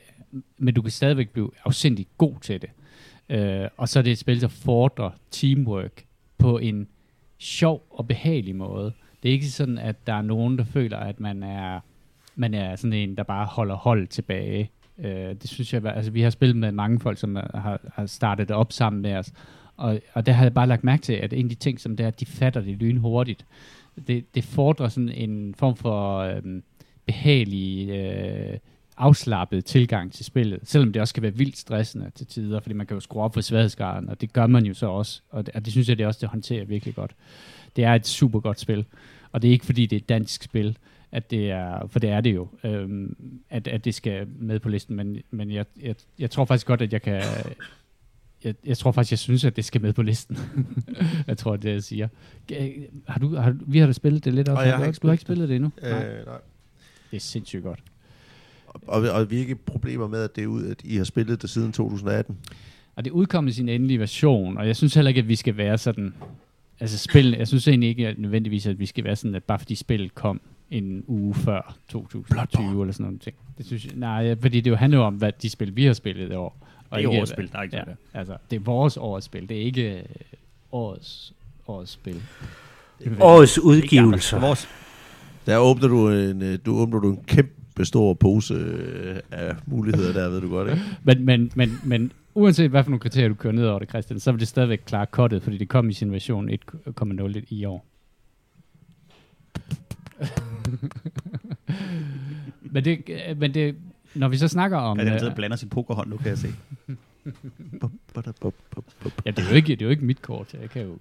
men 0.58 0.74
du 0.74 0.82
kan 0.82 0.90
stadigvæk 0.90 1.28
blive 1.30 1.50
afsindig 1.64 2.06
god 2.18 2.34
til 2.40 2.62
det. 2.62 2.70
Øh, 3.28 3.68
og 3.76 3.88
så 3.88 3.98
er 3.98 4.02
det 4.02 4.12
et 4.12 4.18
spil, 4.18 4.40
der 4.40 4.48
fordrer 4.48 5.10
teamwork 5.30 6.04
på 6.38 6.58
en 6.58 6.88
sjov 7.38 7.86
og 7.90 8.08
behagelig 8.08 8.56
måde. 8.56 8.92
Det 9.22 9.28
er 9.28 9.32
ikke 9.32 9.46
sådan, 9.46 9.78
at 9.78 10.06
der 10.06 10.12
er 10.12 10.22
nogen, 10.22 10.58
der 10.58 10.64
føler, 10.64 10.96
at 10.96 11.20
man 11.20 11.42
er, 11.42 11.80
man 12.36 12.54
er 12.54 12.76
sådan 12.76 12.92
en, 12.92 13.16
der 13.16 13.22
bare 13.22 13.46
holder 13.46 13.74
hold 13.74 14.08
tilbage. 14.08 14.70
Øh, 14.98 15.34
det 15.42 15.50
synes 15.50 15.74
jeg, 15.74 15.84
altså 15.84 16.10
vi 16.10 16.20
har 16.20 16.30
spillet 16.30 16.56
med 16.56 16.72
mange 16.72 17.00
folk, 17.00 17.18
som 17.18 17.36
har, 17.36 17.80
har 17.94 18.06
startet 18.06 18.48
det 18.48 18.56
op 18.56 18.72
sammen 18.72 19.02
med 19.02 19.16
os, 19.16 19.32
og, 19.76 20.00
og 20.12 20.26
der 20.26 20.32
har 20.32 20.44
jeg 20.44 20.54
bare 20.54 20.66
lagt 20.66 20.84
mærke 20.84 21.02
til, 21.02 21.12
at 21.12 21.32
en 21.32 21.46
af 21.46 21.48
de 21.48 21.54
ting, 21.54 21.80
som 21.80 21.96
det 21.96 22.04
er, 22.04 22.08
at 22.08 22.20
de 22.20 22.26
fatter 22.26 22.60
det 22.60 22.76
lynhurtigt. 22.76 23.46
Det, 24.06 24.34
det 24.34 24.44
fordrer 24.44 24.88
sådan 24.88 25.08
en 25.08 25.54
form 25.54 25.76
for 25.76 26.18
øh, 26.18 26.42
behagelig, 27.06 27.90
øh, 27.90 28.58
afslappet 28.96 29.64
tilgang 29.64 30.12
til 30.12 30.24
spillet, 30.24 30.60
selvom 30.64 30.92
det 30.92 31.02
også 31.02 31.14
kan 31.14 31.22
være 31.22 31.34
vildt 31.34 31.58
stressende 31.58 32.10
til 32.14 32.26
tider, 32.26 32.60
fordi 32.60 32.74
man 32.74 32.86
kan 32.86 32.94
jo 32.94 33.00
skrue 33.00 33.22
op 33.22 33.34
for 33.34 33.40
sværhedsgraden, 33.40 34.08
og 34.08 34.20
det 34.20 34.32
gør 34.32 34.46
man 34.46 34.66
jo 34.66 34.74
så 34.74 34.86
også, 34.86 35.22
og 35.30 35.46
det, 35.46 35.54
og 35.54 35.64
det 35.64 35.72
synes 35.72 35.88
jeg, 35.88 35.98
det 35.98 36.06
også 36.06 36.18
det 36.20 36.28
håndterer 36.28 36.64
virkelig 36.64 36.94
godt. 36.94 37.14
Det 37.76 37.84
er 37.84 37.94
et 37.94 38.06
super 38.06 38.40
godt 38.40 38.60
spil, 38.60 38.84
og 39.32 39.42
det 39.42 39.48
er 39.48 39.52
ikke 39.52 39.66
fordi, 39.66 39.86
det 39.86 39.96
er 39.96 40.00
et 40.00 40.08
dansk 40.08 40.42
spil, 40.42 40.76
at 41.12 41.30
det 41.30 41.50
er, 41.50 41.86
for 41.86 41.98
det 41.98 42.10
er 42.10 42.20
det 42.20 42.34
jo, 42.34 42.48
øhm, 42.64 43.16
at, 43.50 43.68
at 43.68 43.84
det 43.84 43.94
skal 43.94 44.26
med 44.38 44.58
på 44.58 44.68
listen, 44.68 44.96
men, 44.96 45.22
men 45.30 45.50
jeg, 45.50 45.66
jeg, 45.82 45.94
jeg 46.18 46.30
tror 46.30 46.44
faktisk 46.44 46.66
godt, 46.66 46.82
at 46.82 46.92
jeg 46.92 47.02
kan, 47.02 47.22
jeg, 48.44 48.54
jeg 48.66 48.78
tror 48.78 48.92
faktisk, 48.92 49.12
jeg 49.12 49.18
synes, 49.18 49.44
at 49.44 49.56
det 49.56 49.64
skal 49.64 49.82
med 49.82 49.92
på 49.92 50.02
listen. 50.02 50.38
jeg 51.28 51.38
tror, 51.38 51.56
det 51.56 51.72
jeg 51.72 51.82
siger. 51.82 52.08
Har 53.08 53.18
du, 53.20 53.36
har, 53.36 53.56
vi 53.66 53.78
har 53.78 53.86
da 53.86 53.92
spillet 53.92 54.24
det 54.24 54.34
lidt 54.34 54.48
også. 54.48 54.62
jeg 54.62 54.76
har 54.76 54.86
ikke, 54.86 54.98
du 55.02 55.06
har 55.06 55.12
ikke 55.12 55.22
spillet 55.22 55.48
det 55.48 55.54
endnu? 55.54 55.70
Øh, 55.82 55.90
nej. 55.90 56.24
nej. 56.24 56.38
Det 57.10 57.16
er 57.16 57.20
sindssygt 57.20 57.62
godt. 57.62 57.80
Og, 58.66 59.02
og 59.02 59.32
ikke 59.32 59.54
problemer 59.54 60.08
med, 60.08 60.22
at 60.22 60.36
det 60.36 60.44
er 60.44 60.48
ud, 60.48 60.64
at 60.66 60.80
I 60.84 60.96
har 60.96 61.04
spillet 61.04 61.42
det 61.42 61.50
siden 61.50 61.72
2018? 61.72 62.38
Og 62.96 63.04
det 63.04 63.10
udkom 63.10 63.48
i 63.48 63.52
sin 63.52 63.68
endelige 63.68 64.00
version, 64.00 64.56
og 64.56 64.66
jeg 64.66 64.76
synes 64.76 64.94
heller 64.94 65.08
ikke, 65.08 65.18
at 65.18 65.28
vi 65.28 65.36
skal 65.36 65.56
være 65.56 65.78
sådan... 65.78 66.14
Altså 66.80 66.98
spil, 66.98 67.34
jeg 67.38 67.48
synes 67.48 67.68
egentlig 67.68 67.88
ikke 67.88 68.08
at 68.08 68.18
nødvendigvis, 68.18 68.66
at 68.66 68.78
vi 68.78 68.86
skal 68.86 69.04
være 69.04 69.16
sådan, 69.16 69.34
at 69.34 69.44
bare 69.44 69.58
fordi 69.58 69.74
spillet 69.74 70.14
kom 70.14 70.40
en 70.72 71.04
uge 71.06 71.34
før 71.34 71.76
2020 71.88 72.80
eller 72.80 72.92
sådan 72.92 73.06
noget 73.06 73.20
ting. 73.20 73.36
Det 73.58 73.66
synes 73.66 73.86
jeg, 73.86 73.92
nej, 73.96 74.36
fordi 74.40 74.60
det 74.60 74.70
jo 74.70 74.76
handler 74.76 74.98
jo 74.98 75.04
om, 75.04 75.14
hvad 75.14 75.32
de 75.42 75.50
spil, 75.50 75.76
vi 75.76 75.84
har 75.84 75.92
spillet 75.92 76.32
i 76.32 76.34
år. 76.34 76.56
Og 76.90 76.98
det 76.98 77.04
er 77.04 77.10
årets 77.10 77.32
spil, 77.32 77.52
der 77.52 77.58
er 77.58 77.62
ikke 77.62 77.76
ja, 77.76 77.82
det. 77.84 77.96
Altså, 78.14 78.36
det 78.50 78.56
er 78.56 78.60
vores 78.60 78.96
årets 78.96 79.26
spil, 79.26 79.48
det 79.48 79.56
er 79.56 79.62
ikke 79.62 80.02
årets, 80.72 81.32
årets 81.66 81.92
spil. 81.92 82.22
Årets 83.20 83.58
udgivelser. 83.58 84.40
Vores. 84.40 84.68
Der 85.46 85.58
åbner 85.58 85.88
du 85.88 86.08
en, 86.08 86.42
øh, 86.42 86.58
du 86.66 86.76
åbner 86.76 87.00
du 87.00 87.10
en 87.10 87.24
kæmpe 87.26 87.84
stor 87.84 88.14
pose 88.14 88.54
øh, 88.54 89.16
af 89.30 89.54
muligheder 89.66 90.12
der, 90.12 90.28
ved 90.28 90.40
du 90.40 90.48
godt, 90.48 90.70
ikke? 90.70 90.82
men, 91.04 91.24
men, 91.24 91.52
men, 91.54 91.80
men 91.84 92.12
uanset 92.34 92.70
hvad 92.70 92.84
for 92.84 92.90
nogle 92.90 93.00
kriterier 93.00 93.28
du 93.28 93.34
kører 93.34 93.54
ned 93.54 93.66
over 93.66 93.78
det, 93.78 93.88
Christian, 93.88 94.20
så 94.20 94.32
vil 94.32 94.40
det 94.40 94.48
stadigvæk 94.48 94.82
klare 94.86 95.06
kottet, 95.06 95.42
fordi 95.42 95.58
det 95.58 95.68
kom 95.68 95.90
i 95.90 95.92
sin 95.92 96.12
version 96.12 96.50
1.0 96.50 97.42
i 97.48 97.64
år. 97.64 97.86
men, 102.72 102.84
det, 102.84 103.04
men 103.36 103.54
det, 103.54 103.76
når 104.14 104.28
vi 104.28 104.36
så 104.36 104.48
snakker 104.48 104.78
om... 104.78 104.98
Ja, 104.98 105.04
det 105.04 105.22
er 105.22 105.34
blander 105.34 105.56
sin 105.56 105.68
pokerhånd 105.68 106.10
nu, 106.10 106.16
kan 106.16 106.28
jeg 106.28 106.38
se. 106.38 106.48
ja, 109.26 109.30
det 109.30 109.38
er, 109.38 109.48
jo 109.50 109.54
ikke, 109.56 109.68
det 109.68 109.82
er 109.82 109.86
jo 109.86 109.90
ikke 109.90 110.04
mit 110.04 110.22
kort. 110.22 110.54
Jeg 110.60 110.70
kan 110.70 110.82
jo 110.82 110.98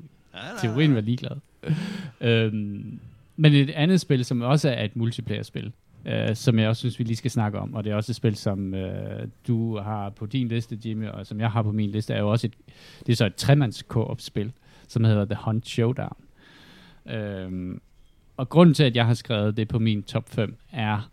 teorien 0.62 0.94
være 0.94 1.04
ligeglad. 1.04 1.38
øhm, 2.22 3.00
men 3.36 3.54
et 3.54 3.70
andet 3.70 4.02
spil, 4.02 4.26
som 4.26 4.42
også 4.42 4.70
er 4.70 4.84
et 4.84 4.96
multiplayer-spil, 4.96 5.72
øh, 6.06 6.36
som 6.36 6.60
jeg 6.60 6.70
også 6.70 6.80
synes, 6.80 7.00
vi 7.00 7.04
lige 7.04 7.16
skal 7.16 7.32
snakke 7.32 7.60
om, 7.60 7.74
og 7.74 7.84
det 7.84 7.92
er 7.92 7.96
også 7.96 8.12
et 8.12 8.16
spil, 8.16 8.36
som 8.36 8.74
øh, 8.74 9.28
du 9.48 9.78
har 9.78 10.10
på 10.10 10.26
din 10.26 10.48
liste, 10.48 10.80
Jimmy, 10.86 11.08
og 11.08 11.28
som 11.28 11.40
jeg 11.40 11.52
har 11.52 11.62
på 11.62 11.72
min 11.72 11.90
liste, 11.90 12.14
er 12.14 12.20
jo 12.20 12.32
også 12.32 12.48
et, 12.48 12.54
det 13.06 13.12
er 13.12 13.16
så 13.16 13.26
et 13.26 13.36
tremands 13.36 13.86
spil 14.18 14.52
som 14.88 15.04
hedder 15.04 15.26
The 15.26 15.38
Hunt 15.42 15.68
Showdown. 15.68 16.16
Øhm, 17.06 17.82
og 18.42 18.50
grunden 18.50 18.74
til, 18.74 18.84
at 18.84 18.96
jeg 18.96 19.06
har 19.06 19.14
skrevet 19.14 19.58
det 19.58 19.68
på 19.68 19.80
min 19.80 20.04
top 20.04 20.30
5, 20.30 20.58
er 20.72 21.12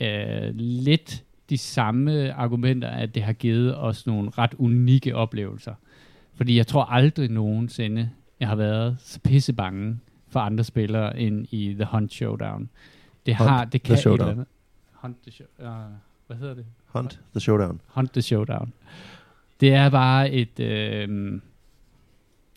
øh, 0.00 0.54
lidt 0.54 1.24
de 1.50 1.58
samme 1.58 2.32
argumenter, 2.32 2.88
at 2.88 3.14
det 3.14 3.22
har 3.22 3.32
givet 3.32 3.78
os 3.78 4.06
nogle 4.06 4.30
ret 4.38 4.54
unikke 4.58 5.16
oplevelser. 5.16 5.74
Fordi 6.34 6.56
jeg 6.56 6.66
tror 6.66 6.84
aldrig 6.84 7.30
nogensinde, 7.30 8.10
jeg 8.40 8.48
har 8.48 8.56
været 8.56 8.96
så 9.00 9.20
pisse 9.20 9.52
bange 9.52 10.00
for 10.28 10.40
andre 10.40 10.64
spillere 10.64 11.18
end 11.18 11.46
i 11.50 11.74
The 11.74 11.84
Hunt 11.84 12.12
Showdown. 12.12 12.70
Det 13.26 13.36
Hunt 13.36 13.50
har, 13.50 13.64
det 13.64 13.82
kan 13.82 13.94
the 13.94 14.02
Showdown. 14.02 14.46
Hunt 14.92 15.16
the 15.22 15.32
show, 15.32 15.46
uh, 15.58 15.66
hvad 16.26 16.36
hedder 16.36 16.54
det? 16.54 16.66
Hunt 16.86 17.20
the 17.32 17.40
Showdown. 17.40 17.80
Hunt 17.86 18.12
the 18.12 18.22
Showdown. 18.22 18.72
Det 19.60 19.72
er 19.72 19.90
bare 19.90 20.30
et, 20.30 20.60
øh, 20.60 21.40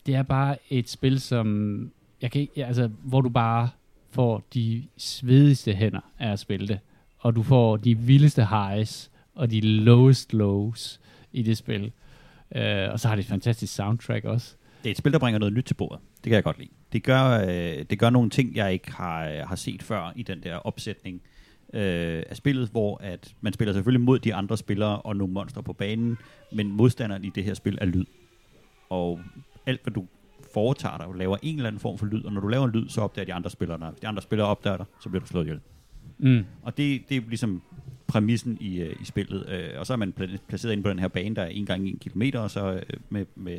det 0.06 0.14
er 0.14 0.22
bare 0.22 0.56
et 0.70 0.88
spil, 0.88 1.20
som 1.20 1.90
jeg 2.22 2.30
kan 2.30 2.40
ikke, 2.40 2.66
altså, 2.66 2.90
hvor 3.02 3.20
du 3.20 3.28
bare 3.28 3.68
får 4.10 4.42
de 4.54 4.84
svedigste 4.96 5.72
hænder 5.72 6.00
af 6.18 6.32
at 6.32 6.38
spille 6.38 6.68
det 6.68 6.78
og 7.18 7.36
du 7.36 7.42
får 7.42 7.76
de 7.76 7.98
vildeste 7.98 8.44
highs 8.44 9.10
og 9.34 9.50
de 9.50 9.60
lowest 9.60 10.32
lows 10.32 11.00
i 11.32 11.42
det 11.42 11.56
spil. 11.56 11.92
Uh, 12.50 12.92
og 12.92 13.00
så 13.00 13.08
har 13.08 13.16
det 13.16 13.22
et 13.22 13.28
fantastisk 13.28 13.74
soundtrack 13.74 14.24
også. 14.24 14.54
Det 14.82 14.88
er 14.88 14.90
et 14.90 14.98
spil, 14.98 15.12
der 15.12 15.18
bringer 15.18 15.38
noget 15.38 15.54
nyt 15.54 15.64
til 15.64 15.74
bordet. 15.74 16.00
Det 16.16 16.24
kan 16.24 16.32
jeg 16.32 16.44
godt 16.44 16.58
lide. 16.58 16.70
Det 16.92 17.02
gør, 17.02 17.40
øh, 17.40 17.84
det 17.90 17.98
gør 17.98 18.10
nogle 18.10 18.30
ting, 18.30 18.56
jeg 18.56 18.72
ikke 18.72 18.92
har, 18.92 19.28
øh, 19.28 19.38
har 19.38 19.56
set 19.56 19.82
før 19.82 20.12
i 20.16 20.22
den 20.22 20.42
der 20.42 20.56
opsætning 20.56 21.22
øh, 21.74 22.22
af 22.30 22.36
spillet, 22.36 22.68
hvor 22.68 23.00
at 23.02 23.34
man 23.40 23.52
spiller 23.52 23.74
selvfølgelig 23.74 24.00
mod 24.00 24.18
de 24.18 24.34
andre 24.34 24.56
spillere 24.56 25.02
og 25.02 25.16
nogle 25.16 25.34
monstre 25.34 25.62
på 25.62 25.72
banen, 25.72 26.18
men 26.52 26.72
modstanderen 26.72 27.24
i 27.24 27.30
det 27.34 27.44
her 27.44 27.54
spil 27.54 27.78
er 27.80 27.86
lyd. 27.86 28.04
Og 28.90 29.20
alt, 29.66 29.82
hvad 29.82 29.92
du 29.92 30.06
foretager 30.54 30.96
dig, 30.96 31.06
du 31.06 31.12
laver 31.12 31.36
en 31.42 31.56
eller 31.56 31.68
anden 31.68 31.80
form 31.80 31.98
for 31.98 32.06
lyd, 32.06 32.24
og 32.24 32.32
når 32.32 32.40
du 32.40 32.48
laver 32.48 32.64
en 32.64 32.72
lyd, 32.72 32.88
så 32.88 33.00
opdager 33.00 33.26
de 33.26 33.34
andre 33.34 33.50
spillere 33.50 33.78
dig. 33.78 33.88
Hvis 33.88 34.00
de 34.00 34.08
andre 34.08 34.22
spillere 34.22 34.48
opdager 34.48 34.76
dig, 34.76 34.86
så 35.00 35.08
bliver 35.08 35.20
du 35.20 35.26
slået 35.26 35.44
ihjel. 35.44 35.60
Mm. 36.18 36.44
Og 36.62 36.76
det, 36.76 37.02
det 37.08 37.16
er 37.16 37.20
ligesom 37.28 37.62
præmissen 38.06 38.58
i, 38.60 38.82
uh, 38.82 39.02
i 39.02 39.04
spillet. 39.04 39.42
Uh, 39.42 39.80
og 39.80 39.86
så 39.86 39.92
er 39.92 39.96
man 39.96 40.12
placeret 40.48 40.72
inde 40.72 40.82
på 40.82 40.90
den 40.90 40.98
her 40.98 41.08
bane, 41.08 41.34
der 41.34 41.42
er 41.42 41.46
en 41.46 41.66
gang 41.66 41.88
en 41.88 41.98
kilometer, 41.98 42.40
og 42.40 42.50
så 42.50 42.72
uh, 42.72 43.00
med, 43.08 43.26
med 43.34 43.58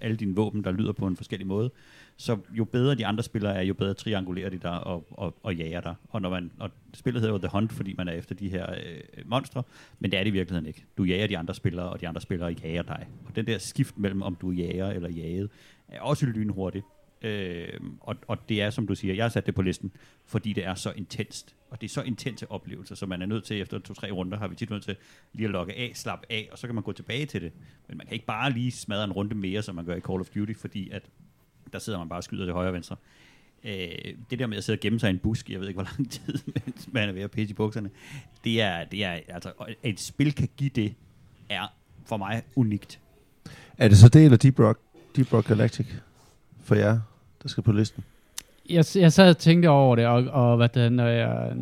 alle 0.00 0.16
dine 0.16 0.34
våben, 0.34 0.64
der 0.64 0.72
lyder 0.72 0.92
på 0.92 1.06
en 1.06 1.16
forskellig 1.16 1.46
måde. 1.46 1.70
Så 2.16 2.38
jo 2.50 2.64
bedre 2.64 2.94
de 2.94 3.06
andre 3.06 3.22
spillere 3.22 3.56
er, 3.56 3.62
jo 3.62 3.74
bedre 3.74 3.94
triangulerer 3.94 4.50
de 4.50 4.58
der 4.58 4.70
og, 4.70 5.06
og, 5.10 5.34
og 5.42 5.54
jager 5.54 5.80
der. 5.80 5.94
Og, 6.08 6.22
når 6.22 6.30
man, 6.30 6.50
og 6.58 6.70
spillet 6.94 7.20
hedder 7.20 7.34
jo 7.34 7.38
The 7.38 7.48
Hunt, 7.52 7.72
fordi 7.72 7.94
man 7.98 8.08
er 8.08 8.12
efter 8.12 8.34
de 8.34 8.48
her 8.48 8.66
uh, 8.70 9.30
monstre, 9.30 9.62
men 9.98 10.10
det 10.10 10.18
er 10.18 10.24
det 10.24 10.30
i 10.30 10.32
virkeligheden 10.32 10.66
ikke. 10.66 10.84
Du 10.98 11.04
jager 11.04 11.26
de 11.26 11.38
andre 11.38 11.54
spillere, 11.54 11.88
og 11.88 12.00
de 12.00 12.08
andre 12.08 12.20
spillere 12.20 12.56
jager 12.62 12.82
dig. 12.82 13.06
Og 13.26 13.36
den 13.36 13.46
der 13.46 13.58
skift 13.58 13.98
mellem, 13.98 14.22
om 14.22 14.36
du 14.40 14.50
er 14.50 14.54
jager 14.54 14.90
eller 14.90 15.10
jaget, 15.10 15.50
er 15.88 16.00
også 16.00 16.26
lynhurtigt. 16.26 16.84
Øh, 17.22 17.80
og, 18.00 18.16
og 18.26 18.48
det 18.48 18.62
er, 18.62 18.70
som 18.70 18.86
du 18.86 18.94
siger, 18.94 19.14
jeg 19.14 19.24
har 19.24 19.28
sat 19.28 19.46
det 19.46 19.54
på 19.54 19.62
listen, 19.62 19.92
fordi 20.26 20.52
det 20.52 20.64
er 20.64 20.74
så 20.74 20.92
intenst. 20.96 21.54
Og 21.70 21.80
det 21.80 21.86
er 21.86 21.92
så 21.92 22.02
intense 22.02 22.50
oplevelser, 22.50 22.94
så 22.94 23.06
man 23.06 23.22
er 23.22 23.26
nødt 23.26 23.44
til, 23.44 23.60
efter 23.60 23.78
to-tre 23.78 24.10
runder, 24.10 24.38
har 24.38 24.48
vi 24.48 24.54
tit 24.54 24.70
nødt 24.70 24.82
til 24.82 24.96
lige 25.32 25.44
at 25.44 25.50
logge 25.50 25.74
af, 25.74 25.92
slappe 25.94 26.26
af, 26.30 26.48
og 26.52 26.58
så 26.58 26.66
kan 26.66 26.74
man 26.74 26.84
gå 26.84 26.92
tilbage 26.92 27.26
til 27.26 27.42
det. 27.42 27.52
Men 27.88 27.96
man 27.96 28.06
kan 28.06 28.14
ikke 28.14 28.26
bare 28.26 28.52
lige 28.52 28.70
smadre 28.70 29.04
en 29.04 29.12
runde 29.12 29.34
mere, 29.34 29.62
som 29.62 29.74
man 29.74 29.84
gør 29.84 29.94
i 29.94 30.00
Call 30.00 30.20
of 30.20 30.28
Duty, 30.28 30.52
fordi 30.52 30.90
at 30.90 31.02
der 31.72 31.78
sidder 31.78 31.98
man 31.98 32.08
bare 32.08 32.18
og 32.18 32.24
skyder 32.24 32.44
til 32.44 32.52
højre 32.52 32.68
og 32.68 32.74
venstre. 32.74 32.96
Øh, 33.64 33.88
det 34.30 34.38
der 34.38 34.46
med 34.46 34.56
at 34.56 34.64
sidde 34.64 34.76
og 34.76 34.80
gemme 34.80 35.00
sig 35.00 35.08
i 35.08 35.12
en 35.12 35.18
busk, 35.18 35.50
jeg 35.50 35.60
ved 35.60 35.68
ikke, 35.68 35.82
hvor 35.82 35.90
lang 35.98 36.10
tid, 36.26 36.38
mens 36.46 36.88
man 36.92 37.08
er 37.08 37.12
ved 37.12 37.22
at 37.22 37.30
pisse 37.30 37.50
i 37.50 37.54
bukserne, 37.54 37.90
det 38.44 38.60
er, 38.60 38.84
det 38.84 39.04
er, 39.04 39.20
altså, 39.28 39.52
at 39.60 39.76
et 39.82 40.00
spil 40.00 40.32
kan 40.32 40.48
give 40.56 40.70
det, 40.70 40.94
er 41.48 41.66
for 42.06 42.16
mig 42.16 42.42
unikt. 42.56 43.00
Er 43.78 43.88
det 43.88 43.98
så 43.98 44.08
det 44.08 44.24
eller 44.24 44.36
Deep 44.38 44.58
Rock, 44.58 44.80
Deep 45.18 45.32
Rock 45.32 45.48
Galactic? 45.48 45.86
for 46.68 46.74
jer, 46.74 46.98
der 47.42 47.48
skal 47.48 47.62
på 47.62 47.72
listen? 47.72 48.04
Jeg, 48.70 48.84
jeg 48.94 49.12
sad 49.12 49.30
og 49.30 49.38
tænkte 49.38 49.68
over 49.68 49.96
det, 49.96 50.06
og, 50.06 50.24
og 50.24 50.56
hvad 50.56 50.68
det, 50.68 50.92
når 50.92 51.06
jeg, 51.06 51.52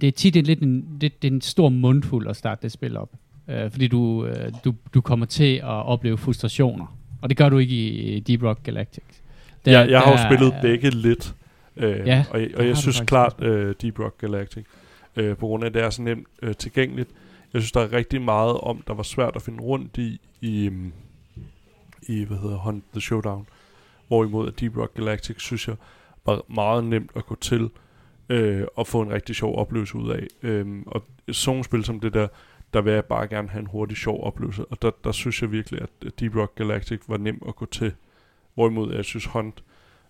det 0.00 0.06
er 0.06 0.12
tit 0.12 0.36
en, 0.36 0.44
lidt 0.44 0.60
en, 0.60 0.98
det, 1.00 1.22
det 1.22 1.28
er 1.28 1.32
en 1.32 1.40
stor 1.40 1.68
mundfuld 1.68 2.28
at 2.28 2.36
starte 2.36 2.62
det 2.62 2.72
spil 2.72 2.96
op. 2.96 3.10
Øh, 3.48 3.70
fordi 3.70 3.88
du, 3.88 4.26
øh, 4.26 4.52
du, 4.64 4.74
du 4.94 5.00
kommer 5.00 5.26
til 5.26 5.56
at 5.56 5.64
opleve 5.64 6.18
frustrationer. 6.18 6.96
Og 7.22 7.28
det 7.28 7.36
gør 7.36 7.48
du 7.48 7.58
ikke 7.58 7.74
i 7.74 8.20
Deep 8.20 8.42
Rock 8.42 8.62
Galactic. 8.62 9.04
Der, 9.64 9.72
ja, 9.72 9.90
jeg 9.90 10.00
har 10.00 10.12
jo 10.12 10.18
spillet 10.18 10.54
begge 10.62 10.90
lidt. 10.90 11.34
Øh, 11.76 12.06
ja, 12.06 12.24
og, 12.30 12.40
og 12.56 12.66
jeg 12.66 12.76
synes 12.76 13.00
klart 13.00 13.34
uh, 13.42 13.72
Deep 13.82 13.98
Rock 13.98 14.18
Galactic, 14.18 14.64
øh, 15.16 15.36
på 15.36 15.46
grund 15.46 15.64
af 15.64 15.68
at 15.68 15.74
det 15.74 15.82
er 15.82 15.90
så 15.90 16.02
nemt 16.02 16.26
øh, 16.42 16.54
tilgængeligt. 16.54 17.10
Jeg 17.52 17.62
synes, 17.62 17.72
der 17.72 17.80
er 17.80 17.92
rigtig 17.92 18.22
meget 18.22 18.56
om, 18.56 18.82
der 18.86 18.94
var 18.94 19.02
svært 19.02 19.36
at 19.36 19.42
finde 19.42 19.60
rundt 19.60 19.98
i, 19.98 20.20
i, 20.40 20.70
i 22.08 22.24
hvad 22.24 22.38
hedder 22.38 22.56
Hunt 22.56 22.84
the 22.92 23.00
Showdown. 23.00 23.46
Hvorimod 24.08 24.48
at 24.48 24.60
Deep 24.60 24.76
Rock 24.76 24.94
Galactic, 24.94 25.40
synes 25.40 25.68
jeg, 25.68 25.76
var 26.26 26.42
meget 26.48 26.84
nemt 26.84 27.10
at 27.16 27.26
gå 27.26 27.34
til 27.34 27.70
øh, 28.28 28.64
og 28.76 28.86
få 28.86 29.02
en 29.02 29.12
rigtig 29.12 29.36
sjov 29.36 29.58
oplevelse 29.58 29.96
ud 29.96 30.10
af. 30.10 30.26
Øh, 30.42 30.66
og 30.86 31.04
sådan 31.30 31.50
nogle 31.52 31.64
spil 31.64 31.84
som 31.84 32.00
det 32.00 32.14
der, 32.14 32.28
der 32.72 32.80
vil 32.80 32.92
jeg 32.92 33.04
bare 33.04 33.26
gerne 33.26 33.48
have 33.48 33.60
en 33.60 33.66
hurtig 33.66 33.96
sjov 33.96 34.24
oplevelse. 34.24 34.64
Og 34.64 34.82
der, 34.82 34.90
der 35.04 35.12
synes 35.12 35.42
jeg 35.42 35.52
virkelig, 35.52 35.80
at 35.82 36.20
Deep 36.20 36.36
Rock 36.36 36.54
Galactic 36.54 37.00
var 37.08 37.16
nem 37.16 37.42
at 37.48 37.56
gå 37.56 37.66
til. 37.66 37.92
Hvorimod 38.54 38.94
jeg 38.94 39.04
synes 39.04 39.26
Hunt 39.26 39.64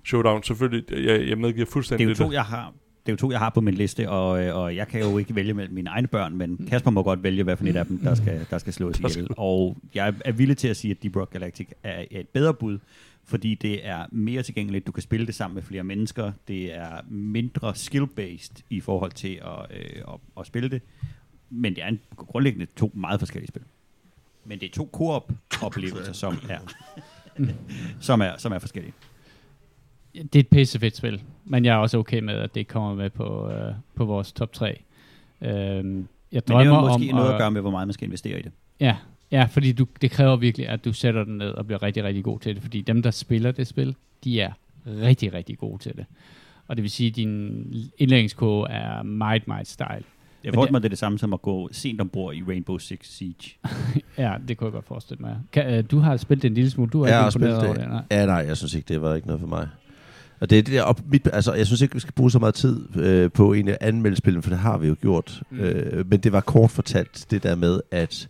Showdown 0.05 0.43
selvfølgelig, 0.43 1.07
jeg, 1.07 1.29
jeg 1.29 1.39
medgiver 1.39 1.67
fuldstændig 1.67 2.09
det. 2.09 2.21
Er 2.21 2.25
jo 2.25 2.29
to, 2.29 2.33
jeg 2.33 2.45
har, 2.45 2.73
det 3.07 3.09
er 3.09 3.13
jo 3.13 3.17
to, 3.17 3.31
jeg 3.31 3.39
har 3.39 3.51
på 3.51 3.61
min 3.61 3.75
liste, 3.75 4.11
og, 4.11 4.45
øh, 4.45 4.57
og 4.57 4.77
jeg 4.77 4.89
kan 4.89 5.01
jo 5.01 5.19
ikke 5.19 5.35
vælge 5.35 5.55
mellem 5.55 5.75
mine 5.75 5.91
egne 5.91 6.09
børn, 6.09 6.37
men 6.37 6.67
Kasper 6.71 6.91
må 6.91 7.03
godt 7.03 7.23
vælge, 7.23 7.43
hvad 7.43 7.57
for 7.57 7.65
et 7.65 7.77
af 7.77 7.87
dem, 7.87 7.99
der 7.99 8.15
skal, 8.15 8.47
der 8.51 8.59
skal 8.59 8.73
slås 8.73 8.99
ihjel. 8.99 9.29
Og 9.37 9.77
jeg 9.95 10.15
er 10.25 10.33
villig 10.33 10.57
til 10.57 10.69
at 10.69 10.77
sige, 10.77 10.91
at 10.91 11.03
Deep 11.03 11.17
Rock 11.17 11.33
Galactic 11.33 11.69
er 11.83 12.05
et 12.11 12.29
bedre 12.29 12.55
bud, 12.55 12.79
fordi 13.25 13.55
det 13.55 13.87
er 13.87 14.07
mere 14.11 14.43
tilgængeligt. 14.43 14.87
Du 14.87 14.93
kan 14.93 15.03
spille 15.03 15.27
det 15.27 15.35
sammen 15.35 15.55
med 15.55 15.63
flere 15.63 15.83
mennesker. 15.83 16.33
Det 16.49 16.75
er 16.75 17.01
mindre 17.09 17.75
skill-based 17.75 18.63
i 18.71 18.81
forhold 18.81 19.13
til 19.13 19.41
at, 19.43 19.79
øh, 19.79 20.03
at, 20.09 20.15
at 20.41 20.47
spille 20.47 20.69
det. 20.69 20.83
Men 21.51 21.75
det 21.75 21.85
er 21.85 21.89
en, 21.89 22.01
grundlæggende 22.17 22.67
to 22.77 22.91
meget 22.95 23.21
forskellige 23.21 23.49
spil. 23.49 23.63
Men 24.45 24.61
det 24.61 24.67
er 24.67 24.73
to 24.73 24.85
koop-oplevelser, 24.85 26.13
som 26.13 26.39
er, 26.49 26.59
som 28.01 28.21
er, 28.21 28.37
som 28.39 28.53
er 28.53 28.59
forskellige. 28.59 28.95
Det 30.15 30.37
er 30.37 30.41
et 30.41 30.49
pisse 30.49 30.79
fedt 30.79 30.97
spil, 30.97 31.23
men 31.45 31.65
jeg 31.65 31.73
er 31.73 31.79
også 31.79 31.99
okay 31.99 32.21
med, 32.21 32.35
at 32.35 32.55
det 32.55 32.69
kommer 32.69 32.95
med 32.95 33.11
på, 33.11 33.51
øh, 33.51 33.75
på 33.95 34.05
vores 34.05 34.33
top 34.33 34.53
3. 34.53 34.83
Øh, 35.41 35.49
jeg 35.51 35.83
men 35.83 36.03
det 36.33 36.67
har 36.67 36.81
måske 36.81 37.13
om, 37.13 37.17
noget 37.17 37.33
at 37.33 37.39
gøre 37.39 37.51
med, 37.51 37.61
hvor 37.61 37.71
meget 37.71 37.89
man 37.89 37.93
skal 37.93 38.07
investere 38.07 38.39
i 38.39 38.43
det. 38.43 38.53
Ja, 38.81 38.97
ja 39.31 39.45
fordi 39.45 39.73
du, 39.73 39.87
det 40.01 40.11
kræver 40.11 40.37
virkelig, 40.37 40.69
at 40.69 40.85
du 40.85 40.93
sætter 40.93 41.25
den 41.25 41.39
ned 41.39 41.51
og 41.51 41.67
bliver 41.67 41.83
rigtig, 41.83 42.05
rigtig 42.05 42.25
god 42.25 42.41
til 42.41 42.55
det. 42.55 42.63
Fordi 42.63 42.81
dem, 42.81 43.03
der 43.03 43.11
spiller 43.11 43.53
det 43.53 43.67
spil, 43.67 43.97
de 44.25 44.41
er 44.41 44.53
rigtig, 44.87 45.33
rigtig 45.33 45.59
gode 45.59 45.79
til 45.83 45.97
det. 45.97 46.07
Og 46.69 46.77
det 46.77 46.83
vil 46.83 46.91
sige, 46.91 47.09
at 47.11 47.17
din 47.17 47.67
indlæringskode 47.99 48.71
er 48.71 49.03
meget, 49.03 49.49
meget 49.49 49.69
style. 49.69 50.05
Jeg 50.45 50.55
forestiller 50.55 50.73
mig, 50.73 50.83
det 50.83 50.87
er 50.87 50.89
det 50.89 50.99
samme 50.99 51.19
som 51.19 51.33
at 51.33 51.43
gå 51.43 51.69
sent 51.73 52.01
ombord 52.01 52.35
i 52.35 52.43
Rainbow 52.49 52.79
Six 52.79 53.07
Siege. 53.07 53.57
ja, 54.19 54.35
det 54.49 54.57
kunne 54.57 54.67
jeg 54.67 54.73
godt 54.73 54.87
forestille 54.87 55.21
mig. 55.21 55.37
Kan, 55.53 55.79
uh, 55.79 55.85
du 55.91 55.99
har 55.99 56.17
spillet 56.17 56.43
det 56.43 56.49
en 56.49 56.55
lille 56.55 56.71
smule. 56.71 56.91
Du 56.91 57.03
er 57.03 57.09
jeg 57.09 57.27
ikke 57.27 57.39
imponeret 57.39 57.67
over 57.67 57.75
det. 57.75 57.89
Nej. 57.89 58.03
Ja, 58.11 58.27
nej, 58.27 58.37
jeg 58.37 58.57
synes 58.57 58.75
ikke, 58.75 58.89
det 58.89 59.03
var 59.03 59.15
ikke 59.15 59.27
noget 59.27 59.41
for 59.41 59.49
mig. 59.49 59.69
Og 60.43 60.51
det 60.51 60.59
er 60.59 60.63
det 60.63 60.75
der, 60.75 60.83
op, 60.83 61.01
mit, 61.07 61.29
altså, 61.33 61.53
jeg 61.53 61.67
synes 61.67 61.81
ikke, 61.81 61.95
vi 61.95 62.01
skal 62.01 62.13
bruge 62.13 62.31
så 62.31 62.39
meget 62.39 62.55
tid 62.55 62.97
øh, 62.97 63.31
på 63.31 63.53
en 63.53 63.69
anmelde 63.81 64.17
spillet, 64.17 64.45
for 64.45 64.51
det 64.51 64.59
har 64.59 64.79
vi 64.79 64.89
jo 64.89 64.97
gjort. 65.01 65.43
Mm. 65.51 65.61
Øh, 65.61 66.07
men 66.11 66.21
det 66.21 66.33
var 66.33 66.41
kort 66.41 66.71
fortalt 66.71 67.27
det 67.31 67.43
der 67.43 67.55
med, 67.55 67.81
at 67.91 68.29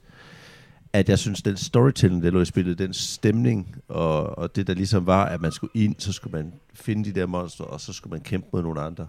at 0.93 1.09
jeg 1.09 1.19
synes, 1.19 1.43
den 1.43 1.57
storytelling, 1.57 2.23
der 2.23 2.31
lå 2.31 2.41
i 2.41 2.45
spillet, 2.45 2.79
den 2.79 2.93
stemning, 2.93 3.77
og, 3.89 4.39
og 4.39 4.57
det 4.57 4.67
der 4.67 4.75
ligesom 4.75 5.07
var, 5.07 5.25
at 5.25 5.41
man 5.41 5.53
skulle 5.53 5.71
ind, 5.75 5.95
så 5.99 6.13
skulle 6.13 6.33
man 6.33 6.53
finde 6.75 7.05
de 7.05 7.21
der 7.21 7.27
monster, 7.27 7.65
og 7.65 7.81
så 7.81 7.93
skulle 7.93 8.11
man 8.11 8.21
kæmpe 8.21 8.49
mod 8.53 8.63
nogle 8.63 8.81
andre 8.81 9.07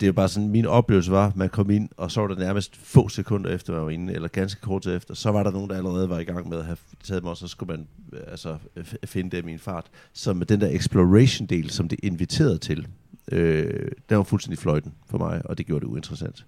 det 0.00 0.08
er 0.08 0.12
bare 0.12 0.28
sådan, 0.28 0.48
min 0.48 0.66
oplevelse 0.66 1.10
var, 1.10 1.26
at 1.26 1.36
man 1.36 1.48
kom 1.48 1.70
ind, 1.70 1.88
og 1.96 2.10
så 2.10 2.20
var 2.20 2.28
der 2.28 2.38
nærmest 2.38 2.76
få 2.76 3.08
sekunder 3.08 3.50
efter, 3.50 3.72
man 3.72 3.82
var 3.82 3.90
inde, 3.90 4.14
eller 4.14 4.28
ganske 4.28 4.60
kort 4.60 4.86
efter, 4.86 5.14
så 5.14 5.30
var 5.30 5.42
der 5.42 5.50
nogen, 5.50 5.70
der 5.70 5.76
allerede 5.76 6.08
var 6.08 6.18
i 6.18 6.24
gang 6.24 6.48
med 6.48 6.58
at 6.58 6.64
have 6.64 6.76
taget 7.02 7.22
mig, 7.22 7.30
og 7.30 7.36
så 7.36 7.48
skulle 7.48 7.76
man 7.76 7.86
øh, 8.12 8.20
altså, 8.28 8.56
finde 9.04 9.36
dem 9.36 9.48
i 9.48 9.52
en 9.52 9.58
fart. 9.58 9.86
Så 10.12 10.32
med 10.32 10.46
den 10.46 10.60
der 10.60 10.68
exploration-del, 10.68 11.70
som 11.70 11.88
det 11.88 12.00
inviterede 12.02 12.58
til, 12.58 12.86
øh, 13.32 13.90
den 14.08 14.16
var 14.16 14.22
fuldstændig 14.22 14.58
fløjten 14.58 14.92
for 15.10 15.18
mig, 15.18 15.42
og 15.44 15.58
det 15.58 15.66
gjorde 15.66 15.86
det 15.86 15.92
uinteressant. 15.92 16.46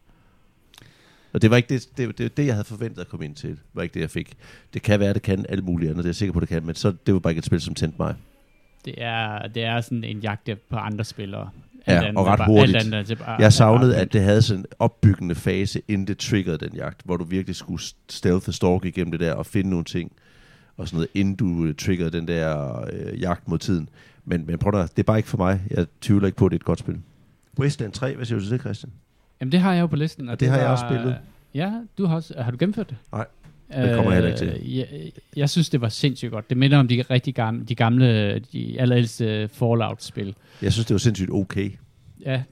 Og 1.32 1.42
det 1.42 1.50
var 1.50 1.56
ikke 1.56 1.68
det, 1.68 1.88
det, 1.96 2.18
det, 2.18 2.36
det, 2.36 2.46
jeg 2.46 2.54
havde 2.54 2.64
forventet 2.64 3.00
at 3.00 3.08
komme 3.08 3.24
ind 3.24 3.34
til. 3.34 3.50
Det 3.50 3.58
var 3.74 3.82
ikke 3.82 3.94
det, 3.94 4.00
jeg 4.00 4.10
fik. 4.10 4.36
Det 4.74 4.82
kan 4.82 5.00
være, 5.00 5.14
det 5.14 5.22
kan 5.22 5.46
alt 5.48 5.64
muligt 5.64 5.90
andet, 5.90 6.04
det 6.04 6.08
er 6.08 6.08
jeg 6.08 6.16
sikker 6.16 6.32
på, 6.32 6.40
det 6.40 6.48
kan, 6.48 6.66
men 6.66 6.74
så, 6.74 6.94
det 7.06 7.14
var 7.14 7.20
bare 7.20 7.30
ikke 7.30 7.38
et 7.38 7.44
spil, 7.44 7.60
som 7.60 7.74
tændte 7.74 7.96
mig. 7.98 8.14
Det 8.84 8.94
er, 8.96 9.48
det 9.48 9.64
er 9.64 9.80
sådan 9.80 10.04
en 10.04 10.18
jagt 10.18 10.50
på 10.70 10.76
andre 10.76 11.04
spillere. 11.04 11.50
Ja, 11.88 12.12
og 12.16 12.26
ret 12.26 12.38
bare, 12.38 12.48
hurtigt. 12.48 12.76
Andet, 12.76 13.08
det 13.08 13.18
bare, 13.18 13.36
jeg 13.40 13.52
savnede, 13.52 13.96
at 13.96 14.12
det 14.12 14.20
havde 14.20 14.42
sådan 14.42 14.60
en 14.60 14.66
opbyggende 14.78 15.34
fase, 15.34 15.82
inden 15.88 16.06
det 16.06 16.18
triggerede 16.18 16.66
den 16.66 16.76
jagt, 16.76 17.00
hvor 17.04 17.16
du 17.16 17.24
virkelig 17.24 17.56
skulle 17.56 17.82
stealth 18.08 18.50
stalk 18.50 18.84
igennem 18.84 19.10
det 19.10 19.20
der, 19.20 19.32
og 19.34 19.46
finde 19.46 19.70
nogle 19.70 19.84
ting, 19.84 20.12
og 20.76 20.88
sådan 20.88 20.96
noget, 20.96 21.08
inden 21.14 21.34
du 21.34 21.46
uh, 21.46 21.74
triggerede 21.74 22.16
den 22.16 22.28
der 22.28 22.80
uh, 23.12 23.20
jagt 23.20 23.48
mod 23.48 23.58
tiden. 23.58 23.88
Men, 24.24 24.46
men 24.46 24.58
prøv 24.58 24.80
at, 24.80 24.90
det 24.90 25.02
er 25.02 25.06
bare 25.06 25.16
ikke 25.16 25.28
for 25.28 25.38
mig. 25.38 25.60
Jeg 25.70 25.86
tvivler 26.00 26.26
ikke 26.26 26.38
på, 26.38 26.46
at 26.46 26.50
det 26.50 26.56
er 26.56 26.60
et 26.60 26.64
godt 26.64 26.78
spil. 26.78 26.98
Wasteland 27.58 27.92
3, 27.92 28.16
hvad 28.16 28.26
siger 28.26 28.38
du 28.38 28.44
til 28.44 28.52
det, 28.52 28.60
Christian? 28.60 28.92
Jamen, 29.40 29.52
det 29.52 29.60
har 29.60 29.72
jeg 29.72 29.80
jo 29.80 29.86
på 29.86 29.96
listen. 29.96 30.28
Og 30.28 30.32
det, 30.32 30.40
det 30.40 30.48
har 30.48 30.56
var, 30.56 30.62
jeg 30.62 30.72
også 30.72 30.84
spillet. 30.88 31.16
Ja, 31.54 31.72
du 31.98 32.06
har 32.06 32.16
også. 32.16 32.34
Har 32.42 32.50
du 32.50 32.56
gennemført 32.60 32.90
det? 32.90 32.96
Nej. 33.12 33.26
Det 33.76 33.94
kommer 33.94 34.12
jeg 34.12 34.22
heller 34.22 34.28
ikke 34.28 34.38
til. 34.38 34.48
Øh, 34.48 34.78
jeg, 34.78 34.86
jeg 35.36 35.50
synes, 35.50 35.70
det 35.70 35.80
var 35.80 35.88
sindssygt 35.88 36.30
godt. 36.32 36.50
Det 36.50 36.56
minder 36.56 36.78
om 36.78 36.88
de 36.88 37.02
rigtig 37.10 37.34
gamle, 37.34 37.64
de 37.64 37.74
gamle, 37.74 38.38
de 38.38 38.80
allerældste 38.80 39.48
Fallout-spil. 39.48 40.34
Jeg 40.62 40.72
synes, 40.72 40.86
det 40.86 40.94
var 40.94 40.98
sindssygt 40.98 41.30
okay. 41.30 41.70
Ja, 42.24 42.42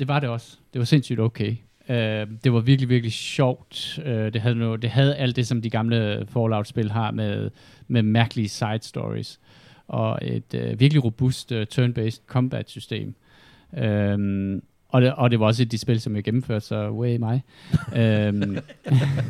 det 0.00 0.08
var 0.08 0.20
det 0.20 0.28
også. 0.28 0.56
Det 0.72 0.78
var 0.78 0.84
sindssygt 0.84 1.20
okay. 1.20 1.56
Uh, 1.88 1.96
det 2.44 2.52
var 2.52 2.60
virkelig, 2.60 2.88
virkelig 2.88 3.12
sjovt. 3.12 3.98
Uh, 4.06 4.12
det, 4.12 4.40
havde 4.40 4.54
no, 4.54 4.76
det 4.76 4.90
havde 4.90 5.16
alt 5.16 5.36
det, 5.36 5.46
som 5.46 5.62
de 5.62 5.70
gamle 5.70 6.26
Fallout-spil 6.28 6.90
har 6.90 7.10
med, 7.10 7.50
med 7.88 8.02
mærkelige 8.02 8.48
side 8.48 8.78
stories. 8.82 9.40
Og 9.88 10.18
et 10.22 10.54
uh, 10.54 10.80
virkelig 10.80 11.04
robust 11.04 11.52
uh, 11.52 11.62
turn-based 11.62 12.22
combat-system. 12.26 13.14
Uh, 13.72 13.80
og 14.90 15.02
det, 15.02 15.14
og 15.14 15.30
det 15.30 15.40
var 15.40 15.46
også 15.46 15.62
et 15.62 15.72
de 15.72 15.78
spil, 15.78 16.00
som 16.00 16.16
jeg 16.16 16.24
gennemførte, 16.24 16.66
så 16.66 16.90
way 16.90 17.16
mig. 17.16 17.42
øhm, 17.96 18.58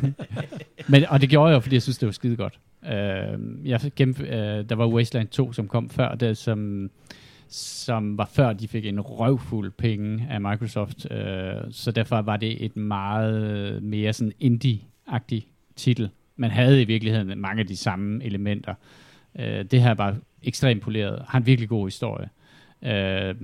men, 0.91 1.05
og 1.09 1.21
det 1.21 1.29
gjorde 1.29 1.51
jeg 1.51 1.63
fordi 1.63 1.75
jeg 1.75 1.81
synes, 1.81 1.97
det 1.97 2.05
var 2.05 2.11
skide 2.11 2.35
godt. 2.35 2.59
Øhm, 2.93 3.61
jeg 3.65 3.81
gennemf- 4.01 4.33
øh, 4.33 4.69
der 4.69 4.75
var 4.75 4.87
Wasteland 4.87 5.27
2, 5.27 5.53
som 5.53 5.67
kom 5.67 5.89
før 5.89 6.15
det, 6.15 6.37
som, 6.37 6.89
som 7.49 8.17
var 8.17 8.29
før 8.33 8.53
de 8.53 8.67
fik 8.67 8.85
en 8.85 8.99
røvfuld 8.99 9.71
penge 9.71 10.27
af 10.29 10.41
Microsoft. 10.41 11.11
Øh, 11.11 11.53
så 11.71 11.91
derfor 11.91 12.21
var 12.21 12.37
det 12.37 12.65
et 12.65 12.77
meget 12.77 13.83
mere 13.83 14.13
sådan 14.13 14.33
indie-agtig 14.39 15.41
titel. 15.75 16.09
Man 16.35 16.51
havde 16.51 16.81
i 16.81 16.85
virkeligheden 16.85 17.41
mange 17.41 17.59
af 17.59 17.67
de 17.67 17.77
samme 17.77 18.23
elementer. 18.23 18.73
Øh, 19.39 19.65
det 19.65 19.81
her 19.81 19.93
var 19.93 20.15
ekstremt 20.43 20.81
poleret. 20.81 21.23
Har 21.27 21.39
en 21.39 21.45
virkelig 21.45 21.69
god 21.69 21.87
historie. 21.87 22.29
Øh, 22.83 23.35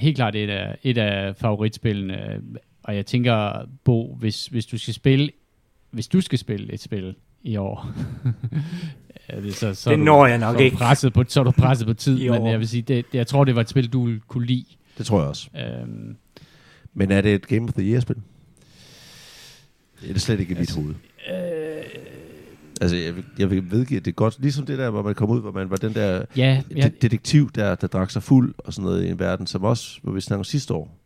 helt 0.00 0.16
klart 0.16 0.36
et 0.36 0.50
af, 0.50 0.76
et 0.82 0.98
af 0.98 1.36
favoritspillene. 1.36 2.42
Og 2.82 2.96
jeg 2.96 3.06
tænker, 3.06 3.52
Bo, 3.84 4.14
hvis, 4.14 4.46
hvis 4.46 4.66
du 4.66 4.78
skal 4.78 4.94
spille 4.94 5.30
hvis 5.90 6.08
du 6.08 6.20
skal 6.20 6.38
spille 6.38 6.72
et 6.72 6.80
spil 6.80 7.14
i 7.42 7.56
år, 7.56 7.92
det, 9.42 9.54
så, 9.54 9.74
så 9.74 9.90
det 9.90 9.98
når 9.98 10.24
du, 10.24 10.26
jeg 10.26 10.38
nok 10.38 10.56
så 10.56 10.62
ikke. 10.62 10.76
Presset 10.76 11.12
på, 11.12 11.24
så 11.28 11.40
er 11.40 11.44
du 11.44 11.50
presset 11.50 11.86
på 11.86 11.94
tid, 11.94 12.30
men 12.30 12.46
jeg 12.46 12.58
vil 12.58 12.68
sige, 12.68 12.82
det, 12.82 13.04
jeg 13.12 13.26
tror, 13.26 13.44
det 13.44 13.54
var 13.54 13.60
et 13.60 13.68
spil, 13.68 13.88
du 13.88 14.12
kunne 14.28 14.46
lide. 14.46 14.64
Det 14.98 15.06
tror 15.06 15.20
jeg 15.20 15.28
også. 15.28 15.48
Øhm, 15.56 16.16
men 16.94 17.10
er 17.10 17.20
det 17.20 17.34
et 17.34 17.46
Game 17.46 17.64
of 17.64 17.72
the 17.72 17.82
Year-spil? 17.82 18.16
Det 20.02 20.08
er 20.08 20.12
det 20.12 20.22
slet 20.22 20.40
ikke 20.40 20.54
i 20.54 20.56
altså, 20.56 20.80
mit 20.80 20.86
hoved. 20.86 20.94
Øh, 21.30 21.84
Altså, 22.80 22.96
jeg, 22.96 23.14
jeg 23.38 23.50
vil 23.50 23.70
vedgive, 23.70 23.98
at 23.98 24.04
det 24.04 24.10
er 24.10 24.14
godt. 24.14 24.36
Ligesom 24.40 24.66
det 24.66 24.78
der, 24.78 24.90
hvor 24.90 25.02
man 25.02 25.14
kom 25.14 25.30
ud, 25.30 25.40
hvor 25.40 25.52
man 25.52 25.70
var 25.70 25.76
den 25.76 25.94
der 25.94 26.24
ja, 26.36 26.62
ja. 26.76 26.88
De- 26.88 26.92
detektiv, 27.02 27.50
der, 27.50 27.74
der 27.74 27.86
drak 27.86 28.10
sig 28.10 28.22
fuld 28.22 28.54
og 28.58 28.72
sådan 28.72 28.84
noget 28.84 29.04
i 29.04 29.08
en 29.08 29.18
verden, 29.18 29.46
som 29.46 29.64
også, 29.64 30.00
hvor 30.02 30.12
vi 30.12 30.20
snakkede 30.20 30.48
sidste 30.48 30.74
år, 30.74 30.98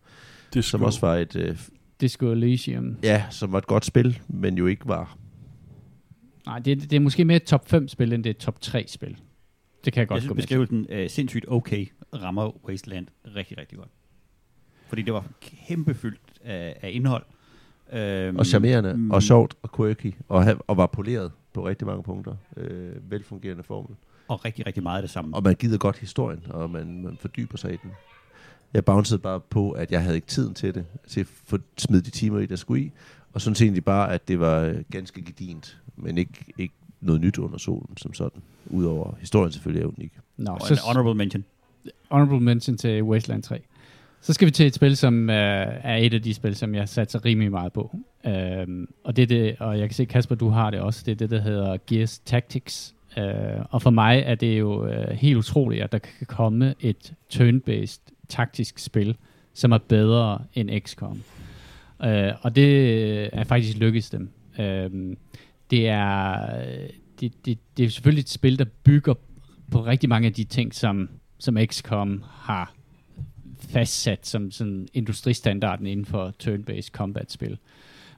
Disco. 0.55 0.71
som 0.71 0.83
også 0.83 1.01
var 1.01 1.17
et... 1.17 1.37
Uh, 1.37 1.57
Disco 2.01 2.31
Elysium. 2.31 2.97
Ja, 3.03 3.25
som 3.31 3.53
var 3.53 3.59
et 3.59 3.67
godt 3.67 3.85
spil, 3.85 4.19
men 4.29 4.59
jo 4.59 4.67
ikke 4.67 4.89
var... 4.89 5.17
Nej, 6.47 6.59
det, 6.59 6.91
det 6.91 6.97
er 6.97 7.01
måske 7.01 7.25
mere 7.25 7.37
et 7.37 7.45
top 7.45 7.69
5 7.69 7.89
spil, 7.89 8.13
end 8.13 8.25
det 8.25 8.31
er 8.31 8.35
et 8.35 8.39
top 8.39 8.61
3 8.61 8.85
spil. 8.89 9.17
Det 9.85 9.93
kan 9.93 10.01
jeg 10.01 10.09
godt 10.09 10.17
jeg 10.17 10.23
synes, 10.23 10.37
beskrivelsen 10.37 10.87
uh, 10.93 11.07
sindssygt 11.09 11.45
okay 11.49 11.87
rammer 12.15 12.67
Wasteland 12.67 13.07
rigtig, 13.37 13.59
rigtig 13.59 13.79
godt. 13.79 13.91
Fordi 14.89 15.03
det 15.03 15.13
var 15.13 15.25
kæmpe 15.41 15.95
fyldt 15.95 16.21
af, 16.45 16.77
af 16.83 16.91
indhold. 16.93 17.25
Øhm, 17.93 18.37
og 18.37 18.47
charmerende, 18.47 18.95
mm, 18.95 19.11
og 19.11 19.23
sjovt, 19.23 19.55
og 19.63 19.77
quirky, 19.77 20.15
og, 20.29 20.45
og 20.67 20.77
var 20.77 20.87
poleret 20.87 21.33
på 21.55 21.67
rigtig 21.67 21.87
mange 21.87 22.03
punkter. 22.03 22.35
Øh, 22.57 23.11
velfungerende 23.11 23.63
formel. 23.63 23.97
Og 24.29 24.45
rigtig, 24.45 24.67
rigtig 24.67 24.83
meget 24.83 24.97
af 24.97 25.03
det 25.03 25.11
samme. 25.11 25.37
Og 25.37 25.43
man 25.43 25.55
gider 25.55 25.79
godt 25.79 25.99
historien, 25.99 26.43
og 26.51 26.71
man, 26.71 27.03
man 27.03 27.17
fordyber 27.21 27.57
sig 27.57 27.75
i 27.75 27.77
den. 27.77 27.91
Jeg 28.75 28.85
bouncede 28.85 29.19
bare 29.19 29.41
på, 29.41 29.71
at 29.71 29.93
jeg 29.93 30.03
havde 30.03 30.17
ikke 30.17 30.27
tiden 30.27 30.55
til 30.55 30.75
det, 30.75 30.85
til 31.07 31.21
at 31.21 31.27
få 31.27 31.59
smidt 31.79 32.07
de 32.07 32.11
timer 32.11 32.39
i, 32.39 32.47
der 32.47 32.57
skulle 32.57 32.83
i. 32.83 32.91
Og 33.33 33.41
sådan 33.41 33.57
egentlig 33.63 33.85
bare, 33.85 34.13
at 34.13 34.29
det 34.29 34.41
var 34.41 34.83
ganske 34.91 35.23
gedint, 35.23 35.79
men 35.97 36.19
ikke, 36.19 36.45
ikke 36.59 36.75
noget 37.01 37.21
nyt 37.21 37.39
under 37.39 37.59
solen 37.59 37.97
som 37.97 38.15
sådan. 38.15 38.43
Udover 38.67 39.15
historien 39.21 39.53
selvfølgelig 39.53 39.83
er 39.83 39.89
unik. 39.89 40.19
Nå, 40.37 40.59
så 40.61 40.81
honorable 40.87 41.15
mention. 41.15 41.45
Honorable 42.11 42.41
mention 42.41 42.77
til 42.77 43.03
Wasteland 43.03 43.43
3 43.43 43.63
så 44.25 44.33
skal 44.33 44.47
vi 44.47 44.51
til 44.51 44.67
et 44.67 44.75
spil, 44.75 44.97
som 44.97 45.31
øh, 45.31 45.67
er 45.83 45.97
et 45.97 46.15
af 46.15 46.23
de 46.23 46.35
spil, 46.35 46.57
som 46.57 46.75
jeg 46.75 46.89
satser 46.89 47.25
rimelig 47.25 47.51
meget 47.51 47.73
på. 47.73 47.97
Øhm, 48.27 48.89
og 49.05 49.17
det 49.17 49.23
er 49.23 49.27
det, 49.27 49.57
og 49.61 49.79
jeg 49.79 49.89
kan 49.89 49.95
se, 49.95 50.05
Kasper, 50.05 50.35
du 50.35 50.49
har 50.49 50.71
det 50.71 50.81
også. 50.81 51.03
Det 51.07 51.13
er 51.13 51.17
det, 51.17 51.31
der 51.31 51.41
hedder 51.41 51.77
Gears 51.87 52.19
Tactics. 52.19 52.95
Øh, 53.19 53.25
og 53.71 53.83
for 53.83 53.91
mig 53.91 54.23
er 54.27 54.35
det 54.35 54.59
jo 54.59 54.87
øh, 54.87 55.09
helt 55.09 55.37
utroligt, 55.37 55.83
at 55.83 55.93
der 55.93 55.99
kan 55.99 56.27
komme 56.27 56.75
et 56.81 57.13
turn-based 57.35 58.01
taktisk 58.29 58.79
spil, 58.79 59.17
som 59.55 59.73
er 59.73 59.79
bedre 59.79 60.43
end 60.55 60.81
XCOM. 60.81 61.23
Øh, 62.05 62.33
og 62.43 62.57
det 62.57 62.69
øh, 62.69 63.29
er 63.33 63.45
faktisk 63.45 63.79
lykkedes 63.79 64.11
dem. 64.11 64.31
Øh, 64.59 64.91
det 65.71 65.89
er 65.89 66.43
øh, 66.57 66.89
det, 67.21 67.47
det, 67.47 67.59
det 67.77 67.85
er 67.85 67.89
selvfølgelig 67.89 68.23
et 68.23 68.31
spil, 68.31 68.59
der 68.59 68.67
bygger 68.85 69.15
på 69.71 69.85
rigtig 69.85 70.09
mange 70.09 70.27
af 70.27 70.33
de 70.33 70.45
ting, 70.45 70.75
som, 70.75 71.09
som 71.39 71.59
XCOM 71.67 72.25
har 72.31 72.73
fastsat 73.75 74.27
som 74.27 74.51
sådan 74.51 74.89
industristandarden 74.93 75.87
inden 75.87 76.07
for 76.07 76.33
turn-based 76.43 76.91
combat-spil. 76.91 77.59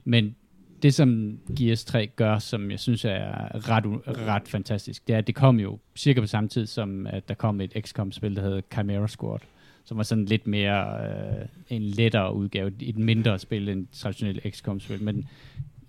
Men 0.05 0.35
det, 0.81 0.93
som 0.93 1.39
Gears 1.57 1.85
3 1.85 2.07
gør, 2.07 2.39
som 2.39 2.71
jeg 2.71 2.79
synes 2.79 3.05
er 3.05 3.69
ret, 3.69 3.85
ret 4.07 4.47
fantastisk, 4.47 5.07
det 5.07 5.13
er, 5.13 5.17
at 5.17 5.27
det 5.27 5.35
kom 5.35 5.59
jo 5.59 5.79
cirka 5.95 6.21
på 6.21 6.27
samme 6.27 6.49
tid, 6.49 6.65
som 6.65 7.07
at 7.07 7.27
der 7.27 7.33
kom 7.33 7.61
et 7.61 7.73
XCOM-spil, 7.79 8.35
der 8.35 8.41
hedder 8.41 8.61
Chimera 8.73 9.07
Squad, 9.07 9.39
som 9.85 9.97
var 9.97 10.03
sådan 10.03 10.25
lidt 10.25 10.47
mere 10.47 11.07
øh, 11.09 11.45
en 11.69 11.81
lettere 11.81 12.35
udgave, 12.35 12.71
et 12.79 12.97
mindre 12.97 13.39
spil 13.39 13.69
end 13.69 13.87
traditionelt 13.91 14.55
XCOM-spil, 14.55 15.03
men 15.03 15.27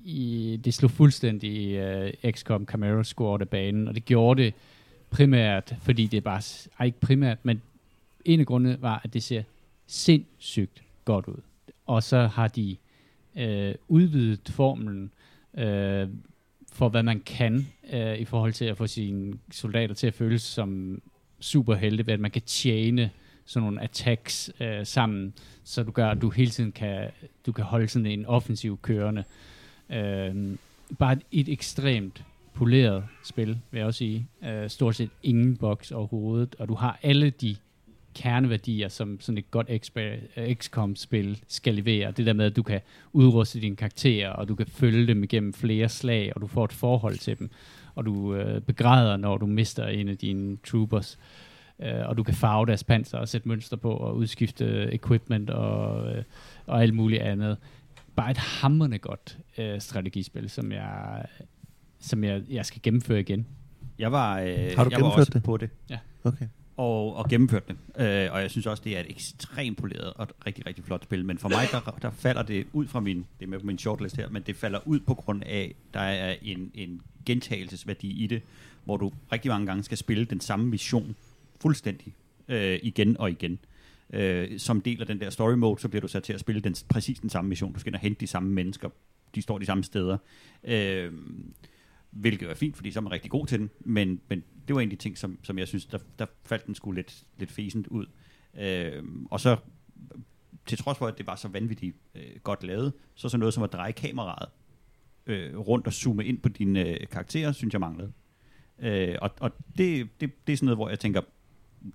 i, 0.04 0.60
det 0.64 0.74
slog 0.74 0.90
fuldstændig 0.90 1.74
øh, 1.74 2.12
XCOM 2.30 2.66
Chimera 2.70 3.04
Squad 3.04 3.40
af 3.40 3.48
banen, 3.48 3.88
og 3.88 3.94
det 3.94 4.04
gjorde 4.04 4.42
det 4.42 4.54
primært, 5.10 5.74
fordi 5.82 6.06
det 6.06 6.16
er 6.16 6.20
bare, 6.20 6.42
ej 6.78 6.86
ikke 6.86 7.00
primært, 7.00 7.38
men 7.42 7.62
en 8.24 8.40
af 8.40 8.46
grundene 8.46 8.76
var, 8.80 9.00
at 9.04 9.14
det 9.14 9.22
ser 9.22 9.42
sindssygt 9.88 10.82
godt 11.04 11.26
ud. 11.28 11.40
Og 11.86 12.02
så 12.02 12.26
har 12.26 12.48
de 12.48 12.76
øh, 13.36 13.74
udvidet 13.88 14.48
formelen 14.48 15.10
øh, 15.58 16.08
for, 16.72 16.88
hvad 16.88 17.02
man 17.02 17.20
kan 17.20 17.66
øh, 17.92 18.18
i 18.18 18.24
forhold 18.24 18.52
til 18.52 18.64
at 18.64 18.76
få 18.76 18.86
sine 18.86 19.38
soldater 19.50 19.94
til 19.94 20.06
at 20.06 20.14
føles 20.14 20.42
som 20.42 21.02
superhelte, 21.40 22.06
ved 22.06 22.14
at 22.14 22.20
man 22.20 22.30
kan 22.30 22.42
tjene 22.42 23.10
sådan 23.44 23.64
nogle 23.64 23.82
attacks 23.82 24.50
øh, 24.60 24.86
sammen, 24.86 25.34
så 25.64 25.82
du 25.82 25.90
gør, 25.90 26.08
at 26.08 26.22
du 26.22 26.30
hele 26.30 26.50
tiden 26.50 26.72
kan, 26.72 27.10
du 27.46 27.52
kan 27.52 27.64
holde 27.64 27.88
sådan 27.88 28.06
en 28.06 28.26
offensiv 28.26 28.78
kørende. 28.82 29.24
Øh, 29.90 30.56
bare 30.98 31.12
et, 31.12 31.22
et 31.30 31.48
ekstremt 31.48 32.24
poleret 32.54 33.04
spil, 33.24 33.58
vil 33.70 33.78
jeg 33.78 33.86
også 33.86 33.98
sige. 33.98 34.28
Øh, 34.44 34.70
stort 34.70 34.96
set 34.96 35.10
ingen 35.22 35.56
boks 35.56 35.92
overhovedet, 35.92 36.56
og 36.58 36.68
du 36.68 36.74
har 36.74 36.98
alle 37.02 37.30
de 37.30 37.56
kerneværdier, 38.14 38.88
som 38.88 39.20
sådan 39.20 39.38
et 39.38 39.50
godt 39.50 39.70
XCOM-spil 40.54 41.42
skal 41.48 41.74
levere. 41.74 42.10
Det 42.10 42.26
der 42.26 42.32
med, 42.32 42.46
at 42.46 42.56
du 42.56 42.62
kan 42.62 42.80
udruste 43.12 43.60
dine 43.60 43.76
karakterer, 43.76 44.30
og 44.30 44.48
du 44.48 44.54
kan 44.54 44.66
følge 44.66 45.06
dem 45.06 45.22
igennem 45.24 45.52
flere 45.52 45.88
slag, 45.88 46.32
og 46.34 46.40
du 46.42 46.46
får 46.46 46.64
et 46.64 46.72
forhold 46.72 47.18
til 47.18 47.38
dem, 47.38 47.50
og 47.94 48.06
du 48.06 48.34
øh, 48.34 48.60
begræder, 48.60 49.16
når 49.16 49.36
du 49.36 49.46
mister 49.46 49.86
en 49.86 50.08
af 50.08 50.18
dine 50.18 50.56
troopers, 50.56 51.18
øh, 51.82 52.08
og 52.08 52.16
du 52.16 52.22
kan 52.22 52.34
farve 52.34 52.66
deres 52.66 52.84
panser 52.84 53.18
og 53.18 53.28
sætte 53.28 53.48
mønster 53.48 53.76
på, 53.76 53.92
og 53.92 54.16
udskifte 54.16 54.94
equipment 54.94 55.50
og, 55.50 56.10
øh, 56.16 56.24
og 56.66 56.82
alt 56.82 56.94
muligt 56.94 57.22
andet. 57.22 57.56
Bare 58.16 58.30
et 58.30 58.36
hammerende 58.38 58.98
godt 58.98 59.38
øh, 59.58 59.80
strategispil, 59.80 60.50
som 60.50 60.72
jeg, 60.72 61.24
som 62.00 62.24
jeg, 62.24 62.42
jeg 62.50 62.66
skal 62.66 62.82
gennemføre 62.82 63.20
igen. 63.20 63.46
Jeg 63.98 64.12
var, 64.12 64.40
øh, 64.40 64.46
Har 64.76 64.84
du 64.84 64.90
jeg 64.90 65.00
var 65.00 65.10
også 65.10 65.30
det? 65.34 65.42
på 65.42 65.56
det. 65.56 65.70
Ja. 65.90 65.98
Okay 66.24 66.46
og, 66.78 67.16
og 67.16 67.28
gennemført 67.28 67.68
det. 67.68 67.76
Øh, 67.98 68.32
og 68.32 68.40
jeg 68.40 68.50
synes 68.50 68.66
også, 68.66 68.82
det 68.84 68.96
er 68.96 69.00
et 69.00 69.10
ekstremt 69.10 69.78
poleret 69.78 70.12
og 70.16 70.28
rigtig, 70.46 70.66
rigtig 70.66 70.84
flot 70.84 71.02
spil. 71.02 71.24
Men 71.24 71.38
for 71.38 71.48
mig, 71.48 71.68
der, 71.72 71.98
der 72.02 72.10
falder 72.10 72.42
det 72.42 72.66
ud 72.72 72.86
fra 72.86 73.00
min, 73.00 73.26
det 73.38 73.46
er 73.46 73.50
med 73.50 73.58
på 73.58 73.66
min 73.66 73.78
shortlist 73.78 74.16
her, 74.16 74.28
men 74.28 74.42
det 74.42 74.56
falder 74.56 74.80
ud 74.86 75.00
på 75.00 75.14
grund 75.14 75.42
af, 75.42 75.74
der 75.94 76.00
er 76.00 76.36
en, 76.42 76.70
en 76.74 77.02
gentagelsesværdi 77.26 78.24
i 78.24 78.26
det, 78.26 78.42
hvor 78.84 78.96
du 78.96 79.12
rigtig 79.32 79.50
mange 79.50 79.66
gange 79.66 79.82
skal 79.82 79.98
spille 79.98 80.24
den 80.24 80.40
samme 80.40 80.66
mission 80.66 81.16
fuldstændig 81.60 82.14
øh, 82.48 82.78
igen 82.82 83.16
og 83.16 83.30
igen. 83.30 83.58
Øh, 84.12 84.58
som 84.58 84.80
del 84.80 85.00
af 85.00 85.06
den 85.06 85.20
der 85.20 85.30
story 85.30 85.54
mode, 85.54 85.80
så 85.80 85.88
bliver 85.88 86.00
du 86.00 86.08
sat 86.08 86.22
til 86.22 86.32
at 86.32 86.40
spille 86.40 86.60
den, 86.60 86.74
præcis 86.88 87.20
den 87.20 87.30
samme 87.30 87.48
mission. 87.48 87.72
Du 87.72 87.80
skal 87.80 87.90
ind 87.90 87.96
og 87.96 88.00
hente 88.00 88.20
de 88.20 88.26
samme 88.26 88.52
mennesker. 88.52 88.88
De 89.34 89.42
står 89.42 89.58
de 89.58 89.66
samme 89.66 89.84
steder. 89.84 90.18
Øh, 90.64 91.12
hvilket 92.10 92.50
er 92.50 92.54
fint, 92.54 92.76
fordi 92.76 92.90
så 92.90 92.98
er 92.98 93.02
man 93.02 93.12
rigtig 93.12 93.30
god 93.30 93.46
til 93.46 93.58
den, 93.58 93.70
men, 93.80 94.20
men 94.28 94.44
det 94.68 94.74
var 94.74 94.80
en 94.80 94.88
af 94.88 94.96
de 94.96 95.02
ting, 95.02 95.18
som, 95.18 95.38
som 95.42 95.58
jeg 95.58 95.68
synes, 95.68 95.86
der, 95.86 95.98
der 96.18 96.26
faldt 96.44 96.66
den 96.66 96.74
skulle 96.74 96.98
lidt, 96.98 97.24
lidt 97.38 97.50
fæsent 97.50 97.86
ud. 97.86 98.06
Øh, 98.60 99.02
og 99.30 99.40
så, 99.40 99.56
til 100.66 100.78
trods 100.78 100.98
for, 100.98 101.06
at 101.06 101.18
det 101.18 101.26
var 101.26 101.36
så 101.36 101.48
vanvittigt 101.48 101.96
øh, 102.14 102.40
godt 102.42 102.64
lavet, 102.64 102.92
så 103.14 103.28
så 103.28 103.36
noget 103.36 103.54
som 103.54 103.62
at 103.62 103.72
dreje 103.72 103.92
kameraet 103.92 104.48
øh, 105.26 105.58
rundt 105.58 105.86
og 105.86 105.92
zoome 105.92 106.24
ind 106.24 106.38
på 106.38 106.48
dine 106.48 106.88
øh, 106.88 107.06
karakterer, 107.10 107.52
synes 107.52 107.72
jeg 107.72 107.80
manglede. 107.80 108.12
Øh, 108.78 109.16
og 109.22 109.30
og 109.40 109.50
det, 109.78 110.08
det, 110.20 110.46
det 110.46 110.52
er 110.52 110.56
sådan 110.56 110.66
noget, 110.66 110.78
hvor 110.78 110.88
jeg 110.88 111.00
tænker, 111.00 111.20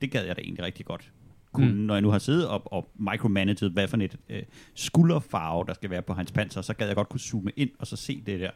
det 0.02 0.12
gad 0.12 0.26
jeg 0.26 0.36
da 0.36 0.42
egentlig 0.42 0.66
rigtig 0.66 0.86
godt 0.86 1.12
kunne, 1.54 1.72
mm. 1.72 1.78
når 1.78 1.96
jeg 1.96 2.02
nu 2.02 2.10
har 2.10 2.20
siddet 2.20 2.48
og, 2.48 2.74
og 2.74 2.92
micromanaged, 2.96 3.70
hvad 3.70 3.88
for 3.88 3.98
et 3.98 4.18
øh, 4.30 4.44
skulderfarve, 4.74 5.66
der 5.68 5.74
skal 5.74 5.90
være 5.90 6.02
på 6.02 6.14
hans 6.14 6.32
panser, 6.32 6.62
så 6.62 6.74
gad 6.74 6.88
jeg 6.88 6.96
godt 6.96 7.10
kunne 7.10 7.20
zoome 7.20 7.52
ind 7.56 7.70
og 7.80 7.88
så 7.88 7.96
se 7.96 8.24
det 8.26 8.40
der 8.40 8.52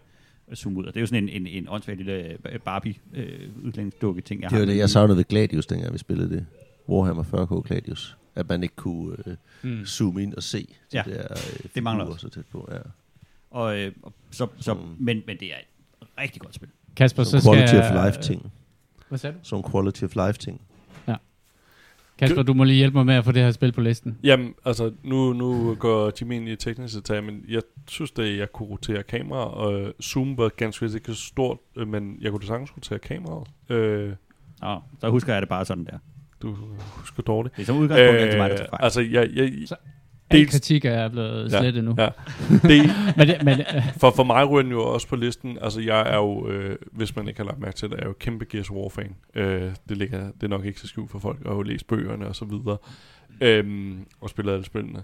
zoome 0.55 0.79
ud. 0.79 0.85
Og 0.85 0.93
det 0.93 0.99
er 0.99 1.01
jo 1.01 1.07
sådan 1.07 1.23
en, 1.23 1.29
en, 1.29 1.47
en 1.47 1.67
åndssvagt 1.69 1.97
lille 1.97 2.37
øh, 2.49 2.59
Barbie-udlændingsdukke 2.59 4.17
øh, 4.17 4.23
ting, 4.23 4.41
jeg 4.41 4.49
det 4.49 4.57
har. 4.57 4.59
Det 4.59 4.67
var 4.67 4.73
det, 4.73 4.79
jeg 4.79 4.89
savnede 4.89 5.17
ved 5.17 5.23
Gladius, 5.23 5.65
dengang 5.65 5.93
vi 5.93 5.97
spillede 5.97 6.29
det. 6.29 6.45
Warhammer 6.89 7.23
40k 7.23 7.61
Gladius. 7.61 8.17
At 8.35 8.49
man 8.49 8.63
ikke 8.63 8.75
kunne 8.75 9.17
øh, 9.27 9.35
mm. 9.61 9.85
zoome 9.85 10.23
ind 10.23 10.33
og 10.33 10.43
se 10.43 10.75
ja. 10.93 11.03
de 11.05 11.11
der 11.11 11.27
øh, 11.31 11.69
det 11.75 11.83
mangler 11.83 12.05
også. 12.05 12.19
så 12.19 12.29
tæt 12.29 12.45
på. 12.45 12.69
Ja. 12.71 12.77
Og, 13.51 13.79
øh, 13.79 13.91
så, 14.31 14.47
så, 14.59 14.73
mm. 14.73 14.79
men, 14.99 15.23
men 15.27 15.37
det 15.39 15.47
er 15.47 15.57
et 16.01 16.07
rigtig 16.19 16.41
godt 16.41 16.55
spil. 16.55 16.69
Kasper, 16.95 17.23
så 17.23 17.39
skal 17.39 17.53
quality 17.53 17.75
of 17.75 18.05
life 18.05 18.21
ting. 18.21 18.51
Hvad 19.09 19.19
sagde 19.19 19.33
du? 19.33 19.39
Som 19.43 19.63
quality 19.71 20.03
of 20.03 20.15
life 20.15 20.39
ting. 20.39 20.61
Kasper, 22.19 22.43
du 22.43 22.53
må 22.53 22.63
lige 22.63 22.77
hjælpe 22.77 22.97
mig 22.97 23.05
med 23.05 23.15
at 23.15 23.25
få 23.25 23.31
det 23.31 23.43
her 23.43 23.51
spil 23.51 23.71
på 23.71 23.81
listen. 23.81 24.17
Jamen, 24.23 24.53
altså, 24.65 24.91
nu, 25.03 25.33
nu 25.33 25.75
går 25.75 26.11
Jimmy 26.21 26.35
ind 26.35 26.49
i 26.49 26.55
teknisk 26.55 26.95
detalje, 26.95 27.21
men 27.21 27.45
jeg 27.49 27.61
synes, 27.87 28.11
at 28.19 28.37
jeg 28.37 28.51
kunne 28.51 28.69
rotere 28.69 29.03
kamera, 29.03 29.39
og 29.39 29.93
zoom 30.03 30.37
var 30.37 30.49
ganske 30.49 30.85
vist 30.85 30.95
ikke 30.95 31.13
så 31.13 31.21
stort, 31.21 31.57
øh, 31.77 31.87
men 31.87 32.17
jeg 32.21 32.31
kunne 32.31 32.41
da 32.41 32.45
sagtens 32.45 32.75
rotere 32.77 32.99
kameraet. 32.99 33.47
Øh, 33.69 34.13
ja, 34.63 34.77
så 34.99 35.09
husker 35.09 35.33
jeg 35.33 35.41
det 35.41 35.49
bare 35.49 35.65
sådan 35.65 35.85
der. 35.85 35.97
Du 36.41 36.55
husker 36.79 37.23
dårligt. 37.23 37.55
Det 37.55 37.61
er 37.61 37.65
som 37.65 37.77
udgangspunkt 37.77 38.21
øh, 38.21 38.29
til 38.29 38.39
mig, 38.39 38.49
der 38.49 38.57
tager 38.57 38.77
Altså, 38.77 39.01
jeg, 39.01 39.29
jeg, 39.33 39.51
så 39.65 39.75
Al 40.29 40.47
kritik 40.47 40.85
er 40.85 41.07
blevet 41.09 41.51
slettet 41.51 41.75
ja, 41.75 41.81
nu. 41.81 41.95
Ja. 41.97 42.09
Det, 42.49 42.91
men 43.17 43.27
det, 43.27 43.43
men, 43.43 43.61
for, 43.97 44.11
for 44.11 44.23
mig 44.23 44.49
ryger 44.49 44.61
den 44.61 44.71
jo 44.71 44.93
også 44.93 45.07
på 45.07 45.15
listen. 45.15 45.57
Altså, 45.61 45.81
jeg 45.81 46.13
er 46.13 46.15
jo, 46.15 46.47
øh, 46.49 46.77
hvis 46.91 47.15
man 47.15 47.27
ikke 47.27 47.39
har 47.39 47.45
lagt 47.45 47.59
mærke 47.59 47.75
til 47.75 47.89
det, 47.89 47.99
er 47.99 48.05
jo 48.05 48.13
kæmpe 48.19 48.45
Gears 48.45 48.71
War-fan. 48.71 49.15
Øh, 49.35 49.71
det, 49.89 49.97
ligger, 49.97 50.19
det 50.19 50.43
er 50.43 50.47
nok 50.47 50.65
ikke 50.65 50.79
så 50.79 50.87
skjult 50.87 51.11
for 51.11 51.19
folk, 51.19 51.39
at 51.41 51.47
har 51.47 51.55
jo 51.55 51.61
læst 51.61 51.87
bøgerne 51.87 52.27
og 52.27 52.35
så 52.35 52.45
videre. 52.45 52.77
Øhm, 53.41 54.05
og 54.21 54.29
spillet 54.29 54.53
alle 54.53 54.65
spillene. 54.65 55.03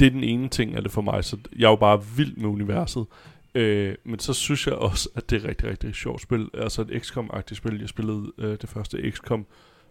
Det 0.00 0.06
er 0.06 0.10
den 0.10 0.24
ene 0.24 0.48
ting 0.48 0.76
af 0.76 0.82
det 0.82 0.92
for 0.92 1.02
mig, 1.02 1.24
så 1.24 1.36
jeg 1.58 1.66
er 1.66 1.70
jo 1.70 1.76
bare 1.76 2.04
vild 2.16 2.36
med 2.36 2.48
universet. 2.48 3.06
Øh, 3.54 3.94
men 4.04 4.18
så 4.18 4.32
synes 4.32 4.66
jeg 4.66 4.74
også, 4.74 5.08
at 5.14 5.30
det 5.30 5.44
er 5.44 5.48
rigtig, 5.48 5.68
rigtig, 5.68 5.70
rigtig 5.70 5.94
sjovt 5.94 6.22
spil. 6.22 6.50
Altså 6.54 6.82
et 6.82 7.02
XCOM-agtigt 7.06 7.54
spil. 7.54 7.80
Jeg 7.80 7.88
spillede 7.88 8.32
øh, 8.38 8.58
det 8.60 8.68
første 8.68 9.10
XCOM 9.10 9.46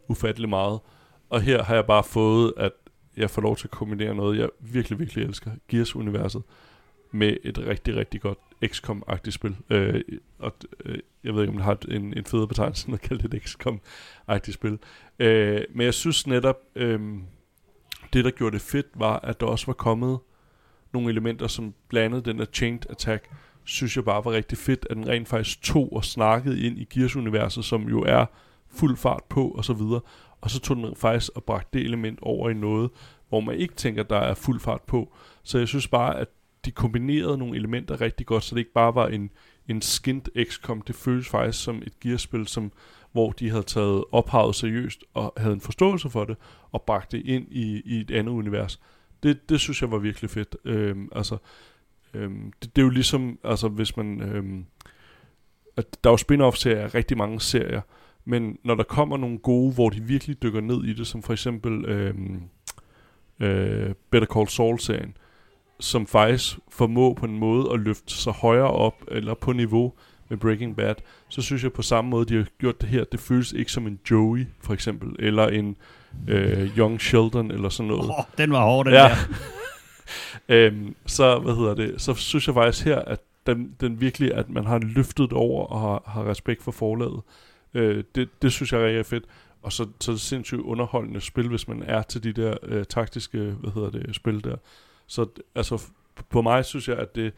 ufattelig 0.08 0.50
meget. 0.50 0.80
Og 1.30 1.42
her 1.42 1.64
har 1.64 1.76
jeg 1.76 1.86
bare 1.86 2.04
fået, 2.04 2.54
at 2.58 2.72
jeg 3.18 3.30
får 3.30 3.42
lov 3.42 3.58
til 3.58 3.68
at 3.68 3.72
kombinere 3.72 4.16
noget, 4.16 4.40
jeg 4.40 4.50
virkelig, 4.60 5.00
virkelig 5.00 5.26
elsker, 5.26 5.52
Gears-universet, 5.68 6.44
med 7.12 7.38
et 7.44 7.60
rigtig, 7.60 7.96
rigtig 7.96 8.22
godt 8.22 8.38
XCOM-agtigt 8.66 9.32
spil. 9.32 9.56
Øh, 9.70 10.02
og 10.40 10.54
øh, 10.86 11.00
jeg 11.24 11.34
ved 11.34 11.42
ikke, 11.42 11.52
om 11.52 11.58
det 11.58 11.66
har 11.66 11.78
en, 11.88 12.18
en 12.18 12.26
federe 12.26 12.48
betegnelse, 12.48 12.88
end 12.88 12.94
at 12.96 13.02
kalde 13.02 13.24
det 13.24 13.34
et 13.34 13.44
XCOM-agtigt 13.44 14.52
spil. 14.52 14.80
Øh, 15.20 15.62
men 15.74 15.86
jeg 15.86 15.94
synes 15.94 16.28
netop, 16.28 16.58
øh, 16.76 17.00
det 18.14 18.26
der 18.26 18.32
gjorde 18.32 18.54
det 18.54 18.62
fedt, 18.62 18.88
var, 18.96 19.20
at 19.20 19.40
der 19.40 19.46
også 19.46 19.66
var 19.66 19.74
kommet 19.74 20.20
nogle 20.94 21.10
elementer, 21.10 21.48
som 21.48 21.74
blandede 21.88 22.22
den 22.22 22.40
der 22.40 22.46
chained 22.54 22.90
attack, 22.90 23.30
synes 23.64 23.96
jeg 23.96 24.06
bare 24.06 24.26
var 24.26 24.32
rigtig 24.32 24.58
fedt, 24.58 24.88
at 24.90 24.98
den 24.98 25.08
rent 25.08 25.28
faktisk 25.28 25.62
tog 25.62 25.94
og 25.94 26.06
snakkede 26.06 26.62
ind 26.62 26.78
i 26.78 26.84
Gears-universet, 26.84 27.66
som 27.66 27.90
jo 27.90 28.02
er 28.02 28.26
fuld 28.70 28.98
fart 28.98 29.24
på 29.30 29.48
og 29.48 29.66
så 29.66 29.74
videre, 29.74 30.02
og 30.42 30.50
så 30.50 30.60
tog 30.60 30.78
den 30.78 30.96
faktisk 30.96 31.32
og 31.36 31.44
bragte 31.44 31.70
det 31.74 31.86
element 31.86 32.20
over 32.22 32.50
i 32.50 32.54
noget, 32.54 32.90
hvor 33.30 33.40
man 33.40 33.56
ikke 33.56 33.74
tænker, 33.74 34.04
der 34.04 34.18
er 34.18 34.34
fuld 34.34 34.60
fart 34.60 34.82
på. 34.82 35.14
Så 35.44 35.58
jeg 35.58 35.68
synes 35.68 35.88
bare, 35.88 36.20
at 36.20 36.28
de 36.66 36.72
kombinerede 36.72 37.38
nogle 37.38 37.58
elementer 37.58 38.02
rigtig 38.02 38.26
godt, 38.26 38.44
så 38.44 38.56
det 38.56 38.60
ikke 38.60 38.74
bare 38.74 38.96
var 38.96 39.08
en, 39.08 39.30
en 39.68 39.82
skint 39.82 40.30
XCOM. 40.44 40.82
Det 40.82 40.96
føles 40.96 41.30
faktisk 41.30 41.64
som 41.64 41.78
et 41.86 42.00
gearspil, 42.00 42.48
som, 42.48 42.72
hvor 43.12 43.32
de 43.32 43.50
havde 43.50 43.64
taget 43.64 44.04
ophavet 44.12 44.56
seriøst 44.56 45.04
og 45.14 45.34
havde 45.38 45.54
en 45.54 45.62
forståelse 45.62 46.10
for 46.10 46.26
det, 46.26 46.38
og 46.72 46.82
bragt 46.82 47.12
det 47.12 47.26
ind 47.26 47.48
i, 47.52 47.82
i 47.86 48.00
et 48.00 48.12
andet 48.12 48.32
univers. 48.32 48.80
Det, 49.24 49.50
det 49.50 49.60
synes 49.60 49.82
jeg 49.82 49.92
var 49.92 49.98
virkelig 49.98 50.30
fedt. 50.30 50.56
Øhm, 50.66 51.10
altså, 51.16 51.38
øhm, 52.14 52.54
det, 52.62 52.76
det 52.76 52.82
er 52.82 52.86
jo 52.86 52.90
ligesom, 52.90 53.40
altså 53.44 53.68
hvis 53.68 53.98
man... 53.98 54.22
Øhm, 54.22 54.66
at 55.78 56.04
der 56.04 56.10
er 56.10 56.14
jo 56.14 56.18
spin-off-serier 56.18 56.96
rigtig 56.96 57.18
mange 57.18 57.42
serier, 57.42 57.82
men 58.26 58.58
når 58.64 58.76
der 58.76 58.84
kommer 58.84 59.18
nogle 59.18 59.38
gode, 59.38 59.74
hvor 59.74 59.90
de 59.90 60.02
virkelig 60.02 60.44
dykker 60.44 60.62
ned 60.62 60.84
i 60.84 60.94
det, 60.94 61.08
som 61.08 61.24
for 61.24 61.34
eksempel 61.34 61.86
øhm, 61.86 62.42
øh, 63.40 63.94
Better 64.12 64.28
Call 64.34 64.48
Saul-serien, 64.48 65.18
som 65.80 66.08
faktisk 66.08 66.60
formå 66.70 67.14
på 67.14 67.26
en 67.26 67.40
måde 67.40 67.70
at 67.74 67.80
løfte 67.80 68.14
sig 68.14 68.34
højere 68.34 68.72
op, 68.72 69.04
eller 69.08 69.34
på 69.34 69.54
niveau 69.54 69.94
med 70.30 70.38
Breaking 70.38 70.76
Bad, 70.76 70.96
så 71.30 71.42
synes 71.42 71.64
jeg 71.64 71.74
på 71.74 71.82
samme 71.82 72.10
måde, 72.10 72.26
de 72.26 72.36
har 72.38 72.46
gjort 72.60 72.82
det 72.82 72.90
her, 72.90 73.04
det 73.04 73.20
føles 73.20 73.52
ikke 73.54 73.72
som 73.72 73.88
en 73.88 74.00
Joey, 74.12 74.48
for 74.62 74.74
eksempel, 74.74 75.16
eller 75.20 75.48
en 75.48 75.78
øh, 76.28 76.78
Young 76.78 77.02
Sheldon, 77.02 77.52
eller 77.52 77.70
sådan 77.70 77.88
noget. 77.88 78.10
Oh, 78.10 78.24
den 78.38 78.52
var 78.52 78.64
hård, 78.66 78.86
den 78.86 78.94
Ja. 78.94 79.00
der. 79.00 79.16
øhm, 80.56 80.96
så, 81.06 81.40
hvad 81.40 81.56
hedder 81.56 81.74
det, 81.74 82.02
så 82.02 82.14
synes 82.14 82.48
jeg 82.48 82.54
faktisk 82.56 82.86
her, 82.86 83.00
at 83.00 83.20
den, 83.46 83.76
den 83.82 84.02
virkelig, 84.02 84.34
at 84.34 84.50
man 84.50 84.66
har 84.66 84.80
løftet 84.80 85.34
over 85.34 85.66
og 85.66 85.80
har, 85.82 86.04
har 86.06 86.30
respekt 86.30 86.64
for 86.64 86.72
forlaget. 86.72 87.22
Øh, 87.74 88.04
det, 88.16 88.30
det 88.42 88.52
synes 88.52 88.74
jeg 88.74 88.82
er 88.82 88.86
rigtig 88.86 89.06
fedt. 89.06 89.24
Og 89.62 89.74
så, 89.74 89.88
så 90.00 90.12
er 90.12 90.14
det 90.14 90.22
sindssygt 90.22 90.62
underholdende 90.62 91.22
spil, 91.22 91.48
hvis 91.48 91.68
man 91.68 91.84
er 91.84 92.02
til 92.02 92.24
de 92.24 92.34
der 92.34 92.58
øh, 92.64 92.86
taktiske, 92.86 93.38
hvad 93.38 93.72
hedder 93.72 93.90
det, 93.90 94.16
spil 94.16 94.44
der. 94.44 94.56
Så 95.08 95.26
altså, 95.56 95.82
på 96.30 96.42
mig 96.42 96.66
synes 96.66 96.88
jeg, 96.88 96.98
at 96.98 97.16
det, 97.16 97.34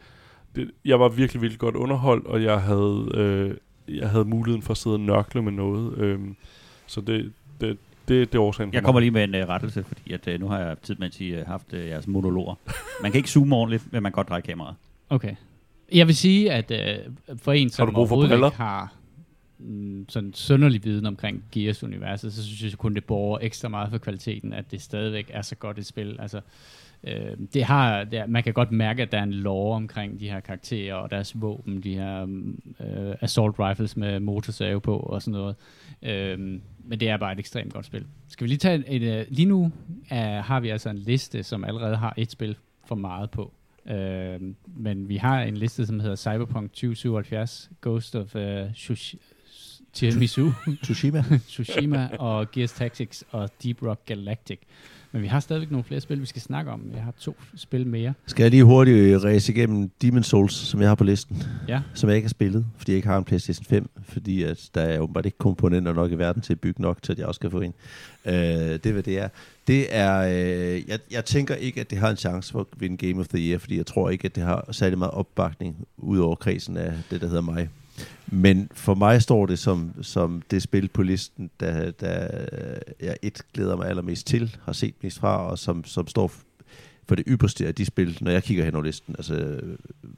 det, 0.56 0.70
jeg 0.84 1.00
var 1.00 1.08
virkelig, 1.08 1.42
virkelig 1.42 1.58
godt 1.58 1.76
underholdt, 1.76 2.26
og 2.26 2.42
jeg 2.42 2.60
havde, 2.60 3.08
øh, 3.14 3.54
jeg 3.98 4.10
havde 4.10 4.24
muligheden 4.24 4.62
for 4.62 4.70
at 4.70 4.76
sidde 4.76 4.96
og 4.96 5.00
nørkle 5.00 5.42
med 5.42 5.52
noget. 5.52 5.98
Øh, 5.98 6.20
så 6.86 7.00
det, 7.00 7.32
det, 7.60 7.78
det, 8.08 8.32
det 8.32 8.38
er 8.38 8.42
årsagen 8.42 8.74
Jeg 8.74 8.82
kommer 8.82 9.00
lige 9.00 9.10
med 9.10 9.24
en 9.24 9.34
uh, 9.34 9.48
rettelse, 9.48 9.84
fordi 9.84 10.12
at, 10.12 10.28
uh, 10.28 10.40
nu 10.40 10.48
har 10.48 10.58
jeg 10.58 10.76
tid, 10.82 10.96
I 11.20 11.30
har 11.30 11.40
uh, 11.40 11.46
haft 11.46 11.72
uh, 11.72 11.78
jeres 11.78 12.06
monologer. 12.06 12.54
Man 13.02 13.12
kan 13.12 13.18
ikke 13.18 13.30
zoome 13.30 13.56
ordentligt, 13.56 13.92
men 13.92 14.02
man 14.02 14.12
kan 14.12 14.16
godt 14.16 14.28
dreje 14.28 14.40
kameraet. 14.40 14.76
Okay. 15.10 15.34
Jeg 15.92 16.06
vil 16.06 16.16
sige, 16.16 16.52
at 16.52 16.70
øh, 16.70 16.98
for 17.42 17.52
en, 17.52 17.70
som 17.70 17.86
du 17.86 17.92
brug 17.92 18.08
for 18.08 18.14
overhovedet 18.14 18.30
briller? 18.30 18.46
ikke 18.46 18.56
har 18.56 18.92
Mm, 19.58 20.06
sådan 20.08 20.34
sønderlig 20.34 20.84
viden 20.84 21.06
omkring 21.06 21.44
Gears-universet, 21.52 22.32
så 22.32 22.44
synes 22.44 22.62
jeg 22.62 22.78
kun, 22.78 22.94
det 22.94 23.04
borger 23.04 23.38
ekstra 23.42 23.68
meget 23.68 23.90
for 23.90 23.98
kvaliteten, 23.98 24.52
at 24.52 24.70
det 24.70 24.82
stadigvæk 24.82 25.30
er 25.32 25.42
så 25.42 25.54
godt 25.54 25.78
et 25.78 25.86
spil. 25.86 26.16
Altså, 26.20 26.40
øh, 27.04 27.36
det 27.54 27.64
har, 27.64 28.04
det 28.04 28.18
er, 28.18 28.26
man 28.26 28.42
kan 28.42 28.52
godt 28.52 28.72
mærke, 28.72 29.02
at 29.02 29.12
der 29.12 29.18
er 29.18 29.22
en 29.22 29.34
lore 29.34 29.76
omkring 29.76 30.20
de 30.20 30.30
her 30.30 30.40
karakterer 30.40 30.94
og 30.94 31.10
deres 31.10 31.40
våben, 31.40 31.82
de 31.82 31.94
her 31.94 32.22
øh, 32.80 33.14
assault 33.20 33.56
rifles 33.58 33.96
med 33.96 34.20
motorsave 34.20 34.80
på 34.80 34.96
og 34.96 35.22
sådan 35.22 35.40
noget. 35.40 35.56
Øh, 36.02 36.38
men 36.84 37.00
det 37.00 37.08
er 37.08 37.16
bare 37.16 37.32
et 37.32 37.38
ekstremt 37.38 37.72
godt 37.72 37.86
spil. 37.86 38.06
Skal 38.28 38.44
vi 38.44 38.48
lige 38.48 38.58
tage 38.58 38.88
et... 38.88 39.02
øh, 39.02 39.26
lige 39.28 39.46
nu 39.46 39.72
er, 40.10 40.40
har 40.40 40.60
vi 40.60 40.68
altså 40.68 40.90
en 40.90 40.98
liste, 40.98 41.42
som 41.42 41.64
allerede 41.64 41.96
har 41.96 42.14
et 42.16 42.30
spil 42.30 42.56
for 42.86 42.94
meget 42.94 43.30
på. 43.30 43.52
Øh, 43.90 44.40
men 44.66 45.08
vi 45.08 45.16
har 45.16 45.42
en 45.42 45.56
liste, 45.56 45.86
som 45.86 46.00
hedder 46.00 46.16
Cyberpunk 46.16 46.70
2077, 46.70 47.70
Ghost 47.82 48.16
of 48.16 48.34
uh, 48.34 48.40
Shush- 48.70 49.33
Tiramisu, 49.94 50.50
Tsushima. 50.82 51.24
Tsushima 51.48 52.08
og 52.18 52.50
Gears 52.50 52.72
Tactics 52.72 53.24
og 53.30 53.50
Deep 53.62 53.82
Rock 53.82 54.00
Galactic. 54.06 54.58
Men 55.12 55.22
vi 55.22 55.26
har 55.26 55.40
stadigvæk 55.40 55.70
nogle 55.70 55.84
flere 55.84 56.00
spil, 56.00 56.20
vi 56.20 56.26
skal 56.26 56.42
snakke 56.42 56.70
om. 56.70 56.82
Jeg 56.94 57.02
har 57.02 57.14
to 57.20 57.36
spil 57.56 57.86
mere. 57.86 58.14
Skal 58.26 58.42
jeg 58.44 58.50
lige 58.50 58.64
hurtigt 58.64 59.24
ræse 59.24 59.52
igennem 59.52 59.90
Demon 60.02 60.22
Souls, 60.22 60.54
som 60.54 60.80
jeg 60.80 60.88
har 60.88 60.94
på 60.94 61.04
listen, 61.04 61.42
Ja. 61.68 61.80
som 61.94 62.08
jeg 62.08 62.16
ikke 62.16 62.26
har 62.26 62.30
spillet, 62.30 62.66
fordi 62.76 62.92
jeg 62.92 62.96
ikke 62.96 63.08
har 63.08 63.18
en 63.18 63.24
PlayStation 63.24 63.64
5, 63.64 63.90
fordi 64.02 64.42
at 64.42 64.70
der 64.74 64.80
er 64.80 64.98
åbenbart 64.98 65.26
ikke 65.26 65.38
komponenter 65.38 65.92
nok 65.92 66.12
i 66.12 66.14
verden 66.14 66.42
til 66.42 66.52
at 66.52 66.60
bygge 66.60 66.82
nok 66.82 67.02
til, 67.02 67.12
at 67.12 67.18
jeg 67.18 67.26
også 67.26 67.40
kan 67.40 67.50
få 67.50 67.60
en. 67.60 67.74
Øh, 68.26 68.34
det 68.34 68.86
er, 68.86 68.92
hvad 68.92 69.02
det 69.02 69.18
er. 69.18 69.28
Det 69.66 69.86
er, 69.96 70.18
øh, 70.20 70.88
jeg, 70.88 70.98
jeg 71.10 71.24
tænker 71.24 71.54
ikke, 71.54 71.80
at 71.80 71.90
det 71.90 71.98
har 71.98 72.10
en 72.10 72.16
chance 72.16 72.52
for 72.52 72.60
at 72.60 72.66
vinde 72.76 73.06
Game 73.08 73.20
of 73.20 73.28
the 73.28 73.38
Year, 73.50 73.58
fordi 73.58 73.76
jeg 73.76 73.86
tror 73.86 74.10
ikke, 74.10 74.24
at 74.26 74.34
det 74.34 74.42
har 74.42 74.68
særlig 74.72 74.98
meget 74.98 75.12
opbakning 75.14 75.76
ud 75.96 76.18
over 76.18 76.34
kredsen 76.34 76.76
af 76.76 76.92
det, 77.10 77.20
der 77.20 77.26
hedder 77.26 77.42
mig. 77.42 77.68
Men 78.26 78.68
for 78.74 78.94
mig 78.94 79.22
står 79.22 79.46
det 79.46 79.58
som, 79.58 79.92
som 80.02 80.42
det 80.50 80.62
spil 80.62 80.88
på 80.88 81.02
listen, 81.02 81.50
der, 81.60 81.90
der 81.90 82.28
jeg 83.00 83.16
et 83.22 83.42
glæder 83.54 83.76
mig 83.76 83.88
allermest 83.88 84.26
til, 84.26 84.56
har 84.64 84.72
set 84.72 84.94
mest 85.02 85.18
fra, 85.18 85.50
og 85.50 85.58
som, 85.58 85.84
som 85.84 86.06
står 86.06 86.32
for 87.08 87.14
det 87.14 87.24
ypperste 87.28 87.66
af 87.66 87.74
de 87.74 87.84
spil, 87.84 88.18
når 88.20 88.30
jeg 88.30 88.42
kigger 88.42 88.64
hen 88.64 88.74
over 88.74 88.84
listen, 88.84 89.14
altså 89.18 89.60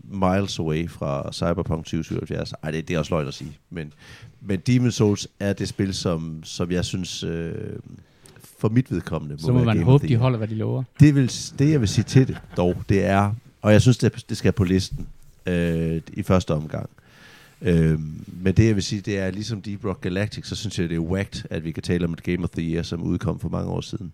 miles 0.05 0.59
away 0.59 0.90
fra 0.90 1.32
Cyberpunk 1.32 1.85
2077. 1.85 2.53
Ej, 2.62 2.70
det, 2.70 2.89
det 2.89 2.94
er 2.94 2.98
også 2.98 3.15
løgn 3.15 3.28
at 3.28 3.35
sige. 3.35 3.59
Men, 3.70 3.93
men 4.40 4.62
Demon's 4.69 4.90
Souls 4.90 5.28
er 5.40 5.53
det 5.53 5.69
spil, 5.69 5.94
som, 5.94 6.40
som 6.44 6.70
jeg 6.70 6.85
synes, 6.85 7.23
øh, 7.23 7.53
for 8.59 8.69
mit 8.69 8.93
vedkommende, 8.93 9.43
Så 9.43 9.53
må 9.53 9.65
man 9.65 9.82
håbe, 9.82 10.09
de 10.09 10.16
holder, 10.16 10.39
hvad 10.39 10.48
de 10.48 10.55
lover. 10.55 10.82
Det, 11.01 11.15
vil, 11.15 11.32
det, 11.59 11.70
jeg 11.70 11.81
vil 11.81 11.89
sige 11.89 12.05
til 12.05 12.28
det, 12.28 12.39
dog, 12.57 12.77
det 12.89 13.05
er, 13.05 13.32
og 13.62 13.73
jeg 13.73 13.82
synes, 13.82 13.98
det, 13.98 14.24
det 14.28 14.36
skal 14.36 14.53
på 14.53 14.65
listen 14.65 15.07
øh, 15.47 16.01
i 16.12 16.23
første 16.23 16.55
omgang. 16.55 16.90
Øh, 16.90 17.05
men 17.60 18.54
det, 18.56 18.66
jeg 18.66 18.74
vil 18.74 18.82
sige, 18.82 19.00
det 19.00 19.18
er, 19.18 19.30
ligesom 19.30 19.62
Deep 19.62 19.84
Rock 19.84 20.00
Galactic, 20.00 20.46
så 20.46 20.56
synes 20.56 20.78
jeg, 20.78 20.88
det 20.88 20.94
er 20.96 21.00
whacked, 21.00 21.42
at 21.50 21.64
vi 21.64 21.72
kan 21.72 21.82
tale 21.82 22.04
om 22.04 22.12
et 22.12 22.22
Game 22.22 22.44
of 22.44 22.50
the 22.50 22.72
Year, 22.72 22.82
som 22.82 23.02
udkom 23.02 23.40
for 23.40 23.48
mange 23.48 23.70
år 23.70 23.80
siden. 23.80 24.12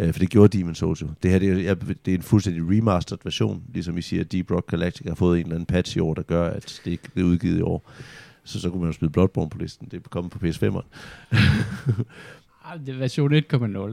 Øh, 0.00 0.12
for 0.12 0.18
det 0.18 0.30
gjorde 0.30 0.58
Demon's 0.58 0.74
Souls 0.74 1.02
jo. 1.02 1.08
Det 1.22 1.30
her 1.30 1.38
det 1.38 1.68
er, 1.68 1.74
det 1.74 2.08
er 2.08 2.14
en 2.14 2.22
fuldstændig 2.22 2.62
remastered 2.62 3.18
version, 3.24 3.62
ligesom 3.74 3.98
I 3.98 4.02
siger, 4.02 4.24
Deep 4.24 4.50
Rock 4.50 4.70
Galactic 4.70 5.06
har 5.06 5.14
fået 5.14 5.40
en 5.40 5.46
eller 5.46 5.54
anden 5.54 5.66
patch 5.66 5.96
i 5.96 6.00
år, 6.00 6.14
der 6.14 6.22
gør, 6.22 6.48
at 6.50 6.80
det 6.84 6.90
ikke 6.90 7.08
er 7.16 7.22
udgivet 7.22 7.58
i 7.58 7.62
år. 7.62 7.90
Så 8.44 8.60
så 8.60 8.70
kunne 8.70 8.80
man 8.80 8.88
jo 8.88 8.92
smide 8.92 9.12
Bloodborne 9.12 9.50
på 9.50 9.58
listen. 9.58 9.88
Det 9.90 9.96
er 9.96 10.08
kommet 10.10 10.32
på 10.32 10.38
PS5'eren. 10.46 10.86
Ah, 12.64 12.80
det 12.86 12.94
er 12.94 12.98
version 12.98 13.34
1.0, 13.34 13.38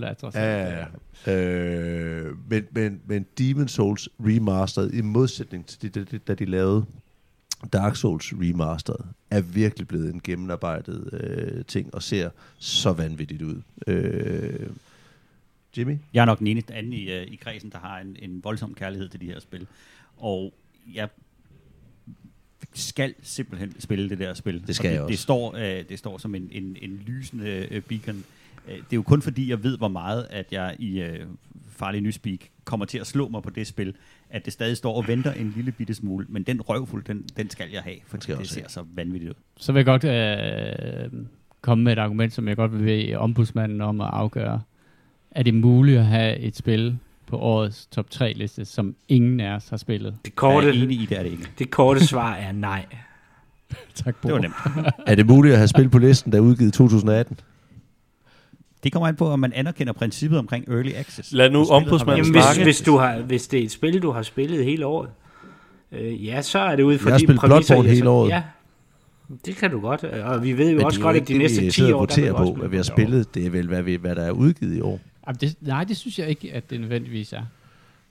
er 0.05 0.13
trods 0.13 0.35
alt. 0.35 0.45
Ja, 0.45 0.85
ja. 1.25 1.33
Øh, 1.33 2.35
men, 2.49 2.63
men, 2.71 3.01
men 3.07 3.25
Demon 3.37 3.67
Souls 3.67 4.09
Remastered, 4.19 4.91
i 4.91 5.01
modsætning 5.01 5.65
til 5.65 5.81
det, 5.81 5.95
det, 5.95 6.11
det, 6.11 6.27
da 6.27 6.33
de 6.33 6.45
lavede 6.45 6.85
Dark 7.73 7.95
Souls 7.95 8.33
Remastered, 8.33 9.05
er 9.29 9.41
virkelig 9.41 9.87
blevet 9.87 10.13
en 10.13 10.21
gennemarbejdet 10.23 11.09
øh, 11.13 11.65
ting, 11.65 11.93
og 11.93 12.03
ser 12.03 12.29
så 12.57 12.93
vanvittigt 12.93 13.41
ud. 13.41 13.61
Øh, 13.87 14.69
Jimmy? 15.77 15.97
Jeg 16.13 16.21
er 16.21 16.25
nok 16.25 16.39
den 16.39 16.47
eneste 16.47 16.73
anden 16.73 16.93
i, 16.93 17.17
uh, 17.17 17.23
i 17.23 17.35
kredsen, 17.35 17.69
der 17.69 17.77
har 17.77 17.99
en, 17.99 18.15
en 18.19 18.43
voldsom 18.43 18.73
kærlighed 18.73 19.09
til 19.09 19.21
de 19.21 19.25
her 19.25 19.39
spil. 19.39 19.67
Og 20.17 20.53
jeg 20.93 21.09
skal 22.73 23.15
simpelthen 23.21 23.81
spille 23.81 24.09
det 24.09 24.19
der 24.19 24.33
spil. 24.33 24.67
Det 24.67 24.75
skal 24.75 24.87
Og 24.87 24.93
jeg 24.93 24.93
det, 24.93 25.01
også. 25.01 25.11
Det 25.11 25.19
står, 25.19 25.53
uh, 25.53 25.89
det 25.89 25.99
står 25.99 26.17
som 26.17 26.35
en, 26.35 26.49
en, 26.51 26.77
en 26.81 27.03
lysende 27.07 27.67
uh, 27.71 27.77
beacon. 27.77 28.23
Uh, 28.65 28.71
det 28.73 28.79
er 28.79 28.95
jo 28.95 29.01
kun 29.01 29.21
fordi, 29.21 29.49
jeg 29.49 29.63
ved, 29.63 29.77
hvor 29.77 29.87
meget, 29.87 30.27
at 30.29 30.45
jeg 30.51 30.75
i 30.79 31.03
uh, 31.03 31.27
farlig 31.79 32.01
nyspeak 32.01 32.39
kommer 32.63 32.85
til 32.85 32.97
at 32.97 33.07
slå 33.07 33.27
mig 33.27 33.43
på 33.43 33.49
det 33.49 33.67
spil, 33.67 33.93
at 34.29 34.45
det 34.45 34.53
stadig 34.53 34.77
står 34.77 34.95
og 34.95 35.07
venter 35.07 35.31
en 35.33 35.53
lille 35.55 35.71
bitte 35.71 35.93
smule. 35.93 36.25
Men 36.29 36.43
den 36.43 36.61
røvfuld, 36.61 37.03
den, 37.03 37.25
den 37.37 37.49
skal 37.49 37.67
jeg 37.73 37.81
have, 37.81 37.95
for 38.07 38.17
det 38.17 38.35
også 38.35 38.53
ser 38.53 38.67
så 38.67 38.83
vanvittigt 38.95 39.29
ud. 39.29 39.35
Så 39.57 39.71
vil 39.71 39.79
jeg 39.79 39.85
godt 39.85 40.03
øh, 40.03 41.21
komme 41.61 41.83
med 41.83 41.93
et 41.93 41.99
argument, 41.99 42.33
som 42.33 42.47
jeg 42.47 42.55
godt 42.55 42.73
vil 42.73 42.83
bede 42.85 43.15
ombudsmanden 43.15 43.81
om 43.81 44.01
at 44.01 44.09
afgøre. 44.13 44.61
Er 45.31 45.43
det 45.43 45.53
muligt 45.53 45.99
at 45.99 46.05
have 46.05 46.37
et 46.37 46.55
spil 46.55 46.97
på 47.27 47.37
årets 47.37 47.85
top 47.85 48.09
3 48.09 48.33
liste, 48.33 48.65
som 48.65 48.95
ingen 49.07 49.39
af 49.39 49.55
os 49.55 49.69
har 49.69 49.77
spillet? 49.77 50.11
Det 50.25 50.31
Jeg 50.31 50.35
korte, 50.35 50.67
er 50.67 50.71
enig 50.73 51.01
i, 51.01 51.05
det 51.05 51.19
er 51.19 51.23
det 51.23 51.31
ikke. 51.31 51.47
det 51.59 51.71
korte 51.71 52.07
svar 52.07 52.33
er 52.35 52.51
nej. 52.51 52.85
Tak, 53.95 54.23
Det 54.23 54.33
var 54.33 54.39
nemt. 54.39 54.53
Er 55.07 55.15
det 55.15 55.25
muligt 55.27 55.51
at 55.53 55.57
have 55.59 55.67
spil 55.67 55.89
på 55.89 55.97
listen, 55.97 56.31
der 56.31 56.37
er 56.37 56.41
udgivet 56.41 56.69
i 56.69 56.71
2018? 56.71 57.39
Det 58.83 58.91
kommer 58.91 59.07
an 59.07 59.15
på, 59.15 59.27
om 59.27 59.39
man 59.39 59.53
anerkender 59.53 59.93
princippet 59.93 60.39
omkring 60.39 60.69
early 60.69 60.91
access. 60.95 61.31
Lad 61.31 61.49
nu 61.49 61.63
spillet 61.65 61.69
har 61.69 61.75
ombudsmanden 61.75 62.17
Jamen, 62.25 62.31
hvis, 62.33 62.43
snakke. 62.43 62.63
hvis, 62.63 62.81
du 62.81 62.97
har, 62.97 63.19
hvis 63.21 63.47
det 63.47 63.59
er 63.59 63.63
et 63.63 63.71
spil, 63.71 64.01
du 64.01 64.11
har 64.11 64.21
spillet 64.21 64.65
hele 64.65 64.85
året, 64.85 65.09
øh, 65.91 66.25
ja, 66.25 66.41
så 66.41 66.59
er 66.59 66.75
det 66.75 66.83
ud 66.83 66.97
fra 66.97 67.09
Jeg 67.09 67.13
har 67.13 67.17
de 67.17 67.23
spillet 67.25 67.39
præmisser, 67.41 67.75
jeg 67.75 67.83
hele 67.83 67.97
så- 67.97 68.09
året. 68.09 68.29
Ja, 68.29 68.43
det 69.45 69.55
kan 69.55 69.71
du 69.71 69.79
godt. 69.79 70.03
Og 70.03 70.43
vi 70.43 70.57
ved 70.57 70.69
jo 70.69 70.75
Men 70.77 70.85
også 70.85 70.95
det 70.97 71.01
er 71.01 71.05
godt, 71.07 71.15
jo 71.17 71.21
at 71.21 71.27
de 71.27 71.37
næste 71.37 71.55
det, 71.57 71.65
vi 71.65 71.71
10 71.71 71.75
sidder 71.75 71.95
år, 71.95 72.05
der 72.05 72.33
også 72.33 72.53
på, 72.53 72.59
hvad 72.59 72.69
vi 72.69 72.75
har 72.75 72.83
spillet. 72.83 73.35
Det 73.35 73.45
er 73.45 73.49
vel, 73.49 73.67
hvad, 73.67 73.81
vi, 73.81 73.95
hvad 73.95 74.15
der 74.15 74.21
er 74.23 74.31
udgivet 74.31 74.77
i 74.77 74.81
år. 74.81 74.99
Jamen, 75.27 75.37
det, 75.41 75.55
nej, 75.61 75.83
det 75.83 75.97
synes 75.97 76.19
jeg 76.19 76.29
ikke, 76.29 76.53
at 76.53 76.69
det 76.69 76.79
nødvendigvis 76.79 77.33
er. 77.33 77.41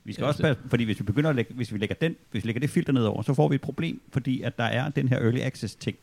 Vi 0.03 0.13
skal 0.13 0.25
også 0.25 0.41
passe, 0.41 0.61
fordi 0.69 0.83
hvis 0.83 0.99
vi 0.99 1.03
begynder 1.03 1.29
at 1.29 1.35
lægge, 1.35 1.53
hvis 1.53 1.73
vi 1.73 1.77
lægger 1.77 1.95
den, 2.01 2.15
hvis 2.31 2.43
vi 2.43 2.47
lægger 2.47 2.59
det 2.59 2.69
filter 2.69 2.93
ned 2.93 3.03
over, 3.03 3.21
så 3.21 3.33
får 3.33 3.47
vi 3.47 3.55
et 3.55 3.61
problem, 3.61 4.01
fordi 4.13 4.41
at 4.41 4.57
der 4.57 4.63
er 4.63 4.89
den 4.89 5.07
her 5.07 5.17
early 5.19 5.39
access 5.39 5.75
ting. 5.75 5.97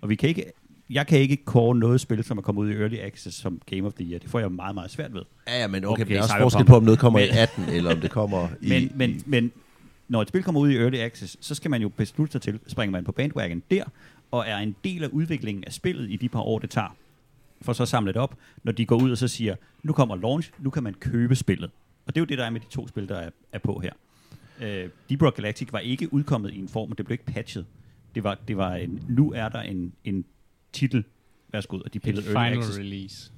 Og 0.00 0.08
vi 0.08 0.14
kan 0.14 0.28
ikke, 0.28 0.44
jeg 0.90 1.06
kan 1.06 1.18
ikke 1.18 1.36
kåre 1.44 1.76
noget 1.76 2.00
spil, 2.00 2.24
som 2.24 2.38
er 2.38 2.42
kommet 2.42 2.62
ud 2.62 2.70
i 2.70 2.74
early 2.74 2.96
access 2.96 3.36
som 3.36 3.60
Game 3.66 3.86
of 3.86 3.92
the 3.92 4.04
Year. 4.04 4.18
Det 4.18 4.30
får 4.30 4.38
jeg 4.38 4.52
meget, 4.52 4.74
meget 4.74 4.90
svært 4.90 5.14
ved. 5.14 5.22
Ja, 5.48 5.60
ja, 5.60 5.66
men 5.66 5.84
okay, 5.84 5.92
Okay, 5.92 6.02
okay 6.02 6.14
der 6.14 6.18
er 6.18 6.22
også 6.22 6.38
forskel 6.40 6.64
på, 6.64 6.76
om 6.76 6.82
noget 6.82 6.98
kommer 6.98 7.18
i 7.18 7.28
Men- 7.28 7.38
18, 7.38 7.64
eller 7.68 7.94
om 7.94 8.00
det 8.00 8.10
kommer 8.10 8.48
i... 8.62 8.68
Men, 8.68 8.92
men, 8.94 9.22
men 9.26 9.52
når 10.08 10.22
et 10.22 10.28
spil 10.28 10.42
kommer 10.42 10.60
ud 10.60 10.70
i 10.70 10.76
early 10.76 10.96
access, 10.98 11.36
så 11.40 11.54
skal 11.54 11.70
man 11.70 11.82
jo 11.82 11.88
beslutte 11.88 12.32
sig 12.32 12.40
til, 12.42 12.58
springer 12.66 12.92
man 12.92 13.04
på 13.04 13.12
bandwagon 13.12 13.62
der, 13.70 13.84
og 14.30 14.44
er 14.48 14.56
en 14.58 14.76
del 14.84 15.04
af 15.04 15.08
udviklingen 15.08 15.64
af 15.64 15.72
spillet 15.72 16.10
i 16.10 16.16
de 16.16 16.28
par 16.28 16.40
år, 16.40 16.58
det 16.58 16.70
tager. 16.70 16.96
For 17.62 17.72
så 17.72 17.86
samle 17.86 18.12
det 18.12 18.20
op, 18.20 18.34
når 18.64 18.72
de 18.72 18.86
går 18.86 19.02
ud 19.02 19.10
og 19.10 19.18
så 19.18 19.28
siger, 19.28 19.54
nu 19.82 19.92
kommer 19.92 20.16
launch, 20.16 20.50
nu 20.58 20.70
kan 20.70 20.82
man 20.82 20.94
købe 20.94 21.36
spillet. 21.36 21.70
Og 22.06 22.14
det 22.14 22.20
er 22.20 22.22
jo 22.22 22.26
det, 22.26 22.38
der 22.38 22.44
er 22.44 22.50
med 22.50 22.60
de 22.60 22.66
to 22.70 22.88
spil, 22.88 23.08
der 23.08 23.16
er, 23.16 23.30
er 23.52 23.58
på 23.58 23.82
her. 23.82 23.92
Uh, 24.60 24.90
Deep 25.10 25.22
Rock 25.22 25.36
Galactic 25.36 25.68
var 25.72 25.78
ikke 25.78 26.12
udkommet 26.12 26.52
i 26.54 26.58
en 26.58 26.68
form, 26.68 26.90
og 26.90 26.98
det 26.98 27.06
blev 27.06 27.14
ikke 27.14 27.24
patchet. 27.24 27.66
Det 28.14 28.24
var, 28.24 28.38
det 28.48 28.56
var 28.56 28.74
en, 28.74 29.02
nu 29.08 29.32
er 29.32 29.48
der 29.48 29.60
en, 29.60 29.92
en 30.04 30.24
titel, 30.76 31.04
værsgo, 31.52 31.78
og 31.84 31.94
de 31.94 32.00
pillede 32.00 32.26
early 32.26 32.46
final 32.46 32.58
access. 32.58 32.78
release. 32.78 33.32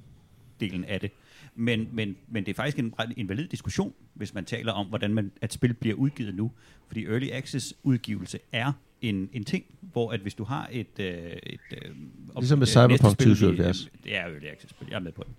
delen 0.59 0.85
af 0.85 0.99
det. 0.99 1.11
Men, 1.55 1.89
men, 1.93 2.17
men 2.27 2.45
det 2.45 2.51
er 2.51 2.55
faktisk 2.55 2.79
en, 2.79 2.93
en 3.17 3.29
valid 3.29 3.47
diskussion, 3.47 3.93
hvis 4.13 4.33
man 4.33 4.45
taler 4.45 4.71
om, 4.71 4.87
hvordan 4.87 5.13
man, 5.13 5.31
at 5.41 5.53
spil 5.53 5.73
bliver 5.73 5.95
udgivet 5.95 6.35
nu. 6.35 6.51
Fordi 6.87 7.05
Early 7.05 7.29
Access 7.31 7.73
udgivelse 7.83 8.39
er 8.51 8.71
en, 9.01 9.29
en 9.33 9.43
ting, 9.43 9.65
hvor 9.81 10.11
at 10.11 10.19
hvis 10.19 10.33
du 10.33 10.43
har 10.43 10.69
et... 10.71 10.99
Øh, 10.99 11.05
et 11.43 11.59
øh, 11.71 11.95
ligesom 12.35 12.59
med 12.59 12.67
Cyberpunk 12.67 13.17
2077. 13.17 13.89
Det 14.03 14.15
er 14.15 14.21
Early 14.21 14.45
Access 14.45 14.69
spil, 14.69 14.87
jeg 14.89 14.95
er 14.95 14.99
med 14.99 15.11
på 15.11 15.23
det. 15.23 15.33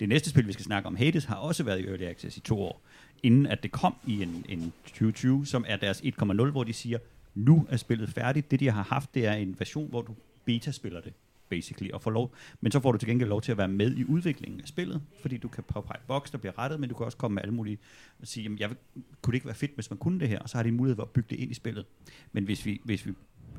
Det 0.00 0.08
næste 0.08 0.30
spil, 0.30 0.46
vi 0.46 0.52
skal 0.52 0.64
snakke 0.64 0.86
om, 0.86 0.96
Hades, 0.96 1.24
har 1.24 1.34
også 1.34 1.62
været 1.64 1.80
i 1.80 1.86
Early 1.86 2.04
Access 2.04 2.36
i 2.36 2.40
to 2.40 2.60
år, 2.62 2.82
inden 3.22 3.46
at 3.46 3.62
det 3.62 3.72
kom 3.72 3.94
i 4.06 4.22
en, 4.22 4.44
en 4.48 4.72
2020, 4.84 5.46
som 5.46 5.64
er 5.68 5.76
deres 5.76 6.00
1.0, 6.00 6.44
hvor 6.50 6.64
de 6.64 6.72
siger, 6.72 6.98
nu 7.34 7.66
er 7.70 7.76
spillet 7.76 8.08
færdigt. 8.08 8.50
Det, 8.50 8.60
de 8.60 8.70
har 8.70 8.82
haft, 8.82 9.14
det 9.14 9.26
er 9.26 9.32
en 9.32 9.56
version, 9.58 9.90
hvor 9.90 10.02
du 10.02 10.14
beta-spiller 10.44 11.00
det 11.00 11.12
basically, 11.54 11.90
og 11.92 12.02
får 12.02 12.10
lov, 12.10 12.34
men 12.60 12.72
så 12.72 12.80
får 12.80 12.92
du 12.92 12.98
til 12.98 13.08
gengæld 13.08 13.28
lov 13.28 13.42
til 13.42 13.52
at 13.52 13.58
være 13.58 13.68
med 13.68 13.96
i 13.96 14.04
udviklingen 14.04 14.60
af 14.60 14.68
spillet, 14.68 15.00
fordi 15.20 15.36
du 15.36 15.48
kan 15.48 15.64
påpege 15.68 16.00
boks, 16.06 16.30
der 16.30 16.38
bliver 16.38 16.58
rettet, 16.58 16.80
men 16.80 16.88
du 16.88 16.94
kan 16.94 17.06
også 17.06 17.18
komme 17.18 17.34
med 17.34 17.42
alle 17.42 17.54
mulige 17.54 17.78
og 18.20 18.26
sige, 18.26 18.42
jamen, 18.42 18.58
jeg 18.58 18.68
vil, 18.68 18.76
kunne 19.22 19.32
det 19.32 19.36
ikke 19.36 19.46
være 19.46 19.54
fedt, 19.54 19.72
hvis 19.74 19.90
man 19.90 19.96
kunne 19.96 20.20
det 20.20 20.28
her, 20.28 20.38
og 20.38 20.48
så 20.48 20.56
har 20.56 20.62
de 20.62 20.72
mulighed 20.72 20.96
for 20.96 21.02
at 21.02 21.10
bygge 21.10 21.26
det 21.30 21.38
ind 21.38 21.50
i 21.50 21.54
spillet. 21.54 21.84
Men 22.32 22.44
hvis 22.44 22.66
vi, 22.66 22.80
hvis 22.84 23.06
vi 23.06 23.12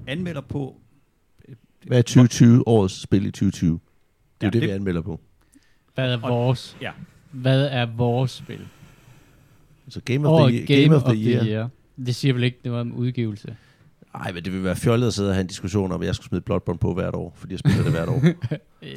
anmelder 0.08 0.42
på... 0.42 0.82
Øh, 1.48 1.56
Hvad 1.88 1.98
er 1.98 2.02
2020 2.02 2.68
årets 2.68 3.02
spil 3.02 3.26
i 3.26 3.32
2020? 3.32 3.72
Det 3.72 3.80
er 3.80 3.80
ja, 4.42 4.46
jo 4.48 4.52
det, 4.52 4.62
det, 4.62 4.70
vi 4.70 4.74
anmelder 4.74 5.02
på. 5.02 5.20
Hvad 5.96 6.14
er 6.14 6.18
vores? 6.18 6.78
Ja. 6.82 6.92
Hvad 7.32 7.66
er 7.66 7.86
vores 7.86 8.32
spil? 8.32 8.68
Så 9.90 10.02
Game 10.06 10.30
of, 10.30 10.50
the, 10.50 10.66
Game, 10.66 10.82
Game 10.82 10.96
of, 10.96 11.04
the, 11.04 11.32
year. 11.32 11.46
year. 11.46 11.70
Det 12.06 12.16
siger 12.16 12.34
vel 12.34 12.44
ikke 12.44 12.58
noget 12.64 12.82
om 12.82 12.94
udgivelse? 12.94 13.56
Nej, 14.18 14.32
men 14.32 14.44
det 14.44 14.54
vil 14.54 14.64
være 14.64 14.76
fjollet 14.76 15.08
at 15.08 15.14
sidde 15.14 15.30
og 15.30 15.36
have 15.36 15.42
en 15.42 15.48
diskussion 15.48 15.92
om, 15.92 16.02
at 16.02 16.08
jeg 16.08 16.16
skulle 16.16 16.28
smide 16.28 16.42
Bloodborne 16.42 16.80
på 16.80 16.94
hvert 16.94 17.16
år, 17.16 17.34
fordi 17.38 17.54
jeg 17.54 17.60
spiller 17.60 17.84
det 17.84 17.92
hvert 17.92 18.10
år. 18.10 18.22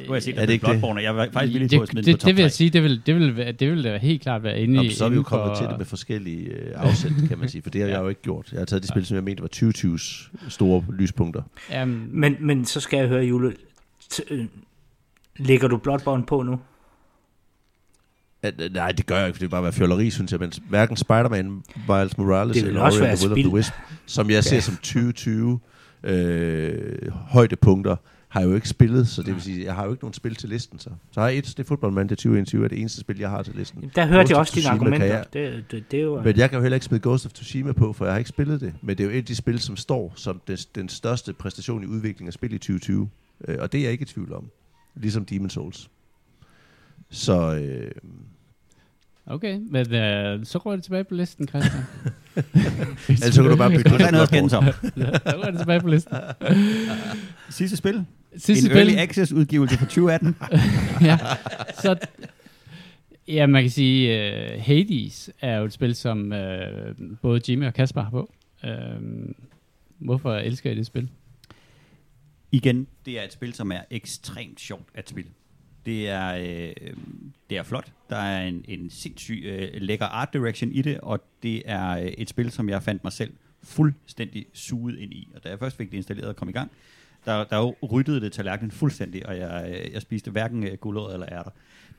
Du 0.07 0.13
har 0.13 0.19
set, 0.19 0.39
er 0.39 0.45
det 0.45 0.53
ikke 0.53 0.65
Bloodborne, 0.65 1.01
jeg 1.01 1.15
er 1.15 1.31
faktisk 1.31 1.53
villig 1.53 1.69
til 1.69 1.79
at 1.81 1.87
smide 1.87 2.05
det, 2.05 2.15
det, 2.15 2.25
det 2.25 2.35
vil 2.35 2.41
jeg 2.41 2.51
sige, 2.51 2.69
det 2.69 2.83
vil, 2.83 3.01
det 3.05 3.15
vil, 3.15 3.37
være, 3.37 3.51
det 3.51 3.71
vil 3.71 3.83
da 3.83 3.97
helt 3.97 4.21
klart 4.21 4.43
være 4.43 4.59
inde 4.59 4.85
i... 4.85 4.89
Så 4.89 5.05
er 5.05 5.09
vi 5.09 5.15
jo 5.15 5.23
kommet 5.23 5.47
for... 5.47 5.55
til 5.55 5.69
det 5.69 5.77
med 5.77 5.85
forskellige 5.85 6.49
øh, 6.49 6.73
afsæt, 6.75 7.11
kan 7.29 7.37
man 7.37 7.49
sige, 7.49 7.61
for 7.61 7.69
det 7.69 7.81
har 7.81 7.87
ja. 7.87 7.93
jeg 7.93 8.03
jo 8.03 8.09
ikke 8.09 8.21
gjort. 8.21 8.49
Jeg 8.51 8.59
har 8.59 8.65
taget 8.65 8.83
de 8.83 8.87
spil, 8.87 9.05
som 9.05 9.15
jeg 9.15 9.23
mente 9.23 9.41
var 9.41 9.49
2020's 9.55 10.49
store 10.49 10.83
lyspunkter. 10.89 11.41
Um, 11.81 12.09
men, 12.11 12.35
men 12.39 12.65
så 12.65 12.79
skal 12.79 12.99
jeg 12.99 13.07
høre, 13.07 13.23
Jule, 13.23 13.53
øh, 14.29 14.45
lægger 15.37 15.67
du 15.67 15.77
Bloodborne 15.77 16.25
på 16.25 16.41
nu? 16.41 16.59
At, 18.43 18.61
øh, 18.61 18.73
nej, 18.73 18.91
det 18.91 19.05
gør 19.05 19.17
jeg 19.17 19.27
ikke, 19.27 19.35
for 19.35 19.39
det 19.39 19.45
er 19.45 19.49
bare 19.49 19.63
være 19.63 19.71
fjolleri, 19.73 20.09
synes 20.09 20.31
jeg. 20.31 20.39
Men 20.39 20.51
hverken 20.69 20.97
Spider-Man, 20.97 21.63
Miles 21.87 22.17
Morales 22.17 22.57
eller 22.57 22.81
Ori 22.81 22.91
the 22.91 23.01
Will 23.01 23.31
of 23.31 23.37
the 23.37 23.49
Wisp, 23.49 23.73
som 24.05 24.29
jeg 24.29 24.43
ser 24.43 24.59
som 24.59 24.75
2020 24.75 25.59
øh, 26.03 27.11
højdepunkter, 27.11 27.95
har 28.27 28.39
jeg 28.39 28.49
jo 28.49 28.55
ikke 28.55 28.69
spillet, 28.69 29.07
så 29.07 29.23
det 29.23 29.33
vil 29.33 29.41
sige, 29.41 29.65
jeg 29.65 29.75
har 29.75 29.85
jo 29.85 29.91
ikke 29.91 30.03
nogen 30.03 30.13
spil 30.13 30.35
til 30.35 30.49
listen. 30.49 30.79
Så, 30.79 30.89
så 31.11 31.19
har 31.19 31.27
jeg 31.27 31.37
et, 31.37 31.45
det 31.45 31.59
er 31.59 31.63
Football 31.63 31.93
Man 31.93 32.07
til 32.07 32.17
2021, 32.17 32.63
er 32.63 32.67
det 32.67 32.79
eneste 32.79 32.99
spil, 32.99 33.17
jeg 33.19 33.29
har 33.29 33.43
til 33.43 33.55
listen. 33.55 33.91
Der 33.95 34.05
hørte 34.05 34.29
jeg 34.31 34.37
også 34.37 34.53
dine 34.55 34.69
argumenter. 34.69 35.07
Jeg, 35.07 35.25
det, 35.33 35.63
det, 35.71 35.91
det 35.91 36.03
jo, 36.03 36.21
men 36.21 36.37
jeg 36.37 36.49
kan 36.49 36.57
jo 36.57 36.61
heller 36.61 36.75
ikke 36.75 36.85
smide 36.85 37.01
Ghost 37.01 37.25
of 37.25 37.31
Tsushima 37.31 37.71
på, 37.71 37.93
for 37.93 38.05
jeg 38.05 38.13
har 38.13 38.17
ikke 38.17 38.29
spillet 38.29 38.61
det. 38.61 38.73
Men 38.81 38.97
det 38.97 39.03
er 39.03 39.07
jo 39.07 39.13
et 39.13 39.17
af 39.17 39.25
de 39.25 39.35
spil, 39.35 39.59
som 39.59 39.77
står 39.77 40.13
som 40.15 40.41
det, 40.47 40.67
den 40.75 40.89
største 40.89 41.33
præstation 41.33 41.83
i 41.83 41.85
udviklingen 41.85 42.27
af 42.27 42.33
spil 42.33 42.53
i 42.53 42.57
2020. 42.57 43.09
Øh, 43.47 43.57
og 43.59 43.71
det 43.71 43.77
er 43.77 43.83
jeg 43.83 43.91
ikke 43.91 44.01
i 44.01 44.05
tvivl 44.05 44.33
om. 44.33 44.49
Ligesom 44.95 45.25
Demon's 45.31 45.49
Souls. 45.49 45.89
Så... 47.09 47.55
Øh, 47.55 47.91
okay, 49.25 49.59
men 49.69 49.93
øh, 49.93 50.45
så 50.45 50.57
rører 50.57 50.75
det 50.75 50.83
tilbage 50.83 51.03
på 51.03 51.13
listen, 51.15 51.47
Christian. 51.47 51.83
Ellers 53.09 53.33
så 53.33 53.41
kan 53.41 53.51
du 53.51 53.57
bare 53.57 53.69
bytte 53.69 53.83
det. 53.91 53.99
Der 53.99 54.07
er 54.07 54.11
noget 54.11 54.23
at 54.23 54.29
skændes 54.29 54.53
om. 54.53 54.63
så 54.65 54.71
rører 55.25 55.51
det 55.51 55.59
tilbage 55.59 55.81
på 55.81 55.87
listen. 55.87 56.17
Sidste 57.49 57.77
spil. 57.77 58.05
Sidste 58.37 58.51
en 58.53 58.71
spil. 58.71 58.77
early 58.77 58.95
access 58.97 59.31
udgivelse 59.31 59.77
fra 59.77 59.85
2018. 59.85 60.35
ja, 61.01 61.17
så 61.81 61.95
Ja, 63.27 63.47
man 63.47 63.63
kan 63.63 63.71
sige, 63.71 64.09
uh, 64.55 64.61
Hades 64.63 65.29
er 65.41 65.57
jo 65.57 65.65
et 65.65 65.73
spil, 65.73 65.95
som 65.95 66.31
uh, 66.31 67.17
både 67.21 67.41
Jimmy 67.49 67.65
og 67.65 67.73
Kasper 67.73 68.01
har 68.01 68.09
på. 68.09 68.33
Uh, 68.63 68.69
hvorfor 69.97 70.35
elsker 70.35 70.71
I 70.71 70.75
det 70.75 70.85
spil? 70.85 71.09
Igen, 72.51 72.87
det 73.05 73.19
er 73.19 73.23
et 73.23 73.33
spil, 73.33 73.53
som 73.53 73.71
er 73.71 73.79
ekstremt 73.91 74.59
sjovt 74.59 74.87
at 74.93 75.09
spille. 75.09 75.29
Det 75.87 76.09
er, 76.09 76.35
øh, 76.35 76.93
det 77.49 77.57
er 77.57 77.63
flot. 77.63 77.91
Der 78.09 78.15
er 78.15 78.47
en, 78.47 78.65
en 78.67 78.89
sindssyg 78.89 79.43
øh, 79.45 79.69
lækker 79.81 80.05
art 80.05 80.33
direction 80.33 80.71
i 80.71 80.81
det, 80.81 80.99
og 80.99 81.19
det 81.43 81.61
er 81.65 81.89
øh, 81.89 82.05
et 82.05 82.29
spil, 82.29 82.51
som 82.51 82.69
jeg 82.69 82.83
fandt 82.83 83.03
mig 83.03 83.13
selv 83.13 83.33
fuldstændig 83.63 84.45
suget 84.53 84.99
ind 84.99 85.13
i. 85.13 85.29
Og 85.35 85.43
da 85.43 85.49
jeg 85.49 85.59
først 85.59 85.77
fik 85.77 85.91
det 85.91 85.97
installeret 85.97 86.29
og 86.29 86.35
kom 86.35 86.49
i 86.49 86.51
gang, 86.51 86.71
der, 87.25 87.43
der 87.43 87.57
jo 87.57 87.75
ryddede 87.91 88.21
det 88.21 88.31
tallerkenen 88.31 88.71
fuldstændig, 88.71 89.25
og 89.25 89.37
jeg, 89.37 89.75
øh, 89.85 89.93
jeg 89.93 90.01
spiste 90.01 90.31
hverken 90.31 90.63
øh, 90.63 90.77
gulerod 90.77 91.13
eller 91.13 91.27
ærter. 91.31 91.51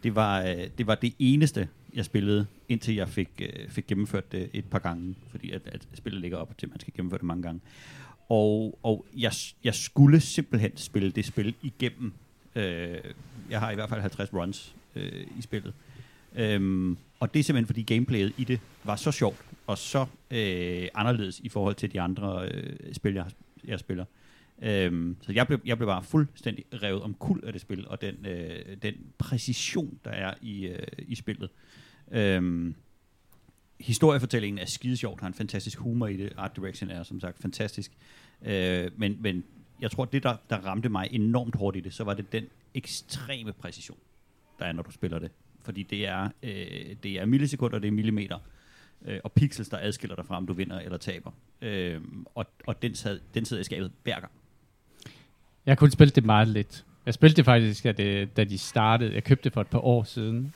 Det 0.02 0.14
var, 0.14 0.42
øh, 0.42 0.66
det 0.78 0.86
var 0.86 0.94
det 0.94 1.14
eneste, 1.18 1.68
jeg 1.94 2.04
spillede, 2.04 2.46
indtil 2.68 2.94
jeg 2.94 3.08
fik, 3.08 3.30
øh, 3.40 3.68
fik 3.68 3.86
gennemført 3.86 4.32
det 4.32 4.50
et 4.52 4.64
par 4.64 4.78
gange, 4.78 5.14
fordi 5.30 5.50
at, 5.50 5.62
at 5.66 5.88
spillet 5.94 6.20
ligger 6.20 6.38
op 6.38 6.58
til, 6.58 6.68
man 6.68 6.80
skal 6.80 6.92
gennemføre 6.96 7.18
det 7.18 7.26
mange 7.26 7.42
gange. 7.42 7.60
Og, 8.28 8.78
og 8.82 9.06
jeg, 9.16 9.32
jeg 9.64 9.74
skulle 9.74 10.20
simpelthen 10.20 10.76
spille 10.76 11.10
det 11.10 11.24
spil 11.24 11.54
igennem 11.62 12.12
Øh, 12.54 12.98
jeg 13.50 13.60
har 13.60 13.70
i 13.70 13.74
hvert 13.74 13.88
fald 13.88 14.00
50 14.00 14.34
runs 14.34 14.74
øh, 14.96 15.26
i 15.38 15.42
spillet. 15.42 15.74
Øhm, 16.34 16.96
og 17.20 17.34
det 17.34 17.40
er 17.40 17.44
simpelthen 17.44 17.66
fordi 17.66 17.82
gameplayet 17.82 18.32
i 18.36 18.44
det 18.44 18.60
var 18.84 18.96
så 18.96 19.12
sjovt 19.12 19.44
og 19.66 19.78
så 19.78 20.06
øh, 20.30 20.88
anderledes 20.94 21.40
i 21.40 21.48
forhold 21.48 21.74
til 21.74 21.92
de 21.92 22.00
andre 22.00 22.48
øh, 22.48 22.94
spil, 22.94 23.14
jeg, 23.14 23.26
jeg 23.64 23.78
spiller. 23.78 24.04
Øhm, 24.62 25.16
så 25.20 25.32
jeg 25.32 25.46
blev, 25.46 25.60
jeg 25.64 25.76
blev 25.76 25.86
bare 25.86 26.02
fuldstændig 26.02 26.64
revet 26.82 27.02
om 27.02 27.14
kul 27.14 27.40
af 27.46 27.52
det 27.52 27.60
spil, 27.60 27.88
og 27.88 28.00
den, 28.00 28.26
øh, 28.26 28.76
den 28.82 28.94
præcision, 29.18 29.98
der 30.04 30.10
er 30.10 30.34
i, 30.42 30.66
øh, 30.66 30.86
i 30.98 31.14
spillet. 31.14 31.50
Øhm, 32.10 32.74
historiefortællingen 33.80 34.58
er 34.58 34.66
skide 34.66 34.96
sjovt, 34.96 35.20
har 35.20 35.26
en 35.28 35.34
fantastisk 35.34 35.78
humor 35.78 36.06
i 36.06 36.16
det, 36.16 36.32
art 36.36 36.56
direction 36.56 36.90
er 36.90 37.02
som 37.02 37.20
sagt 37.20 37.42
fantastisk, 37.42 37.92
øh, 38.42 38.90
men, 38.96 39.16
men 39.20 39.44
jeg 39.80 39.90
tror, 39.90 40.04
det, 40.04 40.22
der, 40.22 40.36
der 40.50 40.56
ramte 40.56 40.88
mig 40.88 41.08
enormt 41.10 41.56
hårdt 41.56 41.76
i 41.76 41.80
det, 41.80 41.94
så 41.94 42.04
var 42.04 42.14
det 42.14 42.32
den 42.32 42.46
ekstreme 42.74 43.52
præcision, 43.52 43.98
der 44.58 44.64
er, 44.64 44.72
når 44.72 44.82
du 44.82 44.92
spiller 44.92 45.18
det. 45.18 45.30
Fordi 45.62 45.82
det 45.82 46.06
er, 46.06 46.28
øh, 46.42 46.96
det 47.02 47.12
er 47.12 47.26
millisekunder, 47.26 47.78
det 47.78 47.88
er 47.88 47.92
millimeter, 47.92 48.38
øh, 49.04 49.20
og 49.24 49.32
pixels, 49.32 49.68
der 49.68 49.78
adskiller 49.80 50.16
dig 50.16 50.26
fra, 50.26 50.36
om 50.36 50.46
du 50.46 50.52
vinder 50.52 50.80
eller 50.80 50.98
taber. 50.98 51.30
Øh, 51.62 52.00
og 52.34 52.46
og 52.66 52.82
den, 52.82 52.94
sad, 52.94 53.20
den 53.34 53.44
sidder 53.44 53.60
i 53.60 53.64
skabet 53.64 53.92
hver 54.02 54.20
gang. 54.20 54.32
Jeg 55.66 55.78
kunne 55.78 55.90
spille 55.90 56.10
det 56.10 56.24
meget 56.24 56.48
lidt. 56.48 56.84
Jeg 57.06 57.14
spillede 57.14 57.36
det 57.36 57.44
faktisk, 57.44 57.84
da, 57.84 57.92
det, 57.92 58.36
da 58.36 58.44
de 58.44 58.58
startede. 58.58 59.14
Jeg 59.14 59.24
købte 59.24 59.44
det 59.44 59.52
for 59.52 59.60
et 59.60 59.66
par 59.66 59.84
år 59.84 60.02
siden, 60.02 60.54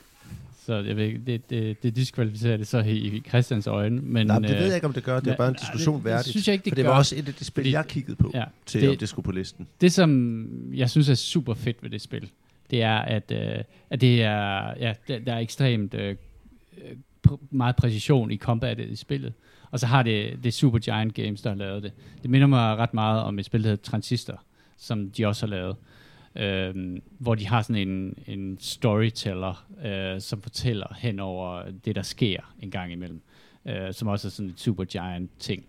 så 0.65 0.73
jeg 0.73 0.97
ved, 0.97 1.19
det, 1.19 1.49
det, 1.49 1.83
det 1.83 1.95
diskvalificerer 1.95 2.57
det 2.57 2.67
så 2.67 2.79
i, 2.79 2.91
i 2.91 3.23
Christians 3.27 3.67
øjne. 3.67 4.01
Men, 4.01 4.27
Nej, 4.27 4.39
men 4.39 4.49
det 4.49 4.57
ved 4.57 4.65
jeg 4.65 4.75
ikke, 4.75 4.87
om 4.87 4.93
det 4.93 5.03
gør. 5.03 5.19
Det 5.19 5.31
er 5.31 5.35
bare 5.35 5.47
en 5.47 5.55
diskussion 5.55 5.97
det, 5.97 6.05
værdigt. 6.05 6.25
Det 6.25 6.31
synes 6.31 6.47
jeg 6.47 6.53
ikke, 6.53 6.65
det 6.65 6.71
For 6.71 6.75
det 6.75 6.85
var 6.85 6.97
også 6.97 7.15
et 7.15 7.27
af 7.27 7.33
de 7.33 7.45
spil, 7.45 7.69
jeg 7.69 7.85
kiggede 7.87 8.15
på, 8.15 8.31
ja, 8.33 8.43
til 8.65 8.81
det, 8.81 8.89
om 8.89 8.97
det 8.97 9.09
skulle 9.09 9.23
på 9.23 9.31
listen. 9.31 9.67
Det, 9.81 9.91
som 9.91 10.47
jeg 10.73 10.89
synes 10.89 11.09
er 11.09 11.15
super 11.15 11.53
fedt 11.53 11.83
ved 11.83 11.89
det 11.89 12.01
spil, 12.01 12.29
det 12.71 12.81
er, 12.81 12.97
at, 12.97 13.31
uh, 13.31 13.63
at 13.89 14.01
det 14.01 14.23
er, 14.23 14.73
ja, 14.79 14.93
der, 15.07 15.19
der 15.19 15.33
er 15.33 15.39
ekstremt 15.39 15.93
uh, 15.93 17.37
meget 17.51 17.75
præcision 17.75 18.31
i 18.31 18.37
combatet 18.37 18.89
i 18.89 18.95
spillet. 18.95 19.33
Og 19.71 19.79
så 19.79 19.87
har 19.87 20.03
det, 20.03 20.39
det 20.43 20.53
Super 20.53 20.79
Giant 20.79 21.13
Games, 21.13 21.41
der 21.41 21.49
har 21.49 21.57
lavet 21.57 21.83
det. 21.83 21.91
Det 22.21 22.29
minder 22.29 22.47
mig 22.47 22.77
ret 22.77 22.93
meget 22.93 23.23
om 23.23 23.39
et 23.39 23.45
spil, 23.45 23.63
der 23.63 23.69
hedder 23.69 23.83
Transistor, 23.83 24.41
som 24.77 25.11
de 25.11 25.25
også 25.25 25.45
har 25.45 25.49
lavet 25.49 25.69
øh, 25.69 25.92
øh, 26.35 26.97
hvor 27.19 27.35
de 27.35 27.47
har 27.47 27.61
sådan 27.61 27.87
en, 27.87 28.17
en 28.27 28.57
storyteller, 28.59 29.65
øh, 29.85 30.21
som 30.21 30.41
fortæller 30.41 30.95
hen 30.97 31.19
over 31.19 31.63
det, 31.85 31.95
der 31.95 32.01
sker 32.01 32.53
en 32.61 32.71
gang 32.71 32.91
imellem, 32.91 33.21
øh, 33.65 33.93
som 33.93 34.07
også 34.07 34.27
er 34.27 34.31
sådan 34.31 34.49
et 34.49 34.59
super 34.59 34.83
giant 34.83 35.31
ting. 35.39 35.65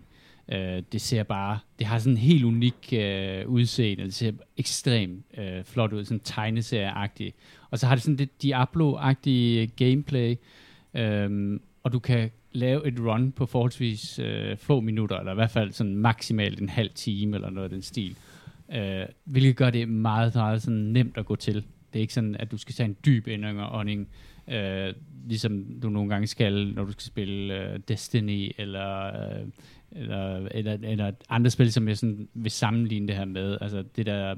Øh, 0.51 0.83
det 0.91 1.01
ser 1.01 1.23
bare, 1.23 1.59
det 1.79 1.87
har 1.87 1.99
sådan 1.99 2.13
en 2.13 2.17
helt 2.17 2.43
unik 2.43 2.93
øh, 2.93 3.47
udseende, 3.49 4.03
det 4.03 4.13
ser 4.13 4.31
ekstremt 4.57 5.25
øh, 5.37 5.63
flot 5.63 5.93
ud, 5.93 6.05
sådan 6.05 6.19
tegneserieagtigt. 6.19 7.35
Og 7.69 7.79
så 7.79 7.87
har 7.87 7.95
det 7.95 8.03
sådan 8.03 8.17
det 8.17 8.29
Diablo-agtige 8.43 9.65
gameplay, 9.75 10.35
øh, 10.93 11.59
og 11.83 11.93
du 11.93 11.99
kan 11.99 12.31
lave 12.51 12.87
et 12.87 12.99
run 12.99 13.31
på 13.31 13.45
forholdsvis 13.45 14.19
øh, 14.19 14.57
få 14.57 14.79
minutter, 14.79 15.19
eller 15.19 15.31
i 15.31 15.35
hvert 15.35 15.51
fald 15.51 15.71
sådan 15.71 15.95
maksimalt 15.95 16.61
en 16.61 16.69
halv 16.69 16.89
time, 16.95 17.35
eller 17.35 17.49
noget 17.49 17.63
af 17.63 17.69
den 17.69 17.81
stil. 17.81 18.11
Øh, 18.11 18.34
øh, 18.73 19.05
hvilket 19.23 19.55
gør 19.55 19.69
det 19.69 19.89
meget, 19.89 20.35
meget 20.35 20.61
sådan 20.61 20.79
nemt 20.79 21.17
at 21.17 21.25
gå 21.25 21.35
til. 21.35 21.55
Det 21.93 21.99
er 21.99 22.01
ikke 22.01 22.13
sådan, 22.13 22.35
at 22.35 22.51
du 22.51 22.57
skal 22.57 22.75
tage 22.75 22.89
en 22.89 22.97
dyb 23.05 23.27
indånding, 23.27 24.07
øh, 24.47 24.93
ligesom 25.27 25.65
du 25.83 25.89
nogle 25.89 26.09
gange 26.09 26.27
skal, 26.27 26.73
når 26.73 26.83
du 26.83 26.91
skal 26.91 27.03
spille 27.03 27.61
øh, 27.61 27.79
Destiny, 27.87 28.51
eller, 28.57 29.05
øh, 29.05 29.47
eller, 29.91 30.47
eller, 30.51 30.77
eller 30.83 31.11
andre 31.29 31.49
spil, 31.49 31.71
som 31.71 31.87
jeg 31.87 31.97
sådan 31.97 32.27
vil 32.33 32.51
sammenligne 32.51 33.07
det 33.07 33.15
her 33.15 33.25
med. 33.25 33.57
Altså 33.61 33.83
det 33.95 34.05
der, 34.05 34.35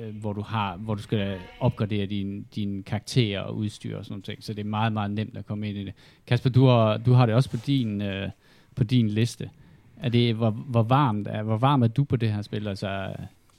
øh, 0.00 0.16
hvor 0.16 0.32
du 0.32 0.40
har, 0.40 0.76
hvor 0.76 0.94
du 0.94 1.02
skal 1.02 1.38
opgradere 1.60 2.06
din, 2.06 2.46
din 2.54 2.82
karakterer 2.82 3.40
og 3.40 3.56
udstyr 3.56 3.96
og 3.96 4.04
sådan 4.04 4.22
noget. 4.28 4.44
Så 4.44 4.54
det 4.54 4.60
er 4.60 4.68
meget, 4.68 4.92
meget 4.92 5.10
nemt 5.10 5.36
at 5.36 5.46
komme 5.46 5.68
ind 5.68 5.78
i 5.78 5.84
det. 5.84 5.94
Kasper, 6.26 6.50
du 6.50 6.66
har, 6.66 6.96
du 6.96 7.12
har 7.12 7.26
det 7.26 7.34
også 7.34 7.50
på 7.50 7.56
din, 7.66 8.02
øh, 8.02 8.28
på 8.74 8.84
din 8.84 9.08
liste. 9.08 9.50
Er 9.96 10.08
det, 10.08 10.34
hvor, 10.34 10.50
hvor, 10.50 10.82
varmt 10.82 11.28
er, 11.28 11.42
hvor 11.42 11.56
varm 11.56 11.82
er 11.82 11.88
du 11.88 12.04
på 12.04 12.16
det 12.16 12.32
her 12.32 12.42
spil? 12.42 12.68
Altså, 12.68 13.14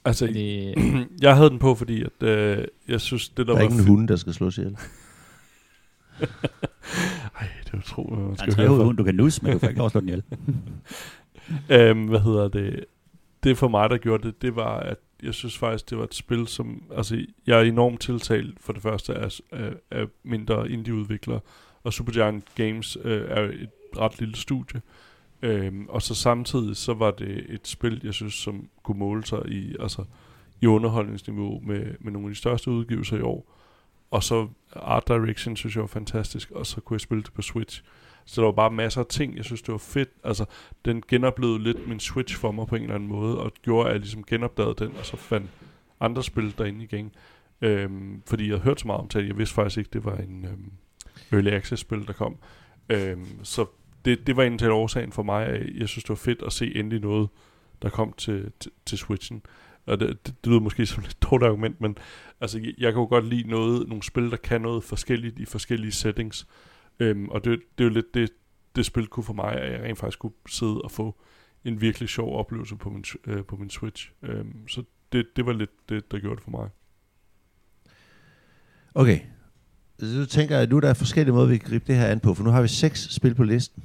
Altså, 0.06 0.28
det... 0.28 0.76
jeg 1.22 1.36
havde 1.36 1.50
den 1.50 1.60
på, 1.60 1.76
fordi 1.76 2.04
at, 2.04 2.28
øh, 2.28 2.66
jeg 2.88 3.02
synes, 3.02 3.30
det 3.30 3.38
der, 3.38 3.44
der 3.44 3.54
er 3.54 3.58
var... 3.58 3.64
ingen 3.64 3.88
hunde, 3.88 4.08
der 4.08 4.16
skal 4.16 4.34
slås 4.34 4.58
ihjel. 4.58 4.78
Ej, 7.40 7.48
det 7.64 7.74
er 7.74 7.78
utroligt, 7.78 8.28
man 8.28 8.38
skal 8.38 8.54
er 8.54 8.58
høre 8.58 8.68
for. 8.68 8.84
hund, 8.84 8.98
du 8.98 9.04
kan 9.04 9.16
nus, 9.16 9.42
men 9.42 9.54
du 9.54 9.60
kan 9.60 9.70
ikke 9.70 9.90
slå 9.90 10.00
den 10.00 10.10
ihjel. 10.10 10.24
øhm, 11.90 12.08
hvad 12.08 12.20
hedder 12.20 12.48
det? 12.48 12.86
Det 13.44 13.58
for 13.58 13.68
mig, 13.68 13.90
der 13.90 13.98
gjorde 13.98 14.28
det, 14.28 14.42
det 14.42 14.56
var, 14.56 14.80
at 14.80 14.98
jeg 15.24 15.34
synes 15.34 15.58
faktisk, 15.58 15.90
det 15.90 15.98
var 15.98 16.04
et 16.04 16.16
spil, 16.16 16.48
som... 16.48 16.84
Altså, 16.98 17.26
jeg 17.48 17.60
er 17.60 17.64
enormt 17.64 18.02
tiltalt 18.02 18.58
for 18.60 18.74
det 18.74 18.82
første 18.82 19.14
af, 19.14 19.40
af, 19.52 19.74
af 19.92 20.06
mindre 20.24 20.70
indie-udviklere, 20.70 21.40
og 21.84 21.94
Supergiant 21.94 22.46
Games 22.56 22.98
øh, 23.04 23.22
er 23.30 23.42
et 23.42 23.70
ret 23.98 24.20
lille 24.20 24.36
studie. 24.36 24.82
Øhm, 25.42 25.86
og 25.90 26.02
så 26.02 26.16
samtidig, 26.16 26.78
så 26.78 26.94
var 26.94 27.12
det 27.12 27.46
et 27.50 27.68
spil, 27.68 28.02
jeg 28.04 28.14
synes, 28.14 28.34
som 28.34 28.70
kunne 28.84 29.00
måle 29.00 29.26
sig 29.26 29.42
i, 29.48 29.76
altså, 29.80 30.04
i 30.62 30.66
underholdningsniveau 30.66 31.60
med, 31.60 31.86
med 32.00 32.12
nogle 32.12 32.28
af 32.28 32.32
de 32.32 32.38
største 32.38 32.72
udgivelser 32.72 33.18
i 33.18 33.22
år. 33.22 33.58
Og 34.12 34.24
så 34.24 34.48
Art 34.76 35.08
Direction 35.08 35.56
synes 35.56 35.76
jeg 35.76 35.82
var 35.82 35.88
fantastisk, 35.88 36.52
og 36.52 36.66
så 36.66 36.82
kunne 36.82 36.96
jeg 36.96 37.02
spille 37.02 37.24
det 37.24 37.34
på 37.34 37.42
Switch. 37.42 37.84
Så 38.26 38.42
der 38.42 38.46
var 38.46 38.52
bare 38.52 38.72
masser 38.72 39.02
af 39.02 39.08
ting, 39.08 39.38
jeg 39.38 39.46
synes, 39.46 39.62
det 39.62 39.72
var 39.72 39.78
fedt. 39.78 40.10
Altså, 40.24 40.46
den 40.86 41.04
genoplevede 41.08 41.64
lidt 41.64 41.88
min 41.88 42.00
Switch 42.00 42.38
for 42.38 42.52
mig 42.52 42.68
på 42.68 42.76
en 42.76 42.82
eller 42.82 42.96
anden 42.96 43.10
måde, 43.10 43.40
og 43.40 43.52
gjorde, 43.62 43.88
at 43.88 43.94
jeg 43.94 44.00
ligesom 44.00 44.24
genopdagede 44.24 44.76
den, 44.78 44.96
og 45.00 45.06
så 45.06 45.18
fandt 45.18 45.50
andre 46.00 46.24
spil 46.24 46.58
derinde 46.58 46.84
igen. 46.84 47.12
Øhm, 47.62 48.22
fordi 48.26 48.44
jeg 48.44 48.52
havde 48.52 48.64
hørt 48.64 48.80
så 48.80 48.88
meget 48.88 49.02
om 49.02 49.08
det, 49.08 49.28
jeg 49.28 49.38
vidste 49.38 49.56
faktisk 49.56 49.78
ikke, 49.78 49.90
det 49.94 50.06
var 50.06 50.16
en 50.16 50.46
øhm, 50.46 50.72
Early 51.32 51.50
Access-spil, 51.50 52.08
der 52.08 52.14
kom. 52.14 52.38
Øhm, 52.90 53.44
så 53.44 53.66
det, 54.06 54.28
det 54.28 54.38
var 54.38 54.44
en 54.44 54.58
til 54.58 54.72
årsagen 54.72 55.12
for 55.12 55.24
mig, 55.24 55.46
at 55.46 55.76
jeg 55.76 55.90
synes, 55.90 56.04
det 56.04 56.10
var 56.10 56.16
fedt 56.16 56.42
at 56.42 56.54
se 56.54 56.76
endelig 56.76 57.00
noget, 57.00 57.30
der 57.82 57.90
kom 57.90 58.14
til, 58.14 58.52
til, 58.60 58.72
til 58.86 58.98
Switchen. 58.98 59.42
Og 59.86 60.00
det, 60.00 60.10
det, 60.10 60.36
det 60.44 60.48
lyder 60.48 60.60
måske 60.60 60.86
som 60.92 61.04
et 61.04 61.18
dårligt 61.22 61.48
argument, 61.48 61.82
men 61.82 61.98
altså, 62.42 62.60
jeg, 62.60 62.74
jeg 62.78 62.94
kan 62.94 63.02
jo 63.02 63.08
godt 63.08 63.26
lide 63.26 63.50
noget, 63.50 63.88
nogle 63.88 64.04
spil, 64.04 64.32
der 64.32 64.38
kan 64.38 64.62
noget 64.62 64.84
forskelligt 64.84 65.40
i 65.40 65.46
forskellige 65.46 65.92
settings. 65.92 66.48
Øhm, 67.00 67.30
og 67.30 67.46
det, 67.46 67.60
det 67.78 67.84
er 67.84 67.88
jo 67.88 67.94
lidt 67.94 68.14
det, 68.14 68.30
det 68.76 68.86
spil 68.86 69.08
kunne 69.08 69.24
for 69.24 69.34
mig, 69.34 69.54
at 69.54 69.72
jeg 69.72 69.82
rent 69.82 70.00
faktisk 70.00 70.20
kunne 70.20 70.34
sidde 70.48 70.82
og 70.82 70.92
få 70.92 71.22
en 71.66 71.82
virkelig 71.82 72.10
sjov 72.10 72.40
oplevelse 72.40 72.76
på 72.76 72.90
min, 72.90 73.04
øh, 73.28 73.46
på 73.46 73.56
min 73.56 73.70
Switch. 73.70 74.12
Øhm, 74.24 74.68
så 74.68 74.84
det, 75.12 75.28
det 75.36 75.46
var 75.46 75.54
lidt 75.54 75.90
det, 75.90 76.12
der 76.12 76.20
gjorde 76.20 76.36
det 76.36 76.44
for 76.44 76.52
mig. 76.52 76.70
Okay. 78.96 79.20
Så 80.00 80.20
du 80.20 80.26
tænker, 80.26 80.60
at 80.60 80.70
nu 80.70 80.80
der 80.80 80.90
er 80.90 80.94
forskellige 80.94 81.34
måder, 81.34 81.48
vi 81.48 81.58
kan 81.58 81.70
gribe 81.70 81.86
det 81.88 81.96
her 81.96 82.08
an 82.08 82.20
på, 82.20 82.34
for 82.34 82.44
nu 82.44 82.50
har 82.50 82.62
vi 82.62 82.68
seks 82.68 83.14
spil 83.14 83.36
på 83.36 83.44
listen. 83.44 83.84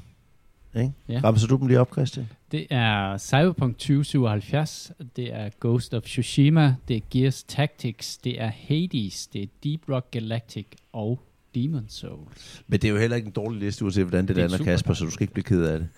Ikke? 0.76 0.92
Ja. 1.08 1.20
Ramser 1.24 1.46
du 1.46 1.56
dem 1.56 1.66
lige 1.66 1.80
op, 1.80 1.92
Christian? 1.92 2.28
Det 2.52 2.66
er 2.70 3.18
Cyberpunk 3.18 3.78
2077, 3.78 4.92
det 5.16 5.34
er 5.34 5.50
Ghost 5.60 5.94
of 5.94 6.02
Tsushima, 6.02 6.74
det 6.88 6.96
er 6.96 7.00
Gears 7.10 7.42
Tactics, 7.42 8.16
det 8.18 8.40
er 8.40 8.50
Hades, 8.68 9.26
det 9.26 9.42
er 9.42 9.46
Deep 9.64 9.80
Rock 9.88 10.10
Galactic 10.10 10.66
og 10.92 11.20
Demon 11.54 11.84
Souls. 11.88 12.62
Men 12.68 12.80
det 12.80 12.88
er 12.88 12.92
jo 12.92 12.98
heller 12.98 13.16
ikke 13.16 13.26
en 13.26 13.32
dårlig 13.32 13.60
liste, 13.60 13.84
uanset 13.84 14.04
hvordan 14.04 14.26
det, 14.28 14.36
Det 14.36 14.44
er 14.44 14.48
lander, 14.48 14.64
Kasper, 14.64 14.94
så 14.94 15.04
du 15.04 15.10
skal 15.10 15.22
ikke 15.24 15.32
blive 15.32 15.44
ked 15.44 15.62
af 15.64 15.78
det. 15.78 15.88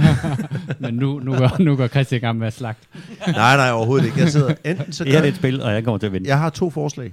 Men 0.80 0.94
nu, 0.94 1.18
nu, 1.20 1.36
går, 1.36 1.62
nu 1.62 1.76
går 1.76 1.88
Christian 1.88 2.18
i 2.18 2.20
gang 2.20 2.38
med 2.38 2.46
at 2.46 2.52
slagte. 2.52 2.86
nej, 3.26 3.56
nej, 3.56 3.70
overhovedet 3.70 4.06
ikke. 4.06 4.18
Jeg 4.18 4.28
sidder, 4.28 4.54
enten 4.64 4.92
så 4.92 5.04
gør, 5.04 5.12
er 5.12 5.22
et 5.24 5.36
spil, 5.36 5.62
og 5.62 5.72
jeg 5.72 5.84
kommer 5.84 5.98
til 5.98 6.06
at 6.06 6.12
vinde. 6.12 6.28
jeg 6.28 6.38
har 6.38 6.50
to 6.50 6.70
forslag. 6.70 7.12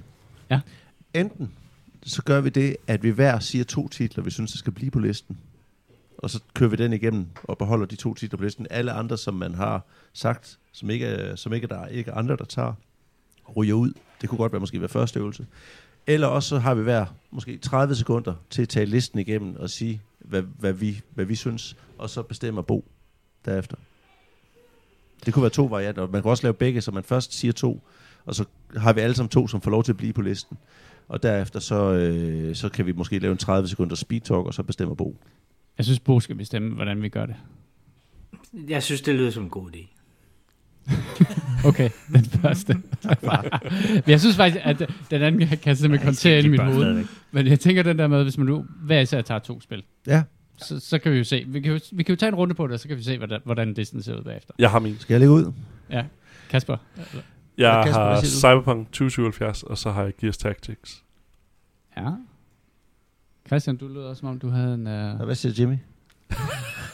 Ja. 0.50 0.60
Enten 1.14 1.50
så 2.02 2.22
gør 2.22 2.40
vi 2.40 2.48
det, 2.50 2.76
at 2.86 3.02
vi 3.02 3.10
hver 3.10 3.38
siger 3.38 3.64
to 3.64 3.88
titler, 3.88 4.24
vi 4.24 4.30
synes, 4.30 4.52
der 4.52 4.58
skal 4.58 4.72
blive 4.72 4.90
på 4.90 4.98
listen. 4.98 5.38
Og 6.22 6.30
så 6.30 6.40
kører 6.54 6.70
vi 6.70 6.76
den 6.76 6.92
igennem 6.92 7.26
og 7.44 7.58
beholder 7.58 7.86
de 7.86 7.96
to 7.96 8.14
titler 8.14 8.36
på 8.36 8.44
listen. 8.44 8.66
Alle 8.70 8.92
andre, 8.92 9.18
som 9.18 9.34
man 9.34 9.54
har 9.54 9.86
sagt, 10.12 10.58
som 10.72 10.90
ikke, 10.90 11.32
som 11.36 11.52
ikke 11.52 11.64
er 11.64 11.68
der 11.68 11.86
ikke 11.86 12.12
andre, 12.12 12.36
der 12.36 12.44
tager, 12.44 12.72
ryger 13.56 13.74
ud. 13.74 13.92
Det 14.20 14.28
kunne 14.28 14.38
godt 14.38 14.52
være 14.52 14.60
måske 14.60 14.80
være 14.80 14.88
første 14.88 15.20
øvelse. 15.20 15.46
Eller 16.06 16.26
også 16.26 16.48
så 16.48 16.58
har 16.58 16.74
vi 16.74 16.82
hver 16.82 17.06
måske 17.30 17.58
30 17.58 17.94
sekunder 17.94 18.34
til 18.50 18.62
at 18.62 18.68
tage 18.68 18.86
listen 18.86 19.18
igennem 19.18 19.56
og 19.56 19.70
sige, 19.70 20.02
hvad, 20.18 20.42
hvad, 20.42 20.72
vi, 20.72 21.00
hvad 21.14 21.24
vi 21.24 21.34
synes, 21.34 21.76
og 21.98 22.10
så 22.10 22.22
bestemmer 22.22 22.62
Bo 22.62 22.84
derefter. 23.44 23.76
Det 25.26 25.34
kunne 25.34 25.42
være 25.42 25.50
to 25.50 25.64
varianter. 25.64 26.06
Man 26.06 26.22
kan 26.22 26.30
også 26.30 26.42
lave 26.42 26.54
begge, 26.54 26.80
så 26.80 26.90
man 26.90 27.04
først 27.04 27.32
siger 27.32 27.52
to, 27.52 27.82
og 28.24 28.34
så 28.34 28.44
har 28.76 28.92
vi 28.92 29.00
alle 29.00 29.16
sammen 29.16 29.28
to, 29.28 29.48
som 29.48 29.60
får 29.60 29.70
lov 29.70 29.84
til 29.84 29.92
at 29.92 29.96
blive 29.96 30.12
på 30.12 30.22
listen. 30.22 30.58
Og 31.08 31.22
derefter 31.22 31.60
så, 31.60 31.92
øh, 31.92 32.54
så 32.54 32.68
kan 32.68 32.86
vi 32.86 32.92
måske 32.92 33.18
lave 33.18 33.32
en 33.32 33.38
30 33.38 33.68
sekunder 33.68 33.96
speed 33.96 34.20
talk, 34.20 34.46
og 34.46 34.54
så 34.54 34.62
bestemmer 34.62 34.94
Bo. 34.94 35.16
Jeg 35.80 35.84
synes, 35.84 36.00
Bo 36.00 36.20
skal 36.20 36.36
bestemme, 36.36 36.74
hvordan 36.74 37.02
vi 37.02 37.08
gør 37.08 37.26
det. 37.26 37.34
Jeg 38.68 38.82
synes, 38.82 39.00
det 39.00 39.14
lyder 39.14 39.30
som 39.30 39.42
en 39.42 39.50
god 39.50 39.70
idé. 39.70 39.86
Okay, 41.64 41.90
den 42.12 42.24
første. 42.24 42.74
Men 43.92 44.02
jeg 44.06 44.20
synes 44.20 44.36
faktisk, 44.36 44.60
at 44.64 44.90
den 45.10 45.22
anden 45.22 45.46
kan 45.48 45.58
jeg 45.66 45.76
simpelthen 45.76 46.06
kontere 46.08 46.38
ind 46.38 46.46
i 46.46 46.50
mit 46.50 46.60
hoved. 46.60 47.04
Men 47.30 47.46
jeg 47.46 47.60
tænker 47.60 47.82
den 47.82 47.98
der 47.98 48.06
med, 48.06 48.22
hvis 48.22 48.38
man 48.38 48.46
nu 48.46 48.64
hver 48.82 49.00
især 49.00 49.22
tager 49.22 49.38
to 49.38 49.60
spil, 49.60 49.82
Ja, 50.06 50.22
så, 50.56 50.80
så 50.80 50.98
kan 50.98 51.12
vi 51.12 51.18
jo 51.18 51.24
se. 51.24 51.44
Vi 51.46 51.60
kan 51.60 51.72
jo, 51.72 51.80
vi 51.92 52.02
kan 52.02 52.12
jo 52.12 52.16
tage 52.16 52.28
en 52.28 52.34
runde 52.34 52.54
på 52.54 52.66
det, 52.66 52.74
og 52.74 52.80
så 52.80 52.88
kan 52.88 52.96
vi 52.96 53.02
se, 53.02 53.18
hvordan, 53.18 53.40
hvordan 53.44 53.74
listen 53.74 54.02
ser 54.02 54.16
ud 54.16 54.24
bagefter. 54.24 54.54
Jeg 54.58 54.70
har 54.70 54.78
min. 54.78 54.98
skal 54.98 55.14
jeg 55.14 55.20
lægge 55.20 55.32
ud? 55.32 55.52
Ja, 55.90 56.04
Kasper. 56.50 56.76
Jeg 57.58 57.82
Kasper, 57.86 58.02
har 58.02 58.20
Cyberpunk 58.20 58.86
2077, 58.86 59.62
og 59.62 59.78
så 59.78 59.90
har 59.90 60.02
jeg 60.02 60.16
Gears 60.20 60.38
Tactics. 60.38 61.04
Ja. 61.96 62.10
Christian, 63.50 63.76
du 63.76 63.88
lød 63.88 64.02
også 64.02 64.20
som 64.20 64.28
om, 64.28 64.38
du 64.38 64.48
havde 64.48 64.74
en... 64.74 64.86
Og 64.86 65.14
Uh... 65.14 65.24
hvad 65.24 65.34
siger 65.34 65.52
Jimmy? 65.58 65.76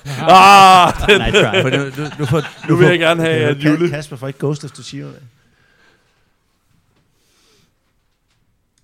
ah, 0.06 0.92
den, 1.08 1.20
Nice 1.20 1.42
try. 1.42 1.62
For 1.62 1.70
nu, 1.70 2.04
nu, 2.04 2.10
nu, 2.18 2.26
får, 2.26 2.68
nu 2.68 2.76
vil 2.76 2.88
jeg 2.88 2.98
gerne 2.98 3.22
have, 3.22 3.36
at 3.36 3.64
Jule... 3.64 3.88
Kasper 3.90 4.16
får 4.16 4.26
ikke 4.26 4.38
Ghost 4.38 4.64
of 4.64 4.70
Tsushima. 4.70 5.12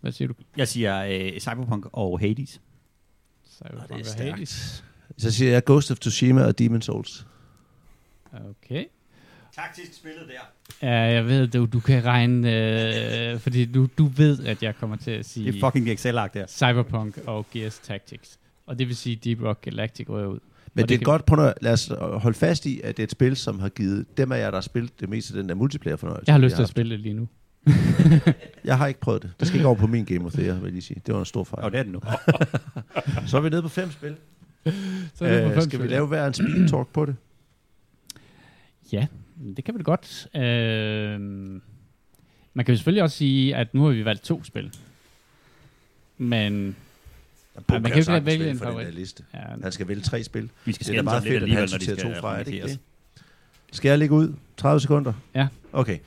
Hvad 0.01 0.13
siger 0.13 0.29
du? 0.29 0.35
Jeg 0.57 0.69
siger 0.69 1.05
øh, 1.05 1.41
Cyberpunk 1.41 1.87
og 1.93 2.21
Hades. 2.21 2.61
Cyberpunk 3.51 3.89
det 3.89 3.95
er 3.95 3.99
og 4.01 4.07
stærkt. 4.07 4.35
Hades. 4.35 4.85
Så 5.19 5.31
siger 5.31 5.53
jeg 5.53 5.65
Ghost 5.65 5.91
of 5.91 5.99
Tsushima 5.99 6.45
og 6.45 6.59
Demon 6.59 6.83
Souls. 6.83 7.27
Okay. 8.33 8.85
Taktisk 9.57 9.95
spillet 9.99 10.23
der. 10.29 10.87
Ja, 10.89 10.95
jeg 11.01 11.27
ved, 11.27 11.47
du, 11.47 11.67
du 11.73 11.81
kan 11.81 12.05
regne, 12.05 13.33
øh, 13.33 13.39
fordi 13.41 13.65
du, 13.65 13.89
du 13.99 14.07
ved, 14.07 14.45
at 14.47 14.63
jeg 14.63 14.77
kommer 14.77 14.97
til 14.97 15.11
at 15.11 15.27
sige 15.27 15.53
Det 15.53 15.57
er 15.63 15.67
fucking 15.71 15.89
Excel-agt 15.91 16.35
der. 16.35 16.47
Cyberpunk 16.49 17.19
og 17.27 17.47
Gears 17.53 17.79
Tactics. 17.79 18.39
Og 18.67 18.79
det 18.79 18.89
vil 18.89 18.97
sige, 18.97 19.17
Deep 19.17 19.43
Rock 19.43 19.61
Galactic 19.65 20.09
rører 20.09 20.27
ud. 20.27 20.39
Men 20.75 20.83
Og 20.83 20.89
det, 20.89 20.99
det 20.99 21.01
er 21.01 21.05
godt, 21.05 21.25
prøv 21.27 21.45
at, 21.47 21.55
lad 21.61 21.73
os 21.73 21.93
holde 21.99 22.39
fast 22.39 22.67
i, 22.67 22.81
at 22.85 22.97
det 22.97 23.03
er 23.03 23.05
et 23.05 23.11
spil, 23.11 23.37
som 23.37 23.59
har 23.61 23.69
givet 23.69 24.07
dem 24.17 24.33
af 24.33 24.39
jer, 24.39 24.51
der 24.51 24.57
har 24.57 24.61
spillet 24.61 25.01
det 25.01 25.09
meste 25.09 25.35
af 25.35 25.41
den 25.41 25.49
der 25.49 25.55
multiplayer 25.55 25.97
fornøjelse. 25.97 26.25
Jeg 26.27 26.35
har 26.35 26.39
vi 26.39 26.45
lyst 26.45 26.57
til 26.57 26.63
at 26.63 26.69
spille 26.69 26.91
det 26.93 27.01
lige 27.01 27.15
nu. 27.15 27.29
Jeg 28.65 28.79
har 28.79 28.87
ikke 28.87 29.01
prøvet 29.01 29.23
det. 29.23 29.33
Det 29.41 29.49
skal 29.49 29.59
ikke 29.59 29.67
over 29.69 29.77
på 29.77 29.87
min 29.87 30.05
Game 30.05 30.25
of 30.27 30.33
the 30.33 30.43
Year, 30.43 30.55
vil 30.55 30.63
jeg 30.63 30.73
lige 30.73 30.83
sige. 30.83 31.03
Det 31.07 31.15
var 31.15 31.21
en 31.21 31.27
stor 31.27 31.45
fejl. 31.45 31.65
Og 31.65 31.73
det 31.73 31.79
er 31.79 31.83
det 31.83 31.93
nu. 31.93 32.01
Så 33.31 33.37
er 33.37 33.41
vi 33.41 33.49
nede 33.49 33.63
på 33.63 33.69
fem 33.69 33.91
spil. 33.91 34.17
Så 35.15 35.25
er 35.25 35.35
det 35.35 35.43
på 35.43 35.49
Øh, 35.49 35.55
fem 35.55 35.61
skal 35.63 35.79
vi 35.79 35.83
spil. 35.83 35.91
lave 35.91 36.07
hver 36.07 36.27
en 36.27 36.35
speed 36.35 36.69
talk 36.69 36.89
på 36.93 37.07
det? 37.07 37.17
Ja, 38.93 39.07
det 39.57 39.65
kan 39.65 39.75
vi 39.75 39.79
da 39.79 39.83
godt. 39.83 40.27
Øh, 40.37 41.21
man 42.55 42.65
kan 42.65 42.73
jo 42.73 42.77
selvfølgelig 42.77 43.03
også 43.03 43.17
sige, 43.17 43.57
at 43.57 43.75
nu 43.75 43.85
har 43.85 43.91
vi 43.93 44.05
valgt 44.05 44.23
to 44.25 44.45
spil. 44.45 44.71
Men 46.19 46.77
Bo 47.67 47.75
man 47.75 47.83
kan 47.83 48.03
jo 48.03 48.15
ikke 48.15 48.27
vælge 48.27 48.51
en 48.51 48.59
for 48.59 48.65
den 48.65 48.73
favorit. 48.73 48.87
der 48.87 48.93
liste. 48.93 49.25
ja, 49.35 49.39
Han 49.63 49.73
skal 49.73 49.89
vælge 49.89 50.03
tre 50.03 50.23
spil. 50.25 50.51
Vi 50.65 50.73
skal 50.73 50.87
Det 50.87 50.99
er 50.99 51.03
lidt 51.03 51.11
fedt, 51.11 51.25
at 51.25 51.33
han 51.33 51.43
alligevel, 51.43 51.61
når 51.71 51.79
de 51.79 51.85
sorterer 51.85 51.97
skal 51.99 52.15
to 52.15 52.21
fra, 52.21 52.39
er 52.39 52.43
det 52.43 52.53
ikke 52.55 52.67
det? 52.67 52.79
Skal 53.73 53.89
jeg 53.89 53.99
lægge 53.99 54.15
ud? 54.15 54.35
30 54.57 54.81
sekunder? 54.81 55.13
Ja. 55.35 55.49
Okay. 55.73 55.99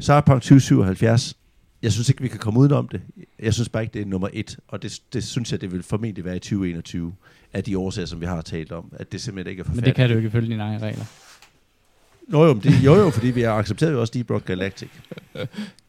Cyberpunk 0.00 0.42
2077. 0.42 1.34
Jeg 1.82 1.92
synes 1.92 2.08
ikke, 2.08 2.22
vi 2.22 2.28
kan 2.28 2.38
komme 2.38 2.60
udenom 2.60 2.88
det. 2.88 3.00
Jeg 3.38 3.54
synes 3.54 3.68
bare 3.68 3.82
ikke, 3.82 3.92
det 3.94 4.02
er 4.02 4.06
nummer 4.06 4.28
et. 4.32 4.58
Og 4.68 4.82
det, 4.82 5.00
det 5.12 5.24
synes 5.24 5.52
jeg, 5.52 5.60
det 5.60 5.72
vil 5.72 5.82
formentlig 5.82 6.24
være 6.24 6.36
i 6.36 6.38
2021 6.38 7.14
af 7.52 7.64
de 7.64 7.78
årsager, 7.78 8.06
som 8.06 8.20
vi 8.20 8.26
har 8.26 8.40
talt 8.42 8.72
om. 8.72 8.92
At 8.96 9.12
det 9.12 9.20
simpelthen 9.20 9.50
ikke 9.50 9.60
er 9.60 9.64
men 9.64 9.68
forfærdeligt. 9.68 9.86
det 9.86 9.94
kan 9.96 10.08
du 10.08 10.12
jo 10.12 10.18
ikke 10.18 10.30
følge 10.30 10.48
dine 10.50 10.62
egne 10.62 10.78
regler. 10.78 11.04
Nå, 12.30 12.44
jo, 12.46 12.52
men 12.54 12.62
det, 12.62 12.72
jo, 12.84 12.94
jo, 12.94 13.10
fordi 13.10 13.26
vi 13.30 13.40
har 13.42 13.52
accepteret 13.52 13.92
jo 13.92 14.00
også 14.00 14.10
Deep 14.14 14.30
Rock 14.30 14.44
Galactic. 14.46 14.88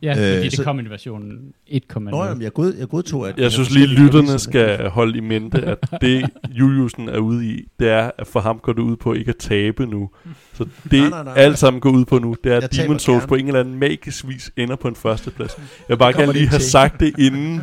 Ja, 0.01 0.09
Øh, 0.11 0.15
fordi 0.15 0.43
det 0.49 0.53
så- 0.53 0.63
kom 0.63 0.79
i 0.79 0.83
versionen 0.89 1.39
1,0. 1.67 1.99
Nå, 1.99 2.23
jamen, 2.25 2.41
jeg, 2.43 2.53
god, 2.53 2.73
jeg 2.79 2.87
godtog, 2.89 3.29
at... 3.29 3.37
Jeg 3.37 3.51
synes 3.51 3.69
lige, 3.71 3.85
lytterne 3.87 4.39
skal 4.39 4.89
holde 4.89 5.17
i 5.17 5.21
mente, 5.21 5.61
at 5.65 5.77
det 6.01 6.29
Juliusen 6.51 7.09
er 7.09 7.17
ude 7.17 7.45
i, 7.45 7.63
det 7.79 7.89
er, 7.89 8.11
at 8.17 8.27
for 8.27 8.39
ham 8.39 8.59
går 8.63 8.73
det 8.73 8.81
ud 8.81 8.95
på 8.95 9.13
ikke 9.13 9.29
at 9.29 9.37
tabe 9.37 9.85
nu. 9.85 10.09
Så 10.53 10.65
det 10.91 10.99
Nej, 10.99 11.09
nej, 11.09 11.23
nej, 11.23 11.33
alt 11.35 11.57
sammen 11.59 11.81
går 11.81 11.89
ud 11.89 12.05
på 12.05 12.19
nu, 12.19 12.35
det 12.43 12.49
er, 12.51 12.55
Jeg 12.55 12.63
at 12.63 12.71
Demon 12.75 12.99
Souls 12.99 13.19
gerne. 13.21 13.27
på 13.27 13.35
en 13.35 13.47
eller 13.47 13.59
anden 13.59 13.79
magisk 13.79 14.27
vis 14.27 14.51
ender 14.57 14.75
på 14.75 14.87
en 14.87 14.95
førsteplads. 14.95 15.51
Jeg 15.89 15.97
bare 15.97 16.13
gerne 16.13 16.33
lige 16.33 16.47
have 16.47 16.59
til. 16.59 16.69
sagt 16.69 16.99
det 16.99 17.13
inden, 17.19 17.61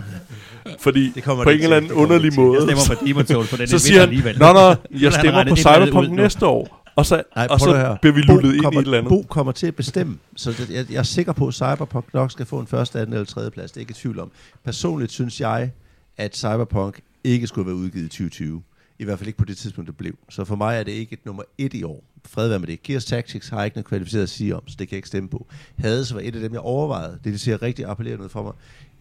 fordi 0.80 1.12
Det 1.14 1.22
kommer 1.22 1.44
på 1.44 1.50
en 1.50 1.60
eller 1.60 1.76
anden 1.76 1.92
underlig 1.92 2.32
måde, 2.36 2.58
Jeg 2.68 2.78
stemmer 2.78 2.96
på 3.00 3.06
Demon 3.06 3.26
Souls, 3.26 3.48
for 3.48 3.56
den 3.56 3.66
så 3.66 3.76
er 3.76 3.78
siger 3.78 4.00
han, 4.06 4.34
nå, 4.38 4.52
nå, 4.52 4.74
jeg 5.00 5.12
stemmer 5.12 5.44
på 5.48 5.56
Cyberpunk 5.56 6.10
næste 6.10 6.46
år. 6.46 6.77
Og 6.98 7.06
så, 7.06 7.22
Nej, 7.36 7.46
og 7.50 7.60
så 7.60 7.96
bliver 8.00 8.14
vi 8.14 8.20
lullet 8.20 8.54
ind 8.54 8.62
kommer, 8.62 8.80
i 8.80 8.82
et 8.82 8.84
eller 8.84 8.98
andet. 8.98 9.08
Bo 9.08 9.22
kommer 9.22 9.52
til 9.52 9.66
at 9.66 9.76
bestemme, 9.76 10.18
så 10.36 10.50
det, 10.50 10.70
jeg, 10.70 10.90
jeg 10.90 10.98
er 10.98 11.02
sikker 11.02 11.32
på, 11.32 11.48
at 11.48 11.54
Cyberpunk 11.54 12.14
nok 12.14 12.32
skal 12.32 12.46
få 12.46 12.60
en 12.60 12.66
første, 12.66 13.00
anden 13.00 13.12
eller 13.12 13.26
tredje 13.26 13.50
plads. 13.50 13.70
Det 13.72 13.76
er 13.76 13.80
ikke 13.80 13.90
i 13.90 13.94
tvivl 13.94 14.18
om. 14.18 14.30
Personligt 14.64 15.12
synes 15.12 15.40
jeg, 15.40 15.70
at 16.16 16.36
Cyberpunk 16.36 17.00
ikke 17.24 17.46
skulle 17.46 17.66
være 17.66 17.76
udgivet 17.76 18.04
i 18.04 18.08
2020. 18.08 18.62
I 18.98 19.04
hvert 19.04 19.18
fald 19.18 19.26
ikke 19.26 19.38
på 19.38 19.44
det 19.44 19.56
tidspunkt, 19.56 19.88
det 19.88 19.96
blev. 19.96 20.14
Så 20.28 20.44
for 20.44 20.56
mig 20.56 20.78
er 20.78 20.82
det 20.82 20.92
ikke 20.92 21.12
et 21.12 21.26
nummer 21.26 21.42
et 21.58 21.74
i 21.74 21.82
år. 21.82 22.04
Fred 22.26 22.48
være 22.48 22.58
med 22.58 22.66
det. 22.66 22.82
Gears 22.82 23.04
Tactics 23.04 23.48
har 23.48 23.56
jeg 23.56 23.64
ikke 23.64 23.76
noget 23.76 23.86
kvalificeret 23.86 24.22
at 24.22 24.28
sige 24.28 24.56
om, 24.56 24.68
så 24.68 24.76
det 24.78 24.88
kan 24.88 24.94
jeg 24.94 24.98
ikke 24.98 25.08
stemme 25.08 25.28
på. 25.28 25.46
Hades 25.78 26.14
var 26.14 26.20
et 26.20 26.34
af 26.34 26.40
dem, 26.40 26.52
jeg 26.52 26.60
overvejede. 26.60 27.18
Det 27.24 27.32
vil 27.32 27.38
sige 27.38 27.56
rigtig 27.56 27.84
appellerende 27.84 28.28
for 28.28 28.42
mig 28.42 28.52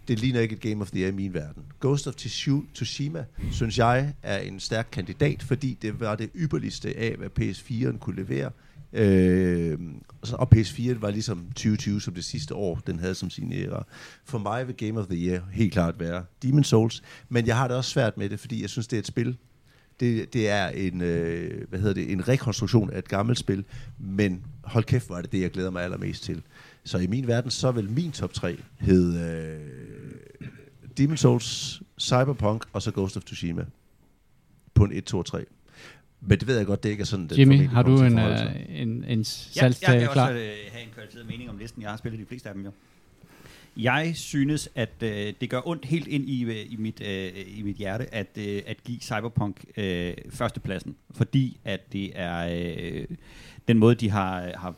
det 0.08 0.20
ligner 0.20 0.40
ikke 0.40 0.56
et 0.56 0.62
Game 0.62 0.82
of 0.82 0.92
the 0.92 1.00
Year 1.00 1.10
i 1.10 1.16
min 1.16 1.34
verden. 1.34 1.64
Ghost 1.80 2.08
of 2.08 2.14
Tsushima, 2.16 3.26
synes 3.52 3.78
jeg, 3.78 4.14
er 4.24 4.38
en 4.38 4.60
stærk 4.60 4.88
kandidat, 4.92 5.44
fordi 5.44 5.78
det 5.82 6.00
var 6.00 6.16
det 6.16 6.30
ypperligste 6.36 6.98
af, 6.98 7.16
hvad 7.18 7.30
PS4'en 7.40 7.98
kunne 7.98 8.16
levere. 8.16 8.52
Øh, 8.94 9.80
og 10.34 10.48
PS4 10.56 11.00
var 11.00 11.10
ligesom 11.10 11.46
2020 11.48 12.02
som 12.02 12.14
det 12.14 12.26
sidste 12.26 12.56
år, 12.56 12.82
den 12.88 13.00
havde 13.00 13.16
som 13.16 13.30
sin 13.30 13.54
æra. 13.54 13.86
For 14.26 14.38
mig 14.38 14.68
vil 14.68 14.76
Game 14.76 15.00
of 15.00 15.08
the 15.08 15.18
Year 15.18 15.42
helt 15.52 15.74
klart 15.74 16.00
være 16.00 16.26
Demon 16.44 16.64
Souls, 16.64 17.04
men 17.30 17.48
jeg 17.48 17.58
har 17.58 17.68
det 17.68 17.78
også 17.78 17.92
svært 17.92 18.18
med 18.18 18.30
det, 18.30 18.40
fordi 18.40 18.62
jeg 18.62 18.70
synes, 18.70 18.88
det 18.88 18.98
er 18.98 19.00
et 19.00 19.08
spil, 19.08 19.38
det, 20.00 20.34
det 20.34 20.50
er 20.50 20.68
en, 20.68 21.02
øh, 21.02 21.70
hvad 21.70 21.80
hedder 21.80 21.94
det, 21.94 22.12
en 22.12 22.28
rekonstruktion 22.28 22.90
af 22.90 22.98
et 22.98 23.08
gammelt 23.08 23.40
spil, 23.40 23.66
men 24.00 24.46
hold 24.64 24.84
kæft, 24.84 25.08
hvor 25.08 25.18
er 25.18 25.22
det 25.22 25.32
det, 25.32 25.42
jeg 25.42 25.52
glæder 25.52 25.70
mig 25.70 25.84
allermest 25.84 26.24
til. 26.24 26.42
Så 26.88 26.98
i 26.98 27.08
min 27.08 27.28
verden, 27.28 27.52
så 27.52 27.72
vil 27.72 27.90
min 27.90 28.12
top 28.12 28.34
3 28.34 28.58
hedde 28.80 29.20
øh, 30.40 30.48
Demon 30.98 31.18
Souls, 31.18 31.82
Cyberpunk 32.00 32.66
og 32.74 32.82
så 32.82 32.92
Ghost 32.92 33.18
of 33.18 33.24
Tsushima 33.24 33.66
på 34.74 34.84
en 34.84 34.92
1, 34.92 35.04
2 35.04 35.18
og 35.18 35.26
3. 35.26 35.46
Men 36.22 36.40
det 36.40 36.48
ved 36.48 36.58
jeg 36.58 36.66
godt, 36.66 36.84
det 36.84 36.90
ikke 36.90 37.02
er 37.02 37.06
sådan, 37.06 37.28
det 37.28 37.38
Jimmy, 37.38 37.68
har 37.68 37.84
du 37.84 38.02
en, 38.02 38.20
uh, 38.20 38.26
en, 38.70 39.04
en 39.08 39.24
salgstale 39.24 39.98
ja, 39.98 40.02
jeg 40.02 40.10
klar? 40.12 40.30
Jeg 40.30 40.36
kan 40.36 40.46
også 40.46 40.68
uh, 40.68 40.74
have 40.74 40.84
en 40.84 40.90
kvalificeret 40.94 41.28
mening 41.28 41.50
om 41.50 41.58
listen. 41.58 41.82
Jeg 41.82 41.90
har 41.90 41.98
spillet 41.98 42.20
de 42.20 42.26
fleste 42.26 42.50
af 42.50 42.56
dem 42.56 42.66
jo. 42.66 42.72
Jeg 43.78 44.12
synes, 44.16 44.70
at 44.76 44.90
uh, 45.02 45.08
det 45.10 45.50
gør 45.50 45.68
ondt 45.68 45.86
helt 45.86 46.08
ind 46.08 46.30
i, 46.30 46.46
uh, 46.46 46.74
i, 46.74 46.76
mit, 46.80 47.02
uh, 47.02 47.58
i 47.58 47.62
mit 47.64 47.76
hjerte, 47.76 48.14
at, 48.14 48.28
uh, 48.38 48.44
at 48.44 48.84
give 48.84 49.00
Cyberpunk 49.00 49.66
uh, 49.78 49.84
førstepladsen. 50.30 50.96
Fordi 51.12 51.58
at 51.66 51.94
det 51.94 52.12
er 52.16 52.70
uh, 53.10 53.16
den 53.68 53.78
måde, 53.78 53.96
de 53.96 54.10
har, 54.10 54.52
har 54.56 54.76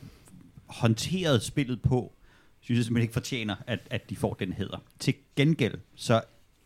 håndteret 0.69 1.43
spillet 1.43 1.81
på, 1.81 2.13
synes 2.61 2.77
jeg 2.77 2.85
simpelthen 2.85 3.03
ikke 3.03 3.13
fortjener, 3.13 3.55
at, 3.67 3.79
at 3.89 4.09
de 4.09 4.15
får 4.15 4.33
den 4.33 4.53
hedder. 4.53 4.77
Til 4.99 5.13
gengæld, 5.35 5.75
så 5.95 6.21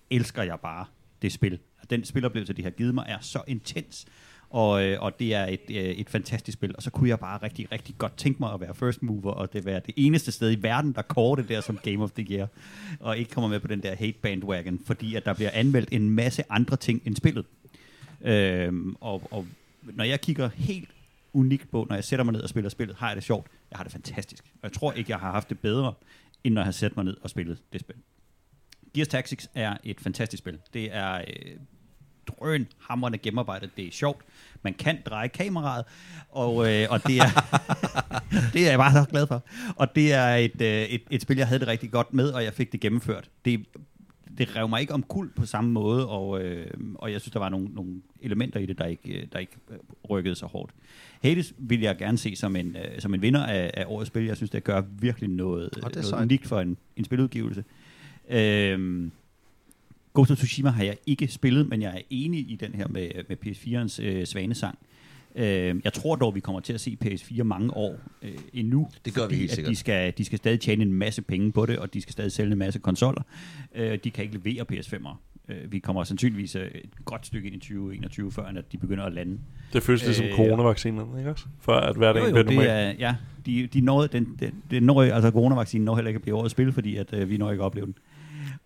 elsker 0.10 0.44
jeg 0.44 0.60
bare 0.60 0.86
det 1.22 1.32
spil. 1.32 1.60
Den 1.90 2.04
spiloplevelse, 2.06 2.54
de 2.54 2.64
har 2.64 2.70
givet 2.70 2.94
mig, 2.94 3.06
er 3.08 3.18
så 3.22 3.42
intens, 3.48 4.06
og, 4.50 4.84
øh, 4.84 5.02
og 5.02 5.20
det 5.20 5.34
er 5.34 5.46
et, 5.46 5.62
øh, 5.70 5.76
et 5.76 6.10
fantastisk 6.10 6.58
spil. 6.58 6.76
Og 6.76 6.84
så 6.84 6.90
kunne 6.90 7.10
jeg 7.10 7.20
bare 7.20 7.40
rigtig, 7.44 7.72
rigtig 7.72 7.96
godt 7.98 8.18
tænke 8.18 8.40
mig 8.40 8.54
at 8.54 8.62
være 8.62 8.76
first 8.76 9.04
mover, 9.04 9.32
og 9.32 9.54
det 9.54 9.66
være 9.66 9.82
det 9.86 9.94
eneste 9.98 10.32
sted 10.32 10.52
i 10.52 10.62
verden, 10.62 10.94
der 10.94 11.02
kårer 11.02 11.36
det 11.36 11.50
der 11.50 11.62
som 11.62 11.78
Game 11.84 12.04
of 12.04 12.12
the 12.12 12.28
Year, 12.32 12.48
og 13.00 13.18
ikke 13.18 13.32
kommer 13.32 13.48
med 13.50 13.60
på 13.60 13.68
den 13.68 13.84
der 13.84 13.96
hate 13.96 14.18
bandwagon, 14.22 14.80
fordi 14.86 15.16
at 15.16 15.26
der 15.26 15.34
bliver 15.34 15.50
anmeldt 15.54 15.90
en 15.92 16.10
masse 16.10 16.44
andre 16.50 16.78
ting 16.78 17.02
end 17.06 17.16
spillet. 17.16 17.46
Øhm, 18.22 18.96
og, 19.02 19.28
og 19.32 19.46
når 19.82 20.04
jeg 20.04 20.22
kigger 20.22 20.50
helt 20.56 20.90
unikt 21.34 21.72
på, 21.72 21.86
når 21.90 21.96
jeg 21.96 22.04
sætter 22.04 22.24
mig 22.24 22.32
ned 22.34 22.42
og 22.42 22.50
spiller 22.50 22.70
spillet, 22.70 22.98
har 22.98 23.08
jeg 23.08 23.16
det 23.16 23.24
sjovt. 23.24 23.48
Jeg 23.72 23.78
har 23.78 23.84
det 23.84 23.92
fantastisk. 23.92 24.44
Og 24.54 24.60
jeg 24.64 24.72
tror 24.72 24.92
ikke, 24.92 25.12
jeg 25.12 25.20
har 25.20 25.32
haft 25.32 25.50
det 25.50 25.60
bedre, 25.60 25.94
end 26.44 26.54
når 26.54 26.62
jeg 26.62 26.66
har 26.66 26.72
sat 26.72 26.96
mig 26.96 27.06
ned 27.06 27.18
og 27.22 27.30
spillet 27.30 27.58
det 27.74 27.82
spil. 27.82 27.96
Gears 28.94 29.08
Tactics 29.08 29.50
er 29.54 29.78
et 29.84 30.00
fantastisk 30.02 30.42
spil. 30.42 30.60
Det 30.74 30.96
er 30.96 31.18
øh, 31.18 31.56
drøn 32.28 32.68
hamrende 32.80 33.18
gennemarbejdet. 33.18 33.78
Det 33.78 33.88
er 33.88 33.92
sjovt. 33.92 34.26
Man 34.62 34.74
kan 34.74 34.98
dreje 35.06 35.28
kameraet, 35.28 35.86
og, 36.30 36.72
øh, 36.72 36.88
og 36.90 37.08
det, 37.08 37.18
er, 37.18 37.58
det 38.54 38.66
er 38.66 38.70
jeg 38.70 38.80
bare 38.80 38.92
så 38.92 39.10
glad 39.10 39.28
for. 39.28 39.44
Og 39.76 39.96
det 39.96 40.14
er 40.14 40.36
et, 40.36 40.62
øh, 40.62 40.68
et, 40.68 41.02
et 41.12 41.22
spil, 41.22 41.38
jeg 41.38 41.48
havde 41.48 41.60
det 41.60 41.68
rigtig 41.68 41.92
godt 41.92 42.14
med, 42.14 42.30
og 42.30 42.44
jeg 42.44 42.54
fik 42.54 42.72
det 42.72 42.80
gennemført. 42.80 43.30
Det, 43.46 43.66
det 44.38 44.56
rev 44.56 44.70
mig 44.70 44.82
ikke 44.82 44.94
om 44.94 45.04
kul 45.04 45.30
på 45.36 45.46
samme 45.46 45.72
måde, 45.72 46.10
og, 46.10 46.42
øh, 46.42 46.68
og 46.96 47.12
jeg 47.12 47.22
synes, 47.22 47.32
der 47.32 47.40
var 47.40 47.50
nogle, 47.50 47.68
nogle 47.68 48.02
elementer 48.22 48.60
i 48.60 48.66
det, 48.66 48.78
der 48.78 48.86
ikke, 48.86 49.22
øh, 49.22 49.28
der 49.32 49.40
ikke 49.40 49.58
øh, 49.72 49.78
rykkede 50.10 50.36
så 50.36 50.46
hårdt. 50.46 50.72
Hades 51.24 51.54
vil 51.58 51.82
jeg 51.82 51.98
gerne 51.98 52.18
se 52.18 52.36
som 52.36 52.56
en, 52.56 52.76
øh, 52.76 53.00
som 53.00 53.14
en 53.14 53.22
vinder 53.22 53.46
af, 53.46 53.72
af 53.74 53.86
årets 53.88 54.08
spil. 54.08 54.26
Jeg 54.26 54.36
synes, 54.36 54.50
det 54.50 54.64
gør 54.64 54.82
virkelig 55.00 55.30
noget, 55.30 55.70
noget 55.82 56.14
unikt 56.14 56.48
for 56.48 56.60
en, 56.60 56.78
en 56.96 57.06
spiludgivelse. 57.06 57.64
Øh, 58.30 59.10
Ghost 60.14 60.32
of 60.32 60.38
Tsushima 60.38 60.70
har 60.70 60.84
jeg 60.84 60.98
ikke 61.06 61.28
spillet, 61.28 61.70
men 61.70 61.82
jeg 61.82 61.96
er 61.96 62.02
enig 62.10 62.52
i 62.52 62.56
den 62.56 62.74
her 62.76 62.88
med, 62.88 63.10
med 63.30 63.38
PS4'ens 63.46 64.04
øh, 64.04 64.26
svanesang. 64.26 64.80
Øh, 65.36 65.76
jeg 65.84 65.94
tror 65.94 66.16
dog, 66.16 66.36
vi 66.36 66.40
kommer 66.40 66.60
til 66.60 66.74
at 66.74 66.82
se 66.82 66.98
PS4 67.06 67.44
mange 67.44 67.74
år 67.74 68.00
øh, 68.22 68.38
endnu. 68.54 68.90
Det 69.06 69.14
gør 69.14 69.28
vi 69.28 69.36
helt 69.36 69.52
sikkert. 69.52 69.72
De 69.72 69.76
skal, 69.76 70.14
de 70.18 70.26
skal 70.26 70.38
stadig 70.38 70.60
tjene 70.60 70.84
en 70.84 70.94
masse 70.94 71.22
penge 71.22 71.52
på 71.52 71.66
det, 71.66 71.80
og 71.80 71.94
de 71.94 72.02
skal 72.02 72.12
stadig 72.14 72.32
sælge 72.32 72.52
en 72.52 72.58
masse 72.58 72.80
konsoller. 72.80 73.22
Øh, 73.76 74.00
de 74.04 74.12
kan 74.12 74.24
ikke 74.24 74.38
levere 74.38 74.66
PS5'ere. 74.72 75.16
Øh, 75.50 75.72
vi 75.72 75.80
kommer 75.80 76.04
sandsynligvis 76.04 76.56
øh, 76.56 76.68
et 76.68 77.06
godt 77.06 77.26
stykke 77.26 77.48
ind 77.48 77.56
i 77.56 77.60
2021, 77.60 78.32
før 78.32 78.44
at 78.44 78.72
de 78.72 78.78
begynder 78.78 79.04
at 79.04 79.14
lande. 79.14 79.40
Det 79.74 79.84
føles 79.84 80.06
lidt 80.06 80.16
som 80.18 80.26
øh, 80.26 80.36
coronavaccinerne, 80.36 81.18
ikke 81.18 81.30
også? 81.30 81.46
For 81.60 81.74
at 81.74 81.96
hverdagen 81.96 82.34
bliver 82.34 82.44
normal. 82.44 82.68
Er, 82.68 82.94
ja, 83.00 83.16
de, 83.46 83.68
de 83.68 83.82
når, 83.82 84.08
den, 84.08 84.38
den, 84.40 84.64
den 84.72 84.84
når, 84.84 85.02
altså 85.02 85.32
coronavaccinen 85.32 85.86
når 85.86 85.96
heller 85.96 86.10
ikke 86.10 86.18
at 86.18 86.22
blive 86.22 86.36
årets 86.36 86.52
spil, 86.52 86.72
fordi 86.72 86.96
at, 86.96 87.14
øh, 87.14 87.30
vi 87.30 87.38
når 87.38 87.52
ikke 87.52 87.62
at 87.62 87.66
opleve 87.66 87.86
den. 87.86 87.96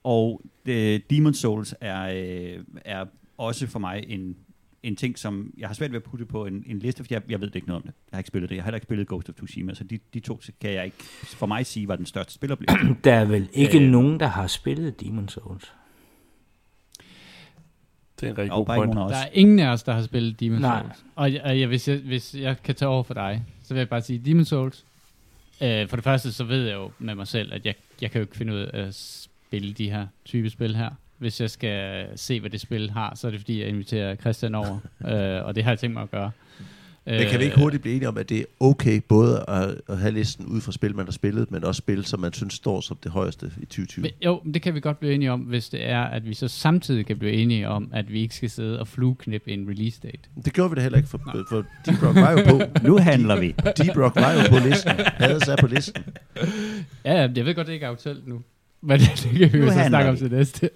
Og 0.04 0.42
øh, 0.66 1.00
Demon 1.10 1.34
Souls 1.34 1.76
er, 1.82 2.10
øh, 2.10 2.64
er 2.86 3.06
også 3.38 3.68
for 3.68 3.80
mig 3.80 4.04
en, 4.08 4.36
en 4.84 4.96
ting, 4.96 5.20
som 5.20 5.54
jeg 5.58 5.70
har 5.70 5.74
svært 5.74 5.92
ved 5.92 5.98
at 5.98 6.04
putte 6.04 6.26
på 6.26 6.46
en, 6.46 6.64
en 6.68 6.80
liste, 6.80 7.04
for 7.04 7.08
jeg, 7.14 7.22
jeg 7.30 7.42
ved 7.42 7.56
ikke 7.56 7.68
noget 7.68 7.84
om 7.84 7.88
det. 7.88 7.94
Jeg 8.12 8.18
har 8.18 8.20
ikke 8.20 8.28
spillet 8.28 8.50
det. 8.50 8.56
Jeg 8.56 8.64
har 8.64 8.68
heller 8.68 8.78
ikke 8.78 8.86
spillet 8.86 9.08
Ghost 9.08 9.30
of 9.30 9.36
Tsushima, 9.36 9.74
så 9.74 9.84
de, 9.84 10.00
de 10.14 10.20
to 10.20 10.42
kan 10.62 10.74
jeg 10.74 10.86
ikke 10.86 10.98
for 11.24 11.46
mig 11.46 11.66
sige 11.66 11.88
var 11.88 11.96
den 11.96 12.06
største 12.06 12.34
spiloplevelse. 12.34 12.96
Der 13.04 13.14
er 13.14 13.26
vel 13.26 13.50
ikke 13.54 13.80
øh, 13.80 13.90
nogen, 13.90 14.20
der 14.20 14.28
har 14.28 14.48
spillet 14.48 15.02
Demon 15.02 15.30
Souls? 15.30 15.74
Det 18.22 18.28
er 18.28 18.32
en 18.32 18.38
rigtig 18.38 18.52
god 18.52 18.66
point. 18.66 18.96
Der 18.96 19.16
er 19.16 19.30
ingen 19.34 19.60
af 19.60 19.68
os, 19.68 19.84
der 19.84 19.94
har 19.94 20.02
spillet 20.02 20.40
Demon 20.40 20.62
Nej. 20.62 20.82
Souls. 20.82 21.04
Og, 21.16 21.32
og 21.44 21.60
jeg, 21.60 21.68
hvis, 21.68 21.88
jeg, 21.88 21.98
hvis 21.98 22.36
jeg 22.36 22.56
kan 22.64 22.76
tage 22.76 22.90
over 22.90 23.04
for 23.04 23.14
dig, 23.14 23.44
så 23.64 23.74
vil 23.74 23.80
jeg 23.80 23.90
bare 23.90 24.02
sige, 24.02 24.22
Demon 24.26 24.46
Souls, 24.46 24.86
øh, 25.62 25.88
for 25.88 25.96
det 25.98 26.04
første, 26.04 26.34
så 26.34 26.44
ved 26.44 26.66
jeg 26.66 26.76
jo 26.76 26.92
med 27.00 27.16
mig 27.16 27.28
selv, 27.28 27.54
at 27.54 27.66
jeg, 27.66 27.76
jeg 28.02 28.12
kan 28.12 28.20
jo 28.20 28.24
ikke 28.24 28.38
finde 28.38 28.54
ud 28.54 28.60
af 28.60 28.88
at 28.88 28.96
spille 28.96 29.74
de 29.74 29.90
her 29.90 30.08
type 30.26 30.50
spil 30.50 30.76
her. 30.76 30.90
Hvis 31.18 31.42
jeg 31.42 31.50
skal 31.50 32.08
se, 32.16 32.40
hvad 32.40 32.50
det 32.50 32.62
spil 32.62 32.90
har, 32.90 33.16
så 33.16 33.28
er 33.28 33.32
det 33.32 33.40
fordi, 33.40 33.60
jeg 33.60 33.70
inviterer 33.70 34.16
Christian 34.16 34.56
over, 34.56 34.80
øh, 35.08 35.46
og 35.46 35.56
det 35.56 35.64
har 35.64 35.72
jeg 35.72 35.80
tænkt 35.80 35.94
mig 35.94 36.04
at 36.04 36.12
gøre. 36.12 36.32
Men 37.08 37.30
kan 37.30 37.40
vi 37.40 37.46
ikke 37.46 37.60
hurtigt 37.60 37.82
blive 37.82 37.96
enige 37.96 38.08
om, 38.08 38.18
at 38.18 38.30
det 38.30 38.40
er 38.40 38.44
okay 38.60 39.02
både 39.08 39.46
at, 39.48 39.76
at 39.90 39.98
have 39.98 40.12
listen 40.12 40.46
ud 40.46 40.62
fra 40.62 40.72
spil, 40.72 40.96
man 40.96 41.06
har 41.06 41.12
spillet, 41.12 41.52
men 41.52 41.64
også 41.64 41.80
spil, 41.80 42.06
som 42.06 42.20
man 42.20 42.34
synes 42.34 42.54
står 42.54 42.82
som 42.82 42.98
det 43.04 43.12
højeste 43.12 43.52
i 43.62 43.66
2020? 43.66 44.02
Men, 44.02 44.12
jo, 44.26 44.42
det 44.54 44.62
kan 44.62 44.76
vi 44.76 44.80
godt 44.80 45.00
blive 45.00 45.14
enige 45.14 45.32
om, 45.32 45.40
hvis 45.40 45.70
det 45.70 45.90
er, 45.90 46.02
at 46.02 46.30
vi 46.30 46.34
så 46.34 46.48
samtidig 46.48 47.06
kan 47.06 47.18
blive 47.20 47.34
enige 47.34 47.68
om, 47.68 47.90
at 47.94 48.14
vi 48.14 48.22
ikke 48.22 48.36
skal 48.36 48.50
sidde 48.50 48.80
og 48.80 48.88
flueknippe 48.88 49.52
en 49.52 49.70
release 49.70 50.00
date. 50.04 50.20
Det 50.46 50.54
gjorde 50.54 50.70
vi 50.70 50.76
da 50.76 50.82
heller 50.82 50.98
ikke, 50.98 51.10
for, 51.10 51.46
for 51.50 51.66
Deep 51.86 52.04
Rock 52.04 52.16
var 52.16 52.32
jo 52.32 52.38
på. 52.50 52.62
nu 52.88 52.98
handler 52.98 53.40
vi. 53.40 53.48
Deep 53.78 53.98
Rock 53.98 54.16
var 54.16 54.32
jo 54.32 54.40
på 54.50 54.68
listen. 54.68 54.92
Hades 55.06 55.48
er 55.48 55.56
på 55.56 55.68
listen. 55.68 56.04
Ja, 57.06 57.30
jeg 57.36 57.46
ved 57.46 57.56
godt, 57.56 57.68
det 57.68 57.74
ikke 57.74 57.86
er 57.86 57.92
aktuelt 57.92 58.28
nu. 58.28 58.42
Men 58.82 59.00
det 59.24 59.40
kan 59.40 59.54
vi 59.54 59.58
jo 59.58 59.72
så 59.72 59.84
snakke 59.88 60.10
om 60.10 60.18
til 60.18 60.32
næste. 60.32 60.70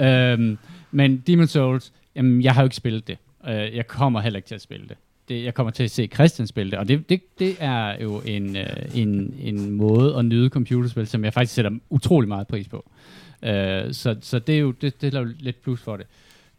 øhm, 0.00 0.58
men 0.90 1.22
Demon 1.26 1.46
Souls, 1.46 1.92
jamen, 2.14 2.42
jeg 2.42 2.54
har 2.54 2.62
jo 2.62 2.66
ikke 2.66 2.76
spillet 2.76 3.08
det. 3.08 3.18
Uh, 3.48 3.50
jeg 3.50 3.86
kommer 3.86 4.20
heller 4.20 4.36
ikke 4.36 4.46
til 4.46 4.54
at 4.54 4.60
spille 4.60 4.88
det. 4.88 4.96
Det. 5.28 5.44
Jeg 5.44 5.54
kommer 5.54 5.70
til 5.70 5.84
at 5.84 5.90
se 5.90 6.06
Christian 6.06 6.46
spille 6.46 6.70
det, 6.70 6.78
og 6.78 6.88
det, 6.88 7.08
det, 7.08 7.38
det 7.38 7.56
er 7.58 8.02
jo 8.02 8.22
en, 8.24 8.56
uh, 8.56 8.98
en, 8.98 9.34
en 9.40 9.70
måde 9.70 10.16
at 10.16 10.24
nyde 10.24 10.48
computerspil, 10.48 11.06
som 11.06 11.24
jeg 11.24 11.34
faktisk 11.34 11.54
sætter 11.54 11.70
utrolig 11.90 12.28
meget 12.28 12.46
pris 12.46 12.68
på. 12.68 12.90
Uh, 13.42 13.48
så, 13.92 14.16
så 14.20 14.38
det 14.38 14.54
er 14.54 14.58
jo 14.58 14.70
det, 14.70 15.00
det 15.00 15.14
er 15.14 15.20
jo 15.20 15.28
lidt 15.38 15.62
plus 15.62 15.82
for 15.82 15.96
det. 15.96 16.06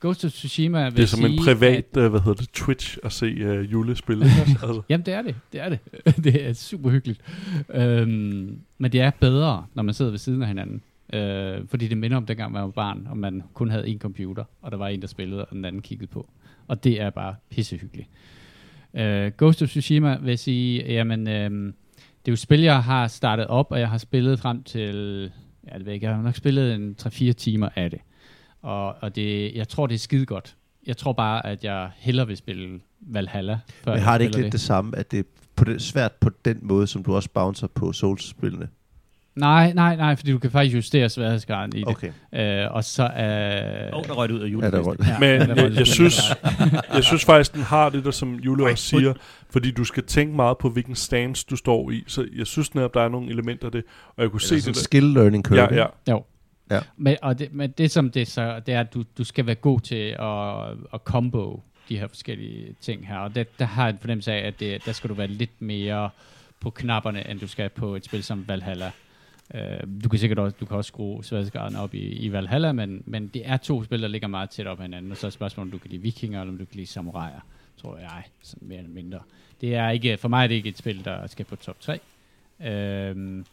Ghost 0.02 0.26
of 0.26 0.32
Tsushima 0.32 0.90
Det 0.90 1.00
er 1.00 1.06
som 1.06 1.26
en 1.26 1.40
privat, 1.46 1.86
at, 1.96 1.98
uh, 1.98 2.08
hvad 2.08 2.20
hedder 2.20 2.34
det, 2.34 2.50
Twitch 2.50 2.98
at 3.04 3.12
se 3.12 3.26
uh, 3.26 3.72
julespil. 3.72 4.24
altså. 4.24 4.82
Jamen 4.90 5.06
det 5.06 5.14
er 5.14 5.22
det, 5.22 5.36
det 5.54 5.62
er 5.62 5.70
det. 5.70 5.80
det 6.24 6.48
er 6.48 6.54
super 6.54 6.90
hyggeligt. 6.90 7.22
Øhm, 7.70 8.60
men 8.78 8.92
det 8.92 9.02
er 9.02 9.12
bedre, 9.20 9.66
når 9.74 9.84
man 9.84 9.94
sidder 9.94 10.12
ved 10.12 10.20
siden 10.20 10.42
af 10.42 10.48
hinanden. 10.48 10.82
Øh, 11.14 11.68
fordi 11.68 11.88
det 11.88 11.98
minder 11.98 12.18
om 12.18 12.26
dengang 12.26 12.52
man 12.52 12.62
var 12.62 12.70
barn, 12.70 13.08
og 13.10 13.18
man 13.18 13.44
kun 13.54 13.70
havde 13.70 13.88
en 13.88 14.00
computer, 14.00 14.44
og 14.62 14.72
der 14.72 14.78
var 14.78 14.88
en, 14.88 15.02
der 15.02 15.08
spillede, 15.08 15.46
og 15.46 15.56
den 15.56 15.66
anden 15.66 15.82
kiggede 15.82 16.08
på. 16.08 16.30
Og 16.68 16.84
det 16.84 17.02
er 17.02 17.10
bare 17.10 17.36
pissehyggeligt. 17.50 18.10
Øh, 18.10 18.37
Ghost 19.38 19.62
of 19.62 19.70
Tsushima 19.70 20.18
vil 20.22 20.38
sige, 20.38 20.94
jamen, 20.94 21.28
øh, 21.28 21.74
det 22.28 22.28
er 22.28 22.32
jo 22.32 22.36
spil, 22.36 22.62
jeg 22.62 22.84
har 22.84 23.08
startet 23.08 23.48
op, 23.48 23.72
og 23.72 23.80
jeg 23.80 23.90
har 23.90 23.98
spillet 23.98 24.40
frem 24.40 24.64
til, 24.64 25.22
ja, 25.72 25.78
det 25.78 25.86
ved 25.86 25.94
ikke, 25.94 26.06
jeg 26.06 26.16
har 26.16 26.22
nok 26.22 26.36
spillet 26.36 26.76
en 26.76 26.96
3-4 27.02 27.32
timer 27.32 27.70
af 27.76 27.90
det. 27.90 28.00
Og, 28.62 28.96
og 29.02 29.16
det, 29.16 29.56
jeg 29.56 29.68
tror, 29.68 29.88
det 29.88 29.96
er 29.96 30.00
skide 30.00 30.26
godt. 30.26 30.56
Jeg 30.88 30.98
tror 30.98 31.14
bare, 31.14 31.46
at 31.46 31.64
jeg 31.64 31.90
hellere 31.96 32.28
vil 32.28 32.38
spille 32.38 32.80
Valhalla. 33.02 33.60
Før 33.84 33.94
Men 33.94 34.02
har 34.02 34.18
det 34.18 34.26
ikke 34.26 34.36
lidt 34.38 34.46
det. 34.46 34.52
det 34.52 34.62
samme, 34.62 34.98
at 34.98 35.12
det 35.12 35.20
er 35.20 35.24
på 35.56 35.64
det, 35.64 35.82
svært 35.82 36.12
på 36.12 36.30
den 36.46 36.60
måde, 36.62 36.88
som 36.88 37.04
du 37.04 37.16
også 37.16 37.30
bouncer 37.34 37.68
på 37.68 37.94
Souls-spillene? 37.94 38.68
Nej, 39.38 39.74
nej, 39.74 39.96
nej, 39.96 40.16
fordi 40.16 40.32
du 40.32 40.40
kan 40.40 40.52
faktisk 40.52 40.76
justere 40.76 41.10
sværhedsgraden 41.10 41.72
i 41.76 41.80
det. 41.80 41.88
Okay. 41.88 42.12
Øh, 42.34 42.72
og 42.72 42.84
så 42.84 43.04
er... 43.04 43.92
Uh, 43.94 44.00
oh, 44.00 44.04
der 44.04 44.14
røg 44.14 44.32
ud 44.32 44.40
af 44.40 44.48
julefesten. 44.48 45.06
Ja, 45.08 45.20
Men 45.20 45.58
jeg, 45.58 45.72
jeg, 45.76 45.88
synes, 45.88 46.22
jeg 46.94 47.04
synes 47.04 47.26
faktisk, 47.26 47.54
den 47.54 47.62
har 47.62 47.90
det 47.90 48.06
der, 48.06 48.12
som 48.12 48.36
Jule 48.36 48.72
også 48.72 48.84
siger, 48.84 49.14
fordi 49.50 49.72
du 49.72 49.84
skal 49.84 50.04
tænke 50.04 50.36
meget 50.36 50.58
på, 50.58 50.70
hvilken 50.70 50.96
stance 50.96 51.46
du 51.50 51.56
står 51.56 51.92
i. 51.92 52.04
Så 52.08 52.28
jeg 52.36 52.48
synes 52.48 52.76
netop, 52.76 52.94
der 52.94 53.02
er 53.02 53.10
nogle 53.10 53.30
elementer 53.30 53.66
af 53.66 53.72
det, 53.72 53.84
og 54.16 54.24
jeg 54.24 54.32
kunne 54.32 54.42
se 54.42 54.56
det 54.56 54.66
der. 54.66 54.74
skill 54.74 55.06
learning 55.06 55.44
curve. 55.44 55.62
Ja, 55.62 55.76
ja. 55.76 55.86
Jo. 56.10 56.24
Ja. 56.72 56.80
Men, 56.98 57.16
og 57.22 57.40
det, 57.40 57.54
men 57.54 57.72
det 57.78 57.92
som 57.92 58.12
det 58.12 58.28
så, 58.28 58.62
det 58.66 58.74
er, 58.74 58.80
at 58.80 58.94
du, 58.94 59.04
du 59.18 59.24
skal 59.24 59.46
være 59.46 59.56
god 59.56 59.80
til 59.80 60.16
at, 60.20 60.70
at 60.94 61.02
combo 61.04 61.64
de 61.90 62.00
her 62.00 62.08
forskellige 62.08 62.76
ting 62.82 63.08
her. 63.08 63.18
Og 63.18 63.36
det, 63.36 63.60
der 63.60 63.66
har 63.66 63.84
jeg 63.84 63.94
en 63.94 63.98
fornemmelse 64.00 64.32
af, 64.32 64.48
at 64.48 64.60
det, 64.60 64.86
der 64.86 64.92
skal 64.92 65.10
du 65.10 65.14
være 65.14 65.28
lidt 65.28 65.62
mere 65.62 66.10
på 66.60 66.70
knapperne, 66.70 67.30
end 67.30 67.40
du 67.40 67.48
skal 67.48 67.70
på 67.70 67.96
et 67.96 68.06
spil 68.06 68.24
som 68.24 68.46
Valhalla. 68.48 68.92
Øh, 69.54 69.80
du 70.04 70.10
kan 70.10 70.20
sikkert 70.20 70.40
også, 70.40 70.58
du 70.60 70.66
kan 70.66 70.78
også 70.78 70.88
skrue 70.88 71.24
sværhedsgraden 71.24 71.76
op 71.76 71.94
i, 71.94 72.00
i 72.00 72.32
Valhalla, 72.32 72.72
men, 72.72 73.04
men 73.06 73.28
det 73.28 73.42
er 73.46 73.58
to 73.58 73.84
spil, 73.84 74.02
der 74.02 74.08
ligger 74.08 74.28
meget 74.28 74.50
tæt 74.50 74.68
op 74.68 74.80
hinanden, 74.80 75.12
og 75.12 75.18
så 75.18 75.28
er 75.28 75.32
spørgsmålet, 75.32 75.68
om 75.68 75.72
du 75.72 75.78
kan 75.78 75.92
lide 75.92 76.02
vikinger, 76.02 76.42
eller 76.42 76.52
om 76.52 76.58
du 76.58 76.66
kan 76.66 76.76
lide 76.76 76.88
samuraier, 76.88 77.40
tror 77.78 77.98
jeg, 77.98 78.24
sådan 78.42 78.68
mere 78.68 78.78
eller 78.78 78.92
mindre. 78.92 79.20
Det 79.62 79.76
er 79.76 79.90
ikke, 79.90 80.18
for 80.18 80.28
mig 80.28 80.44
er 80.44 80.48
det 80.48 80.56
ikke 80.56 80.70
et 80.70 80.78
spil, 80.78 81.06
der 81.06 81.28
skal 81.28 81.46
på 81.46 81.56
top 81.56 81.80
3. 81.80 82.00
Uh, 82.60 82.66
øh, 82.66 83.44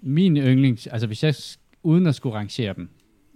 min 0.00 0.36
yndlings, 0.36 0.86
altså 0.86 1.06
hvis 1.06 1.24
jeg, 1.24 1.34
uden 1.82 2.06
at 2.06 2.14
skulle 2.14 2.36
rangere 2.36 2.74
dem, 2.74 2.88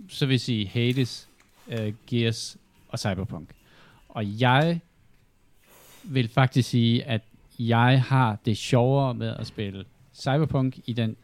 så 0.09 0.27
vil 0.27 0.33
jeg 0.33 0.41
sige 0.41 0.67
Hades, 0.67 1.29
uh, 1.67 1.95
Gears 2.07 2.57
og 2.89 2.99
Cyberpunk. 2.99 3.49
Og 4.09 4.41
jeg 4.41 4.81
vil 6.05 6.29
faktisk 6.29 6.69
sige, 6.69 7.05
at 7.05 7.23
jeg 7.59 8.03
har 8.03 8.39
det 8.47 8.57
sjovere 8.57 9.15
med 9.15 9.37
at 9.39 9.47
spille 9.47 9.85
Cyberpunk 10.15 10.79
i 10.87 10.93
den 10.93 11.17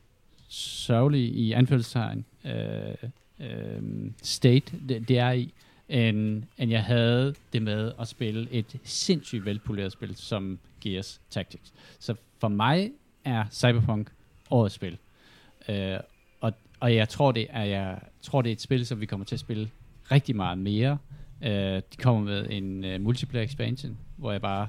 sørgelige, 0.54 1.28
i 1.28 1.52
anfølgelsestegn, 1.52 2.24
øh, 2.44 3.10
øh, 3.40 4.10
state, 4.22 4.72
det, 4.88 5.08
det 5.08 5.18
er 5.18 5.30
i, 5.30 5.52
end, 5.88 6.42
end 6.58 6.70
jeg 6.70 6.84
havde 6.84 7.34
det 7.52 7.62
med 7.62 7.92
at 8.00 8.08
spille 8.08 8.48
et 8.50 8.76
sindssygt 8.84 9.44
velpoleret 9.44 9.92
spil 9.92 10.16
som 10.16 10.58
Gears 10.80 11.20
Tactics. 11.30 11.72
Så 11.98 12.14
for 12.38 12.48
mig 12.48 12.90
er 13.24 13.44
Cyberpunk 13.50 14.10
årets 14.50 14.74
spil. 14.74 14.98
Øh, 15.68 15.96
og, 16.40 16.52
og 16.80 16.94
jeg 16.94 17.08
tror 17.08 17.32
det 17.32 17.46
er 17.50 17.64
jeg 17.64 17.98
tror 18.22 18.42
det 18.42 18.50
er 18.50 18.52
et 18.52 18.60
spil 18.60 18.86
som 18.86 19.00
vi 19.00 19.06
kommer 19.06 19.26
til 19.26 19.36
at 19.36 19.40
spille 19.40 19.70
rigtig 20.10 20.36
meget 20.36 20.58
mere. 20.58 20.98
Øh, 21.42 21.50
de 21.92 21.96
kommer 21.98 22.22
med 22.22 22.46
en 22.50 22.84
uh, 22.84 23.00
multiplayer 23.00 23.44
expansion, 23.44 23.98
hvor 24.16 24.32
jeg 24.32 24.40
bare 24.40 24.68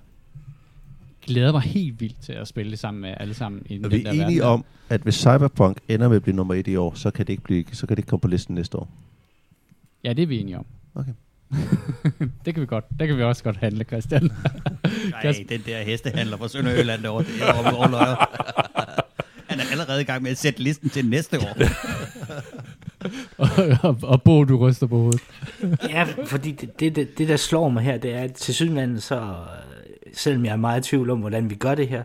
glæder 1.25 1.51
mig 1.51 1.61
helt 1.61 2.01
vildt 2.01 2.21
til 2.21 2.33
at 2.33 2.47
spille 2.47 2.71
det 2.71 2.79
sammen 2.79 3.01
med 3.01 3.13
alle 3.19 3.33
sammen. 3.33 3.61
I 3.65 3.75
Er 3.75 3.79
den 3.81 3.91
vi 3.91 4.03
der 4.03 4.11
enige 4.11 4.25
verden. 4.25 4.41
om, 4.41 4.65
at 4.89 5.01
hvis 5.01 5.15
Cyberpunk 5.15 5.77
ender 5.87 6.07
med 6.07 6.15
at 6.15 6.21
blive 6.23 6.35
nummer 6.35 6.53
et 6.53 6.67
i 6.67 6.75
år, 6.75 6.93
så 6.93 7.11
kan 7.11 7.27
det 7.27 7.33
ikke, 7.33 7.43
blive, 7.43 7.65
så 7.73 7.87
kan 7.87 7.95
det 7.97 7.99
ikke 7.99 8.07
komme 8.09 8.21
på 8.21 8.27
listen 8.27 8.55
næste 8.55 8.77
år? 8.77 8.89
Ja, 10.03 10.13
det 10.13 10.23
er 10.23 10.27
vi 10.27 10.39
enige 10.39 10.57
om. 10.57 10.65
Okay. 10.95 11.11
det 12.45 12.53
kan 12.53 12.61
vi 12.61 12.65
godt. 12.65 12.85
Det 12.99 13.07
kan 13.07 13.17
vi 13.17 13.23
også 13.23 13.43
godt 13.43 13.57
handle, 13.57 13.83
Christian. 13.83 14.23
Nej, 15.11 15.33
den 15.49 15.61
der 15.65 15.83
hestehandler 15.83 16.37
fra 16.37 16.47
Sønderjylland 16.47 17.01
derovre, 17.03 17.23
det 17.23 17.41
er 17.41 17.53
over, 17.53 17.71
over. 17.71 18.15
Han 19.49 19.59
er 19.59 19.63
allerede 19.71 20.01
i 20.01 20.03
gang 20.03 20.23
med 20.23 20.31
at 20.31 20.37
sætte 20.37 20.59
listen 20.63 20.89
til 20.89 21.05
næste 21.05 21.39
år. 21.39 21.57
og, 23.37 23.49
og, 23.83 23.97
og 24.03 24.21
Bo, 24.23 24.43
du 24.43 24.57
ryster 24.57 24.87
på 24.87 24.97
hovedet. 24.97 25.21
Ja, 25.89 26.07
fordi 26.25 26.51
det, 26.51 26.79
det, 26.79 26.95
det, 26.95 27.17
det 27.17 27.27
der 27.27 27.37
slår 27.37 27.69
mig 27.69 27.83
her, 27.83 27.97
det 27.97 28.13
er, 28.13 28.19
at 28.21 28.33
til 28.33 28.53
synligheden 28.55 28.99
så, 29.01 29.35
selvom 30.15 30.45
jeg 30.45 30.51
er 30.51 30.55
meget 30.57 30.87
i 30.87 30.89
tvivl 30.89 31.09
om, 31.09 31.19
hvordan 31.19 31.49
vi 31.49 31.55
gør 31.55 31.75
det 31.75 31.87
her, 31.87 32.03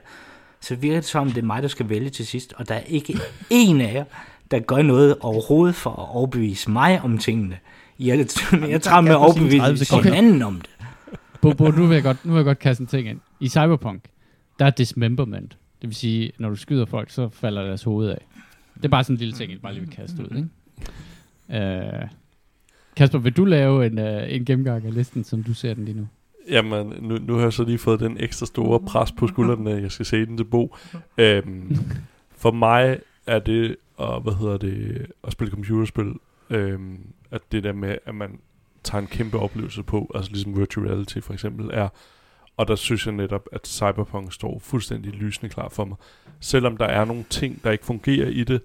så 0.60 0.74
virker 0.74 0.96
det 0.96 1.04
som, 1.04 1.26
om 1.26 1.32
det 1.32 1.42
er 1.42 1.46
mig, 1.46 1.62
der 1.62 1.68
skal 1.68 1.88
vælge 1.88 2.10
til 2.10 2.26
sidst, 2.26 2.52
og 2.56 2.68
der 2.68 2.74
er 2.74 2.80
ikke 2.80 3.18
en 3.50 3.80
af 3.80 3.94
jer, 3.94 4.04
der 4.50 4.58
gør 4.58 4.82
noget 4.82 5.16
overhovedet 5.20 5.74
for 5.74 5.90
at 5.90 6.08
overbevise 6.08 6.70
mig 6.70 7.02
om 7.02 7.18
tingene. 7.18 7.58
Jeg, 7.98 8.18
jeg 8.68 8.82
tager 8.82 9.00
med 9.00 9.14
at 9.14 9.20
kan 9.34 9.44
du 9.44 9.50
sige 9.50 9.60
30 9.60 9.64
overbevise 9.66 10.02
hinanden 10.02 10.42
om 10.42 10.60
det. 10.60 10.70
Bo, 11.40 11.52
Bo, 11.52 11.64
nu 11.64 11.86
vil 11.86 11.94
jeg 11.94 12.02
godt, 12.02 12.24
nu 12.24 12.32
vil 12.32 12.38
jeg 12.38 12.44
godt 12.44 12.58
kaste 12.58 12.80
en 12.80 12.86
ting 12.86 13.08
ind. 13.08 13.20
I 13.40 13.48
Cyberpunk, 13.48 14.02
der 14.58 14.66
er 14.66 14.70
dismemberment. 14.70 15.56
Det 15.82 15.88
vil 15.88 15.94
sige, 15.94 16.32
når 16.38 16.48
du 16.48 16.56
skyder 16.56 16.84
folk, 16.84 17.10
så 17.10 17.28
falder 17.28 17.64
deres 17.64 17.82
hoved 17.82 18.08
af. 18.08 18.26
Det 18.76 18.84
er 18.84 18.88
bare 18.88 19.04
sådan 19.04 19.14
en 19.14 19.18
lille 19.18 19.34
ting, 19.34 19.52
jeg 19.52 19.60
bare 19.60 19.72
lige 19.72 19.86
vil 19.86 19.94
kaste 19.96 20.22
ud, 20.22 20.36
ikke? 20.36 20.48
Uh, 21.48 22.08
Kasper, 22.96 23.18
vil 23.18 23.32
du 23.32 23.44
lave 23.44 23.86
en, 23.86 23.98
uh, 23.98 24.34
en 24.34 24.44
gennemgang 24.44 24.86
af 24.86 24.94
listen, 24.94 25.24
som 25.24 25.42
du 25.42 25.54
ser 25.54 25.74
den 25.74 25.84
lige 25.84 25.96
nu? 25.96 26.06
Jamen, 26.50 26.94
nu, 27.00 27.18
nu 27.18 27.34
har 27.34 27.42
jeg 27.42 27.52
så 27.52 27.64
lige 27.64 27.78
fået 27.78 28.00
den 28.00 28.16
ekstra 28.20 28.46
store 28.46 28.80
pres 28.80 29.12
på 29.12 29.26
skuldrene, 29.26 29.72
at 29.72 29.82
jeg 29.82 29.92
skal 29.92 30.06
se 30.06 30.26
den 30.26 30.36
til 30.36 30.44
Bo. 30.44 30.76
Øhm, 31.18 31.76
for 32.30 32.50
mig 32.50 33.00
er 33.26 33.38
det, 33.38 33.76
og 33.96 34.20
hvad 34.20 34.32
hedder 34.32 34.56
det, 34.56 35.06
at 35.24 35.32
spille 35.32 35.50
computerspil, 35.50 36.14
øhm, 36.50 36.98
at 37.30 37.40
det 37.52 37.64
der 37.64 37.72
med, 37.72 37.98
at 38.06 38.14
man 38.14 38.38
tager 38.84 39.02
en 39.02 39.08
kæmpe 39.08 39.38
oplevelse 39.38 39.82
på, 39.82 40.10
altså 40.14 40.30
ligesom 40.30 40.58
virtual 40.58 40.86
reality 40.86 41.20
for 41.20 41.32
eksempel 41.32 41.70
er, 41.72 41.88
og 42.56 42.68
der 42.68 42.74
synes 42.74 43.06
jeg 43.06 43.14
netop, 43.14 43.48
at 43.52 43.66
Cyberpunk 43.66 44.32
står 44.32 44.58
fuldstændig 44.58 45.12
lysende 45.12 45.48
klar 45.48 45.68
for 45.68 45.84
mig. 45.84 45.96
Selvom 46.40 46.76
der 46.76 46.86
er 46.86 47.04
nogle 47.04 47.24
ting, 47.30 47.64
der 47.64 47.70
ikke 47.70 47.86
fungerer 47.86 48.28
i 48.28 48.44
det, 48.44 48.62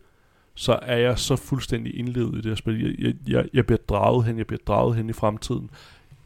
så 0.55 0.79
er 0.81 0.97
jeg 0.97 1.19
så 1.19 1.35
fuldstændig 1.35 1.99
indlevet 1.99 2.33
i 2.33 2.37
det 2.37 2.45
her 2.45 2.55
spil. 2.55 2.97
Jeg, 2.99 3.13
jeg, 3.27 3.45
jeg 3.53 3.65
bliver 3.65 3.79
draget 3.89 4.25
hen, 4.25 4.37
jeg 4.37 4.47
bliver 4.47 4.61
draget 4.67 4.95
hen 4.95 5.09
i 5.09 5.13
fremtiden 5.13 5.69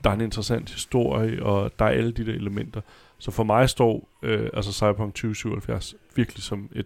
der 0.03 0.09
er 0.09 0.13
en 0.13 0.21
interessant 0.21 0.71
historie, 0.71 1.43
og 1.43 1.71
der 1.79 1.85
er 1.85 1.89
alle 1.89 2.11
de 2.11 2.25
der 2.25 2.33
elementer. 2.33 2.81
Så 3.17 3.31
for 3.31 3.43
mig 3.43 3.69
står 3.69 4.09
øh, 4.21 4.49
altså 4.53 4.73
Cyberpunk 4.73 5.13
2077 5.13 5.95
virkelig 6.15 6.43
som 6.43 6.69
et 6.75 6.85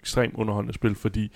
ekstremt 0.00 0.34
underholdende 0.34 0.74
spil, 0.74 0.94
fordi 0.94 1.32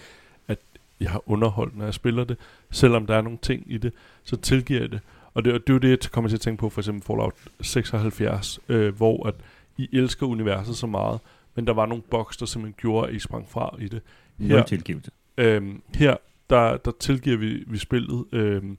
at 0.48 0.58
jeg 1.00 1.10
har 1.10 1.22
underholdt, 1.26 1.76
når 1.76 1.84
jeg 1.84 1.94
spiller 1.94 2.24
det. 2.24 2.36
Selvom 2.70 3.06
der 3.06 3.16
er 3.16 3.22
nogle 3.22 3.38
ting 3.42 3.64
i 3.66 3.78
det, 3.78 3.92
så 4.24 4.36
tilgiver 4.36 4.80
jeg 4.80 4.90
det. 4.90 5.00
Og 5.34 5.44
det, 5.44 5.52
og 5.52 5.60
det 5.60 5.68
er 5.68 5.74
jo 5.74 5.78
det, 5.78 5.90
jeg 5.90 6.10
kommer 6.10 6.28
til 6.28 6.36
at 6.36 6.40
tænke 6.40 6.60
på, 6.60 6.68
for 6.68 6.80
eksempel 6.80 7.06
Fallout 7.06 7.34
76, 7.60 8.60
øh, 8.68 8.96
hvor 8.96 9.26
at 9.26 9.34
I 9.76 9.88
elsker 9.92 10.26
universet 10.26 10.76
så 10.76 10.86
meget, 10.86 11.20
men 11.54 11.66
der 11.66 11.72
var 11.72 11.86
nogle 11.86 12.02
bugs, 12.10 12.36
der 12.36 12.46
simpelthen 12.46 12.80
gjorde, 12.80 13.08
at 13.08 13.14
I 13.14 13.18
sprang 13.18 13.48
fra 13.48 13.76
i 13.78 13.88
det. 13.88 14.02
Nul 14.38 14.64
tilgivelse. 14.64 15.10
Øhm, 15.38 15.82
her, 15.94 16.16
der, 16.50 16.76
der 16.76 16.92
tilgiver 17.00 17.36
vi, 17.36 17.64
vi 17.66 17.78
spillet. 17.78 18.24
Øhm, 18.32 18.78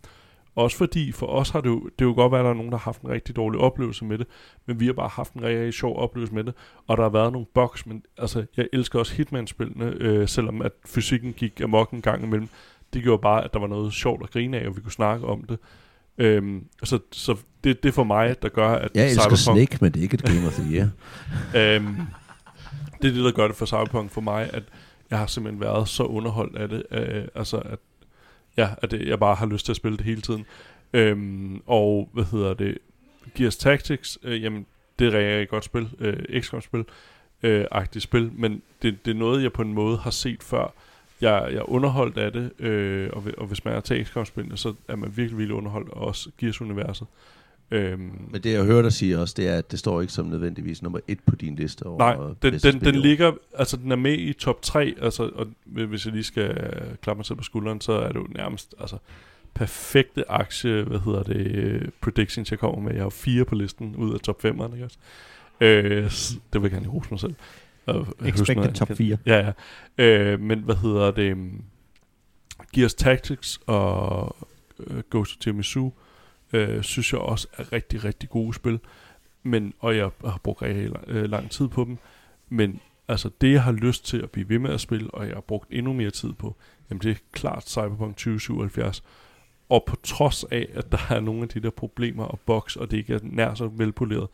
også 0.58 0.78
fordi 0.78 1.12
for 1.12 1.26
os 1.26 1.50
har 1.50 1.62
det 1.62 1.70
jo, 1.70 1.90
det 2.00 2.06
jo 2.06 2.14
godt 2.14 2.32
været, 2.32 2.42
at 2.42 2.46
der 2.46 2.50
er 2.50 2.56
nogen, 2.56 2.72
der 2.72 2.78
har 2.78 2.84
haft 2.84 3.02
en 3.02 3.10
rigtig 3.10 3.36
dårlig 3.36 3.60
oplevelse 3.60 4.06
med 4.06 4.18
det, 4.18 4.28
men 4.66 4.80
vi 4.80 4.86
har 4.86 4.94
bare 4.94 5.10
haft 5.10 5.34
en 5.34 5.44
rigtig 5.44 5.74
sjov 5.74 5.98
oplevelse 5.98 6.34
med 6.34 6.44
det, 6.44 6.54
og 6.88 6.98
der 6.98 7.04
har 7.04 7.10
været 7.10 7.32
nogle 7.32 7.48
bugs, 7.54 7.86
men 7.86 8.04
altså, 8.18 8.46
jeg 8.58 8.68
elsker 8.74 9.00
også 9.00 9.16
Hitman-spillene, 9.16 9.94
øh, 10.00 10.28
selvom 10.28 10.62
at 10.62 10.72
fysikken 10.86 11.34
gik 11.34 11.62
amok 11.62 11.92
en 11.92 12.02
gang 12.02 12.24
imellem. 12.24 12.50
Det 12.94 13.04
gjorde 13.04 13.22
bare, 13.22 13.44
at 13.44 13.54
der 13.54 13.60
var 13.60 13.68
noget 13.68 13.94
sjovt 13.94 14.24
at 14.24 14.32
grine 14.32 14.60
af, 14.60 14.68
og 14.68 14.76
vi 14.76 14.82
kunne 14.82 14.92
snakke 14.92 15.28
om 15.28 15.44
det. 15.44 15.60
Øhm, 16.18 16.64
så 16.84 17.00
så 17.12 17.38
det, 17.64 17.84
det 17.84 17.90
er 17.90 17.94
for 17.94 18.04
mig, 18.04 18.42
der 18.42 18.50
gør, 18.50 18.70
at 18.70 18.92
Jeg 18.96 19.06
elsker 19.06 19.22
Cyberpunk, 19.22 19.38
Snake, 19.38 19.78
men 19.82 19.92
det 19.92 20.00
er 20.00 20.04
ikke 20.04 20.14
et 20.14 20.24
Game 20.24 20.48
of 20.48 20.54
the 20.54 20.74
Year. 20.74 20.90
Øhm, 21.76 21.96
det 23.02 23.10
er 23.10 23.14
det, 23.14 23.24
der 23.24 23.32
gør 23.32 23.48
det 23.48 23.56
for 23.56 23.66
Cyberpunk 23.66 24.12
for 24.12 24.22
mig, 24.22 24.50
at 24.54 24.64
jeg 25.10 25.20
har 25.20 25.28
simpelthen 25.28 25.62
været 25.62 25.90
så 25.90 26.04
underholdt 26.04 26.56
af 26.56 26.70
det, 26.70 26.84
øh, 26.92 27.24
altså 27.36 27.58
at, 27.58 27.80
ja, 28.58 28.70
at 28.82 28.92
det, 28.92 29.08
jeg 29.08 29.20
bare 29.20 29.36
har 29.36 29.46
lyst 29.46 29.66
til 29.66 29.72
at 29.72 29.76
spille 29.76 29.98
det 29.98 30.06
hele 30.06 30.22
tiden. 30.22 30.46
Øhm, 30.94 31.62
og 31.66 32.10
hvad 32.14 32.24
hedder 32.24 32.54
det? 32.54 32.78
Gears 33.36 33.58
Tactics, 33.58 34.18
øh, 34.24 34.44
jamen 34.44 34.66
det 35.00 35.06
er 35.06 35.10
et 35.10 35.16
rigtig 35.16 35.50
godt 35.50 35.66
spil, 35.66 35.90
øh, 36.00 36.42
XCOM-spil, 36.42 36.86
øh, 37.44 37.66
agtigt 37.72 38.04
spil, 38.04 38.32
men 38.34 38.62
det, 38.82 39.06
det 39.06 39.12
er 39.12 39.16
noget, 39.16 39.44
jeg 39.44 39.54
på 39.54 39.62
en 39.62 39.74
måde 39.74 39.98
har 39.98 40.12
set 40.12 40.44
før. 40.44 40.74
Jeg, 41.22 41.48
jeg 41.52 41.58
er 41.58 41.70
underholdt 41.70 42.18
af 42.18 42.32
det, 42.32 42.62
øh, 42.62 43.10
og, 43.14 43.24
og 43.38 43.48
hvis 43.48 43.66
man 43.66 43.74
er 43.74 43.80
til 43.80 44.06
XCOM-spillene, 44.06 44.58
så 44.58 44.74
er 44.88 44.96
man 44.96 45.18
virkelig, 45.18 45.38
virkelig 45.38 45.58
underholdt, 45.58 45.90
og 45.90 46.02
også 46.02 46.30
Gears-universet. 46.38 47.08
Øhm, 47.72 48.12
Men 48.32 48.42
det 48.44 48.54
jeg 48.54 48.64
hører 48.64 48.82
dig 48.82 48.94
sige 48.94 49.20
også, 49.20 49.34
det 49.38 49.48
er, 49.48 49.56
at 49.58 49.72
det 49.72 49.80
står 49.80 50.02
ikke 50.02 50.14
som 50.14 50.26
nødvendigvis 50.26 50.82
nummer 50.82 51.00
et 51.08 51.20
på 51.26 51.36
din 51.36 51.56
liste 51.56 51.84
over 51.86 51.98
Nej, 51.98 52.16
den, 52.42 52.54
den, 52.60 52.80
den 52.82 52.96
ligger, 52.96 53.32
altså 53.58 53.78
den 53.78 53.92
er 53.92 53.96
med 53.96 54.14
i 54.14 54.34
top 54.34 54.62
3, 54.62 54.96
altså, 55.02 55.30
og 55.36 55.48
hvis 55.66 56.06
jeg 56.06 56.14
lige 56.14 56.24
skal 56.24 56.72
klappe 57.02 57.18
mig 57.20 57.26
selv 57.26 57.38
på 57.38 57.44
skulderen, 57.44 57.82
så 57.82 57.92
er 57.92 58.08
det 58.08 58.16
jo 58.16 58.28
nærmest, 58.36 58.76
altså, 58.80 58.98
perfekte 59.54 60.32
aktie, 60.32 60.84
hvad 60.84 61.00
hedder 61.00 61.24
det, 61.24 61.48
øh, 61.56 61.88
predictions, 62.02 62.52
jeg 62.52 62.60
kommer 62.60 62.80
med. 62.82 62.92
Jeg 62.92 63.00
har 63.00 63.06
jo 63.06 63.10
fire 63.10 63.46
på 63.46 63.56
listen 63.56 63.96
ud 63.96 64.14
af 64.14 64.20
top 64.20 64.46
5'erne, 64.46 64.74
ikke 64.74 64.86
også? 64.86 64.98
Øh, 65.62 66.04
det 66.54 66.62
vil 66.62 66.62
jeg 66.62 66.72
gerne 66.72 66.88
rose 66.88 67.08
mig 67.12 67.20
selv. 67.20 67.36
Og 67.86 68.08
Expected 68.26 68.56
noget, 68.56 68.76
top 68.76 68.90
jeg 68.90 68.98
kan- 68.98 69.06
4. 69.06 69.18
Ja, 69.26 69.54
ja. 69.98 70.04
Øh, 70.06 70.40
men 70.40 70.60
hvad 70.60 70.76
hedder 70.76 71.12
det? 71.12 71.38
Gears 72.74 72.94
Tactics 72.94 73.60
og 73.66 74.36
øh, 74.88 75.02
Ghost 75.12 75.32
of 75.32 75.40
Tsushima 75.40 75.86
øh, 75.88 75.92
øh, 76.54 76.84
synes 76.84 77.14
jeg 77.14 77.22
også 77.22 77.48
er 77.58 77.74
rigtig, 77.74 78.04
rigtig 78.04 78.30
gode 78.30 78.54
spil. 78.54 78.80
Men, 79.44 79.74
og 79.80 79.98
jeg 79.98 80.10
har 80.26 80.40
brugt 80.44 80.62
rigtig 80.62 80.90
lang, 80.90 81.04
øh, 81.08 81.30
lang 81.30 81.52
tid 81.52 81.68
på 81.68 81.84
dem. 81.84 81.98
Men 82.50 82.80
altså 83.08 83.30
det, 83.42 83.52
jeg 83.52 83.64
har 83.64 83.72
lyst 83.72 84.06
til 84.06 84.22
at 84.22 84.32
blive 84.32 84.50
ved 84.50 84.60
med 84.60 84.72
at 84.72 84.82
spille, 84.82 85.12
og 85.12 85.28
jeg 85.28 85.34
har 85.34 85.42
brugt 85.42 85.68
endnu 85.72 85.94
mere 85.94 86.12
tid 86.12 86.34
på, 86.34 86.56
jamen 86.90 87.02
det 87.02 87.12
er 87.12 87.16
klart 87.32 87.70
Cyberpunk 87.70 88.16
2077. 88.16 89.04
Og 89.70 89.84
på 89.88 89.96
trods 90.04 90.44
af, 90.44 90.68
at 90.74 90.92
der 90.92 90.98
er 91.10 91.20
nogle 91.20 91.42
af 91.42 91.50
de 91.50 91.60
der 91.60 91.70
problemer 91.70 92.24
og 92.24 92.40
boks, 92.40 92.76
og 92.76 92.92
det 92.92 92.98
ikke 92.98 93.14
er 93.14 93.20
nær 93.24 93.54
så 93.54 93.68
velpoleret, 93.68 94.28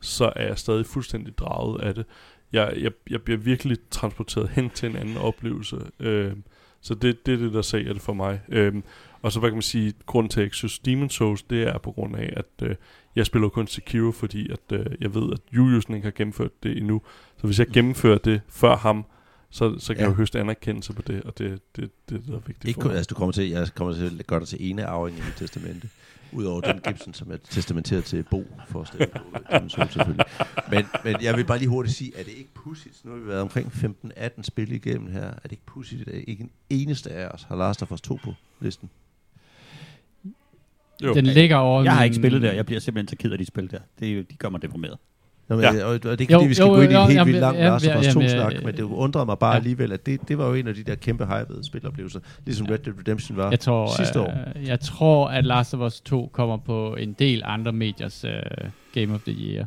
så 0.00 0.32
er 0.36 0.46
jeg 0.46 0.58
stadig 0.58 0.86
fuldstændig 0.86 1.38
draget 1.38 1.80
af 1.80 1.94
det. 1.94 2.06
Jeg, 2.52 2.74
jeg, 2.80 2.92
jeg 3.10 3.22
bliver 3.22 3.38
virkelig 3.38 3.78
transporteret 3.90 4.48
hen 4.48 4.70
til 4.70 4.90
en 4.90 4.96
anden 4.96 5.16
oplevelse. 5.16 5.76
Øh, 6.00 6.32
så 6.80 6.94
det, 6.94 7.26
det 7.26 7.34
er 7.34 7.38
det, 7.38 7.52
der 7.52 7.62
sælger 7.62 7.92
det 7.92 8.02
for 8.02 8.12
mig. 8.12 8.40
Øh, 8.48 8.74
og 9.22 9.32
så 9.32 9.40
hvad 9.40 9.50
kan 9.50 9.54
man 9.56 9.62
sige, 9.62 9.92
grund 10.06 10.28
til, 10.30 10.40
at 10.40 10.42
jeg 10.42 10.44
ikke 10.46 10.56
synes 10.56 10.80
Demon's 10.88 11.08
Souls, 11.08 11.42
det 11.42 11.62
er 11.62 11.78
på 11.78 11.92
grund 11.92 12.16
af, 12.16 12.32
at 12.36 12.66
øh, 12.68 12.76
jeg 13.16 13.26
spiller 13.26 13.48
kun 13.48 13.66
Sekiro, 13.66 14.10
fordi 14.12 14.50
at, 14.52 14.72
øh, 14.80 14.86
jeg 15.00 15.14
ved, 15.14 15.32
at 15.32 15.40
Juliusen 15.52 15.94
ikke 15.94 16.04
har 16.04 16.12
gennemført 16.12 16.62
det 16.62 16.76
endnu. 16.78 17.02
Så 17.36 17.46
hvis 17.46 17.58
jeg 17.58 17.66
gennemfører 17.66 18.18
det 18.18 18.40
før 18.48 18.76
ham, 18.76 19.04
så, 19.50 19.78
så 19.78 19.94
kan 19.94 19.96
Ja. 20.00 20.02
jeg 20.02 20.10
jo 20.10 20.14
høste 20.16 20.40
anerkendelse 20.40 20.92
på 20.92 21.02
det, 21.02 21.22
og 21.22 21.38
det, 21.38 21.60
det, 21.76 21.90
det, 22.08 22.26
det 22.26 22.34
er 22.34 22.38
vigtigt 22.38 22.64
Ikke 22.64 22.80
for 22.82 22.88
mig. 22.88 22.96
altså, 22.96 23.08
du 23.10 23.14
kommer 23.14 23.32
til, 23.32 23.48
jeg 23.48 23.68
kommer 23.74 23.94
til 23.94 24.16
at 24.18 24.26
gøre 24.26 24.40
dig 24.40 24.48
til 24.48 24.70
ene 24.70 24.86
arving 24.86 25.18
i 25.18 25.20
mit 25.20 25.34
testamente. 25.36 25.88
Udover 26.32 26.60
den 26.60 26.80
Gibson, 26.80 27.14
som 27.14 27.30
er 27.32 27.36
testamenteret 27.36 28.04
til 28.04 28.22
Bo, 28.30 28.44
for 28.68 28.80
at 28.80 28.86
stemme 28.88 29.06
på 29.06 29.18
Demon's 29.50 29.68
Souls 29.68 29.92
selvfølgelig. 29.92 30.24
Men, 30.70 30.84
men 31.04 31.16
jeg 31.22 31.36
vil 31.36 31.44
bare 31.44 31.58
lige 31.58 31.68
hurtigt 31.68 31.96
sige, 31.96 32.12
er 32.16 32.22
det 32.22 32.32
ikke 32.32 32.54
pudsigt, 32.54 33.00
nu 33.04 33.10
har 33.10 33.18
vi 33.18 33.26
været 33.26 33.40
omkring 33.40 33.66
15-18 33.66 34.42
spil 34.42 34.72
igennem 34.72 35.12
her, 35.12 35.22
er 35.24 35.38
det 35.42 35.52
ikke 35.52 35.66
pudsigt, 35.66 36.08
at 36.08 36.24
ikke 36.28 36.42
en 36.42 36.50
eneste 36.70 37.10
af 37.10 37.28
os 37.28 37.42
har 37.42 37.56
Last 37.56 37.82
of 37.82 37.92
Us 37.92 38.00
2 38.00 38.18
på 38.24 38.34
listen? 38.60 38.90
Jo. 41.04 41.14
Den 41.14 41.26
ligger 41.26 41.56
over 41.56 41.82
Jeg 41.82 41.92
har 41.92 42.04
ikke 42.04 42.16
spillet 42.16 42.42
der. 42.42 42.52
Jeg 42.52 42.66
bliver 42.66 42.80
simpelthen 42.80 43.08
så 43.08 43.22
ked 43.22 43.32
af 43.32 43.38
de 43.38 43.46
spil 43.46 43.70
der. 43.70 43.78
Det, 44.00 44.30
de 44.30 44.36
gør 44.36 44.48
mig 44.48 44.62
deprimeret. 44.62 44.96
Nå, 45.48 45.56
men, 45.56 45.64
Ja. 45.64 45.72
ja. 45.74 45.84
og, 45.84 46.02
det 46.02 46.08
er 46.08 46.16
ikke 46.20 46.32
Jo, 46.32 46.38
fordi, 46.38 46.48
vi 46.48 46.54
skal 46.54 46.64
jo, 46.66 46.72
gå 46.72 46.80
ind 46.80 46.92
i 46.92 46.94
en 46.94 47.00
helt 47.00 47.14
jamen, 47.14 47.26
vildt 47.26 47.40
lang 47.40 47.56
ja, 47.56 47.68
Last 47.68 47.86
of 47.86 47.94
ja, 47.94 47.98
Us 47.98 48.06
jamen, 48.06 48.28
2-snak, 48.28 48.54
øh, 48.56 48.64
men 48.64 48.76
det 48.76 48.82
undrede 48.82 49.26
mig 49.26 49.38
bare 49.38 49.50
ja. 49.50 49.56
alligevel, 49.56 49.92
at 49.92 50.06
det, 50.06 50.28
det 50.28 50.38
var 50.38 50.48
jo 50.48 50.54
en 50.54 50.68
af 50.68 50.74
de 50.74 50.82
der 50.84 50.94
kæmpe 50.94 51.24
hypede 51.26 51.64
spiloplevelser, 51.66 52.20
ligesom 52.44 52.66
Red 52.66 52.78
Dead 52.78 52.94
Redemption 52.98 53.36
var 53.36 53.50
Jeg 53.50 53.60
tror, 53.60 53.96
sidste 53.96 54.20
år. 54.20 54.32
øh, 54.56 54.66
jeg 54.68 54.80
tror, 54.80 55.28
at 55.28 55.44
Last 55.44 55.74
of 55.74 55.80
Us 55.80 56.00
2 56.00 56.30
kommer 56.32 56.56
på 56.56 56.94
en 56.94 57.12
del 57.18 57.42
andre 57.44 57.72
mediers 57.72 58.24
øh, 58.24 58.30
Game 58.94 59.14
of 59.14 59.20
the 59.26 59.32
Year. 59.34 59.66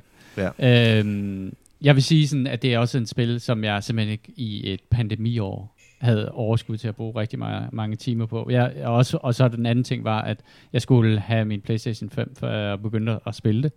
Ja. 0.60 1.00
Øhm, 1.00 1.54
jeg 1.82 1.96
vil 1.96 2.04
sige 2.04 2.28
sådan, 2.28 2.48
at 2.48 2.62
det 2.62 2.74
er 2.74 2.80
også 2.80 2.98
en 2.98 3.06
spil, 3.06 3.40
som 3.40 3.64
jeg 3.64 3.84
simpelthen 3.84 4.12
ikke 4.12 4.32
i 4.36 4.74
et 4.74 4.80
pandemiår 4.92 5.73
havde 6.04 6.32
overskud 6.32 6.78
til 6.78 6.88
at 6.88 6.96
bruge 6.96 7.20
rigtig 7.20 7.40
mange, 7.40 7.70
mange 7.72 7.96
timer 7.96 8.26
på. 8.26 8.48
Jeg, 8.50 8.74
og, 8.84 8.94
også, 8.94 9.18
og 9.22 9.36
så 9.36 9.48
den 9.48 9.66
anden 9.66 9.84
ting 9.84 10.04
var, 10.04 10.22
at 10.22 10.40
jeg 10.74 10.82
skulle 10.82 11.20
have 11.20 11.46
min 11.46 11.62
PlayStation 11.62 12.10
5, 12.10 12.36
før 12.36 12.70
jeg 12.70 12.82
begyndte 12.82 13.20
at 13.28 13.36
spille 13.36 13.64
det. 13.64 13.72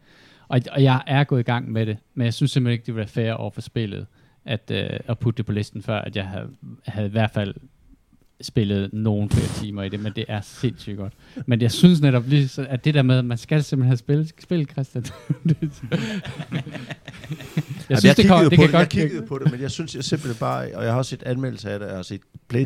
Og, 0.48 0.60
og 0.72 0.82
jeg 0.82 1.02
er 1.06 1.24
gået 1.24 1.40
i 1.40 1.42
gang 1.42 1.72
med 1.72 1.86
det, 1.86 1.96
men 2.14 2.24
jeg 2.24 2.34
synes 2.34 2.52
simpelthen 2.52 2.72
ikke, 2.72 2.86
det 2.86 2.94
ville 2.94 2.98
være 2.98 3.08
fair 3.08 3.32
over 3.32 3.50
for 3.50 3.60
spillet, 3.60 4.06
at, 4.44 4.70
øh, 4.70 5.00
at 5.06 5.18
putte 5.18 5.36
det 5.36 5.46
på 5.46 5.52
listen, 5.52 5.82
før 5.82 5.98
at 5.98 6.16
jeg 6.16 6.26
havde, 6.26 6.48
havde 6.86 7.08
i 7.08 7.10
hvert 7.10 7.30
fald 7.30 7.54
spillet 8.40 8.92
nogle 8.92 9.30
flere 9.30 9.48
timer 9.48 9.82
i 9.82 9.88
det, 9.88 10.00
men 10.00 10.12
det 10.16 10.24
er 10.28 10.40
sindssygt 10.40 10.96
godt. 10.96 11.12
Men 11.46 11.60
jeg 11.60 11.72
synes 11.72 12.00
netop 12.00 12.28
lige, 12.28 12.48
så, 12.48 12.66
at 12.68 12.84
det 12.84 12.94
der 12.94 13.02
med, 13.02 13.18
at 13.18 13.24
man 13.24 13.38
skal 13.38 13.62
simpelthen 13.62 13.88
have 13.88 13.96
spillet, 13.96 14.32
spil, 14.40 14.68
Christian. 14.68 15.04
Det- 17.88 17.90
jeg 17.90 17.94
Jamen, 17.94 18.00
synes, 18.00 18.08
jeg 18.08 18.16
det, 18.16 18.24
kiggede 18.24 18.50
kan, 18.50 18.50
det 18.50 18.56
på 18.58 18.60
kan 18.62 18.66
det, 18.68 18.72
jeg 18.72 18.80
godt 18.80 18.88
kiggede 18.88 19.26
på 19.26 19.38
det, 19.38 19.50
men 19.52 19.60
jeg 19.60 19.70
synes 19.70 19.94
jeg 19.94 20.04
simpelthen 20.04 20.38
bare, 20.40 20.68
og 20.74 20.84
jeg 20.84 20.92
har 20.92 20.98
også 20.98 21.08
set 21.10 21.22
anmeldelser 21.22 21.70
af 21.70 21.78
det, 21.78 21.86
og 21.86 21.90
jeg 21.90 21.98
har 21.98 22.02
set 22.02 22.20
play, 22.48 22.64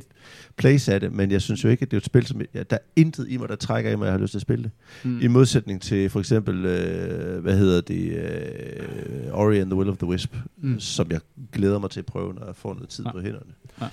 plays 0.56 0.88
af 0.88 1.01
det, 1.01 1.12
men 1.12 1.30
jeg 1.30 1.42
synes 1.42 1.64
jo 1.64 1.68
ikke, 1.68 1.82
at 1.82 1.90
det 1.90 1.97
er 1.97 2.01
et 2.01 2.05
spil, 2.05 2.26
som, 2.26 2.40
ja, 2.55 2.62
der 2.62 2.76
er 2.76 2.80
intet 2.97 3.26
i 3.28 3.36
mig, 3.36 3.48
der 3.48 3.56
trækker 3.56 3.90
i 3.90 3.97
mig, 3.97 4.02
at 4.05 4.06
jeg 4.06 4.12
har 4.12 4.18
lyst 4.18 4.30
til 4.30 4.38
at 4.38 4.42
spille 4.42 4.62
det. 4.62 4.70
Mm. 5.05 5.20
I 5.20 5.26
modsætning 5.26 5.82
til 5.82 6.10
for 6.10 6.20
eksempel, 6.20 6.64
øh, 6.66 7.42
hvad 7.42 7.56
hedder 7.59 7.80
det, 7.80 8.12
øh, 8.12 9.32
Ori 9.32 9.59
and 9.59 9.70
the 9.70 9.76
Will 9.78 9.90
of 9.90 9.97
the 9.97 10.06
Wisp, 10.06 10.34
Mm. 10.62 10.80
som 10.80 11.06
jeg 11.10 11.20
glæder 11.52 11.78
mig 11.78 11.90
til 11.90 12.01
at 12.01 12.06
prøve, 12.06 12.34
når 12.34 12.47
jeg 12.47 12.56
får 12.56 12.74
noget 12.74 12.88
tid 12.88 13.05
Ja. 13.05 13.12
på 13.12 13.20
hænderne. 13.20 13.51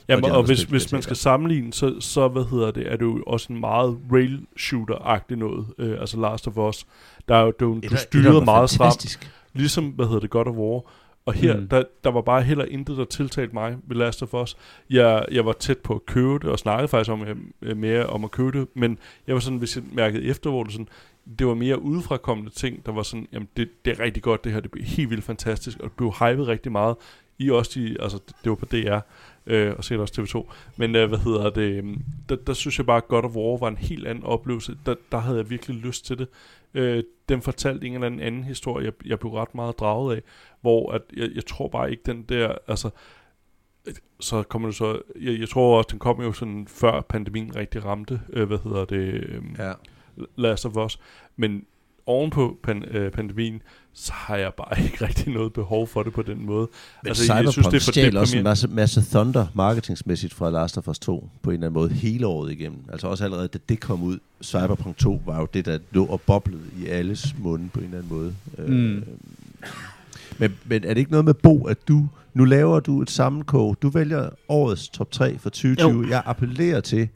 Jamen, 0.09 0.23
og 0.23 0.29
de 0.29 0.33
og, 0.33 0.37
andre 0.37 0.47
hvis, 0.47 0.59
spil, 0.59 0.71
hvis 0.71 0.83
jeg 0.91 0.95
man 0.95 1.01
skal 1.01 1.15
sammenligne, 1.15 1.73
så, 1.73 1.99
så 1.99 2.27
hvad 2.27 2.43
hedder 2.51 2.71
det, 2.71 2.91
er 2.91 2.95
det 2.95 3.01
jo 3.05 3.23
også 3.27 3.53
en 3.53 3.59
meget 3.59 3.97
rail 4.11 4.39
shooter-agtig 4.59 5.35
noget, 5.35 5.65
øh, 5.77 5.99
altså 6.01 6.19
Last 6.19 6.47
of 6.47 6.57
Us. 6.57 6.85
Der 7.27 7.35
er 7.35 7.41
jo, 7.41 7.51
du, 7.59 7.79
du 7.91 7.95
styrer 7.97 8.45
meget 8.45 8.69
stramt, 8.69 9.19
ligesom, 9.53 9.85
hvad 9.85 10.05
hedder 10.05 10.19
det, 10.19 10.29
God 10.29 10.45
of 10.47 10.55
War. 10.55 10.81
Og 11.27 11.33
her, 11.33 11.57
Mm. 11.57 11.67
der, 11.67 11.83
der 12.03 12.11
var 12.11 12.21
bare 12.21 12.43
heller 12.43 12.65
intet, 12.65 12.97
der 12.97 13.05
tiltalte 13.05 13.53
mig 13.53 13.77
ved 13.87 13.95
Last 13.97 14.23
of 14.23 14.33
Us. 14.33 14.57
Jeg, 14.89 15.25
jeg 15.31 15.45
var 15.45 15.51
tæt 15.53 15.77
på 15.77 15.93
at 15.95 16.05
købe 16.05 16.33
det, 16.33 16.43
og 16.49 16.59
snakkede 16.59 16.87
faktisk 16.87 17.11
om, 17.11 17.25
øh, 17.61 17.77
mere 17.77 18.05
om 18.05 18.23
at 18.23 18.31
købe 18.31 18.59
det, 18.59 18.67
men 18.73 18.97
jeg 19.27 19.35
var 19.35 19.39
sådan, 19.41 19.59
hvis 19.59 19.75
jeg 19.75 19.83
mærkede 19.91 20.23
efter, 20.25 20.49
hvor 20.49 20.63
det 20.63 20.71
sådan, 20.71 20.87
det 21.39 21.47
var 21.47 21.53
mere 21.53 21.81
udefrakommende 21.81 22.51
ting, 22.51 22.85
der 22.85 22.91
var 22.91 23.03
sådan, 23.03 23.27
jamen 23.33 23.47
det, 23.57 23.69
det 23.85 23.99
er 23.99 24.03
rigtig 24.03 24.23
godt 24.23 24.43
det 24.43 24.51
her, 24.51 24.59
det 24.59 24.71
blev 24.71 24.83
helt 24.83 25.09
vildt 25.09 25.23
fantastisk, 25.23 25.79
og 25.79 25.83
det 25.83 25.91
blev 25.97 26.11
hypet 26.11 26.47
rigtig 26.47 26.71
meget. 26.71 26.95
I 27.39 27.49
også 27.49 27.71
de, 27.75 27.97
altså 27.99 28.17
det, 28.27 28.35
det 28.43 28.49
var 28.49 28.55
på 28.55 28.65
DR, 28.65 28.99
øh, 29.47 29.73
og 29.77 29.83
sikkert 29.83 30.01
også 30.09 30.21
TV2. 30.21 30.53
Men 30.77 30.95
øh, 30.95 31.07
hvad 31.09 31.19
hedder 31.19 31.49
det, 31.49 31.61
øhm, 31.77 32.01
der, 32.29 32.35
der 32.35 32.53
synes 32.53 32.77
jeg 32.77 32.85
bare, 32.85 32.97
at 32.97 33.07
God 33.07 33.23
of 33.23 33.35
War 33.35 33.57
var 33.57 33.67
en 33.67 33.77
helt 33.77 34.07
anden 34.07 34.23
oplevelse. 34.23 34.77
Der, 34.85 34.95
der 35.11 35.17
havde 35.17 35.37
jeg 35.37 35.49
virkelig 35.49 35.77
lyst 35.77 36.05
til 36.05 36.17
det. 36.17 36.27
Øh, 36.73 37.03
den 37.29 37.41
fortalte 37.41 37.87
en 37.87 37.93
eller 37.93 38.05
anden 38.07 38.19
anden 38.19 38.43
historie, 38.43 38.85
jeg, 38.85 38.93
jeg 39.05 39.19
blev 39.19 39.31
ret 39.33 39.55
meget 39.55 39.79
draget 39.79 40.15
af, 40.15 40.21
hvor 40.68 40.91
at 40.91 41.02
jeg, 41.18 41.30
jeg 41.35 41.45
tror 41.45 41.68
bare 41.68 41.91
ikke 41.91 42.03
den 42.06 42.23
der, 42.30 42.56
altså, 42.68 42.89
øh, 43.85 43.94
så 44.19 44.44
kommer 44.44 44.68
det 44.68 44.77
så, 44.77 44.99
jeg, 45.22 45.39
jeg 45.39 45.49
tror 45.49 45.77
også, 45.77 45.88
den 45.91 45.99
kom 45.99 46.22
jo 46.22 46.34
sådan 46.34 46.68
før 46.69 47.02
pandemien 47.02 47.56
rigtig 47.56 47.85
ramte, 47.85 48.22
øh, 48.34 48.48
hvad 48.48 48.57
hedder 48.64 48.85
det, 48.85 49.14
øh, 49.14 49.41
Ja. 49.60 49.73
Last 50.35 50.65
of 50.65 50.85
Us, 50.85 50.99
men 51.35 51.65
oven 52.06 52.30
på 52.30 52.57
pan, 52.64 52.84
øh, 52.84 53.11
pandemien, 53.11 53.61
så 53.94 54.14
har 54.14 54.35
jeg 54.38 54.53
bare 54.53 54.81
ikke 54.85 55.06
rigtig 55.06 55.34
noget 55.34 55.53
behov 55.53 55.88
for 55.88 56.03
det 56.03 56.14
på 56.14 56.22
den 56.22 56.45
måde. 56.45 56.68
Men 57.03 57.10
Altså, 57.10 57.22
altså, 57.22 57.34
jeg 57.34 57.39
Cyberpunk 57.39 57.53
synes, 57.53 57.68
det 57.68 57.76
er 57.76 57.80
for 57.80 57.91
stjal 57.91 58.18
også 58.18 58.38
en 58.38 58.44
masse, 58.44 58.68
masse 58.68 59.02
thunder 59.11 59.48
marketingsmæssigt 59.53 60.34
fra 60.34 60.49
Last 60.49 60.77
of 60.77 60.88
Us 60.88 60.99
2 60.99 61.30
på 61.41 61.49
en 61.49 61.53
eller 61.53 61.68
anden 61.68 61.80
måde 61.80 61.89
hele 61.89 62.27
året 62.27 62.52
igennem. 62.52 62.80
Altså 62.91 63.07
også 63.07 63.23
allerede 63.23 63.48
da 63.48 63.57
det 63.69 63.80
kom 63.80 64.03
ud, 64.03 64.19
Cyberpunk 64.44 64.98
2 64.98 65.22
var 65.26 65.39
jo 65.39 65.48
det, 65.53 65.65
der 65.65 65.80
lå 65.91 66.06
og 66.06 66.22
boblede 66.22 66.64
i 66.77 66.88
alles 66.88 67.35
munde 67.39 67.69
på 67.73 67.80
en 67.80 67.85
eller 67.85 67.98
anden 67.98 68.18
måde. 68.18 68.35
Mm. 68.57 68.98
Øh, 68.98 69.03
men, 70.37 70.55
men 70.65 70.83
er 70.83 70.87
det 70.93 70.97
ikke 70.97 71.11
noget 71.11 71.25
med 71.25 71.33
Bo, 71.33 71.65
at 71.67 71.87
du, 71.87 72.07
nu 72.33 72.45
laver 72.45 72.79
du 72.79 73.01
et 73.01 73.09
sammenkog, 73.11 73.77
du 73.81 73.89
vælger 73.89 74.29
årets 74.49 74.89
top 74.89 75.11
3 75.11 75.37
for 75.37 75.49
2020. 75.49 76.01
Jo. 76.03 76.09
Jeg 76.09 76.21
appellerer 76.25 76.81
til, 76.81 77.09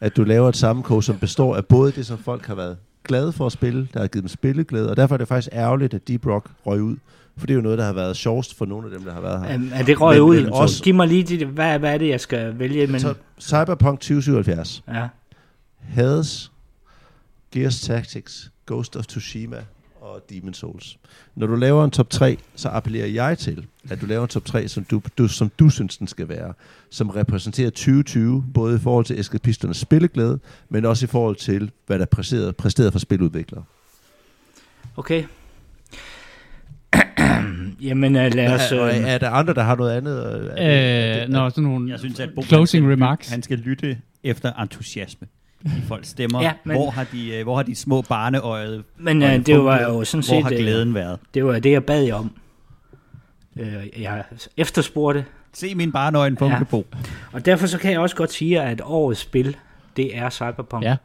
at 0.00 0.16
du 0.16 0.24
laver 0.24 0.48
et 0.48 0.56
sammenkog, 0.56 1.04
som 1.04 1.18
består 1.18 1.56
af 1.56 1.64
både 1.66 1.92
det, 1.92 2.06
som 2.06 2.18
folk 2.18 2.46
har 2.46 2.54
været 2.54 2.76
glade 3.04 3.32
for 3.32 3.46
at 3.46 3.52
spille, 3.52 3.88
der 3.94 4.00
har 4.00 4.06
givet 4.06 4.22
dem 4.22 4.28
spilleglæde, 4.28 4.90
og 4.90 4.96
derfor 4.96 5.14
er 5.14 5.18
det 5.18 5.28
faktisk 5.28 5.48
ærgerligt, 5.52 5.94
at 5.94 6.08
Deep 6.08 6.26
Rock 6.26 6.50
røg 6.66 6.82
ud. 6.82 6.96
For 7.38 7.46
det 7.46 7.54
er 7.54 7.56
jo 7.56 7.60
noget, 7.62 7.78
der 7.78 7.84
har 7.84 7.92
været 7.92 8.16
sjovest 8.16 8.58
for 8.58 8.64
nogle 8.66 8.86
af 8.86 8.90
dem, 8.92 9.02
der 9.04 9.12
har 9.14 9.20
været 9.20 9.46
her. 9.46 9.54
Um, 9.56 9.70
er 9.74 9.82
det 9.82 10.00
røg 10.00 10.14
Men- 10.14 10.22
ud? 10.22 10.36
men 10.42 10.52
også- 10.52 10.82
Giv 10.82 10.94
mig 10.94 11.08
lige, 11.08 11.22
det, 11.38 11.46
hvad, 11.46 11.78
hvad 11.78 11.94
er 11.94 11.98
det, 11.98 12.08
jeg 12.08 12.20
skal 12.20 12.58
vælge? 12.58 13.00
Så 13.00 13.14
Cyberpunk 13.40 14.00
2077, 14.00 14.82
Ja. 14.88 15.08
Hades, 15.78 16.52
Gears 17.52 17.80
Tactics, 17.80 18.50
Ghost 18.66 18.96
of 18.96 19.06
Tsushima 19.06 19.56
og 20.14 20.22
Demon 20.30 20.54
Souls. 20.54 20.98
Når 21.34 21.46
du 21.46 21.54
laver 21.54 21.84
en 21.84 21.90
top 21.90 22.10
3, 22.10 22.38
så 22.54 22.68
appellerer 22.68 23.06
jeg 23.06 23.38
til, 23.38 23.66
at 23.90 24.00
du 24.00 24.06
laver 24.06 24.22
en 24.22 24.28
top 24.28 24.44
3, 24.44 24.68
som 24.68 24.84
du, 24.84 25.02
du, 25.18 25.28
som 25.28 25.50
du 25.58 25.68
synes, 25.68 25.96
den 25.96 26.06
skal 26.06 26.28
være. 26.28 26.52
Som 26.90 27.10
repræsenterer 27.10 27.70
2020, 27.70 28.44
både 28.54 28.76
i 28.76 28.78
forhold 28.78 29.04
til 29.04 29.20
eskapisternes 29.20 29.76
spilleglæde, 29.76 30.38
men 30.68 30.84
også 30.84 31.04
i 31.04 31.08
forhold 31.08 31.36
til, 31.36 31.70
hvad 31.86 31.98
der 31.98 32.02
er 32.04 32.06
præsteret, 32.06 32.56
præsteret 32.56 32.92
for 32.92 32.98
spiludviklere. 32.98 33.64
Okay. 34.96 35.24
Jamen, 37.80 38.16
uh, 38.16 38.34
lad 38.34 38.52
os... 38.54 38.72
Er, 38.72 38.82
Uh, 38.84 39.08
er 39.10 39.18
der 39.18 39.30
andre, 39.30 39.54
der 39.54 39.62
har 39.62 39.76
noget 39.76 39.90
andet? 39.96 40.26
øh, 40.26 40.56
det- 40.56 41.22
Øh, 41.22 41.28
når 41.28 41.48
sådan 41.48 41.64
nogle 41.64 41.90
Jeg 41.90 41.98
synes, 41.98 42.20
at 42.20 42.30
Bo, 42.34 42.42
closing 42.42 42.84
han 42.84 42.90
skal, 42.92 42.94
remarks. 43.04 43.28
Han 43.30 43.42
skal 43.42 43.58
lytte 43.58 43.98
efter 44.24 44.52
entusiasme 44.52 45.26
i 45.64 45.68
folks 45.88 46.08
stemmer. 46.08 46.42
Ja, 46.42 46.52
men- 46.64 46.76
hvor, 46.76 46.90
har 46.90 47.04
de, 47.12 47.34
øh, 47.36 47.42
hvor 47.42 47.56
har 47.56 47.62
de 47.62 47.74
små 47.74 48.02
barneøjet 48.02 48.84
men 48.98 49.22
en 49.22 49.42
det 49.42 49.64
var 49.64 49.82
jo 49.82 50.04
sådan 50.04 50.24
Hvor 50.24 50.34
set... 50.34 50.42
har 50.42 50.50
øh, 50.50 50.58
glæden 50.58 50.94
været? 50.94 51.18
Det 51.34 51.44
var 51.44 51.58
det, 51.58 51.70
jeg 51.72 51.84
bad 51.84 52.02
jer 52.02 52.14
om. 52.14 52.30
Uh, 53.60 54.00
jeg 54.02 54.24
efterspurgte, 54.56 55.24
Se 55.52 55.74
min 55.74 55.92
barneøjen 55.92 56.36
funke, 56.36 56.66
Ja. 56.72 56.82
Og 57.32 57.46
derfor 57.46 57.66
så 57.66 57.78
kan 57.78 57.92
jeg 57.92 58.00
også 58.00 58.16
godt 58.16 58.32
sige, 58.32 58.60
at 58.62 58.80
årets 58.84 59.20
spil, 59.20 59.56
det 59.96 60.16
er 60.18 60.30
Cyberpunk. 60.30 60.84
Ja. 60.84 60.96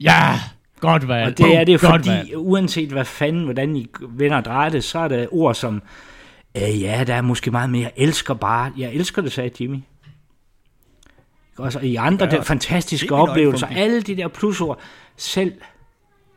Ja, 0.00 0.38
godt 0.80 1.08
valg. 1.08 1.26
Og 1.26 1.38
det 1.38 1.56
er 1.56 1.64
det, 1.64 1.80
Godt 1.80 1.90
fordi 1.92 2.08
valg. 2.08 2.36
uanset 2.36 2.88
hvad 2.90 3.04
fanden, 3.04 3.44
hvordan 3.44 3.76
I 3.76 3.86
vender 4.08 4.36
og 4.36 4.44
drejer 4.44 4.68
det, 4.70 4.84
så 4.84 4.98
er 4.98 5.08
der 5.08 5.26
ord 5.30 5.54
som, 5.54 5.82
øh, 6.56 6.82
ja, 6.82 7.04
der 7.06 7.14
er 7.14 7.22
måske 7.22 7.50
meget 7.50 7.70
mere, 7.70 7.82
jeg 7.82 7.92
elsker 7.96 8.34
bare, 8.34 8.72
jeg 8.78 8.92
elsker 8.94 9.22
det, 9.22 9.32
sagde 9.32 9.50
Jimmy. 9.60 9.78
Også 11.58 11.78
i 11.80 11.94
andre 11.96 12.26
Ja, 12.26 12.30
der 12.36 12.42
fantastiske 12.42 13.14
er 13.14 13.18
oplevelser, 13.18 13.66
alle 13.66 14.00
de 14.02 14.16
der 14.16 14.28
plusord, 14.28 14.80
selv 15.16 15.52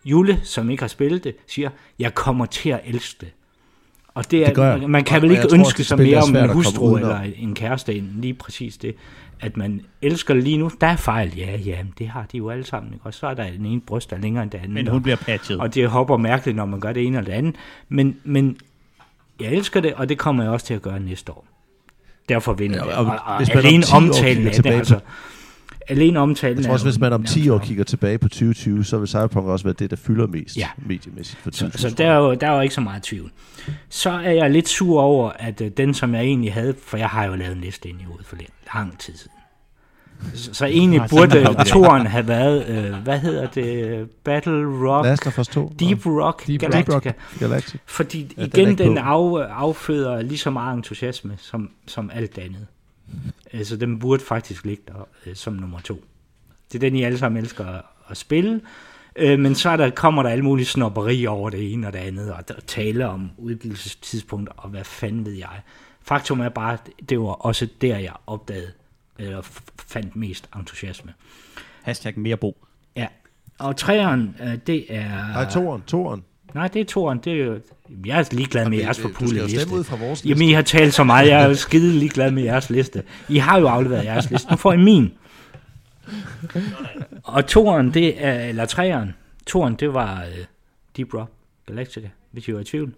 Jule, 0.06 0.40
som 0.44 0.70
ikke 0.70 0.84
har 0.84 0.88
spillet 0.88 1.24
det, 1.24 1.36
siger, 1.48 1.70
jeg 2.00 2.14
kommer 2.16 2.46
til 2.46 2.70
at 2.70 2.80
elske 2.86 3.18
det. 3.20 3.30
Og 4.14 4.32
det 4.32 4.42
er, 4.42 4.46
Det 4.46 4.56
gør 4.56 4.76
jeg. 4.76 4.90
man, 4.90 5.04
kan 5.04 5.16
Og- 5.16 5.22
vel 5.22 5.32
ikke 5.32 5.44
tror, 5.44 5.58
ønske 5.58 5.84
sig 5.84 6.00
er 6.00 6.04
mere 6.04 6.18
om 6.22 6.36
en 6.36 6.50
hustru 6.50 6.96
eller 6.96 7.22
en 7.38 7.56
kæreste 7.56 7.96
end 7.96 8.08
lige 8.22 8.34
præcis 8.34 8.78
det, 8.78 8.96
at 9.40 9.58
man 9.58 9.82
elsker 10.02 10.34
det 10.34 10.44
lige 10.44 10.58
nu. 10.58 10.72
Der 10.82 10.88
er 10.88 10.96
fejl, 10.96 11.38
ja, 11.38 11.58
ja, 11.58 11.78
det 11.98 12.08
har 12.08 12.26
de 12.32 12.38
jo 12.38 12.50
alle 12.50 12.64
sammen. 12.66 12.94
Ikke? 12.94 13.06
Og 13.06 13.14
så 13.14 13.28
er 13.28 13.34
der 13.34 13.52
den 13.52 13.66
ene 13.66 13.82
bryst, 13.82 14.10
der 14.10 14.16
er 14.16 14.20
længere 14.22 14.44
end 14.44 14.52
det 14.52 14.58
andet. 14.58 14.72
Men 14.72 14.88
og- 14.88 14.94
hun 14.94 15.04
bliver 15.04 15.16
patchet. 15.16 15.60
og 15.60 15.76
det 15.76 15.90
hopper 15.90 16.18
mærkeligt, 16.18 16.56
når 16.56 16.66
man 16.66 16.80
gør 16.80 16.94
det 16.94 17.06
ene 17.06 17.18
eller 17.18 17.32
det 17.32 17.38
andet. 17.38 17.56
Men, 17.90 18.18
men 18.24 18.58
jeg 19.40 19.52
elsker 19.54 19.80
det, 19.80 19.94
og 19.94 20.10
det 20.10 20.18
kommer 20.18 20.44
jeg 20.44 20.52
også 20.52 20.66
til 20.66 20.74
at 20.74 20.82
gøre 20.82 21.00
næste 21.00 21.32
år. 21.32 21.48
Derfor 22.30 22.54
vinder 22.54 22.86
Ja, 22.86 22.98
og 22.98 23.06
Og, 23.06 23.20
og, 23.26 23.38
hvis 23.38 23.50
man 23.50 23.58
om 23.58 23.66
alene 23.66 23.84
10 23.84 23.92
år 23.92 23.98
omtalen 23.98 24.48
af 24.48 24.54
det, 24.54 24.66
altså. 24.66 25.00
Alene 25.90 26.20
omtalen 26.20 26.58
Jeg 26.58 26.66
tror 26.66 26.74
også, 26.74 26.86
hvis 26.86 27.00
man 27.00 27.14
om 27.14 27.24
10 27.24 27.50
år 27.50 27.58
kigger 27.58 27.84
tilbage 27.84 28.18
på 28.18 28.30
2020, 28.30 28.86
så 28.86 28.98
vil 28.98 29.08
Cyberpunk 29.08 29.48
også 29.48 29.66
være 29.66 29.76
det, 29.80 29.90
der 29.90 29.96
fylder 29.96 30.28
mest 30.28 30.58
Ja. 30.58 30.68
mediemæssigt 30.78 31.42
for 31.42 31.50
Så, 31.52 31.60
2020. 31.60 31.90
så 31.90 31.96
der, 31.96 32.12
er 32.12 32.18
jo, 32.18 32.34
der 32.34 32.48
er 32.48 32.56
jo 32.56 32.62
ikke 32.62 32.76
så 32.76 32.82
meget 32.82 33.04
tvivl. 33.04 33.32
Så 33.90 34.10
er 34.10 34.32
jeg 34.32 34.52
lidt 34.52 34.70
sur 34.70 35.02
over, 35.02 35.32
at 35.40 35.62
uh, 35.62 35.68
den, 35.68 35.94
som 35.94 36.16
jeg 36.16 36.24
egentlig 36.24 36.54
havde, 36.54 36.76
for 36.86 36.98
jeg 36.98 37.08
har 37.10 37.26
jo 37.26 37.36
lavet 37.36 37.56
en 37.56 37.62
liste 37.62 37.90
ind 37.90 38.02
i 38.02 38.04
hovedet 38.04 38.26
for 38.26 38.36
lidt, 38.36 38.50
lang 38.76 39.00
tid 39.00 39.14
siden. 39.18 39.32
Så, 40.34 40.54
så 40.54 40.66
egentlig 40.66 41.00
Nej, 41.00 41.08
burde 41.08 41.64
toren 41.66 42.08
have 42.08 42.28
været, 42.28 42.68
øh, 42.68 42.96
hvad 43.04 43.20
hedder 43.20 43.48
det, 43.48 44.10
Battle 44.10 44.88
Rock, 44.90 45.06
Last 45.06 45.28
of 45.28 45.40
Us 45.40 45.48
2. 45.48 45.74
Deep 45.80 46.06
Rock 46.06 46.48
Deep. 46.48 46.62
Galactica. 46.62 46.94
Rock 46.96 47.40
Galactic. 47.40 47.82
Fordi 47.86 48.34
Ja, 48.38 48.42
den 48.42 48.52
igen, 48.54 48.78
den, 48.78 49.04
på. 49.04 49.38
af, 49.38 49.48
afføder 49.50 50.22
lige 50.22 50.38
så 50.38 50.50
meget 50.50 50.78
entusiasme 50.78 51.34
som, 51.38 51.70
som 51.88 52.12
alt 52.14 52.38
andet. 52.38 52.68
Øh, 53.54 53.66
så 53.66 53.78
den 53.78 54.00
burde 54.00 54.24
faktisk 54.24 54.66
ligge 54.66 54.84
der 54.88 55.08
øh, 55.26 55.36
som 55.36 55.54
nummer 55.54 55.80
to. 55.80 56.04
Det 56.72 56.76
er 56.76 56.80
den, 56.80 56.96
I 56.96 57.04
alle 57.04 57.18
sammen 57.18 57.42
elsker 57.44 57.66
at, 57.66 57.82
at 58.10 58.18
spille. 58.18 58.62
Øh, 59.16 59.40
men 59.40 59.56
så 59.56 59.70
er 59.70 59.78
der, 59.78 59.90
kommer 59.90 60.24
der 60.24 60.30
alle 60.30 60.44
mulige 60.44 60.66
snopperi 60.66 61.26
over 61.28 61.50
det 61.50 61.74
ene 61.74 61.88
og 61.88 61.94
det 61.94 62.00
andet, 62.00 62.34
og 62.34 62.48
der 62.48 62.54
tale 62.68 63.08
om 63.08 63.30
udgivelsestidspunkt, 63.38 64.50
og 64.58 64.70
hvad 64.70 64.84
fanden 64.84 65.26
ved 65.26 65.34
jeg. 65.34 65.62
Faktum 66.02 66.40
er 66.40 66.50
bare, 66.50 66.78
det 67.10 67.20
var 67.20 67.26
også 67.26 67.68
der, 67.82 67.98
jeg 67.98 68.14
opdagede, 68.28 68.72
eller 69.20 69.42
fandt 69.88 70.16
mest 70.16 70.50
entusiasme. 70.56 71.14
Hashtag 71.84 72.20
mere 72.20 72.38
bo. 72.38 72.66
Ja, 72.96 73.08
og 73.60 73.76
træeren, 73.78 74.36
øh, 74.44 74.58
det 74.68 74.96
er... 74.96 75.28
Nej, 75.28 75.50
toeren, 75.50 75.82
toeren. 75.88 76.24
Nej, 76.54 76.68
det 76.68 76.82
er 76.82 76.86
toeren. 76.86 77.18
Det 77.20 77.34
er 77.34 77.46
jo, 77.46 77.60
jeg 78.06 78.20
er 78.20 78.24
ligeglad 78.32 78.70
med 78.70 78.78
jeres 78.78 78.98
Du 78.98 79.02
skal 79.02 79.14
forpulede 79.14 79.44
liste. 79.44 79.60
stemme 79.60 79.76
ud 79.76 79.84
fra 79.84 79.96
vores 79.96 80.12
liste. 80.24 80.30
Jamen, 80.30 80.50
I 80.50 80.52
har 80.54 80.62
talt 80.62 80.94
så 80.94 81.04
meget. 81.04 81.28
Jeg 81.30 81.44
er 81.44 81.48
jo 81.48 81.54
skide 81.56 81.94
ligeglad 81.94 82.32
med 82.32 82.44
jeres 82.44 82.70
liste. 82.70 83.04
I 83.30 83.38
har 83.38 83.60
jo 83.60 83.68
afleveret 83.68 84.06
jeres 84.06 84.32
liste. 84.32 84.52
Nu 84.52 84.56
får 84.58 84.74
I 84.74 84.78
min. 84.78 85.14
Og 87.24 87.48
toeren, 87.48 87.94
det 87.94 88.26
er, 88.26 88.40
eller 88.40 88.66
treeren, 88.66 89.16
toeren, 89.48 89.76
det 89.76 89.94
var 89.94 90.24
uh, 90.24 90.46
Deep 90.98 91.14
Rock 91.14 91.32
Galactica, 91.66 92.10
hvis 92.32 92.48
I 92.48 92.54
var 92.54 92.60
i 92.60 92.64
tvivl. 92.64 92.94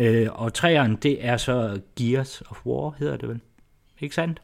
Yep. 0.00 0.28
Uh, 0.28 0.42
og 0.42 0.54
treeren, 0.54 0.96
det 0.96 1.26
er 1.26 1.36
så 1.36 1.80
Gears 1.98 2.42
of 2.50 2.66
War, 2.66 2.94
hedder 2.98 3.16
det 3.16 3.28
vel. 3.28 3.40
Ikke 4.00 4.14
sandt? 4.14 4.42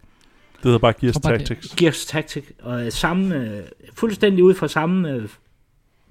Det 0.58 0.64
hedder 0.64 0.78
bare 0.78 0.92
Gears 1.00 1.18
bare, 1.22 1.38
det- 1.38 1.46
Tactics. 1.46 1.74
Gears 1.76 2.06
Tactic, 2.06 2.44
og 2.62 2.86
øh, 2.86 2.92
samme, 2.92 3.36
øh, 3.36 3.62
fuldstændig 3.94 4.44
ud 4.44 4.54
fra 4.54 4.68
samme 4.68 5.10
øh, 5.10 5.28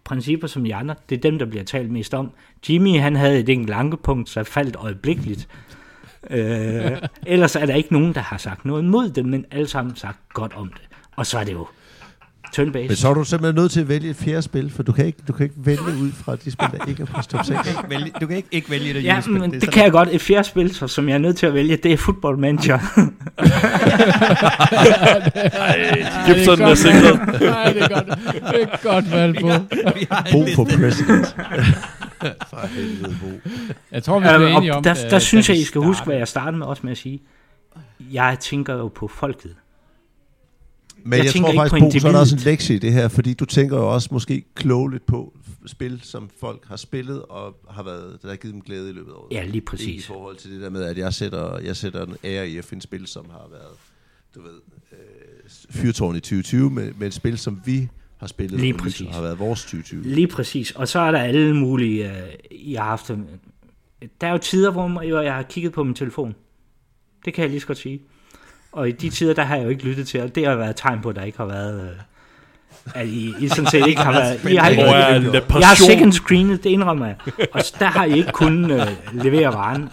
principper 0.04 0.48
som 0.48 0.64
de 0.64 0.76
andre. 0.76 0.96
Det 1.10 1.16
er 1.18 1.22
dem, 1.22 1.40
der 1.40 1.46
bliver 1.46 1.64
talt 1.64 1.92
mest 1.92 2.14
om. 2.14 2.32
Jimmy, 2.70 3.00
han 3.00 3.16
havde 3.16 3.40
et 3.40 3.50
enkelt 3.50 3.72
ankepunkt, 3.78 4.30
så 4.30 4.44
faldt 4.44 4.76
øjeblikkeligt. 4.76 5.48
øh, 6.30 6.92
ellers 7.28 7.56
er 7.56 7.66
der 7.66 7.76
ikke 7.76 7.94
nogen, 7.94 8.14
der 8.16 8.22
har 8.22 8.38
sagt 8.38 8.66
noget 8.66 8.86
mod 8.86 9.10
det, 9.10 9.26
men 9.26 9.46
alle 9.52 9.68
sammen 9.68 9.96
sagt 9.96 10.20
godt 10.34 10.54
om 10.54 10.68
det. 10.74 10.82
Og 11.16 11.26
så 11.26 11.40
er 11.40 11.44
det 11.44 11.54
jo 11.54 11.68
turn 12.54 12.72
Men 12.74 12.96
så 12.96 13.10
er 13.10 13.14
du 13.14 13.24
simpelthen 13.24 13.56
nødt 13.62 13.72
til 13.72 13.82
at 13.82 13.90
vælge 13.90 14.10
et 14.10 14.16
fjerde 14.16 14.42
spil, 14.42 14.72
for 14.72 14.84
du 14.84 14.92
kan 14.92 15.06
ikke, 15.06 15.20
du 15.28 15.34
kan 15.34 15.44
ikke 15.44 15.56
vælge 15.58 15.82
ud 15.82 16.12
fra 16.12 16.36
de 16.36 16.52
spil, 16.52 16.68
der 16.80 16.86
ikke 16.88 17.02
er 17.02 17.06
på 17.06 17.22
top 17.22 17.46
6. 17.46 17.68
Ikke 17.68 17.80
vælge, 17.90 18.12
du 18.22 18.28
kan 18.28 18.38
ikke, 18.38 18.50
ikke 18.52 18.70
vælge 18.72 18.94
det. 18.94 19.04
Ja, 19.04 19.14
Jens, 19.14 19.28
men 19.28 19.42
er 19.42 19.48
det 19.48 19.62
sådan- 19.62 19.74
kan 19.74 19.84
jeg 19.84 19.92
godt. 19.92 20.10
Et 20.12 20.22
fjerde 20.22 20.44
spil, 20.48 20.76
så, 20.76 20.88
som 20.88 21.10
jeg 21.10 21.14
er 21.16 21.20
nødt 21.20 21.38
til 21.38 21.46
at 21.46 21.54
vælge, 21.54 21.78
det 21.78 21.94
er 21.94 21.98
Football 21.98 22.38
Manager. 22.38 22.80
Gibson 26.26 26.62
er 26.62 26.76
sikret. 26.76 27.42
Nej, 27.42 27.74
det 27.74 27.82
er 27.84 27.88
godt. 27.88 28.08
Det 28.54 28.62
er 28.62 28.84
godt 28.92 29.12
valg 29.12 29.38
på. 29.42 29.48
Bo 30.32 30.46
for 30.56 30.64
president. 30.64 31.28
for 32.50 32.68
helvede, 32.68 33.16
Bo. 33.22 33.50
Jeg 33.92 34.04
tror, 34.04 34.20
vi 34.20 34.24
bliver 34.24 34.42
Øh, 34.42 34.56
enige 34.56 34.74
om 34.76 34.84
der, 34.84 34.94
det, 34.94 35.04
der 35.04 35.10
da 35.10 35.20
synes 35.20 35.50
jeg, 35.50 35.58
I 35.58 35.64
skal 35.64 35.82
huske, 35.82 36.06
hvad 36.06 36.16
jeg 36.16 36.28
startede 36.28 36.58
med 36.58 36.66
også 36.68 36.82
med 36.84 36.92
at 36.92 36.98
sige. 36.98 37.22
Jeg 38.12 38.38
tænker 38.40 38.74
jo 38.74 38.88
på 38.88 39.08
folket. 39.08 39.52
Men 41.08 41.18
Jeg 41.18 41.26
jeg, 41.26 41.34
tror 41.34 41.54
faktisk, 41.54 41.80
på 41.80 41.86
Bo, 41.94 42.00
så 42.00 42.08
er 42.08 42.12
der 42.12 42.20
også 42.20 42.36
en 42.36 42.42
lektie 42.42 42.76
i 42.76 42.80
det 42.80 42.94
her, 42.94 43.08
fordi 43.08 43.34
du 43.34 43.46
tænker 43.46 43.78
jo 43.78 43.94
også 43.94 44.10
måske 44.12 44.44
klogeligt 44.56 45.06
på 45.06 45.34
spil, 45.66 46.00
som 46.04 46.30
folk 46.40 46.66
har 46.68 46.76
spillet 46.76 47.22
og 47.22 47.56
har 47.70 47.84
været, 47.84 48.20
der 48.22 48.30
har 48.30 48.36
givet 48.36 48.54
dem 48.54 48.62
glæde 48.62 48.90
i 48.90 48.94
løbet 48.94 49.12
af 49.12 49.16
året. 49.16 49.32
Ja, 49.34 49.42
lige 49.42 49.48
Ikke 49.48 49.58
i 49.58 49.62
præcis. 49.66 50.08
forhold 50.08 50.36
til 50.36 50.52
det 50.52 50.62
der 50.62 50.70
med, 50.70 50.84
at 50.84 50.98
jeg 50.98 51.14
sætter, 51.14 51.60
jeg 51.60 51.76
sætter 51.76 52.06
en 52.06 52.16
ære 52.24 52.50
i 52.50 52.58
at 52.58 52.66
finde 52.66 52.84
spil, 52.84 53.08
som 53.08 53.26
har 53.32 53.48
været, 53.52 53.76
du 54.36 54.42
ved, 54.42 54.60
øh, 54.92 54.98
fyrtårn 55.70 56.16
i 56.16 56.20
2020, 56.20 56.70
med, 56.72 56.92
med 57.00 57.08
et 57.08 57.14
spil, 57.14 57.38
som 57.38 57.62
vi 57.66 57.88
har 58.18 58.28
spillet, 58.28 58.60
Lige 58.60 58.74
og 58.74 58.80
præcis. 58.80 59.08
har 59.12 59.22
været 59.22 59.40
vores 59.40 59.62
2020. 59.62 60.04
Lige 60.04 60.28
præcis. 60.28 60.72
Og 60.72 60.88
så 60.88 61.00
er 61.00 61.12
der 61.12 61.20
alle 61.20 61.56
mulige... 61.56 62.12
Øh, 62.12 62.72
jeg 62.74 62.82
har 62.82 62.90
haft... 62.90 63.10
øh, 63.10 63.18
Der 64.22 64.28
er 64.28 64.32
jo 64.32 64.38
tider, 64.38 64.72
hvor 64.72 65.22
jeg 65.22 65.34
har 65.36 65.44
kigget 65.44 65.72
på 65.74 65.84
min 65.84 65.96
telefon. 65.96 66.36
Det 67.26 67.34
kan 67.34 67.42
jeg 67.42 67.50
lige 67.50 67.62
så 67.62 67.68
godt 67.68 67.78
sige. 67.78 68.02
Og 68.72 68.90
i 68.90 68.92
de 68.92 69.10
tider, 69.10 69.34
der 69.34 69.44
har 69.44 69.56
jeg 69.56 69.64
jo 69.64 69.70
ikke 69.70 69.84
lyttet 69.84 70.08
til, 70.08 70.22
og 70.22 70.36
det 70.36 70.48
har 70.48 70.56
været 70.56 70.70
et 70.70 70.76
tegn 70.76 71.02
på, 71.02 71.10
at 71.10 71.16
der 71.16 71.24
ikke 71.24 71.38
har 71.38 71.46
været... 71.46 71.82
Øh, 71.82 71.90
at 72.96 73.08
I, 73.08 73.34
I 73.40 73.48
sådan 73.48 73.72
set 73.72 73.88
ikke 73.88 74.02
har 74.02 74.12
været... 74.12 74.52
I 74.52 74.56
har 74.56 74.70
ikke, 74.70 74.84
alle 74.84 75.32
jeg 75.60 75.68
har 75.68 75.76
second 75.76 76.12
screenet, 76.12 76.64
det 76.64 76.70
indrømmer 76.70 77.06
jeg. 77.06 77.16
Og 77.52 77.62
der 77.80 77.86
har 77.86 78.06
I 78.06 78.18
ikke 78.18 78.32
kunnet 78.32 78.82
øh, 78.82 79.24
levere 79.24 79.54
varen. 79.54 79.90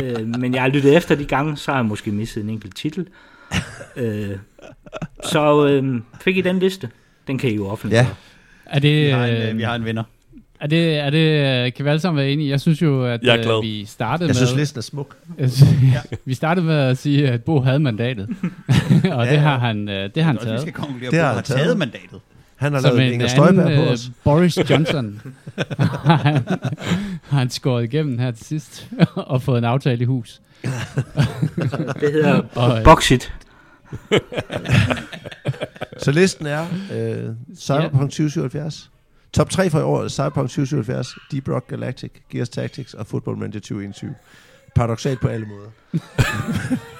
Øh, 0.00 0.26
men 0.26 0.54
jeg 0.54 0.62
har 0.62 0.68
lyttet 0.68 0.96
efter 0.96 1.14
de 1.14 1.24
gange, 1.24 1.56
så 1.56 1.70
har 1.70 1.78
jeg 1.78 1.86
måske 1.86 2.10
misset 2.10 2.42
en 2.42 2.50
enkelt 2.50 2.76
titel. 2.76 3.06
Øh, 3.96 4.30
så 5.24 5.66
øh, 5.66 6.00
fik 6.20 6.36
I 6.36 6.40
den 6.40 6.58
liste. 6.58 6.90
Den 7.26 7.38
kan 7.38 7.50
I 7.50 7.54
jo 7.54 7.68
offentliggøre. 7.68 8.06
Ja. 8.06 8.12
Er 8.66 8.78
det, 8.78 9.06
Vi 9.06 9.10
har, 9.10 9.26
en, 9.26 9.42
øh, 9.42 9.58
vi 9.58 9.62
har 9.62 9.74
en 9.74 9.84
vinder. 9.84 10.02
Er 10.60 10.66
det, 10.66 10.98
er 10.98 11.10
det, 11.10 11.74
kan 11.74 11.84
vi 11.84 11.90
alle 11.90 12.00
sammen 12.00 12.18
være 12.22 12.30
enige? 12.30 12.50
Jeg 12.50 12.60
synes 12.60 12.82
jo, 12.82 13.04
at 13.04 13.22
Jeg 13.22 13.36
er 13.40 13.56
øh, 13.56 13.62
vi 13.62 13.84
startede 13.84 14.28
Jeg 14.28 14.36
synes, 14.36 14.50
med... 14.52 14.58
listen 14.58 14.78
er 14.78 14.82
smuk. 14.82 15.16
Vi 16.24 16.34
startede 16.34 16.66
med 16.66 16.74
at 16.74 16.98
sige, 16.98 17.28
at 17.28 17.44
Bo 17.44 17.60
havde 17.60 17.78
mandatet. 17.80 18.28
og 18.68 19.04
Ja, 19.04 19.20
det 19.20 19.32
ja. 19.32 19.38
har 19.40 19.58
han, 19.58 19.88
øh, 19.88 20.10
det 20.14 20.22
har 20.24 20.30
han 20.30 20.36
Også, 20.36 20.46
vi 20.46 20.50
taget. 20.50 20.60
skal 20.60 20.72
konkludere 20.72 21.10
Det 21.10 21.18
på, 21.18 21.22
har 21.22 21.28
at 21.28 21.34
han 21.34 21.44
taget 21.44 21.60
taget. 21.60 21.78
mandatet. 21.78 22.20
Han 22.56 22.72
har 22.72 22.80
lavet 22.80 23.06
en 23.06 23.12
Inger 23.12 23.26
Støjberg 23.28 23.64
anden 23.66 23.78
på 23.78 23.84
øh, 23.86 23.92
os. 23.92 24.10
Boris 24.24 24.70
Johnson 24.70 25.20
har 25.78 26.16
han, 26.30 26.42
har 27.22 27.38
han 27.38 27.50
skåret 27.50 27.84
igennem 27.84 28.18
her 28.18 28.30
til 28.30 28.46
sidst 28.46 28.86
og 29.16 29.42
fået 29.42 29.58
en 29.58 29.64
aftale 29.64 30.02
i 30.02 30.04
hus. 30.04 30.40
Det 32.00 32.12
hedder 32.12 32.42
Og, 32.54 32.78
øh, 32.78 32.84
Boxit. 32.84 33.32
Så 35.98 36.10
listen 36.12 36.46
er 36.46 36.66
øh, 36.94 37.24
Cyberpunk 37.58 38.10
2077. 38.10 38.90
Top 39.36 39.50
3 39.50 39.70
for 39.70 39.78
i 39.78 39.82
år 39.82 40.04
er 40.04 40.08
Cyberpunk 40.08 40.48
2077, 40.48 41.18
Deep 41.32 41.48
Rock 41.48 41.68
Galactic, 41.68 42.10
Gears 42.30 42.48
Tactics 42.48 42.94
og 42.94 43.06
Football 43.06 43.36
Manager 43.36 43.60
2021. 43.60 44.14
Paradoxalt 44.74 45.20
på 45.20 45.28
alle 45.28 45.46
måder. 45.46 45.68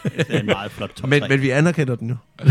Det 0.05 0.27
er 0.29 0.41
en 0.41 0.47
meget 0.47 0.71
flot 0.71 0.91
top 0.91 1.11
Men, 1.11 1.21
3. 1.21 1.29
men 1.29 1.43
vi 1.43 1.51
anerkender 1.51 1.95
den 1.95 2.09
jo. 2.09 2.17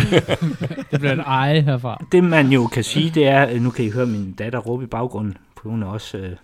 det 0.91 0.99
bliver 0.99 1.13
et 1.13 1.19
eje 1.19 1.61
herfra. 1.61 2.05
Det 2.11 2.23
man 2.23 2.47
jo 2.47 2.67
kan 2.67 2.83
sige, 2.83 3.09
det 3.09 3.27
er, 3.27 3.59
nu 3.59 3.69
kan 3.69 3.85
I 3.85 3.89
høre 3.89 4.05
min 4.05 4.31
datter 4.33 4.59
råbe 4.59 4.83
i 4.83 4.87
baggrunden, 4.87 5.37
for 5.61 5.69
hun 5.69 5.83
er 5.83 5.87
også, 5.87 6.17
øh, 6.17 6.35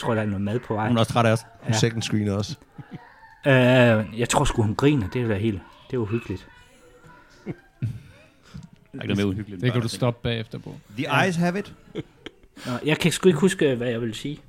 tror 0.00 0.14
der 0.14 0.22
er 0.22 0.26
noget 0.26 0.40
mad 0.40 0.58
på 0.58 0.74
vej. 0.74 0.88
Hun 0.88 0.96
er 0.96 1.00
også 1.00 1.12
træt 1.12 1.26
af 1.26 1.32
os. 1.32 1.40
Ja. 1.68 1.72
Second 1.72 2.02
screen 2.02 2.28
også. 2.28 2.56
Øh, 3.46 4.20
jeg 4.20 4.28
tror 4.28 4.44
sgu 4.44 4.62
hun 4.62 4.74
griner, 4.74 5.08
det 5.08 5.22
er 5.22 5.28
da 5.28 5.34
helt, 5.34 5.60
det 5.86 5.92
er 5.92 5.98
jo 5.98 6.04
hyggeligt. 6.04 6.46
Der 7.44 7.52
er 9.00 9.02
ikke 9.02 9.14
noget 9.14 9.16
mere 9.16 9.26
uhyggeligt. 9.26 9.62
Det 9.62 9.72
kan 9.72 9.82
du 9.82 9.88
stoppe 9.88 10.20
bagefter, 10.22 10.58
Bo. 10.58 10.76
The 10.96 11.24
eyes 11.24 11.36
have 11.36 11.58
it. 11.58 11.72
Nå, 12.66 12.72
jeg 12.84 12.98
kan 12.98 13.12
sgu 13.12 13.28
ikke 13.28 13.40
huske, 13.40 13.74
hvad 13.74 13.88
jeg 13.88 14.00
vil 14.00 14.14
sige. 14.14 14.40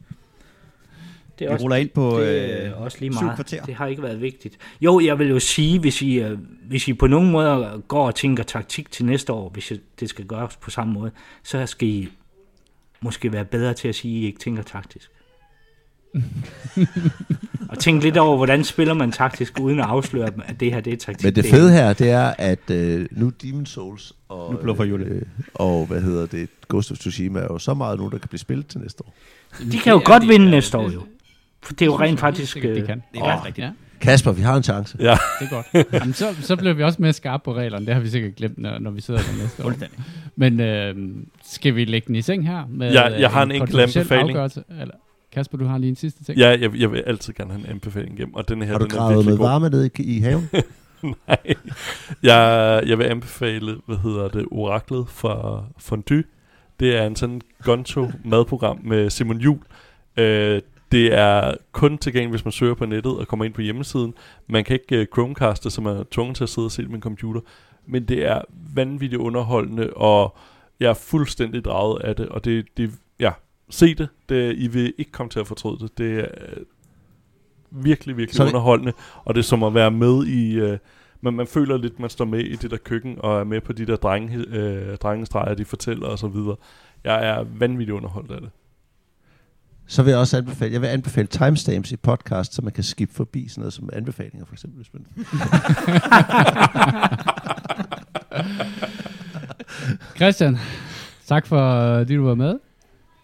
Det 1.39 1.49
Vi 1.49 1.55
ruller 1.55 1.75
ind 1.75 1.89
på 1.89 2.19
det 2.19 2.27
øh, 2.27 2.69
er 2.69 2.73
også 2.73 2.97
lige 2.99 3.09
meget. 3.09 3.35
kvarter. 3.35 3.63
Det 3.63 3.75
har 3.75 3.87
ikke 3.87 4.03
været 4.03 4.21
vigtigt. 4.21 4.57
Jo, 4.81 4.99
jeg 4.99 5.19
vil 5.19 5.29
jo 5.29 5.39
sige, 5.39 5.79
hvis 5.79 6.01
I, 6.01 6.19
øh, 6.19 6.37
hvis 6.67 6.87
I 6.87 6.93
på 6.93 7.07
nogen 7.07 7.31
måde 7.31 7.83
går 7.87 8.07
og 8.07 8.15
tænker 8.15 8.43
taktik 8.43 8.91
til 8.91 9.05
næste 9.05 9.33
år, 9.33 9.49
hvis 9.49 9.73
det 9.99 10.09
skal 10.09 10.25
gøres 10.25 10.57
på 10.57 10.69
samme 10.69 10.93
måde, 10.93 11.11
så 11.43 11.65
skal 11.65 11.87
I 11.87 12.09
måske 13.01 13.31
være 13.31 13.45
bedre 13.45 13.73
til 13.73 13.87
at 13.87 13.95
sige, 13.95 14.17
at 14.17 14.23
I 14.23 14.25
ikke 14.25 14.39
tænker 14.39 14.63
taktisk. 14.63 15.11
og 17.69 17.79
tænk 17.79 18.03
lidt 18.03 18.17
over, 18.17 18.37
hvordan 18.37 18.63
spiller 18.63 18.93
man 18.93 19.11
taktisk, 19.11 19.59
uden 19.59 19.79
at 19.79 19.85
afsløre, 19.85 20.29
at 20.47 20.59
det 20.59 20.73
her 20.73 20.79
det 20.81 20.93
er 20.93 20.97
taktik. 20.97 21.23
Men 21.25 21.35
det 21.35 21.45
fede 21.45 21.71
her, 21.71 21.93
det 21.93 22.09
er, 22.09 22.33
at 22.37 22.69
øh, 22.71 23.05
nu 23.11 23.29
Demon 23.29 23.65
Souls 23.65 24.13
og, 24.29 24.51
Nu 24.53 24.57
bluffer 24.57 24.83
Jule. 24.83 25.05
øh, 25.05 25.21
og 25.53 25.85
hvad 25.85 26.01
hedder 26.01 26.25
det, 26.25 26.49
Ghost 26.69 26.91
of 26.91 26.97
Tsushima 26.97 27.39
er 27.39 27.43
jo 27.43 27.57
så 27.59 27.73
meget 27.73 27.99
nu, 27.99 28.09
der 28.09 28.17
kan 28.17 28.27
blive 28.29 28.39
spillet 28.39 28.67
til 28.67 28.79
næste 28.79 29.03
år. 29.05 29.13
De 29.71 29.77
kan 29.77 29.91
jo 29.93 29.97
Det 29.99 30.05
godt 30.07 30.23
de, 30.23 30.27
vinde 30.27 30.45
øh, 30.45 30.51
næste 30.51 30.77
år 30.77 30.87
det- 30.87 30.93
jo. 30.95 31.01
For 31.63 31.73
det 31.73 31.81
er 31.81 31.85
jo 31.85 31.99
rent 31.99 32.19
faktisk... 32.19 32.55
helt 32.55 32.63
sikkert, 32.63 32.75
de 32.75 32.81
øh, 32.81 32.87
kan. 32.87 33.03
Det 33.13 33.19
er 33.21 33.25
faktisk 33.25 33.45
rigtigt. 33.45 33.65
Ja, 33.65 33.71
Kasper, 34.01 34.31
vi 34.31 34.41
har 34.41 34.55
en 34.55 34.63
chance. 34.63 34.97
Ja, 34.99 35.17
det 35.39 35.47
er 35.51 35.63
godt. 35.73 35.87
Jamen, 35.93 36.13
så, 36.13 36.35
så 36.41 36.55
bliver 36.55 36.73
vi 36.73 36.83
også 36.83 37.01
mere 37.01 37.13
skarpe 37.13 37.41
på 37.43 37.53
reglerne. 37.53 37.85
Det 37.85 37.93
har 37.93 38.01
vi 38.01 38.09
sikkert 38.09 38.35
glemt, 38.35 38.57
når, 38.57 38.79
når 38.79 38.91
vi 38.91 39.01
sidder 39.01 39.19
der 39.19 39.41
næste 39.41 39.65
år. 39.65 39.73
Men 40.35 40.59
øh, 40.59 40.95
skal 41.45 41.75
vi 41.75 41.85
lægge 41.85 42.07
den 42.07 42.15
i 42.15 42.21
seng 42.21 42.47
her? 42.47 42.63
Med, 42.69 42.91
Ja, 42.91 43.01
jeg 43.03 43.23
øh, 43.23 43.31
har 43.31 43.43
en 43.43 43.51
enkelt 43.51 43.69
kontroversiel 43.71 43.99
anbefaling. 44.01 44.29
afgørelse? 44.29 44.63
Eller, 44.81 44.93
Kasper, 45.35 45.57
du 45.57 45.65
har 45.65 45.77
lige 45.77 45.89
en 45.89 45.95
sidste 45.95 46.23
ting. 46.23 46.37
ja 46.37 46.49
jeg, 46.49 46.75
jeg 46.79 46.91
vil 46.91 47.03
altid 47.05 47.33
gerne 47.33 47.51
have 47.51 47.65
en 47.65 47.71
anbefaling 47.71 48.13
igennem, 48.19 48.33
og 48.35 48.49
den 48.49 48.61
her 48.61 48.71
Har 48.71 48.77
du 48.79 48.85
den 48.85 48.91
er 48.91 48.95
gravet 48.97 49.09
virkelig 49.15 49.25
noget 49.25 49.39
god. 49.39 49.47
varme 49.47 49.69
ned 49.69 49.89
i, 49.99 50.17
i 50.17 50.19
haven? 50.19 50.49
Nej. 51.27 51.37
Jeg, 52.23 52.83
jeg 52.87 52.97
vil 52.97 53.03
anbefale, 53.03 53.77
hvad 53.85 53.97
hedder 53.97 54.27
det, 54.27 54.45
Oraklet 54.51 55.05
fra 55.09 55.63
Fondue. 55.77 56.23
Det 56.79 56.95
er 56.97 57.07
en 57.07 57.15
sådan 57.15 57.41
gonto 57.63 58.11
madprogram 58.25 58.79
med 58.83 59.09
Simon 59.09 59.37
Jul. 59.37 59.59
Øh, 60.17 60.61
det 60.91 61.13
er 61.13 61.53
kun 61.71 61.97
tilgængeligt, 61.97 62.33
hvis 62.33 62.45
man 62.45 62.51
søger 62.51 62.73
på 62.73 62.85
nettet 62.85 63.17
og 63.17 63.27
kommer 63.27 63.45
ind 63.45 63.53
på 63.53 63.61
hjemmesiden. 63.61 64.13
Man 64.47 64.63
kan 64.63 64.73
ikke 64.83 64.99
uh, 65.01 65.05
Chromecaste, 65.15 65.69
så 65.69 65.81
man 65.81 65.97
er 65.97 66.03
tvunget 66.11 66.35
til 66.35 66.43
at 66.43 66.49
sidde 66.49 66.65
og 66.65 66.71
se 66.71 66.81
det 66.81 66.89
med 66.89 66.95
en 66.97 67.01
computer. 67.01 67.41
Men 67.87 68.03
det 68.05 68.25
er 68.25 68.41
vanvittigt 68.75 69.19
underholdende, 69.21 69.93
og 69.93 70.37
jeg 70.79 70.89
er 70.89 70.93
fuldstændig 70.93 71.65
draget 71.65 72.01
af 72.01 72.15
det. 72.15 72.29
Og 72.29 72.45
det, 72.45 72.65
det 72.77 72.91
se 73.69 73.95
det. 73.95 74.09
det. 74.29 74.55
I 74.57 74.67
vil 74.67 74.93
ikke 74.97 75.11
komme 75.11 75.29
til 75.29 75.39
at 75.39 75.47
fortryde 75.47 75.79
det. 75.79 75.97
Det 75.97 76.19
er 76.19 76.27
øh, 76.47 76.57
virkelig, 77.71 78.17
virkelig 78.17 78.35
Så 78.35 78.43
det- 78.43 78.49
underholdende. 78.49 78.93
Og 79.25 79.35
det 79.35 79.39
er 79.39 79.43
som 79.43 79.63
at 79.63 79.73
være 79.73 79.91
med 79.91 80.25
i... 80.25 80.53
Øh, 80.55 80.77
men 81.21 81.35
man 81.35 81.47
føler 81.47 81.77
lidt, 81.77 81.99
man 81.99 82.09
står 82.09 82.25
med 82.25 82.39
i 82.39 82.55
det 82.55 82.71
der 82.71 82.77
køkken, 82.77 83.15
og 83.19 83.39
er 83.39 83.43
med 83.43 83.61
på 83.61 83.73
de 83.73 83.85
der 83.85 83.95
drenge, 83.95 84.37
øh, 84.37 84.97
drengestreger, 84.97 85.55
de 85.55 85.65
fortæller 85.65 86.07
og 86.07 86.19
så 86.19 86.27
videre. 86.27 86.55
Jeg 87.03 87.27
er 87.27 87.45
vanvittigt 87.59 87.95
underholdt 87.95 88.31
af 88.31 88.41
det. 88.41 88.49
Så 89.87 90.03
vil 90.03 90.11
jeg 90.11 90.19
også 90.19 90.37
anbefale, 90.37 90.73
jeg 90.73 90.81
vil 90.81 90.87
anbefale 90.87 91.27
timestamps 91.27 91.91
i 91.91 91.95
podcast, 91.97 92.53
så 92.53 92.61
man 92.61 92.73
kan 92.73 92.83
skip 92.83 93.11
forbi 93.13 93.47
sådan 93.47 93.61
noget 93.61 93.73
som 93.73 93.89
anbefalinger, 93.93 94.45
for 94.45 94.53
eksempel. 94.53 94.77
Hvis 94.83 94.93
man 94.93 95.05
Christian, 100.15 100.57
tak 101.27 101.47
for, 101.47 101.59
at 101.61 102.09
du 102.09 102.25
var 102.25 102.35
med. 102.35 102.59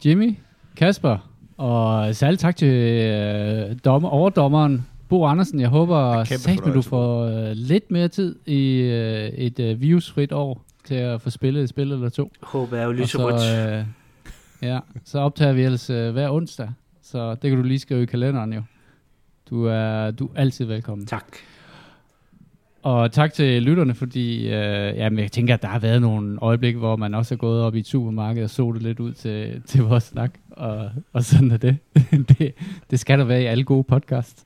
Jimmy, 0.05 0.35
Kasper, 0.75 1.17
og 1.57 2.15
særligt 2.15 2.41
tak 2.41 2.55
til 2.55 2.67
øh, 2.67 3.75
dommer, 3.85 4.09
overdommeren 4.09 4.87
Bo 5.09 5.25
Andersen. 5.25 5.59
Jeg 5.59 5.69
håber 5.69 6.23
sagt, 6.23 6.67
at 6.67 6.73
du 6.73 6.81
får 6.81 7.25
øh, 7.25 7.51
lidt 7.51 7.91
mere 7.91 8.07
tid 8.07 8.35
i 8.45 8.77
øh, 8.77 9.27
et 9.29 9.59
øh, 9.59 9.81
virusfrit 9.81 10.31
år 10.31 10.63
til 10.85 10.95
at 10.95 11.21
få 11.21 11.29
spillet 11.29 11.63
et 11.63 11.69
spil 11.69 11.91
eller 11.91 12.09
to. 12.09 12.31
Håbet 12.41 12.79
er 12.79 12.83
jo 12.83 12.91
lyserødt. 12.91 13.41
så, 13.41 13.69
øh, 13.69 13.85
ja, 14.61 14.79
så 15.05 15.19
optager 15.19 15.53
vi 15.53 15.63
ellers 15.63 15.89
øh, 15.89 16.11
hver 16.11 16.29
onsdag. 16.31 16.69
Så 17.01 17.35
det 17.35 17.49
kan 17.49 17.57
du 17.57 17.63
lige 17.63 17.79
skrive 17.79 18.03
i 18.03 18.05
kalenderen 18.05 18.53
jo. 18.53 18.61
Du 19.49 19.65
er, 19.65 20.11
du 20.11 20.25
er 20.25 20.29
altid 20.35 20.65
velkommen. 20.65 21.07
Tak. 21.07 21.25
Og 22.83 23.11
tak 23.11 23.33
til 23.33 23.63
lytterne, 23.63 23.93
fordi 23.95 24.45
øh, 24.45 24.97
jamen, 24.97 25.19
jeg 25.19 25.31
tænker, 25.31 25.53
at 25.53 25.61
der 25.61 25.67
har 25.67 25.79
været 25.79 26.01
nogle 26.01 26.37
øjeblikke, 26.41 26.79
hvor 26.79 26.95
man 26.95 27.13
også 27.13 27.35
er 27.35 27.37
gået 27.37 27.61
op 27.61 27.75
i 27.75 27.79
et 27.79 27.87
supermarked 27.87 28.43
og 28.43 28.49
solet 28.49 28.83
lidt 28.83 28.99
ud 28.99 29.13
til, 29.13 29.61
til 29.65 29.83
vores 29.83 30.03
snak. 30.03 30.33
Og, 30.49 30.89
og 31.13 31.23
sådan 31.23 31.51
er 31.51 31.57
det. 31.57 31.77
det. 32.37 32.53
Det 32.91 32.99
skal 32.99 33.19
der 33.19 33.25
være 33.25 33.41
i 33.41 33.45
alle 33.45 33.63
gode 33.63 33.83
podcasts. 33.83 34.45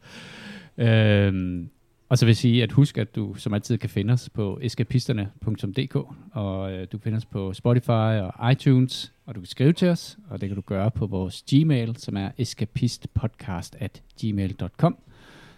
Øhm, 0.77 1.69
og 2.09 2.17
så 2.17 2.25
vil 2.25 2.29
jeg 2.29 2.37
sige, 2.37 2.63
at 2.63 2.71
husk, 2.71 2.97
at 2.97 3.15
du 3.15 3.33
som 3.33 3.53
altid 3.53 3.77
kan 3.77 3.89
finde 3.89 4.13
os 4.13 4.29
på 4.29 4.59
eskapisterne.dk, 4.61 5.95
og 6.31 6.71
øh, 6.71 6.87
du 6.91 6.97
finder 6.97 7.17
os 7.17 7.25
på 7.25 7.53
Spotify 7.53 7.89
og 7.89 8.51
iTunes, 8.51 9.13
og 9.25 9.35
du 9.35 9.39
kan 9.39 9.47
skrive 9.47 9.73
til 9.73 9.87
os, 9.87 10.17
og 10.29 10.41
det 10.41 10.49
kan 10.49 10.55
du 10.55 10.61
gøre 10.61 10.91
på 10.91 11.07
vores 11.07 11.43
Gmail, 11.49 11.95
som 11.97 12.17
er 12.17 12.29
eskapistpodcast 12.37 13.75
at 13.79 14.03
gmail.com. 14.21 14.97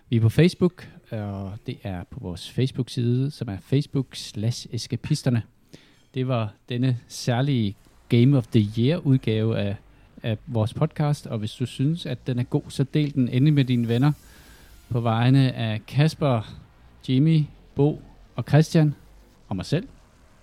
Vi 0.10 0.16
er 0.18 0.22
på 0.22 0.30
Facebook, 0.30 0.88
og 1.12 1.54
det 1.68 1.78
er 1.84 2.04
på 2.04 2.20
vores 2.20 2.52
Facebook-side, 2.52 3.32
som 3.32 3.48
er 3.50 3.58
facebook 3.58 4.08
slash 4.14 4.68
eskapisterne. 4.72 5.42
Det 6.14 6.28
var 6.28 6.54
denne 6.70 7.00
særlige 7.08 7.76
Game 8.10 8.38
of 8.38 8.48
the 8.48 8.70
Year 8.78 8.98
udgave 8.98 9.60
af, 9.60 9.76
af 10.24 10.38
vores 10.48 10.74
podcast, 10.74 11.28
og 11.28 11.40
hvis 11.40 11.54
du 11.54 11.66
synes, 11.66 12.06
at 12.06 12.28
den 12.28 12.40
er 12.40 12.44
god, 12.44 12.62
så 12.70 12.84
del 12.84 13.14
den 13.14 13.30
endelig 13.30 13.54
med 13.54 13.66
dine 13.66 13.88
venner 13.88 14.12
på 14.90 15.00
vegne 15.00 15.54
af 15.54 15.86
Kasper, 15.86 16.56
Jimmy, 17.10 17.44
Bo 17.76 18.02
og 18.36 18.44
Christian 18.48 18.96
og 19.48 19.56
mig 19.56 19.66
selv. 19.66 19.88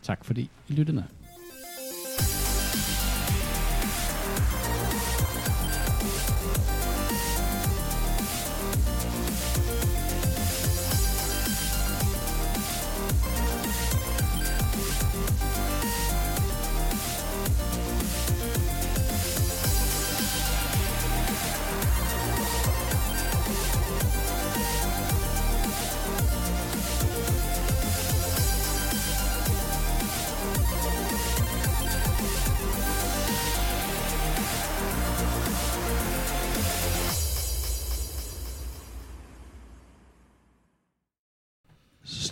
Tak 0.02 0.24
fordi 0.24 0.50
I 0.68 0.72
lyttede 0.72 0.94
med. 0.94 1.23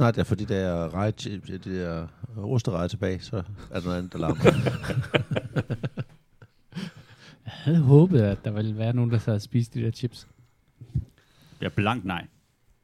Snart 0.02 0.16
jeg 0.16 0.26
får 0.26 0.34
de 0.34 0.46
der, 0.46 0.94
rej, 0.94 1.10
de 1.10 1.58
der 1.64 2.06
osterejer 2.36 2.88
tilbage, 2.88 3.20
så 3.20 3.36
er 3.70 3.80
der 3.80 3.84
noget 3.84 3.98
andet, 3.98 4.12
der 4.12 4.18
larmer. 4.18 4.44
Jeg 7.44 7.52
havde 7.52 7.78
håbet, 7.78 8.20
at 8.20 8.44
der 8.44 8.50
ville 8.50 8.78
være 8.78 8.92
nogen, 8.92 9.10
der 9.10 9.18
sad 9.18 9.34
og 9.34 9.42
spiste 9.42 9.80
de 9.80 9.84
der 9.84 9.90
chips. 9.90 10.28
Er 11.60 11.68
blank 11.68 12.04
nej. 12.04 12.26